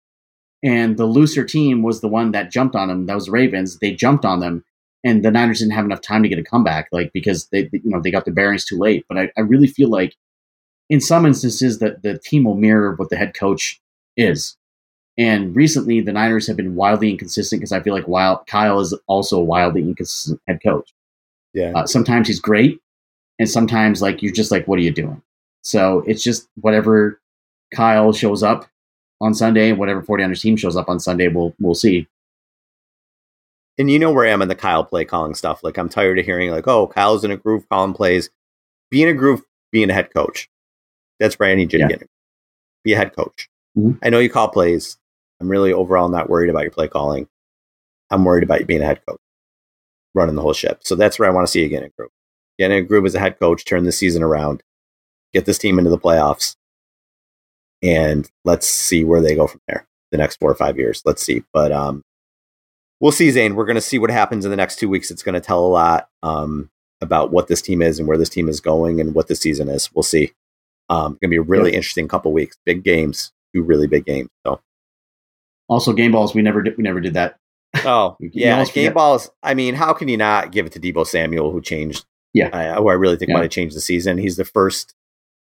And 0.62 0.97
the 0.97 1.07
looser 1.07 1.45
team 1.45 1.82
was 1.82 2.01
the 2.01 2.09
one 2.09 2.32
that 2.32 2.51
jumped 2.51 2.74
on 2.76 2.89
them. 2.89 3.07
That 3.07 3.14
was 3.14 3.26
the 3.26 3.32
Ravens. 3.32 3.78
They 3.78 3.93
jumped 3.93 4.24
on 4.24 4.41
them. 4.41 4.64
And 5.05 5.24
the 5.24 5.30
Niners 5.30 5.61
didn't 5.61 5.74
have 5.74 5.84
enough 5.84 6.01
time 6.01 6.22
to 6.24 6.28
get 6.28 6.41
a 6.41 6.45
comeback, 6.45 6.89
like 6.91 7.12
because 7.12 7.49
they, 7.51 7.68
you 7.72 7.80
know, 7.84 8.01
they 8.01 8.11
got 8.11 8.24
the 8.24 8.32
bearings 8.32 8.64
too 8.64 8.76
late. 8.78 9.05
But 9.09 9.16
I, 9.18 9.30
I 9.36 9.43
really 9.43 9.68
feel 9.68 9.89
like 9.89 10.14
in 10.91 11.01
some 11.01 11.26
instances 11.26 11.78
that 11.80 12.03
the 12.03 12.18
team 12.18 12.45
will 12.45 12.55
mirror 12.57 12.95
what 12.95 13.11
the 13.11 13.16
head 13.16 13.34
coach 13.34 13.80
is. 14.16 14.57
And 15.18 15.55
recently, 15.57 16.01
the 16.01 16.12
Niners 16.12 16.47
have 16.47 16.57
been 16.57 16.76
wildly 16.76 17.11
inconsistent 17.11 17.61
because 17.61 17.72
I 17.72 17.80
feel 17.80 17.95
like 17.95 18.07
while 18.07 18.45
Kyle 18.47 18.80
is 18.80 18.95
also 19.09 19.39
a 19.39 19.45
wildly 19.45 19.82
inconsistent 19.82 20.41
head 20.47 20.61
coach. 20.62 20.93
Yeah. 21.55 21.72
Uh, 21.74 21.86
sometimes 21.86 22.28
he's 22.28 22.41
great, 22.41 22.80
and 23.39 23.49
sometimes 23.51 24.01
like 24.01 24.22
you're 24.22 24.32
just 24.32 24.51
like, 24.53 24.68
what 24.68 24.78
are 24.78 24.82
you 24.82 24.93
doing? 24.93 25.20
So 25.62 26.05
it's 26.07 26.22
just 26.22 26.49
whatever 26.61 27.20
Kyle 27.74 28.12
shows 28.12 28.43
up 28.45 28.68
on 29.20 29.34
Sunday, 29.34 29.70
and 29.70 29.78
whatever 29.78 30.03
49ers 30.03 30.41
team 30.41 30.57
shows 30.57 30.76
up 30.76 30.89
on 30.89 31.01
Sunday, 31.01 31.26
we'll 31.28 31.55
we'll 31.59 31.74
see. 31.74 32.07
and 33.76 33.91
you 33.91 33.99
know 33.99 34.12
where 34.12 34.26
I 34.26 34.30
am 34.30 34.43
in 34.43 34.49
the 34.49 34.55
Kyle 34.55 34.84
play 34.84 35.05
calling 35.05 35.34
stuff. 35.34 35.62
Like 35.64 35.78
I'm 35.78 35.89
tired 35.89 36.18
of 36.18 36.24
hearing 36.24 36.51
like, 36.51 36.68
oh, 36.68 36.86
Kyle's 36.86 37.24
in 37.24 37.30
a 37.30 37.36
groove 37.36 37.68
calling 37.68 37.93
plays. 37.95 38.30
Be 38.91 39.03
in 39.03 39.09
a 39.09 39.14
groove, 39.14 39.43
being 39.72 39.91
a 39.91 39.95
head 39.95 40.12
coach. 40.14 40.49
That's 41.19 41.39
where 41.39 41.49
I 41.51 41.55
need 41.55 41.73
you 41.73 41.81
Yeah. 41.81 41.89
to 41.89 41.93
get. 41.95 42.03
in. 42.03 42.09
Be 42.85 42.93
a 42.93 42.97
head 42.97 43.14
coach. 43.16 43.49
Mhm. 43.77 43.99
I 44.03 44.11
know 44.11 44.19
you 44.19 44.31
call 44.31 44.49
plays. 44.49 44.97
I'm 45.41 45.49
really 45.49 45.73
overall 45.73 46.09
not 46.09 46.29
worried 46.31 46.51
about 46.51 46.62
your 46.62 46.71
play 46.71 46.89
calling. 46.89 47.29
I'm 48.11 48.25
worried 48.25 48.43
about 48.45 48.61
you 48.61 48.66
being 48.66 48.83
a 48.83 48.87
head 48.87 49.01
coach, 49.07 49.21
running 50.14 50.35
the 50.35 50.43
whole 50.43 50.53
ship. 50.53 50.81
So 50.85 50.95
that's 50.95 51.19
where 51.19 51.29
I 51.29 51.33
want 51.33 51.47
to 51.47 51.51
see 51.51 51.62
you 51.62 51.69
get 51.69 51.83
in 51.83 51.89
a 51.89 51.91
groove. 51.91 52.11
Get 52.59 52.71
in 52.71 52.79
a 52.79 52.83
groove 52.83 53.05
as 53.07 53.14
a 53.14 53.21
head 53.21 53.39
coach, 53.39 53.64
turn 53.64 53.85
the 53.85 53.93
season 53.93 54.23
around, 54.23 54.62
get 55.33 55.45
this 55.45 55.59
team 55.59 55.79
into 55.79 55.91
the 55.91 55.99
playoffs, 55.99 56.57
and 57.83 58.29
let's 58.45 58.66
see 58.66 59.05
where 59.05 59.21
they 59.21 59.35
go 59.35 59.47
from 59.47 59.61
there. 59.69 59.87
The 60.11 60.19
next 60.19 60.37
four 60.37 60.51
or 60.51 60.55
five 60.55 60.79
years, 60.79 61.03
let's 61.05 61.23
see. 61.23 61.45
But 61.53 61.71
um, 61.71 62.03
we'll 63.01 63.12
see, 63.12 63.31
Zane. 63.31 63.55
We're 63.55 63.66
going 63.66 63.75
to 63.77 63.81
see 63.81 63.99
what 63.99 64.11
happens 64.11 64.45
in 64.45 64.51
the 64.51 64.57
next 64.57 64.77
two 64.79 64.89
weeks. 64.89 65.11
It's 65.11 65.23
going 65.23 65.35
to 65.35 65.41
tell 65.41 65.64
a 65.64 65.69
lot 65.69 66.09
um, 66.23 66.71
about 67.01 67.31
what 67.31 67.47
this 67.49 67.61
team 67.62 67.83
is 67.83 67.99
and 67.99 68.09
where 68.09 68.19
this 68.19 68.31
team 68.31 68.49
is 68.49 68.61
going 68.61 69.01
and 69.01 69.14
what 69.14 69.29
the 69.29 69.37
season 69.37 69.69
is. 69.69 69.93
We'll 69.95 70.03
see. 70.03 70.33
Um, 70.91 71.12
going 71.12 71.18
to 71.22 71.28
be 71.28 71.36
a 71.36 71.43
really 71.43 71.74
interesting 71.74 72.09
couple 72.09 72.32
weeks. 72.32 72.57
Big 72.64 72.82
games, 72.82 73.32
two 73.55 73.62
really 73.62 73.86
big 73.86 74.07
games. 74.07 74.30
So 74.47 74.61
also 75.68 75.93
game 75.93 76.12
balls. 76.12 76.34
We 76.34 76.43
never 76.43 76.62
did. 76.62 76.76
We 76.76 76.82
never 76.82 77.01
did 77.01 77.14
that. 77.14 77.36
Oh 77.76 78.16
yeah, 78.20 78.64
game 78.64 78.95
balls. 78.95 79.30
I 79.43 79.55
mean, 79.55 79.74
how 79.74 79.93
can 79.93 80.09
you 80.09 80.16
not 80.16 80.53
give 80.53 80.66
it 80.66 80.72
to 80.72 80.80
Deebo 80.80 81.07
Samuel, 81.07 81.51
who 81.51 81.61
changed? 81.61 82.05
Yeah, 82.34 82.49
uh, 82.49 82.80
who 82.80 82.89
I 82.89 82.95
really 82.95 83.16
think 83.16 83.30
yeah. 83.30 83.34
might 83.34 83.43
have 83.43 83.51
changed 83.51 83.76
the 83.76 83.80
season. 83.80 84.18
He's 84.18 84.36
the 84.36 84.45
first 84.45 84.95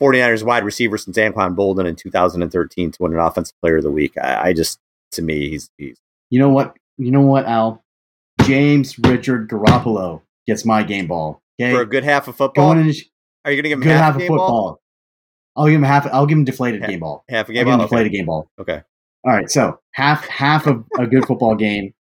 49ers 0.01 0.43
wide 0.43 0.63
receiver 0.63 0.97
since 0.97 1.17
Anquan 1.17 1.55
Boldin 1.55 1.87
in 1.87 1.95
2013 1.95 2.91
to 2.91 3.03
win 3.03 3.13
an 3.13 3.19
Offensive 3.19 3.55
Player 3.61 3.77
of 3.77 3.83
the 3.83 3.91
Week. 3.91 4.17
I, 4.17 4.49
I 4.49 4.53
just, 4.53 4.79
to 5.13 5.21
me, 5.21 5.49
he's, 5.49 5.69
he's. 5.77 5.97
You 6.29 6.39
know 6.39 6.49
what? 6.49 6.75
You 6.97 7.11
know 7.11 7.21
what, 7.21 7.45
Al? 7.45 7.83
James 8.43 8.97
Richard 8.99 9.49
Garoppolo 9.49 10.21
gets 10.45 10.65
my 10.65 10.83
game 10.83 11.07
ball. 11.07 11.41
Okay, 11.59 11.71
for 11.71 11.81
a 11.81 11.85
good 11.85 12.03
half 12.03 12.27
of 12.27 12.35
football. 12.35 12.71
Are 12.71 12.75
you 12.75 13.61
going 13.61 13.63
to 13.63 13.69
give 13.69 13.71
him 13.77 13.81
good 13.81 13.91
half, 13.91 14.13
half 14.13 14.15
of 14.15 14.27
football? 14.27 14.49
Ball? 14.49 14.81
I'll 15.55 15.67
give 15.67 15.75
him 15.75 15.83
half. 15.83 16.07
I'll 16.07 16.25
give 16.25 16.37
him 16.37 16.45
deflated 16.45 16.81
half, 16.81 16.89
game 16.89 16.99
ball. 16.99 17.23
Half 17.29 17.49
a 17.49 17.53
game 17.53 17.65
ball. 17.65 17.73
I'll 17.73 17.77
ball. 17.79 17.87
deflated 17.87 18.07
okay. 18.09 18.17
game 18.17 18.25
ball. 18.25 18.49
Okay. 18.59 18.81
All 19.25 19.33
right. 19.33 19.49
So 19.49 19.79
half 19.91 20.27
half 20.27 20.67
of 20.67 20.83
a 20.97 21.07
good 21.07 21.25
football 21.25 21.55
game, 21.55 21.93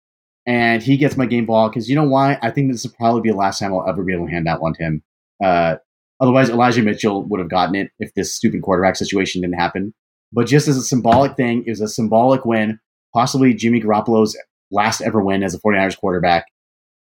and 0.46 0.82
he 0.82 0.96
gets 0.96 1.16
my 1.16 1.26
game 1.26 1.46
ball 1.46 1.68
because 1.68 1.88
you 1.88 1.96
know 1.96 2.04
why? 2.04 2.38
I 2.42 2.50
think 2.50 2.70
this 2.70 2.84
will 2.84 2.92
probably 2.92 3.22
be 3.22 3.30
the 3.30 3.36
last 3.36 3.58
time 3.58 3.72
I'll 3.72 3.88
ever 3.88 4.02
be 4.02 4.14
able 4.14 4.26
to 4.26 4.32
hand 4.32 4.46
that 4.46 4.60
one 4.60 4.74
to 4.74 4.82
him. 4.82 5.02
Uh, 5.42 5.76
otherwise, 6.20 6.48
Elijah 6.48 6.82
Mitchell 6.82 7.24
would 7.24 7.40
have 7.40 7.50
gotten 7.50 7.74
it 7.74 7.90
if 7.98 8.14
this 8.14 8.34
stupid 8.34 8.62
quarterback 8.62 8.96
situation 8.96 9.42
didn't 9.42 9.58
happen. 9.58 9.94
But 10.32 10.46
just 10.46 10.68
as 10.68 10.76
a 10.76 10.82
symbolic 10.82 11.36
thing, 11.36 11.64
it 11.66 11.70
was 11.70 11.80
a 11.80 11.88
symbolic 11.88 12.44
win, 12.44 12.78
possibly 13.12 13.52
Jimmy 13.52 13.80
Garoppolo's 13.80 14.38
last 14.70 15.00
ever 15.00 15.20
win 15.20 15.42
as 15.42 15.54
a 15.54 15.60
49ers 15.60 15.98
quarterback, 15.98 16.46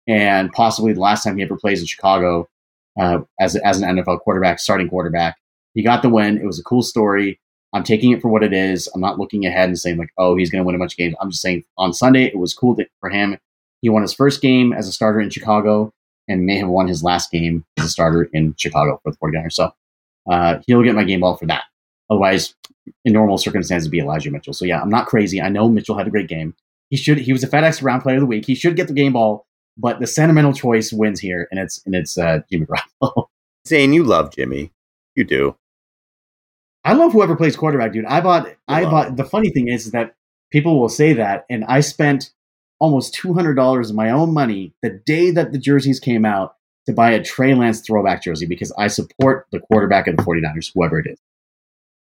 and 0.07 0.53
possibly 0.53 0.93
the 0.93 1.01
last 1.01 1.25
time 1.25 1.39
he 1.39 1.43
ever 1.43 1.57
plays 1.57 1.81
in 1.81 1.87
Chicago 1.87 2.47
uh, 3.01 3.21
as, 3.41 3.57
as 3.57 3.81
an 3.81 3.97
NFL 3.97 4.21
quarterback, 4.21 4.59
starting 4.59 4.89
quarterback. 4.89 5.37
He 5.75 5.83
got 5.83 6.03
the 6.03 6.09
win. 6.09 6.39
It 6.39 6.47
was 6.47 6.59
a 6.59 6.65
cool 6.65 6.83
story. 6.83 7.41
I'm 7.73 7.83
taking 7.83 8.13
it 8.13 8.23
for 8.23 8.29
what 8.29 8.45
it 8.45 8.53
is. 8.53 8.89
I'm 8.95 9.01
not 9.01 9.19
looking 9.19 9.45
ahead 9.45 9.69
and 9.69 9.79
saying 9.79 9.99
like, 9.99 10.13
oh, 10.17 10.37
he's 10.37 10.51
going 10.51 10.63
to 10.63 10.67
win 10.67 10.77
a 10.77 10.79
bunch 10.79 10.95
of 10.95 10.99
games. 10.99 11.17
I'm 11.21 11.31
just 11.31 11.43
saying 11.43 11.65
on 11.77 11.93
Sunday 11.93 12.27
it 12.27 12.39
was 12.39 12.55
cool 12.55 12.77
for 13.01 13.11
him. 13.11 13.37
He 13.83 13.89
won 13.89 14.03
his 14.03 14.15
first 14.15 14.41
game 14.41 14.73
as 14.73 14.89
a 14.89 14.93
starter 14.93 15.21
in 15.21 15.31
Chicago 15.31 15.93
and 16.29 16.47
may 16.47 16.57
have 16.59 16.69
won 16.69 16.87
his 16.89 17.03
last 17.03 17.31
game 17.31 17.65
as 17.79 17.87
a 17.87 17.89
starter 17.89 18.31
in 18.33 18.55
Chicago 18.57 19.01
for 19.03 19.11
the 19.11 19.17
49ers. 19.19 19.53
So 19.53 19.73
uh, 20.31 20.61
he'll 20.67 20.83
get 20.83 20.95
my 20.95 21.05
game 21.05 21.21
ball 21.21 21.37
for 21.37 21.47
that. 21.47 21.65
Otherwise, 22.09 22.55
in 23.05 23.13
normal 23.13 23.39
circumstances, 23.39 23.87
it'd 23.87 23.93
be 23.93 23.99
Elijah 23.99 24.31
Mitchell. 24.31 24.53
So 24.53 24.65
yeah, 24.65 24.81
I'm 24.81 24.91
not 24.91 25.07
crazy. 25.07 25.43
I 25.43 25.49
know 25.49 25.69
Mitchell 25.69 25.99
had 25.99 26.07
a 26.07 26.11
great 26.11 26.29
game. 26.29 26.55
He 26.91 26.97
should. 26.97 27.19
He 27.19 27.33
was 27.33 27.43
a 27.43 27.49
FedEx 27.49 27.81
Ground 27.81 28.03
Player 28.03 28.17
of 28.17 28.21
the 28.21 28.27
Week. 28.27 28.47
He 28.47 28.55
should 28.55 28.77
get 28.77 28.87
the 28.87 28.95
game 28.95 29.15
ball. 29.15 29.47
But 29.77 29.99
the 29.99 30.07
sentimental 30.07 30.53
choice 30.53 30.93
wins 30.93 31.19
here, 31.19 31.49
and 31.51 31.59
it's 31.59 31.83
and 31.85 31.95
it's 31.95 32.17
uh, 32.17 32.41
Jimmy 32.51 32.67
Garoppolo. 32.67 33.27
Zane, 33.67 33.93
you 33.93 34.05
love 34.05 34.33
Jimmy. 34.33 34.71
You 35.17 35.25
do. 35.25 35.57
I 36.85 36.93
love 36.93 37.13
whoever 37.13 37.35
plays 37.35 37.57
quarterback, 37.57 37.93
dude. 37.93 38.05
I 38.05 38.21
bought. 38.21 38.55
I 38.69 38.85
bought. 38.85 39.17
The 39.17 39.25
funny 39.25 39.51
thing 39.51 39.69
is, 39.69 39.87
is 39.87 39.93
that 39.93 40.15
people 40.53 40.79
will 40.79 40.89
say 40.89 41.15
that, 41.15 41.47
and 41.49 41.65
I 41.65 41.81
spent 41.81 42.31
almost 42.79 43.15
two 43.15 43.33
hundred 43.33 43.55
dollars 43.55 43.91
of 43.91 43.97
my 43.97 44.11
own 44.11 44.35
money 44.35 44.75
the 44.83 44.91
day 44.91 45.31
that 45.31 45.53
the 45.53 45.59
jerseys 45.59 45.99
came 45.99 46.25
out 46.25 46.57
to 46.87 46.93
buy 46.93 47.11
a 47.13 47.23
Trey 47.23 47.55
Lance 47.55 47.81
throwback 47.81 48.23
jersey 48.23 48.47
because 48.47 48.73
I 48.79 48.89
support 48.89 49.47
the 49.53 49.61
quarterback 49.61 50.07
of 50.07 50.17
the 50.17 50.23
49ers, 50.23 50.71
whoever 50.75 50.99
it 50.99 51.07
is. 51.07 51.19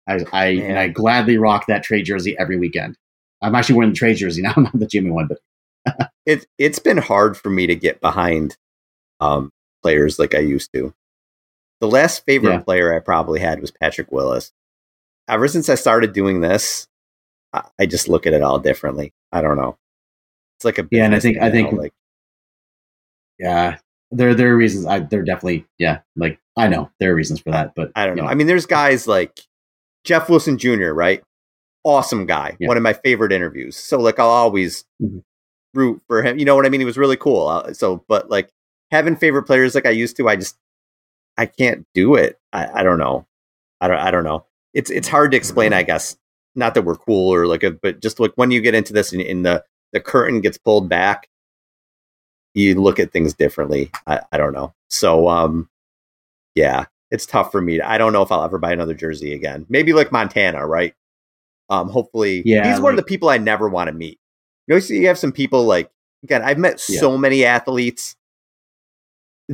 I, 0.07 0.25
I 0.33 0.45
and 0.47 0.79
I 0.79 0.87
gladly 0.87 1.37
rock 1.37 1.67
that 1.67 1.83
Trey 1.83 2.01
jersey 2.01 2.35
every 2.39 2.57
weekend. 2.57 2.97
I'm 3.41 3.53
actually 3.53 3.75
wearing 3.75 3.91
the 3.91 3.97
Trey 3.97 4.15
jersey 4.15 4.41
now, 4.43 4.53
not 4.57 4.77
the 4.77 4.87
Jimmy 4.87 5.11
one, 5.11 5.27
but 5.27 6.09
it 6.25 6.47
it's 6.57 6.79
been 6.79 6.97
hard 6.97 7.37
for 7.37 7.49
me 7.49 7.67
to 7.67 7.75
get 7.75 8.01
behind 8.01 8.57
um, 9.19 9.51
players 9.83 10.17
like 10.17 10.33
I 10.33 10.39
used 10.39 10.73
to. 10.73 10.93
The 11.79 11.87
last 11.87 12.25
favorite 12.25 12.51
yeah. 12.51 12.59
player 12.61 12.93
I 12.93 12.99
probably 12.99 13.39
had 13.39 13.61
was 13.61 13.71
Patrick 13.71 14.11
Willis 14.11 14.51
ever 15.31 15.47
since 15.47 15.69
I 15.69 15.75
started 15.75 16.13
doing 16.13 16.41
this, 16.41 16.87
I, 17.53 17.63
I 17.79 17.85
just 17.85 18.09
look 18.09 18.27
at 18.27 18.33
it 18.33 18.43
all 18.43 18.59
differently. 18.59 19.13
I 19.31 19.41
don't 19.41 19.57
know. 19.57 19.77
It's 20.57 20.65
like 20.65 20.77
a 20.77 20.87
yeah, 20.91 21.05
and 21.05 21.15
I 21.15 21.19
think 21.19 21.39
I 21.39 21.49
think 21.49 21.71
like 21.71 21.93
yeah, 23.39 23.77
there 24.11 24.35
there 24.35 24.51
are 24.53 24.57
reasons. 24.57 24.85
I 24.85 24.99
there 24.99 25.23
definitely 25.23 25.65
yeah, 25.79 26.01
like 26.15 26.39
I 26.55 26.67
know 26.67 26.91
there 26.99 27.13
are 27.13 27.15
reasons 27.15 27.39
for 27.39 27.51
that, 27.51 27.73
but 27.75 27.91
I 27.95 28.05
don't 28.05 28.15
know. 28.15 28.23
know. 28.23 28.29
I 28.29 28.35
mean, 28.35 28.45
there's 28.45 28.67
guys 28.67 29.07
like 29.07 29.39
Jeff 30.03 30.29
Wilson 30.29 30.59
Jr. 30.59 30.91
Right, 30.91 31.23
awesome 31.83 32.27
guy, 32.27 32.57
yeah. 32.59 32.67
one 32.67 32.77
of 32.77 32.83
my 32.83 32.93
favorite 32.93 33.31
interviews. 33.31 33.75
So 33.75 33.99
like 33.99 34.19
I'll 34.19 34.27
always 34.27 34.85
mm-hmm. 35.01 35.19
root 35.73 36.01
for 36.07 36.21
him. 36.21 36.37
You 36.37 36.45
know 36.45 36.55
what 36.55 36.67
I 36.67 36.69
mean? 36.69 36.81
He 36.81 36.85
was 36.85 36.97
really 36.97 37.17
cool. 37.17 37.47
Uh, 37.47 37.73
so, 37.73 38.03
but 38.07 38.29
like 38.29 38.51
having 38.91 39.15
favorite 39.15 39.43
players 39.43 39.73
like 39.73 39.87
I 39.87 39.91
used 39.91 40.17
to, 40.17 40.29
I 40.29 40.35
just 40.35 40.57
I 41.37 41.47
can't 41.47 41.87
do 41.95 42.15
it. 42.15 42.37
I, 42.53 42.81
I 42.81 42.83
don't 42.83 42.99
know. 42.99 43.25
I 43.79 43.87
don't 43.87 43.97
I 43.97 44.11
don't 44.11 44.25
know 44.25 44.45
it's 44.73 44.89
it's 44.89 45.07
hard 45.07 45.31
to 45.31 45.37
explain, 45.37 45.73
I 45.73 45.83
guess. 45.83 46.17
Not 46.55 46.73
that 46.73 46.81
we're 46.81 46.95
cool 46.95 47.33
or 47.33 47.47
like, 47.47 47.63
a, 47.63 47.71
but 47.71 48.01
just 48.01 48.19
like 48.19 48.33
when 48.35 48.51
you 48.51 48.59
get 48.59 48.75
into 48.75 48.91
this 48.93 49.13
and, 49.13 49.21
and 49.21 49.45
the 49.45 49.63
the 49.93 49.99
curtain 49.99 50.41
gets 50.41 50.57
pulled 50.57 50.89
back, 50.89 51.29
you 52.53 52.79
look 52.79 52.99
at 52.99 53.11
things 53.11 53.33
differently. 53.33 53.91
I, 54.07 54.21
I 54.31 54.37
don't 54.37 54.53
know. 54.53 54.73
So 54.89 55.29
um, 55.29 55.69
yeah, 56.55 56.85
it's 57.09 57.25
tough 57.25 57.51
for 57.51 57.61
me. 57.61 57.81
I 57.81 57.97
don't 57.97 58.13
know 58.13 58.21
if 58.21 58.31
I'll 58.31 58.43
ever 58.43 58.57
buy 58.57 58.71
another 58.71 58.93
jersey 58.93 59.33
again. 59.33 59.65
Maybe 59.69 59.93
like 59.93 60.11
Montana, 60.11 60.65
right? 60.65 60.93
Um, 61.69 61.89
hopefully, 61.89 62.41
yeah. 62.45 62.67
He's 62.67 62.75
like, 62.75 62.83
one 62.83 62.93
of 62.93 62.97
the 62.97 63.03
people 63.03 63.29
I 63.29 63.37
never 63.37 63.69
want 63.69 63.87
to 63.87 63.93
meet. 63.93 64.19
You 64.67 64.75
know, 64.75 64.81
you 64.85 65.07
have 65.07 65.17
some 65.17 65.31
people 65.31 65.63
like 65.63 65.89
again. 66.23 66.41
I've 66.41 66.57
met 66.57 66.83
yeah. 66.89 66.99
so 66.99 67.17
many 67.17 67.45
athletes 67.45 68.15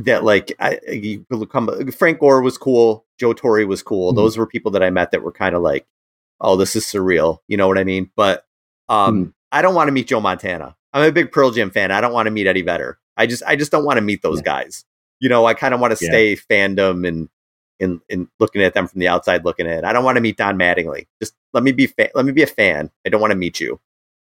that 0.04 0.24
like 0.24 0.52
I, 0.60 0.78
you 0.88 1.24
come. 1.50 1.90
Frank 1.92 2.20
Gore 2.20 2.42
was 2.42 2.56
cool. 2.56 3.04
Joe 3.18 3.32
Torre 3.32 3.66
was 3.66 3.82
cool. 3.82 4.10
Mm-hmm. 4.10 4.16
Those 4.16 4.36
were 4.36 4.46
people 4.46 4.70
that 4.72 4.82
I 4.82 4.90
met 4.90 5.10
that 5.10 5.22
were 5.22 5.32
kind 5.32 5.54
of 5.54 5.62
like, 5.62 5.86
oh, 6.40 6.56
this 6.56 6.76
is 6.76 6.84
surreal. 6.84 7.38
You 7.48 7.56
know 7.56 7.68
what 7.68 7.78
I 7.78 7.84
mean? 7.84 8.10
But 8.16 8.44
um, 8.88 9.14
mm-hmm. 9.14 9.30
I 9.52 9.62
don't 9.62 9.74
want 9.74 9.88
to 9.88 9.92
meet 9.92 10.08
Joe 10.08 10.20
Montana. 10.20 10.76
I'm 10.92 11.06
a 11.06 11.12
big 11.12 11.32
Pearl 11.32 11.50
Jam 11.50 11.70
fan. 11.70 11.90
I 11.90 12.00
don't 12.00 12.12
want 12.12 12.26
to 12.26 12.30
meet 12.30 12.46
Eddie 12.46 12.62
Vedder. 12.62 12.98
I 13.16 13.26
just 13.26 13.42
I 13.46 13.56
just 13.56 13.72
don't 13.72 13.84
want 13.84 13.98
to 13.98 14.02
meet 14.02 14.22
those 14.22 14.38
yeah. 14.38 14.62
guys. 14.62 14.84
You 15.20 15.28
know, 15.28 15.46
I 15.46 15.54
kind 15.54 15.74
of 15.74 15.80
want 15.80 15.90
to 15.90 15.96
stay 15.96 16.36
fandom 16.36 17.06
and 17.06 17.28
in 17.80 18.00
in 18.08 18.28
looking 18.38 18.62
at 18.62 18.74
them 18.74 18.86
from 18.86 19.00
the 19.00 19.08
outside 19.08 19.44
looking 19.44 19.66
in. 19.66 19.84
I 19.84 19.92
don't 19.92 20.04
want 20.04 20.16
to 20.16 20.20
meet 20.20 20.36
Don 20.36 20.56
Mattingly. 20.56 21.06
Just 21.20 21.34
let 21.52 21.64
me 21.64 21.72
be 21.72 21.88
fa- 21.88 22.10
let 22.14 22.24
me 22.24 22.32
be 22.32 22.42
a 22.42 22.46
fan. 22.46 22.90
I 23.04 23.08
don't 23.08 23.20
want 23.20 23.32
to 23.32 23.36
meet 23.36 23.60
you. 23.60 23.80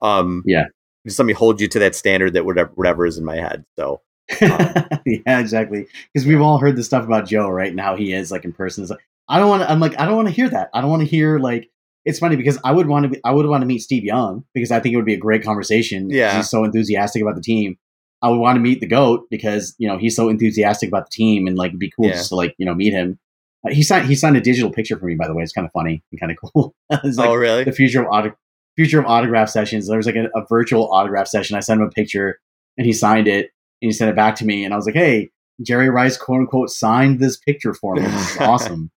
Um, 0.00 0.42
yeah. 0.46 0.66
Just 1.06 1.18
let 1.18 1.26
me 1.26 1.32
hold 1.32 1.60
you 1.60 1.68
to 1.68 1.78
that 1.78 1.94
standard 1.94 2.32
that 2.32 2.44
whatever 2.44 2.70
whatever 2.74 3.06
is 3.06 3.18
in 3.18 3.24
my 3.24 3.36
head. 3.36 3.64
So 3.78 4.00
yeah, 4.41 5.39
exactly. 5.39 5.87
Because 6.12 6.26
we've 6.26 6.41
all 6.41 6.59
heard 6.59 6.76
the 6.76 6.85
stuff 6.85 7.05
about 7.05 7.26
Joe, 7.26 7.49
right? 7.49 7.70
And 7.70 7.81
how 7.81 7.97
he 7.97 8.12
is 8.12 8.31
like 8.31 8.45
in 8.45 8.53
person. 8.53 8.87
Like, 8.87 8.99
I 9.29 9.39
don't 9.39 9.49
want 9.49 9.62
to. 9.62 9.70
I'm 9.70 9.81
like, 9.81 9.99
I 9.99 10.07
don't 10.07 10.16
want 10.16 10.29
to 10.29 10.35
hear 10.35 10.49
that. 10.51 10.70
I 10.74 10.81
don't 10.81 10.91
want 10.91 11.03
to 11.03 11.09
hear 11.09 11.39
like. 11.39 11.70
It's 12.05 12.18
funny 12.18 12.37
because 12.37 12.59
I 12.64 12.72
would 12.72 12.87
want 12.87 13.05
to. 13.05 13.09
Be, 13.11 13.20
I 13.24 13.33
would 13.33 13.47
want 13.47 13.62
to 13.62 13.66
meet 13.66 13.81
Steve 13.81 14.05
Young 14.05 14.45
because 14.55 14.70
I 14.70 14.81
think 14.81 14.93
it 14.93 14.97
would 14.97 15.05
be 15.05 15.14
a 15.14 15.18
great 15.18 15.43
conversation. 15.43 16.11
Yeah, 16.11 16.37
he's 16.37 16.49
so 16.51 16.64
enthusiastic 16.64 17.22
about 17.22 17.35
the 17.35 17.43
team. 17.43 17.79
I 18.20 18.29
would 18.31 18.39
want 18.39 18.57
to 18.57 18.61
meet 18.61 18.81
the 18.81 18.87
goat 18.87 19.26
because 19.31 19.74
you 19.79 19.89
know 19.89 19.99
he's 19.99 20.16
so 20.16 20.29
enthusiastic 20.29 20.89
about 20.89 21.07
the 21.07 21.11
team 21.11 21.47
and 21.47 21.57
like 21.57 21.70
it'd 21.70 21.81
be 21.81 21.91
cool 21.91 22.07
yeah. 22.07 22.14
just 22.14 22.31
to 22.31 22.37
like 22.37 22.55
you 22.59 22.66
know 22.66 22.74
meet 22.74 22.93
him. 22.93 23.18
Uh, 23.66 23.70
he 23.70 23.83
signed 23.83 24.07
he 24.07 24.14
signed 24.14 24.37
a 24.37 24.41
digital 24.41 24.70
picture 24.70 24.99
for 24.99 25.07
me 25.07 25.14
by 25.14 25.26
the 25.26 25.35
way. 25.35 25.43
It's 25.43 25.53
kind 25.53 25.66
of 25.66 25.72
funny 25.72 26.03
and 26.11 26.20
kind 26.20 26.33
of 26.33 26.39
cool. 26.53 26.74
it's 26.91 27.18
like 27.18 27.29
oh 27.29 27.35
really? 27.35 27.64
The 27.64 27.72
future 27.72 28.03
of 28.03 28.09
auto, 28.11 28.35
future 28.76 29.01
of 29.01 29.07
autograph 29.07 29.49
sessions. 29.49 29.89
There 29.89 29.97
was 29.97 30.07
like 30.07 30.16
a, 30.16 30.29
a 30.35 30.45
virtual 30.49 30.93
autograph 30.93 31.29
session. 31.29 31.57
I 31.57 31.61
sent 31.61 31.81
him 31.81 31.87
a 31.87 31.91
picture 31.91 32.41
and 32.76 32.87
he 32.87 32.93
signed 32.93 33.29
it 33.29 33.51
and 33.81 33.89
he 33.89 33.93
sent 33.93 34.11
it 34.11 34.16
back 34.16 34.37
to 34.37 34.45
me, 34.45 34.64
and 34.64 34.72
I 34.72 34.76
was 34.76 34.87
like, 34.87 34.95
"Hey, 34.95 35.31
Jerry 35.62 35.91
Rice, 35.91 36.16
quote 36.16 36.41
unquote, 36.41 36.70
signed 36.70 37.20
this 37.20 37.37
picture 37.37 37.74
for 37.74 37.95
me. 37.95 38.03
This 38.03 38.33
is 38.33 38.37
awesome." 38.41 38.91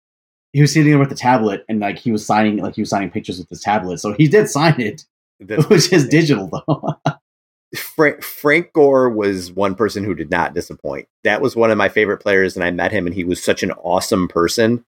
he 0.52 0.60
was 0.60 0.72
sitting 0.72 0.90
there 0.90 0.98
with 0.98 1.08
the 1.08 1.14
tablet, 1.14 1.64
and 1.68 1.80
like 1.80 1.98
he 1.98 2.10
was 2.10 2.26
signing, 2.26 2.56
like 2.56 2.74
he 2.74 2.82
was 2.82 2.90
signing 2.90 3.10
pictures 3.10 3.38
with 3.38 3.48
his 3.48 3.60
tablet. 3.60 3.98
So 3.98 4.12
he 4.14 4.28
did 4.28 4.48
sign 4.48 4.80
it. 4.80 5.04
That's 5.38 5.64
it 5.64 5.70
was 5.70 5.88
just 5.88 6.10
digital 6.10 6.48
though. 6.48 6.94
Frank, 7.76 8.24
Frank 8.24 8.72
Gore 8.72 9.08
was 9.08 9.52
one 9.52 9.76
person 9.76 10.02
who 10.02 10.14
did 10.14 10.28
not 10.28 10.54
disappoint. 10.54 11.06
That 11.22 11.40
was 11.40 11.54
one 11.54 11.70
of 11.70 11.78
my 11.78 11.88
favorite 11.88 12.18
players, 12.18 12.56
and 12.56 12.64
I 12.64 12.72
met 12.72 12.90
him, 12.90 13.06
and 13.06 13.14
he 13.14 13.22
was 13.22 13.42
such 13.42 13.62
an 13.62 13.70
awesome 13.72 14.26
person 14.26 14.84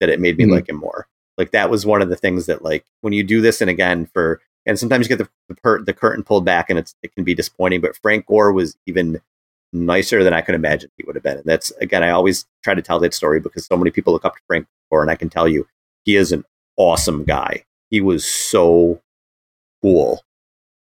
that 0.00 0.10
it 0.10 0.20
made 0.20 0.36
me 0.36 0.44
mm-hmm. 0.44 0.52
like 0.52 0.68
him 0.68 0.76
more. 0.76 1.08
Like 1.38 1.52
that 1.52 1.70
was 1.70 1.86
one 1.86 2.02
of 2.02 2.10
the 2.10 2.16
things 2.16 2.46
that, 2.46 2.62
like, 2.62 2.84
when 3.00 3.14
you 3.14 3.24
do 3.24 3.40
this, 3.40 3.62
and 3.62 3.70
again, 3.70 4.06
for 4.12 4.42
and 4.66 4.78
sometimes 4.78 5.06
you 5.06 5.16
get 5.16 5.24
the 5.24 5.30
the, 5.48 5.54
per, 5.54 5.82
the 5.82 5.94
curtain 5.94 6.24
pulled 6.24 6.44
back, 6.44 6.68
and 6.68 6.78
it's 6.78 6.94
it 7.02 7.14
can 7.14 7.24
be 7.24 7.34
disappointing. 7.34 7.80
But 7.80 7.96
Frank 7.96 8.26
Gore 8.26 8.52
was 8.52 8.76
even 8.84 9.22
nicer 9.84 10.24
than 10.24 10.32
I 10.32 10.40
could 10.40 10.54
imagine 10.54 10.90
he 10.96 11.04
would 11.04 11.16
have 11.16 11.22
been. 11.22 11.38
And 11.38 11.44
that's 11.44 11.70
again, 11.80 12.02
I 12.02 12.10
always 12.10 12.46
try 12.62 12.74
to 12.74 12.82
tell 12.82 12.98
that 13.00 13.14
story 13.14 13.40
because 13.40 13.66
so 13.66 13.76
many 13.76 13.90
people 13.90 14.12
look 14.12 14.24
up 14.24 14.36
to 14.36 14.42
Frank 14.46 14.66
Gore, 14.90 15.02
and 15.02 15.10
I 15.10 15.16
can 15.16 15.28
tell 15.28 15.48
you, 15.48 15.66
he 16.04 16.16
is 16.16 16.32
an 16.32 16.44
awesome 16.76 17.24
guy. 17.24 17.64
He 17.90 18.00
was 18.00 18.24
so 18.24 19.00
cool 19.82 20.22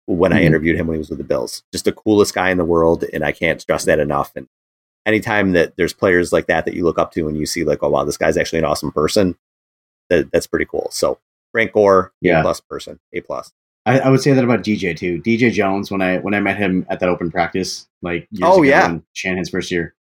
when 0.05 0.31
mm-hmm. 0.31 0.39
I 0.39 0.43
interviewed 0.43 0.75
him 0.75 0.87
when 0.87 0.95
he 0.95 0.99
was 0.99 1.09
with 1.09 1.19
the 1.19 1.23
Bills. 1.23 1.63
Just 1.71 1.85
the 1.85 1.91
coolest 1.91 2.33
guy 2.33 2.49
in 2.49 2.57
the 2.57 2.65
world, 2.65 3.03
and 3.13 3.23
I 3.23 3.31
can't 3.31 3.61
stress 3.61 3.85
that 3.85 3.99
enough. 3.99 4.31
And 4.35 4.47
anytime 5.05 5.53
that 5.53 5.75
there's 5.77 5.93
players 5.93 6.31
like 6.31 6.47
that 6.47 6.65
that 6.65 6.73
you 6.73 6.83
look 6.83 6.99
up 6.99 7.11
to 7.13 7.27
and 7.27 7.37
you 7.37 7.45
see 7.45 7.63
like, 7.63 7.79
oh 7.81 7.89
wow, 7.89 8.03
this 8.03 8.17
guy's 8.17 8.37
actually 8.37 8.59
an 8.59 8.65
awesome 8.65 8.91
person, 8.91 9.35
that, 10.09 10.31
that's 10.31 10.47
pretty 10.47 10.65
cool. 10.65 10.87
So 10.91 11.19
Frank 11.51 11.73
Gore, 11.73 12.13
Yeah. 12.21 12.39
A 12.39 12.43
plus 12.43 12.59
person, 12.59 12.99
A 13.13 13.21
plus. 13.21 13.51
I, 13.85 13.99
I 13.99 14.09
would 14.09 14.21
say 14.21 14.31
that 14.33 14.43
about 14.43 14.63
DJ 14.63 14.95
too. 14.95 15.21
DJ 15.21 15.51
Jones, 15.51 15.91
when 15.91 16.01
I 16.01 16.17
when 16.19 16.33
I 16.33 16.39
met 16.39 16.57
him 16.57 16.85
at 16.89 16.99
that 17.01 17.09
open 17.09 17.29
practice, 17.31 17.87
like 18.01 18.27
years 18.31 18.41
Oh, 18.43 18.61
yeah. 18.63 18.97
Shanahan's 19.13 19.49
first 19.49 19.71
year, 19.71 19.93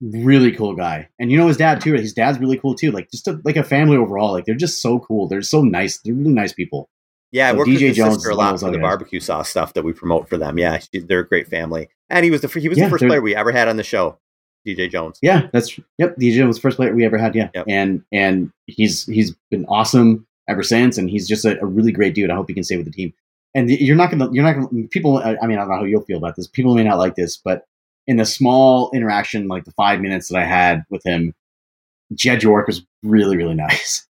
really 0.00 0.52
cool 0.52 0.74
guy. 0.74 1.08
And 1.18 1.30
you 1.30 1.38
know 1.38 1.46
his 1.48 1.56
dad 1.56 1.80
too. 1.80 1.94
His 1.94 2.12
dad's 2.12 2.38
really 2.38 2.58
cool 2.58 2.74
too. 2.74 2.90
Like 2.90 3.10
just 3.10 3.28
a, 3.28 3.40
like 3.44 3.56
a 3.56 3.62
family 3.64 3.96
overall. 3.96 4.32
Like 4.32 4.44
they're 4.44 4.54
just 4.54 4.82
so 4.82 4.98
cool. 5.00 5.28
They're 5.28 5.42
so 5.42 5.62
nice. 5.62 5.98
They're 5.98 6.14
really 6.14 6.32
nice 6.32 6.52
people. 6.52 6.88
Yeah, 7.30 7.52
So 7.52 7.58
DJ 7.64 7.92
Jones 7.92 8.24
a 8.24 8.34
lot 8.34 8.58
for 8.58 8.66
the 8.70 8.78
guys. 8.78 8.82
barbecue 8.82 9.20
sauce 9.20 9.50
stuff 9.50 9.74
that 9.74 9.84
we 9.84 9.92
promote 9.92 10.28
for 10.30 10.38
them. 10.38 10.58
Yeah, 10.58 10.80
they're 10.94 11.20
a 11.20 11.28
great 11.28 11.46
family, 11.46 11.90
and 12.08 12.24
he 12.24 12.30
was 12.30 12.40
the 12.40 12.48
he 12.48 12.68
was 12.70 12.78
Yeah, 12.78 12.84
the 12.86 12.90
first 12.90 13.04
player 13.04 13.20
we 13.20 13.36
ever 13.36 13.52
had 13.52 13.68
on 13.68 13.76
the 13.76 13.84
show, 13.84 14.18
DJ 14.66 14.90
Jones. 14.90 15.18
Yeah, 15.20 15.48
that's 15.52 15.78
yep. 15.98 16.16
DJ 16.16 16.46
was 16.46 16.56
the 16.56 16.62
first 16.62 16.78
player 16.78 16.94
we 16.94 17.04
ever 17.04 17.18
had. 17.18 17.34
Yeah, 17.34 17.50
Yep. 17.54 17.66
and 17.68 18.02
and 18.12 18.50
he's 18.66 19.04
he's 19.04 19.36
been 19.50 19.66
awesome 19.66 20.26
ever 20.48 20.62
since, 20.62 20.96
and 20.96 21.10
he's 21.10 21.28
just 21.28 21.44
a, 21.44 21.60
a 21.60 21.66
really 21.66 21.92
great 21.92 22.14
dude. 22.14 22.30
I 22.30 22.34
hope 22.34 22.48
he 22.48 22.54
can 22.54 22.64
stay 22.64 22.78
with 22.78 22.86
the 22.86 22.92
team. 22.92 23.12
And 23.58 23.70
you're 23.70 23.96
not 23.96 24.10
gonna 24.10 24.28
you're 24.32 24.44
not 24.44 24.54
gonna 24.54 24.88
people. 24.88 25.18
I 25.18 25.32
mean, 25.46 25.58
I 25.58 25.62
don't 25.62 25.68
know 25.68 25.76
how 25.76 25.84
you'll 25.84 26.02
feel 26.04 26.18
about 26.18 26.36
this. 26.36 26.46
People 26.46 26.74
may 26.74 26.84
not 26.84 26.98
like 26.98 27.14
this, 27.14 27.36
but 27.36 27.64
in 28.06 28.16
the 28.16 28.24
small 28.24 28.90
interaction, 28.92 29.48
like 29.48 29.64
the 29.64 29.72
five 29.72 30.00
minutes 30.00 30.28
that 30.28 30.38
I 30.38 30.44
had 30.44 30.84
with 30.90 31.02
him, 31.04 31.34
Jed 32.14 32.42
York 32.42 32.66
was 32.66 32.84
really 33.02 33.36
really 33.36 33.54
nice. 33.68 34.06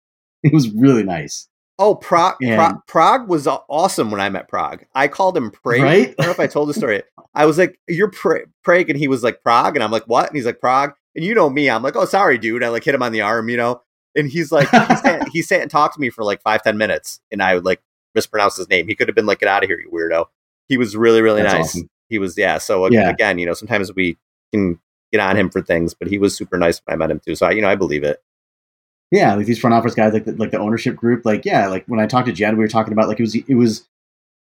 He 0.43 0.49
was 0.49 0.69
really 0.71 1.03
nice, 1.03 1.47
Oh, 1.79 1.95
Prague, 1.95 2.35
And- 2.41 2.55
Prague, 2.57 2.79
Prague 2.87 3.27
was 3.29 3.47
awesome 3.47 4.11
when 4.11 4.21
I 4.21 4.29
met 4.29 4.47
Prague. 4.47 4.85
I 4.93 5.07
called 5.07 5.35
him 5.35 5.51
Prague. 5.51 5.81
right? 5.81 6.09
I 6.09 6.13
don't 6.17 6.25
know 6.27 6.31
if 6.31 6.39
I 6.39 6.47
told 6.47 6.69
the 6.69 6.73
story. 6.73 7.01
I 7.33 7.45
was 7.45 7.57
like, 7.57 7.79
"You're 7.87 8.11
pra- 8.11 8.45
Prague," 8.63 8.89
and 8.89 8.97
he 8.97 9.07
was 9.07 9.23
like, 9.23 9.41
"Prague," 9.43 9.75
and 9.75 9.83
I'm 9.83 9.91
like, 9.91 10.05
"What?" 10.07 10.27
And 10.27 10.35
he's 10.35 10.45
like, 10.45 10.59
"Prague." 10.61 10.93
And 11.15 11.23
you 11.25 11.33
know 11.35 11.49
me, 11.49 11.69
I'm 11.69 11.83
like, 11.83 11.95
"Oh, 11.95 12.05
sorry, 12.05 12.37
dude." 12.37 12.63
I 12.63 12.69
like 12.69 12.83
hit 12.83 12.95
him 12.95 13.03
on 13.03 13.11
the 13.11 13.21
arm, 13.21 13.49
you 13.49 13.57
know. 13.57 13.81
And 14.17 14.29
he's 14.29 14.49
like, 14.51 14.69
he 14.69 14.77
sat, 14.95 15.27
he 15.33 15.41
sat 15.41 15.61
and 15.61 15.69
talked 15.69 15.95
to 15.95 15.99
me 16.01 16.09
for 16.09 16.23
like 16.23 16.41
five, 16.41 16.63
ten 16.63 16.77
minutes, 16.77 17.19
and 17.31 17.43
I 17.43 17.55
would 17.55 17.65
like 17.65 17.81
mispronounce 18.15 18.57
his 18.57 18.69
name. 18.69 18.87
He 18.87 18.95
could 18.95 19.07
have 19.07 19.15
been 19.15 19.25
like, 19.25 19.39
"Get 19.39 19.49
out 19.49 19.63
of 19.63 19.69
here, 19.69 19.79
you 19.79 19.89
weirdo." 19.91 20.25
He 20.67 20.77
was 20.77 20.95
really, 20.95 21.21
really 21.21 21.41
That's 21.43 21.53
nice. 21.53 21.63
awesome. 21.65 21.89
He 22.09 22.17
was, 22.17 22.37
yeah. 22.37 22.57
So 22.57 22.89
Yeah. 22.89 23.09
again, 23.09 23.37
you 23.37 23.45
know, 23.45 23.53
sometimes 23.53 23.93
we 23.93 24.17
can 24.51 24.79
get 25.11 25.21
on 25.21 25.35
him 25.37 25.49
for 25.49 25.61
things, 25.61 25.93
but 25.93 26.07
he 26.07 26.17
was 26.17 26.35
super 26.35 26.57
nice 26.57 26.81
when 26.85 26.93
I 26.93 26.97
met 26.97 27.11
him 27.11 27.19
too. 27.19 27.35
So 27.35 27.45
I, 27.45 27.51
you 27.51 27.61
know, 27.61 27.69
I 27.69 27.75
believe 27.75 28.03
it. 28.03 28.21
Yeah, 29.11 29.35
like 29.35 29.45
these 29.45 29.59
front 29.59 29.73
office 29.75 29.93
guys, 29.93 30.13
like 30.13 30.25
the, 30.25 30.31
like 30.33 30.51
the 30.51 30.59
ownership 30.59 30.95
group, 30.95 31.25
like 31.25 31.45
yeah, 31.45 31.67
like 31.67 31.85
when 31.87 31.99
I 31.99 32.07
talked 32.07 32.25
to 32.27 32.33
Jed, 32.33 32.53
we 32.57 32.63
were 32.63 32.67
talking 32.67 32.91
about 32.91 33.07
like 33.07 33.19
it 33.19 33.23
was 33.23 33.35
it 33.35 33.53
was 33.55 33.87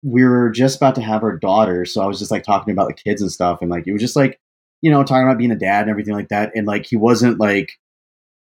we 0.02 0.24
were 0.24 0.50
just 0.50 0.76
about 0.76 0.94
to 0.96 1.00
have 1.00 1.22
our 1.22 1.36
daughter, 1.36 1.84
so 1.84 2.02
I 2.02 2.06
was 2.06 2.18
just 2.18 2.30
like 2.30 2.42
talking 2.42 2.72
about 2.72 2.88
the 2.88 2.94
kids 2.94 3.22
and 3.22 3.30
stuff, 3.30 3.62
and 3.62 3.70
like 3.70 3.86
it 3.86 3.92
was 3.92 4.00
just 4.02 4.16
like 4.16 4.38
you 4.82 4.90
know 4.90 5.04
talking 5.04 5.22
about 5.26 5.38
being 5.38 5.52
a 5.52 5.56
dad 5.56 5.82
and 5.82 5.90
everything 5.90 6.14
like 6.14 6.28
that, 6.28 6.52
and 6.56 6.66
like 6.66 6.86
he 6.86 6.96
wasn't 6.96 7.38
like 7.38 7.70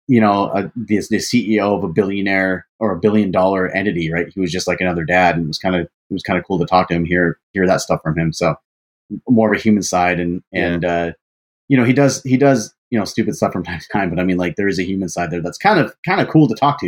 you 0.07 0.21
know 0.21 0.45
a, 0.51 0.71
this 0.75 1.09
the 1.09 1.17
CEO 1.17 1.77
of 1.77 1.83
a 1.83 1.87
billionaire 1.89 2.65
or 2.79 2.91
a 2.91 2.99
billion 2.99 3.31
dollar 3.31 3.67
entity, 3.69 4.11
right? 4.11 4.27
He 4.33 4.39
was 4.39 4.51
just 4.51 4.67
like 4.67 4.81
another 4.81 5.03
dad, 5.03 5.35
and 5.35 5.45
it 5.45 5.47
was 5.47 5.59
kind 5.59 5.75
of 5.75 5.81
it 5.81 6.13
was 6.13 6.23
kind 6.23 6.39
of 6.39 6.45
cool 6.45 6.59
to 6.59 6.65
talk 6.65 6.87
to 6.89 6.95
him, 6.95 7.05
hear 7.05 7.39
hear 7.53 7.67
that 7.67 7.81
stuff 7.81 8.01
from 8.03 8.17
him. 8.17 8.33
So 8.33 8.55
more 9.29 9.53
of 9.53 9.59
a 9.59 9.61
human 9.61 9.83
side, 9.83 10.19
and 10.19 10.43
and 10.53 10.83
uh, 10.85 11.11
you 11.67 11.77
know 11.77 11.83
he 11.83 11.93
does 11.93 12.23
he 12.23 12.37
does 12.37 12.73
you 12.89 12.97
know 12.97 13.05
stupid 13.05 13.35
stuff 13.35 13.51
from 13.51 13.63
time 13.65 13.79
to 13.79 13.87
time 13.91 14.09
but 14.09 14.19
i 14.19 14.23
mean 14.23 14.37
like 14.37 14.55
there 14.55 14.67
is 14.67 14.79
a 14.79 14.83
human 14.83 15.09
side 15.09 15.29
there 15.31 15.41
that's 15.41 15.57
kind 15.57 15.79
of 15.79 15.93
kind 16.05 16.21
of 16.21 16.29
cool 16.29 16.47
to 16.47 16.55
talk 16.55 16.79
to 16.79 16.87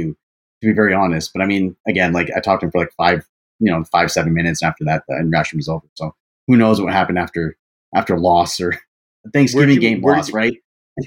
to 0.61 0.67
be 0.67 0.71
very 0.71 0.93
honest 0.93 1.31
but 1.33 1.41
i 1.41 1.45
mean 1.45 1.75
again 1.87 2.13
like 2.13 2.29
i 2.37 2.39
talked 2.39 2.61
to 2.61 2.67
him 2.67 2.71
for 2.71 2.79
like 2.79 2.93
five 2.93 3.27
you 3.59 3.69
know 3.69 3.83
five 3.83 4.09
seven 4.09 4.33
minutes 4.33 4.63
after 4.63 4.85
that 4.85 5.03
the 5.09 5.17
interaction 5.19 5.57
was 5.57 5.67
over 5.67 5.85
so 5.95 6.15
who 6.47 6.55
knows 6.55 6.79
what 6.81 6.93
happened 6.93 7.19
after 7.19 7.57
after 7.93 8.17
loss 8.17 8.61
or 8.61 8.73
thanksgiving 9.33 9.75
you- 9.75 9.81
game 9.81 10.01
loss 10.01 10.29
you- 10.29 10.35
right 10.35 10.57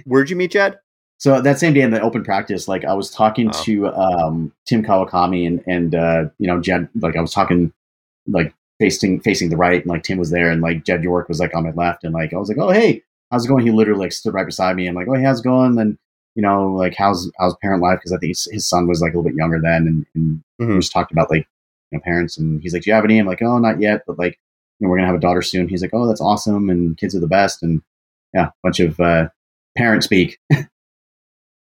Where'd 0.06 0.30
you 0.30 0.36
meet 0.36 0.52
Jed? 0.52 0.78
So 1.22 1.40
that 1.40 1.58
same 1.60 1.72
day 1.72 1.82
in 1.82 1.90
the 1.92 2.00
open 2.02 2.24
practice 2.24 2.66
like 2.66 2.84
i 2.84 2.92
was 2.94 3.08
talking 3.10 3.48
Oh. 3.54 3.62
to 3.64 3.86
um 3.88 4.52
tim 4.66 4.82
kawakami 4.82 5.46
and 5.46 5.62
and 5.66 5.94
uh 5.94 6.24
you 6.38 6.46
know 6.48 6.60
jed 6.60 6.88
like 7.00 7.16
i 7.16 7.20
was 7.20 7.32
talking 7.32 7.72
like 8.26 8.52
facing 8.80 9.20
facing 9.20 9.50
the 9.50 9.56
right 9.56 9.80
and 9.82 9.86
like 9.86 10.02
tim 10.02 10.18
was 10.18 10.30
there 10.30 10.50
and 10.50 10.60
like 10.62 10.84
jed 10.84 11.02
york 11.04 11.28
was 11.28 11.38
like 11.40 11.54
on 11.54 11.62
my 11.64 11.70
left 11.72 12.02
and 12.04 12.12
like 12.14 12.32
i 12.32 12.36
was 12.36 12.48
like 12.48 12.58
oh 12.58 12.70
hey 12.70 13.02
how's 13.30 13.46
it 13.46 13.48
going? 13.48 13.64
He 13.64 13.72
literally 13.72 14.00
like 14.00 14.12
stood 14.12 14.34
right 14.34 14.44
beside 14.44 14.76
me 14.76 14.86
and 14.86 14.94
like, 14.94 15.08
oh, 15.08 15.14
hey, 15.14 15.22
how's 15.22 15.40
it 15.40 15.44
going? 15.44 15.78
And 15.78 15.96
you 16.34 16.42
know, 16.42 16.70
like 16.70 16.94
how's 16.94 17.30
how's 17.38 17.56
parent 17.62 17.82
life? 17.82 17.98
Because 17.98 18.12
I 18.12 18.18
think 18.18 18.32
his, 18.32 18.46
his 18.52 18.68
son 18.68 18.86
was 18.86 19.00
like 19.00 19.14
a 19.14 19.16
little 19.16 19.30
bit 19.30 19.38
younger 19.38 19.58
then, 19.58 19.86
and, 19.86 20.06
and 20.14 20.42
we 20.58 20.66
Mhm. 20.66 20.80
just 20.80 20.92
talked 20.92 21.12
about 21.12 21.30
like 21.30 21.46
you 21.90 21.96
know 21.96 22.02
parents. 22.04 22.36
And 22.36 22.60
he's 22.60 22.74
like, 22.74 22.82
do 22.82 22.90
you 22.90 22.94
have 22.94 23.06
any? 23.06 23.18
I'm 23.18 23.24
like, 23.26 23.40
oh, 23.40 23.56
not 23.58 23.80
yet, 23.80 24.02
but 24.06 24.18
like 24.18 24.38
you 24.78 24.84
know, 24.86 24.90
we're 24.90 24.98
gonna 24.98 25.06
have 25.06 25.16
a 25.16 25.18
daughter 25.18 25.40
soon. 25.40 25.66
He's 25.66 25.80
like, 25.80 25.94
oh, 25.94 26.06
that's 26.06 26.20
awesome, 26.20 26.68
and 26.68 26.94
kids 26.98 27.14
are 27.16 27.20
the 27.20 27.26
best, 27.26 27.62
and 27.62 27.80
yeah, 28.34 28.48
a 28.48 28.52
bunch 28.62 28.80
of 28.80 29.00
uh, 29.00 29.30
parent 29.78 30.04
speak. 30.04 30.38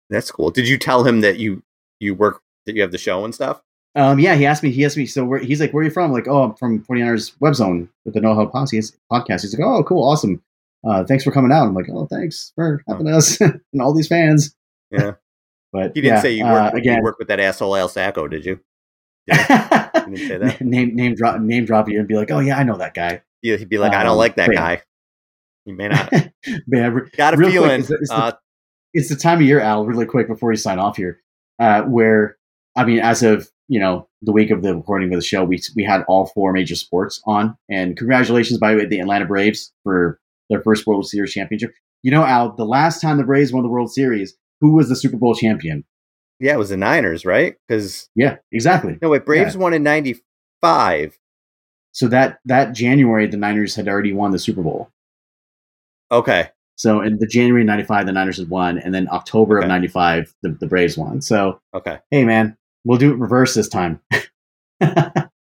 That's 0.10 0.32
cool. 0.32 0.50
Did 0.52 0.68
you 0.68 0.78
tell 0.78 1.04
him 1.04 1.22
that 1.22 1.38
you 1.38 1.64
you 2.00 2.16
work 2.16 2.42
that 2.66 2.76
you 2.76 2.82
have 2.82 2.92
the 2.92 2.98
show 2.98 3.26
and 3.26 3.34
stuff? 3.36 3.62
Um, 3.96 4.20
yeah, 4.20 4.36
he 4.36 4.46
asked 4.46 4.64
me. 4.64 4.72
He 4.72 4.86
asked 4.86 4.98
me. 4.98 5.06
So 5.06 5.26
where, 5.26 5.40
he's 5.40 5.60
like, 5.60 5.72
"Where 5.74 5.82
are 5.82 5.86
you 5.86 5.90
from?" 5.92 6.06
I'm 6.06 6.12
like, 6.14 6.28
"Oh, 6.28 6.44
I'm 6.44 6.54
from 6.56 6.84
49ers 6.86 7.34
Web 7.40 7.56
Zone 7.56 7.90
with 8.06 8.14
the 8.14 8.22
No 8.22 8.34
Help 8.36 8.54
Podcast." 8.54 8.96
Podcast. 9.12 9.42
He's 9.42 9.58
like, 9.58 9.66
"Oh, 9.68 9.84
cool, 9.84 10.04
awesome. 10.08 10.42
Uh, 10.88 11.04
thanks 11.04 11.24
for 11.24 11.32
coming 11.32 11.52
out." 11.52 11.68
I'm 11.68 11.74
like, 11.74 11.88
"Oh, 11.92 12.06
thanks 12.06 12.52
for 12.56 12.84
having 12.88 13.08
us 13.08 13.40
and 13.42 13.62
all 13.82 13.94
these 13.94 14.08
fans." 14.08 14.56
Yeah. 14.92 15.14
but 15.74 15.92
He 15.96 16.02
didn't 16.02 16.16
yeah, 16.18 16.22
say 16.22 16.32
you 16.34 16.46
uh, 16.46 16.72
again. 16.74 16.98
you 16.98 17.04
work 17.04 17.18
with 17.20 17.28
that 17.30 17.40
asshole 17.40 17.76
Al 17.76 17.90
Sacco, 17.90 18.28
did 18.28 18.46
you? 18.46 18.60
Yeah. 19.28 19.90
didn't 19.94 20.18
say 20.18 20.38
that? 20.38 20.62
name 20.62 20.96
name 20.96 21.14
drop 21.16 21.40
name 21.42 21.66
drop 21.66 21.88
you 21.90 22.00
and 22.00 22.08
be 22.08 22.16
like, 22.16 22.32
"Oh 22.32 22.40
yeah, 22.40 22.58
I 22.58 22.64
know 22.64 22.78
that 22.78 22.94
guy." 22.94 23.22
Yeah, 23.42 23.58
He'd 23.58 23.70
be 23.70 23.78
like, 23.78 23.94
I 23.94 24.04
don't 24.04 24.14
Um, 24.14 24.18
like 24.18 24.36
that 24.36 24.50
yeah. 24.52 24.60
guy. 24.60 24.82
He 25.66 25.72
may 25.72 25.88
not. 25.88 26.12
Man, 26.68 26.94
re- 26.94 27.10
Got 27.16 27.34
a 27.34 27.38
Real 27.38 27.50
quick, 27.50 27.62
feeling. 27.62 27.80
is 27.82 27.92
is 27.92 28.10
the- 28.10 28.16
uh, 28.16 28.32
it's 28.94 29.10
the 29.10 29.16
time 29.16 29.40
of 29.40 29.46
year, 29.46 29.60
Al. 29.60 29.86
Really 29.86 30.06
quick 30.06 30.28
before 30.28 30.50
we 30.50 30.56
sign 30.56 30.80
off 30.80 30.98
here, 30.98 31.22
uh, 31.60 31.84
where 31.84 32.38
I 32.76 32.86
mean, 32.86 33.00
as 33.00 33.24
of 33.24 33.50
you 33.68 33.80
know, 33.80 34.08
the 34.24 34.32
week 34.32 34.50
of 34.50 34.64
the 34.64 34.76
recording 34.76 35.14
of 35.14 35.20
the 35.20 35.26
show, 35.26 35.44
we 35.44 35.62
we 35.76 35.84
had 35.84 36.04
all 36.08 36.28
four 36.28 36.52
major 36.54 36.76
sports 36.76 37.22
on, 37.26 37.56
and 37.70 37.96
congratulations 37.98 38.60
by 38.60 38.72
the 38.74 38.80
way, 38.80 38.86
the 38.86 39.00
Atlanta 39.00 39.26
Braves 39.26 39.72
for 39.84 40.20
their 40.50 40.62
first 40.62 40.88
World 40.88 41.08
Series 41.08 41.34
championship. 41.34 41.72
You 42.02 42.12
know, 42.12 42.24
Al, 42.24 42.56
the 42.56 42.66
last 42.66 43.02
time 43.02 43.18
the 43.18 43.24
Braves 43.24 43.52
won 43.52 43.64
the 43.64 43.70
World 43.70 43.92
Series, 43.92 44.36
who 44.62 44.74
was 44.74 44.90
the 44.90 44.96
Super 44.96 45.18
Bowl 45.18 45.36
champion? 45.36 45.84
yeah, 46.40 46.54
it 46.54 46.58
was 46.58 46.70
the 46.70 46.78
Niners, 46.78 47.26
right? 47.26 47.56
Because 47.68 48.10
Yeah, 48.16 48.38
exactly. 48.52 48.98
no, 49.02 49.10
wait, 49.10 49.26
Braves 49.26 49.58
won 49.58 49.74
in 49.74 49.84
'95. 49.84 51.20
So 51.92 52.08
that 52.08 52.40
that 52.46 52.74
January, 52.74 53.28
the 53.28 53.38
Niners 53.38 53.76
had 53.76 53.88
already 53.88 54.14
won 54.14 54.32
the 54.32 54.40
Super 54.40 54.62
Bowl. 54.62 54.90
Okay, 56.12 56.50
So 56.80 57.02
in 57.02 57.20
the 57.20 57.28
January 57.28 57.66
'95, 57.66 58.06
the 58.06 58.14
Niners 58.14 58.38
had 58.38 58.50
won, 58.50 58.78
and 58.78 58.94
then 58.94 59.10
October 59.12 59.58
of 59.58 59.68
'95, 59.68 60.34
the, 60.44 60.52
the 60.62 60.66
Braves 60.66 60.98
won. 60.98 61.22
So 61.22 61.60
okay, 61.74 62.00
hey, 62.10 62.24
man, 62.24 62.56
we'll 62.86 62.98
do 62.98 63.12
it 63.12 63.18
reverse 63.18 63.54
this 63.54 63.68
time. 63.68 64.00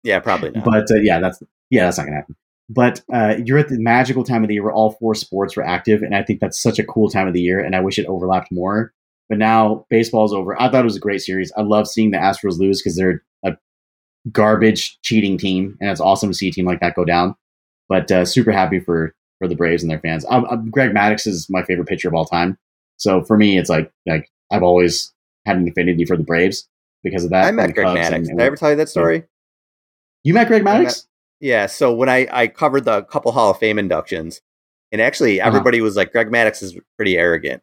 yeah, 0.04 0.20
probably 0.20 0.50
not. 0.50 0.64
but 0.64 0.88
uh, 0.88 1.00
yeah, 1.02 1.18
that's 1.18 1.42
yeah, 1.68 1.84
that's 1.84 1.98
not 1.98 2.04
gonna 2.04 2.18
happen. 2.18 2.36
But 2.68 3.02
uh, 3.12 3.38
you're 3.44 3.58
at 3.58 3.68
the 3.68 3.78
magical 3.80 4.22
time 4.22 4.44
of 4.44 4.48
the 4.48 4.54
year 4.54 4.62
where 4.62 4.72
all 4.72 4.92
four 4.92 5.16
sports 5.16 5.56
were 5.56 5.66
active, 5.66 6.02
and 6.02 6.14
I 6.14 6.22
think 6.22 6.38
that's 6.38 6.62
such 6.62 6.78
a 6.78 6.84
cool 6.84 7.10
time 7.10 7.26
of 7.26 7.34
the 7.34 7.42
year. 7.42 7.58
And 7.58 7.74
I 7.74 7.80
wish 7.80 7.98
it 7.98 8.06
overlapped 8.06 8.52
more. 8.52 8.92
But 9.28 9.38
now 9.38 9.84
baseball's 9.90 10.32
over. 10.32 10.60
I 10.62 10.70
thought 10.70 10.82
it 10.82 10.84
was 10.84 10.96
a 10.96 11.00
great 11.00 11.22
series. 11.22 11.52
I 11.56 11.62
love 11.62 11.88
seeing 11.88 12.12
the 12.12 12.18
Astros 12.18 12.60
lose 12.60 12.80
because 12.80 12.94
they're 12.94 13.24
a 13.44 13.56
garbage 14.30 15.00
cheating 15.02 15.38
team, 15.38 15.76
and 15.80 15.90
it's 15.90 16.00
awesome 16.00 16.30
to 16.30 16.34
see 16.34 16.50
a 16.50 16.52
team 16.52 16.66
like 16.66 16.78
that 16.82 16.94
go 16.94 17.04
down. 17.04 17.34
But 17.88 18.12
uh, 18.12 18.24
super 18.24 18.52
happy 18.52 18.78
for 18.78 19.15
for 19.38 19.48
the 19.48 19.54
Braves 19.56 19.82
and 19.82 19.90
their 19.90 20.00
fans. 20.00 20.24
i 20.26 20.38
i 20.38 20.56
Greg 20.70 20.92
Maddux 20.92 21.26
is 21.26 21.48
my 21.50 21.62
favorite 21.62 21.86
pitcher 21.88 22.08
of 22.08 22.14
all 22.14 22.24
time. 22.24 22.58
So 22.96 23.22
for 23.22 23.36
me, 23.36 23.58
it's 23.58 23.68
like 23.70 23.90
like 24.06 24.30
I've 24.50 24.62
always 24.62 25.12
had 25.44 25.56
an 25.56 25.68
affinity 25.68 26.04
for 26.04 26.16
the 26.16 26.24
Braves 26.24 26.68
because 27.04 27.24
of 27.24 27.30
that. 27.30 27.44
I 27.44 27.50
met 27.52 27.74
Greg 27.74 27.86
Cubs 27.86 27.98
Maddux. 28.00 28.14
and- 28.14 28.26
Did 28.26 28.40
I 28.40 28.44
ever 28.44 28.56
tell 28.56 28.70
you 28.70 28.76
that 28.76 28.88
story? 28.88 29.24
you 30.24 30.34
met 30.34 30.48
Greg 30.48 30.62
Maddux? 30.64 31.06
Yeah, 31.40 31.66
so 31.66 31.94
when 31.94 32.08
I, 32.08 32.26
I 32.32 32.46
covered 32.48 32.84
the 32.86 33.02
couple 33.02 33.30
Hall 33.32 33.50
of 33.50 33.58
Fame 33.58 33.78
inductions, 33.78 34.40
and 34.90 35.00
actually 35.02 35.40
Uh-huh. 35.40 35.48
everybody 35.48 35.80
was 35.82 35.94
like, 35.96 36.10
Greg 36.12 36.28
Maddux 36.30 36.62
is 36.62 36.78
pretty 36.96 37.16
arrogant. 37.18 37.62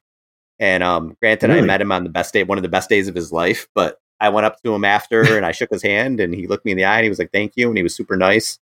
And 0.59 0.83
um, 0.83 1.17
granted, 1.21 1.49
I 1.49 1.59
met 1.61 1.81
him 1.81 1.91
on 1.91 2.03
the 2.03 2.09
best 2.09 2.33
day, 2.33 2.43
one 2.43 2.57
of 2.59 2.61
the 2.61 2.69
best 2.69 2.87
days 2.89 3.07
of 3.07 3.15
his 3.15 3.31
life, 3.31 3.67
but 3.73 3.97
I 4.21 4.29
went 4.29 4.45
up 4.45 4.61
to 4.63 4.73
him 4.73 4.85
after 4.85 5.21
and 5.35 5.45
I 5.45 5.51
shook 5.51 5.71
his 5.71 5.81
hand 5.83 6.19
and 6.19 6.33
he 6.33 6.45
looked 6.47 6.63
me 6.65 6.71
in 6.71 6.77
the 6.77 6.85
eye 6.85 6.97
and 6.97 7.03
he 7.03 7.09
was 7.09 7.17
like, 7.19 7.31
thank 7.33 7.53
you. 7.55 7.67
And 7.67 7.75
he 7.75 7.83
was 7.83 7.95
super 7.95 8.15
nice. 8.15 8.59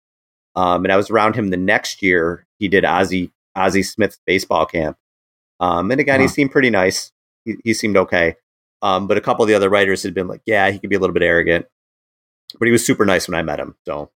Um, 0.57 0.85
and 0.85 0.93
I 0.93 0.97
was 0.97 1.11
around 1.11 1.35
him 1.37 1.51
the 1.51 1.57
next 1.57 2.03
year. 2.03 2.47
He 2.59 2.69
did 2.69 2.85
Ozzie, 2.85 3.31
Ozzie 3.57 3.83
Smith's 3.83 4.19
baseball 4.27 4.67
camp. 4.67 4.97
Um, 5.61 5.91
and 5.91 6.01
again, 6.01 6.21
he 6.21 6.29
seemed 6.29 6.51
pretty 6.53 6.71
nice. 6.71 7.13
He, 7.45 7.55
he 7.65 7.75
seemed 7.75 7.97
okay. 7.97 8.37
Um, 8.83 9.07
but 9.07 9.17
a 9.17 9.21
couple 9.21 9.43
of 9.43 9.49
the 9.49 9.55
other 9.55 9.71
writers 9.71 10.03
had 10.03 10.15
been 10.15 10.29
like, 10.29 10.43
yeah, 10.47 10.71
he 10.71 10.79
could 10.79 10.91
be 10.91 10.97
a 10.97 10.99
little 10.99 11.15
bit 11.15 11.23
arrogant. 11.23 11.67
But 12.59 12.67
he 12.67 12.73
was 12.73 12.85
super 12.87 13.05
nice 13.05 13.27
when 13.29 13.35
I 13.35 13.43
met 13.43 13.59
him. 13.59 13.75
So 13.87 14.11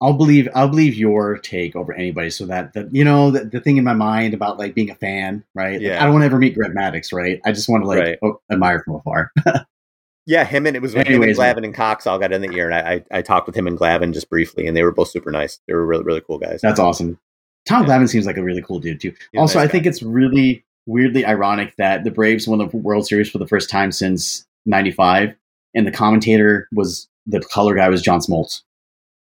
I'll 0.00 0.12
believe 0.12 0.48
I'll 0.54 0.68
believe 0.68 0.94
your 0.94 1.38
take 1.38 1.74
over 1.74 1.92
anybody. 1.92 2.30
So 2.30 2.46
that 2.46 2.72
the, 2.72 2.88
you 2.92 3.04
know 3.04 3.30
the, 3.30 3.44
the 3.46 3.60
thing 3.60 3.76
in 3.78 3.84
my 3.84 3.94
mind 3.94 4.32
about 4.34 4.58
like 4.58 4.74
being 4.74 4.90
a 4.90 4.94
fan, 4.94 5.44
right? 5.54 5.72
Like, 5.74 5.80
Yeah. 5.82 6.00
I 6.00 6.04
don't 6.04 6.12
want 6.12 6.22
to 6.22 6.26
ever 6.26 6.38
meet 6.38 6.54
Greg 6.54 6.72
Maddux, 6.72 7.12
right? 7.12 7.40
I 7.44 7.52
just 7.52 7.68
want 7.68 7.82
to 7.82 7.88
like 7.88 8.18
Right. 8.22 8.32
admire 8.50 8.82
from 8.84 8.96
afar. 8.96 9.32
Yeah, 10.26 10.44
him 10.44 10.66
and 10.66 10.76
it 10.76 10.82
was 10.82 10.94
when 10.94 11.06
him 11.06 11.22
and. 11.22 11.34
Glavine 11.34 11.64
and 11.64 11.74
Cox 11.74 12.06
all 12.06 12.18
got 12.18 12.32
in 12.32 12.42
the 12.42 12.50
ear, 12.52 12.70
and 12.70 12.74
I, 12.74 12.94
I 13.12 13.18
I 13.18 13.22
talked 13.22 13.46
with 13.46 13.56
him 13.56 13.66
and 13.66 13.78
Glavine 13.78 14.12
just 14.12 14.30
briefly, 14.30 14.66
and 14.66 14.76
they 14.76 14.82
were 14.82 14.92
both 14.92 15.08
super 15.08 15.30
nice. 15.30 15.60
They 15.66 15.74
were 15.74 15.84
really 15.86 16.04
really 16.04 16.20
cool 16.20 16.38
guys. 16.38 16.60
That's 16.62 16.78
awesome. 16.80 17.18
Tom 17.66 17.86
Yeah. 17.86 17.98
Glavine 17.98 18.08
seems 18.08 18.26
like 18.26 18.36
a 18.36 18.42
really 18.42 18.62
cool 18.62 18.78
dude 18.80 19.00
too. 19.00 19.12
He's 19.32 19.40
also, 19.40 19.58
nice 19.58 19.64
I 19.64 19.66
guy. 19.68 19.72
think 19.72 19.86
it's 19.86 20.02
really 20.02 20.64
weirdly 20.86 21.24
ironic 21.26 21.74
that 21.76 22.04
the 22.04 22.10
Braves 22.10 22.46
won 22.48 22.58
the 22.58 22.66
World 22.76 23.06
Series 23.06 23.30
for 23.30 23.38
the 23.38 23.46
first 23.46 23.68
time 23.70 23.92
since 23.92 24.46
'95, 24.66 25.34
and 25.74 25.86
the 25.86 25.90
commentator 25.92 26.68
was 26.72 27.08
the 27.26 27.40
color 27.40 27.74
guy 27.74 27.88
was 27.88 28.02
John 28.02 28.20
Smoltz, 28.20 28.62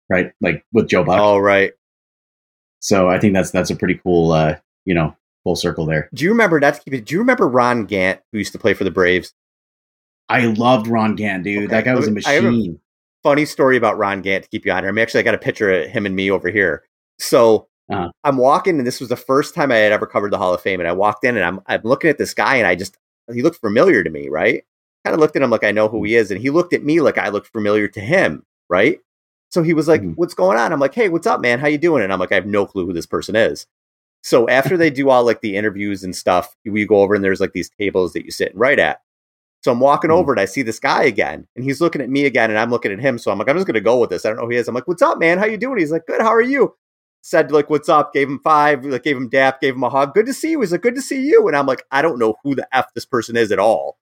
right? 0.10 0.32
Like 0.42 0.66
with 0.74 0.88
Joe 0.90 1.04
Buck. 1.04 1.20
Oh, 1.20 1.38
right. 1.38 1.74
So 2.80 3.10
I 3.10 3.20
think 3.20 3.34
that's 3.34 3.52
that's 3.52 3.70
a 3.70 3.76
pretty 3.76 3.96
cool, 3.96 4.32
uh, 4.32 4.56
you 4.86 4.94
know, 4.94 5.16
full 5.44 5.56
circle 5.56 5.86
there. 5.86 6.10
Do 6.14 6.24
you 6.24 6.32
remember 6.32 6.60
that? 6.60 6.84
Do 6.86 7.04
you 7.14 7.20
remember 7.20 7.48
Ron 7.48 7.86
Gant, 7.86 8.20
who 8.32 8.38
used 8.38 8.52
to 8.54 8.60
play 8.60 8.74
for 8.74 8.84
the 8.84 8.92
Braves? 8.92 9.34
I 10.30 10.46
loved 10.48 10.88
Ron 10.88 11.16
Gant, 11.16 11.44
dude. 11.44 11.58
Okay. 11.58 11.68
That 11.68 11.86
guy 11.86 11.96
was 11.96 12.08
a 12.08 12.12
machine. 12.12 12.76
A 12.76 13.30
funny 13.30 13.46
story 13.46 13.78
about 13.78 13.98
Ron 13.98 14.22
Gant 14.22 14.44
to 14.44 14.50
keep 14.50 14.66
you 14.66 14.72
on 14.72 14.84
here. 14.84 14.90
I 14.90 14.92
mean, 14.92 15.02
actually, 15.02 15.22
I 15.22 15.24
got 15.24 15.36
a 15.36 15.40
picture 15.40 15.72
of 15.72 15.90
him 15.90 16.06
and 16.06 16.16
me 16.16 16.30
over 16.30 16.50
here. 16.50 16.84
So 17.20 17.68
uh-huh. 17.90 18.10
I'm 18.24 18.38
walking, 18.38 18.78
and 18.78 18.86
this 18.86 19.00
was 19.00 19.10
the 19.10 19.16
first 19.16 19.56
time 19.56 19.72
I 19.72 19.78
had 19.78 19.92
ever 19.92 20.06
covered 20.06 20.32
the 20.32 20.38
Hall 20.38 20.54
of 20.54 20.62
Fame. 20.62 20.80
And 20.80 20.88
I 20.88 20.94
walked 20.94 21.24
in, 21.24 21.38
and 21.38 21.46
I'm 21.46 21.62
I'm 21.68 21.82
looking 21.84 22.10
at 22.10 22.18
this 22.18 22.34
guy, 22.34 22.58
and 22.58 22.68
I 22.68 22.76
just 22.76 22.98
he 23.34 23.42
looked 23.42 23.62
familiar 23.62 24.04
to 24.04 24.10
me, 24.10 24.30
right? 24.30 24.64
Kind 25.06 25.14
of 25.14 25.20
looked 25.20 25.36
at 25.36 25.42
him 25.42 25.50
like 25.50 25.64
I 25.64 25.72
know 25.72 25.88
who 25.88 26.04
he 26.04 26.16
is, 26.16 26.32
and 26.32 26.42
he 26.42 26.50
looked 26.50 26.74
at 26.74 26.84
me 26.84 27.00
like 27.00 27.18
I 27.18 27.30
looked 27.30 27.48
familiar 27.48 27.88
to 27.88 28.02
him, 28.02 28.46
right? 28.70 29.00
So 29.50 29.64
he 29.64 29.74
was 29.74 29.88
like, 29.88 30.02
mm-hmm. 30.02 30.14
"What's 30.14 30.34
going 30.34 30.58
on?" 30.58 30.74
I'm 30.74 30.80
like, 30.80 30.94
"Hey, 30.94 31.08
what's 31.08 31.28
up, 31.28 31.40
man? 31.40 31.60
How 31.60 31.68
you 31.68 31.78
doing?" 31.78 32.04
And 32.04 32.12
I'm 32.12 32.20
like, 32.20 32.34
"I 32.34 32.36
have 32.36 32.46
no 32.46 32.66
clue 32.66 32.86
who 32.86 32.94
this 32.94 33.06
person 33.06 33.36
is." 33.36 33.66
So 34.24 34.50
after 34.50 34.76
they 34.76 34.90
do 34.90 35.10
all 35.10 35.24
like 35.24 35.40
the 35.40 35.56
interviews 35.56 36.04
and 36.04 36.16
stuff, 36.16 36.56
we 36.66 36.86
go 36.86 37.02
over 37.02 37.16
and 37.16 37.24
there's 37.24 37.40
like 37.40 37.54
these 37.54 37.70
tables 37.70 38.12
that 38.14 38.26
you 38.26 38.32
sit 38.32 38.52
and 38.52 38.60
write 38.60 38.80
at. 38.80 39.02
So 39.62 39.72
I'm 39.72 39.80
walking 39.80 40.10
mm-hmm. 40.10 40.20
over 40.20 40.32
and 40.32 40.40
I 40.40 40.46
see 40.46 40.62
this 40.62 40.80
guy 40.80 41.04
again, 41.04 41.48
and 41.56 41.66
he's 41.66 41.82
looking 41.82 42.02
at 42.02 42.10
me 42.10 42.26
again, 42.26 42.50
and 42.50 42.60
I'm 42.60 42.70
looking 42.70 42.92
at 42.92 43.00
him. 43.00 43.18
So 43.18 43.32
I'm 43.32 43.40
like, 43.40 43.50
I'm 43.50 43.56
just 43.56 43.68
gonna 43.68 43.82
go 43.82 44.00
with 44.00 44.10
this. 44.10 44.26
I 44.26 44.30
don't 44.30 44.38
know 44.38 44.46
who 44.46 44.52
he 44.52 44.58
is. 44.58 44.68
I'm 44.68 44.76
like, 44.76 44.88
"What's 44.88 45.02
up, 45.02 45.20
man? 45.20 45.38
How 45.38 45.46
you 45.46 45.58
doing?" 45.58 45.80
He's 45.80 45.92
like, 45.92 46.06
"Good. 46.06 46.22
How 46.22 46.34
are 46.34 46.42
you?" 46.42 46.76
Said 47.22 47.52
like, 47.52 47.70
"What's 47.70 47.90
up?" 47.90 48.14
Gave 48.14 48.30
him 48.30 48.40
five. 48.44 48.86
Like, 48.86 49.04
gave 49.04 49.18
him 49.18 49.30
dap. 49.30 49.62
Gave 49.62 49.76
him 49.76 49.84
a 49.84 49.90
hug. 49.90 50.14
Good 50.14 50.28
to 50.28 50.34
see 50.34 50.52
you. 50.52 50.62
He's 50.62 50.72
like, 50.72 50.82
"Good 50.82 50.96
to 50.96 51.02
see 51.02 51.22
you." 51.22 51.48
And 51.48 51.58
I'm 51.58 51.66
like, 51.66 51.84
I 51.92 52.02
don't 52.02 52.20
know 52.20 52.36
who 52.44 52.56
the 52.56 52.68
f 52.76 52.94
this 52.94 53.06
person 53.06 53.36
is 53.36 53.52
at 53.52 53.60
all. 53.60 53.98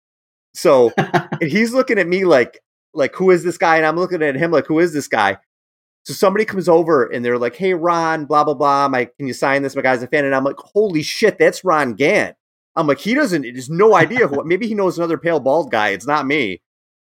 So 0.53 0.91
he's 1.41 1.74
looking 1.74 1.99
at 1.99 2.08
me 2.08 2.26
like, 2.26 2.62
like, 2.93 3.16
who 3.16 3.32
is 3.32 3.43
this 3.43 3.58
guy? 3.58 3.78
And 3.78 3.86
I'm 3.86 3.97
looking 3.97 4.24
at 4.24 4.36
him 4.36 4.51
like, 4.51 4.68
who 4.68 4.80
is 4.80 4.93
this 4.93 5.08
guy? 5.08 5.38
So 6.06 6.14
somebody 6.14 6.45
comes 6.45 6.70
over 6.70 7.06
and 7.06 7.26
they're 7.26 7.39
like, 7.39 7.56
"Hey, 7.56 7.74
Ron, 7.74 8.26
blah 8.26 8.43
blah 8.43 8.53
blah. 8.53 8.88
My, 8.88 9.06
can 9.06 9.28
you 9.28 9.34
sign 9.34 9.64
this? 9.64 9.76
My 9.76 9.82
guy's 9.82 10.03
a 10.03 10.08
fan." 10.08 10.24
And 10.24 10.36
I'm 10.36 10.43
like, 10.43 10.60
"Holy 10.60 11.01
shit, 11.01 11.39
that's 11.39 11.64
Ron 11.64 11.93
Gant." 11.93 12.36
I'm 12.76 12.88
like, 12.88 12.99
he 12.99 13.13
doesn't. 13.13 13.43
There's 13.43 13.69
no 13.69 13.95
idea 13.95 14.28
who. 14.28 14.43
Maybe 14.43 14.67
he 14.67 14.76
knows 14.76 14.97
another 14.97 15.17
pale 15.17 15.39
bald 15.39 15.71
guy. 15.71 15.89
It's 15.89 16.07
not 16.07 16.26
me. 16.26 16.61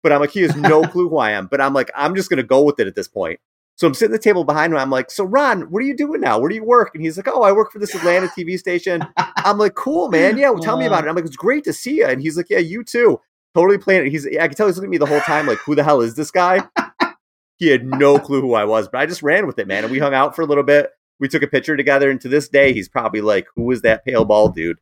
But 0.03 0.13
I'm 0.13 0.21
like, 0.21 0.31
he 0.31 0.43
has 0.43 0.55
no 0.57 0.83
clue 0.89 1.09
who 1.09 1.19
I 1.19 1.33
am. 1.33 1.47
But 1.47 1.61
I'm 1.61 1.75
like, 1.75 1.91
I'm 1.95 2.15
just 2.15 2.31
gonna 2.31 2.43
go 2.43 2.63
with 2.63 2.79
it 2.79 2.87
at 2.87 2.95
this 2.95 3.09
point. 3.09 3.41
So 3.77 3.87
I'm 3.87 3.93
sitting 3.93 4.15
at 4.15 4.21
the 4.21 4.25
table 4.25 4.45
behind 4.45 4.73
him. 4.73 4.79
I'm 4.79 4.91
like, 4.91 5.11
so 5.11 5.25
Ron, 5.25 5.63
what 5.71 5.83
are 5.83 5.87
you 5.87 5.95
doing 5.95 6.23
now? 6.23 6.39
Where 6.39 6.49
do 6.49 6.55
you 6.55 6.65
work? 6.65 6.95
And 6.95 7.05
he's 7.05 7.19
like, 7.19 7.29
oh, 7.29 7.43
I 7.43 7.53
work 7.53 7.71
for 7.71 7.79
this 7.79 7.95
Atlanta 7.95 8.27
TV 8.29 8.59
station. 8.59 9.07
I'm 9.17 9.59
like, 9.59 9.75
cool, 9.75 10.09
man. 10.09 10.39
Yeah, 10.39 10.51
well, 10.51 10.63
tell 10.63 10.79
me 10.79 10.87
about 10.87 11.05
it. 11.05 11.09
Uh. 11.09 11.11
I'm 11.11 11.17
like, 11.17 11.27
it's 11.27 11.37
great 11.37 11.65
to 11.65 11.75
see 11.75 11.99
you. 11.99 12.07
And 12.07 12.23
he's 12.23 12.39
like, 12.39 12.49
yeah, 12.49 12.59
you 12.59 12.83
too. 12.85 13.21
Totally 13.55 13.77
playing 13.77 14.07
it. 14.07 14.11
He's, 14.11 14.27
I 14.27 14.49
can 14.49 14.55
tell 14.55 14.67
he's 14.67 14.77
looking 14.77 14.89
at 14.89 14.93
me 14.93 14.99
the 14.99 15.07
whole 15.07 15.21
time, 15.21 15.47
like, 15.47 15.59
who 15.59 15.75
the 15.75 15.85
hell 15.85 16.01
is 16.01 16.15
this 16.15 16.31
guy? 16.31 16.67
he 17.59 17.69
had 17.69 17.85
no 17.85 18.19
clue 18.19 18.41
who 18.41 18.55
I 18.55 18.65
was, 18.65 18.89
but 18.89 18.99
I 18.99 19.07
just 19.07 19.23
ran 19.23 19.47
with 19.47 19.59
it, 19.59 19.67
man. 19.67 19.85
And 19.85 19.93
we 19.93 19.99
hung 19.99 20.15
out 20.15 20.35
for 20.35 20.43
a 20.43 20.47
little 20.47 20.65
bit. 20.65 20.91
We 21.21 21.29
took 21.29 21.43
a 21.43 21.47
picture 21.47 21.77
together, 21.77 22.11
and 22.11 22.21
to 22.21 22.29
this 22.29 22.49
day, 22.49 22.75
he's 22.75 22.91
probably 22.91 23.23
like, 23.23 23.47
"Who 23.57 23.63
was 23.63 23.81
that 23.81 24.05
pale 24.05 24.27
bald 24.27 24.55
dude?" 24.55 24.77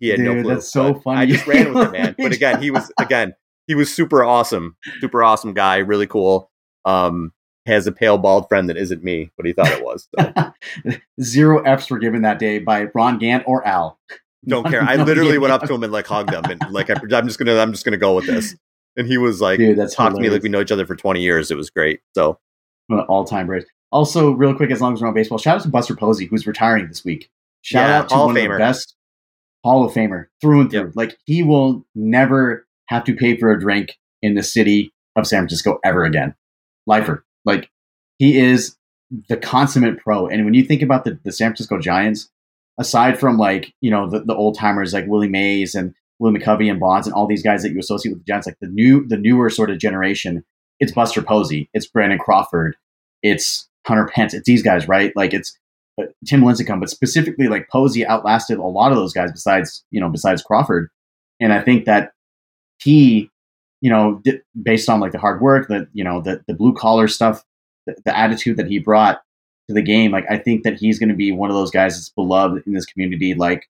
He 0.00 0.08
had 0.08 0.16
dude, 0.16 0.36
no 0.36 0.42
clue. 0.42 0.54
That's 0.54 0.72
so 0.72 0.94
funny. 0.94 1.20
I 1.20 1.26
just 1.26 1.46
ran 1.46 1.72
with 1.72 1.88
it, 1.88 1.92
man. 1.98 2.14
But 2.18 2.32
again, 2.32 2.60
he 2.60 2.70
was 2.70 2.90
again, 2.98 3.34
he 3.66 3.74
was 3.74 3.94
super 3.94 4.24
awesome, 4.24 4.76
super 5.00 5.22
awesome 5.22 5.54
guy, 5.54 5.76
really 5.78 6.06
cool. 6.06 6.50
Um, 6.84 7.32
has 7.66 7.86
a 7.86 7.92
pale 7.92 8.18
bald 8.18 8.48
friend 8.48 8.68
that 8.68 8.76
isn't 8.76 9.04
me, 9.04 9.30
but 9.36 9.46
he 9.46 9.52
thought 9.52 9.68
it 9.68 9.84
was. 9.84 10.08
So. 10.18 10.52
Zero 11.22 11.62
Fs 11.62 11.90
were 11.90 11.98
given 11.98 12.22
that 12.22 12.38
day 12.38 12.58
by 12.58 12.88
Ron 12.94 13.18
Gant 13.18 13.44
or 13.46 13.64
Al. 13.66 14.00
Don't 14.48 14.68
care. 14.68 14.82
I 14.88 14.96
literally 14.96 15.38
went 15.38 15.52
up 15.52 15.62
to 15.64 15.74
him 15.74 15.84
and 15.84 15.92
like 15.92 16.06
hugged 16.06 16.32
him, 16.32 16.44
and 16.44 16.60
like 16.72 16.90
I, 16.90 16.94
am 16.94 17.26
just 17.26 17.38
gonna, 17.38 17.58
I'm 17.58 17.72
just 17.72 17.84
gonna 17.84 17.98
go 17.98 18.16
with 18.16 18.26
this 18.26 18.56
and 18.96 19.06
he 19.06 19.18
was 19.18 19.40
like, 19.40 19.58
Dude, 19.58 19.78
that's 19.78 19.94
talked 19.94 20.16
to 20.16 20.20
me 20.20 20.30
like 20.30 20.42
we 20.42 20.48
know 20.48 20.60
each 20.60 20.72
other 20.72 20.86
for 20.86 20.96
20 20.96 21.20
years. 21.20 21.50
It 21.50 21.56
was 21.56 21.70
great. 21.70 22.00
So 22.14 22.38
all 23.08 23.24
time 23.24 23.46
great. 23.46 23.64
Also, 23.92 24.30
real 24.30 24.54
quick, 24.54 24.70
as 24.70 24.80
long 24.80 24.94
as 24.94 25.00
we're 25.00 25.08
on 25.08 25.14
baseball, 25.14 25.38
shout 25.38 25.56
out 25.56 25.62
to 25.62 25.68
Buster 25.68 25.96
Posey, 25.96 26.26
who's 26.26 26.46
retiring 26.46 26.86
this 26.86 27.04
week. 27.04 27.28
Shout 27.62 27.88
yeah, 27.88 27.98
out 27.98 28.08
to 28.10 28.14
one 28.16 28.36
of 28.36 28.42
the 28.42 28.58
best 28.58 28.94
Hall 29.64 29.84
of 29.84 29.92
Famer 29.92 30.26
through 30.40 30.62
and 30.62 30.70
through. 30.70 30.86
Yep. 30.86 30.92
Like 30.94 31.18
he 31.24 31.42
will 31.42 31.84
never 31.94 32.66
have 32.86 33.04
to 33.04 33.14
pay 33.14 33.36
for 33.36 33.50
a 33.50 33.60
drink 33.60 33.96
in 34.22 34.34
the 34.34 34.42
city 34.42 34.92
of 35.16 35.26
San 35.26 35.40
Francisco 35.40 35.78
ever 35.84 36.04
again. 36.04 36.34
Lifer. 36.86 37.24
Like 37.44 37.70
he 38.18 38.38
is 38.38 38.76
the 39.28 39.36
consummate 39.36 39.98
pro. 39.98 40.26
And 40.26 40.44
when 40.44 40.54
you 40.54 40.64
think 40.64 40.82
about 40.82 41.04
the, 41.04 41.18
the 41.24 41.32
San 41.32 41.50
Francisco 41.50 41.78
Giants, 41.78 42.30
aside 42.78 43.18
from 43.18 43.38
like, 43.38 43.74
you 43.80 43.90
know, 43.90 44.08
the, 44.08 44.20
the 44.20 44.34
old 44.34 44.56
timers 44.56 44.92
like 44.92 45.06
Willie 45.06 45.28
Mays 45.28 45.74
and 45.74 45.94
Willie 46.18 46.38
McCovey 46.38 46.70
and 46.70 46.80
Bonds 46.80 47.06
and 47.06 47.14
all 47.14 47.26
these 47.26 47.42
guys 47.42 47.62
that 47.62 47.72
you 47.72 47.78
associate 47.78 48.12
with 48.12 48.24
the 48.24 48.30
Giants, 48.30 48.46
like 48.46 48.58
the 48.60 48.68
new, 48.68 49.06
the 49.06 49.16
newer 49.16 49.50
sort 49.50 49.70
of 49.70 49.78
generation, 49.78 50.44
it's 50.78 50.92
Buster 50.92 51.22
Posey, 51.22 51.68
it's 51.74 51.86
Brandon 51.86 52.18
Crawford, 52.18 52.76
it's 53.22 53.68
Hunter 53.86 54.06
Pence, 54.06 54.34
it's 54.34 54.46
these 54.46 54.62
guys, 54.62 54.88
right? 54.88 55.12
Like 55.16 55.34
it's 55.34 55.58
uh, 55.98 56.06
Tim 56.26 56.42
Lincecum, 56.42 56.80
but 56.80 56.90
specifically 56.90 57.48
like 57.48 57.68
Posey 57.68 58.06
outlasted 58.06 58.58
a 58.58 58.64
lot 58.64 58.92
of 58.92 58.98
those 58.98 59.12
guys 59.12 59.32
besides, 59.32 59.84
you 59.90 60.00
know, 60.00 60.08
besides 60.08 60.42
Crawford. 60.42 60.90
And 61.40 61.52
I 61.52 61.60
think 61.62 61.86
that 61.86 62.12
he, 62.82 63.30
you 63.80 63.90
know, 63.90 64.22
based 64.62 64.88
on 64.88 65.00
like 65.00 65.12
the 65.12 65.18
hard 65.18 65.40
work, 65.40 65.68
the, 65.68 65.88
you 65.92 66.04
know, 66.04 66.20
the, 66.20 66.42
the 66.46 66.54
blue 66.54 66.74
collar 66.74 67.08
stuff, 67.08 67.42
the, 67.86 67.96
the 68.04 68.16
attitude 68.16 68.56
that 68.58 68.66
he 68.66 68.78
brought 68.78 69.22
to 69.68 69.74
the 69.74 69.82
game, 69.82 70.10
like 70.10 70.26
I 70.30 70.36
think 70.36 70.64
that 70.64 70.78
he's 70.78 70.98
going 70.98 71.08
to 71.08 71.14
be 71.14 71.32
one 71.32 71.50
of 71.50 71.56
those 71.56 71.70
guys 71.70 71.94
that's 71.94 72.10
beloved 72.10 72.62
in 72.66 72.74
this 72.74 72.86
community, 72.86 73.34
like 73.34 73.68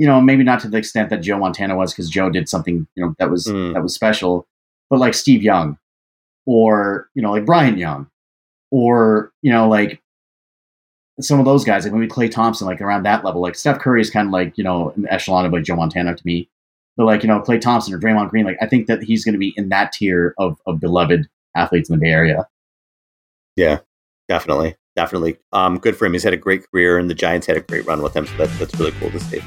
you 0.00 0.06
know, 0.06 0.18
maybe 0.18 0.42
not 0.42 0.60
to 0.60 0.68
the 0.68 0.78
extent 0.78 1.10
that 1.10 1.20
Joe 1.20 1.38
Montana 1.38 1.76
was, 1.76 1.92
because 1.92 2.08
Joe 2.08 2.30
did 2.30 2.48
something, 2.48 2.86
you 2.94 3.04
know, 3.04 3.14
that 3.18 3.30
was 3.30 3.46
mm. 3.46 3.74
that 3.74 3.82
was 3.82 3.94
special, 3.94 4.46
but 4.88 4.98
like 4.98 5.12
Steve 5.12 5.42
Young, 5.42 5.76
or 6.46 7.10
you 7.14 7.20
know, 7.20 7.32
like 7.32 7.44
Bryant 7.44 7.76
Young, 7.76 8.08
or 8.70 9.30
you 9.42 9.52
know, 9.52 9.68
like 9.68 10.00
some 11.20 11.38
of 11.38 11.44
those 11.44 11.64
guys, 11.64 11.84
like 11.84 11.92
maybe 11.92 12.08
Klay 12.08 12.30
Thompson, 12.30 12.66
like 12.66 12.80
around 12.80 13.04
that 13.04 13.24
level. 13.24 13.40
Like 13.40 13.54
Steph 13.54 13.78
Curry 13.78 14.00
is 14.00 14.10
kind 14.10 14.26
of 14.28 14.32
like 14.32 14.56
you 14.56 14.64
know 14.64 14.92
an 14.96 15.06
echelon 15.08 15.46
of 15.46 15.52
like 15.52 15.64
Joe 15.64 15.76
Montana 15.76 16.14
to 16.14 16.22
me, 16.26 16.48
but 16.96 17.06
like 17.06 17.22
you 17.22 17.28
know 17.28 17.40
Klay 17.40 17.60
Thompson 17.60 17.94
or 17.94 17.98
Draymond 17.98 18.30
Green, 18.30 18.44
like 18.44 18.58
I 18.60 18.66
think 18.66 18.86
that 18.86 19.02
he's 19.02 19.24
going 19.24 19.34
to 19.34 19.38
be 19.38 19.54
in 19.56 19.68
that 19.70 19.92
tier 19.92 20.34
of 20.38 20.60
of 20.66 20.80
beloved 20.80 21.28
athletes 21.54 21.90
in 21.90 21.96
the 21.96 22.00
Bay 22.00 22.10
Area. 22.10 22.46
Yeah, 23.56 23.80
definitely, 24.28 24.76
definitely. 24.96 25.38
Um, 25.52 25.78
good 25.78 25.96
for 25.96 26.06
him. 26.06 26.12
He's 26.12 26.22
had 26.22 26.32
a 26.32 26.38
great 26.38 26.70
career, 26.70 26.98
and 26.98 27.10
the 27.10 27.14
Giants 27.14 27.46
had 27.46 27.56
a 27.56 27.60
great 27.60 27.86
run 27.86 28.02
with 28.02 28.14
him. 28.14 28.26
So 28.26 28.36
that's 28.36 28.58
that's 28.58 28.78
really 28.78 28.92
cool 28.92 29.10
to 29.10 29.20
see. 29.20 29.42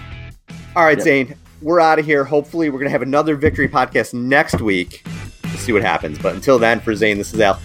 All 0.75 0.83
right, 0.83 0.97
yep. 0.97 1.03
Zane, 1.03 1.35
we're 1.61 1.79
out 1.79 1.99
of 1.99 2.05
here. 2.05 2.23
Hopefully, 2.23 2.69
we're 2.69 2.79
going 2.79 2.87
to 2.87 2.91
have 2.91 3.01
another 3.01 3.35
victory 3.35 3.67
podcast 3.67 4.13
next 4.13 4.61
week 4.61 5.03
to 5.43 5.57
see 5.57 5.71
what 5.71 5.81
happens. 5.81 6.17
But 6.19 6.35
until 6.35 6.59
then, 6.59 6.79
for 6.79 6.95
Zane, 6.95 7.17
this 7.17 7.33
is 7.33 7.39
Al. 7.39 7.59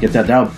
Get 0.00 0.12
that 0.12 0.26
dub. 0.26 0.52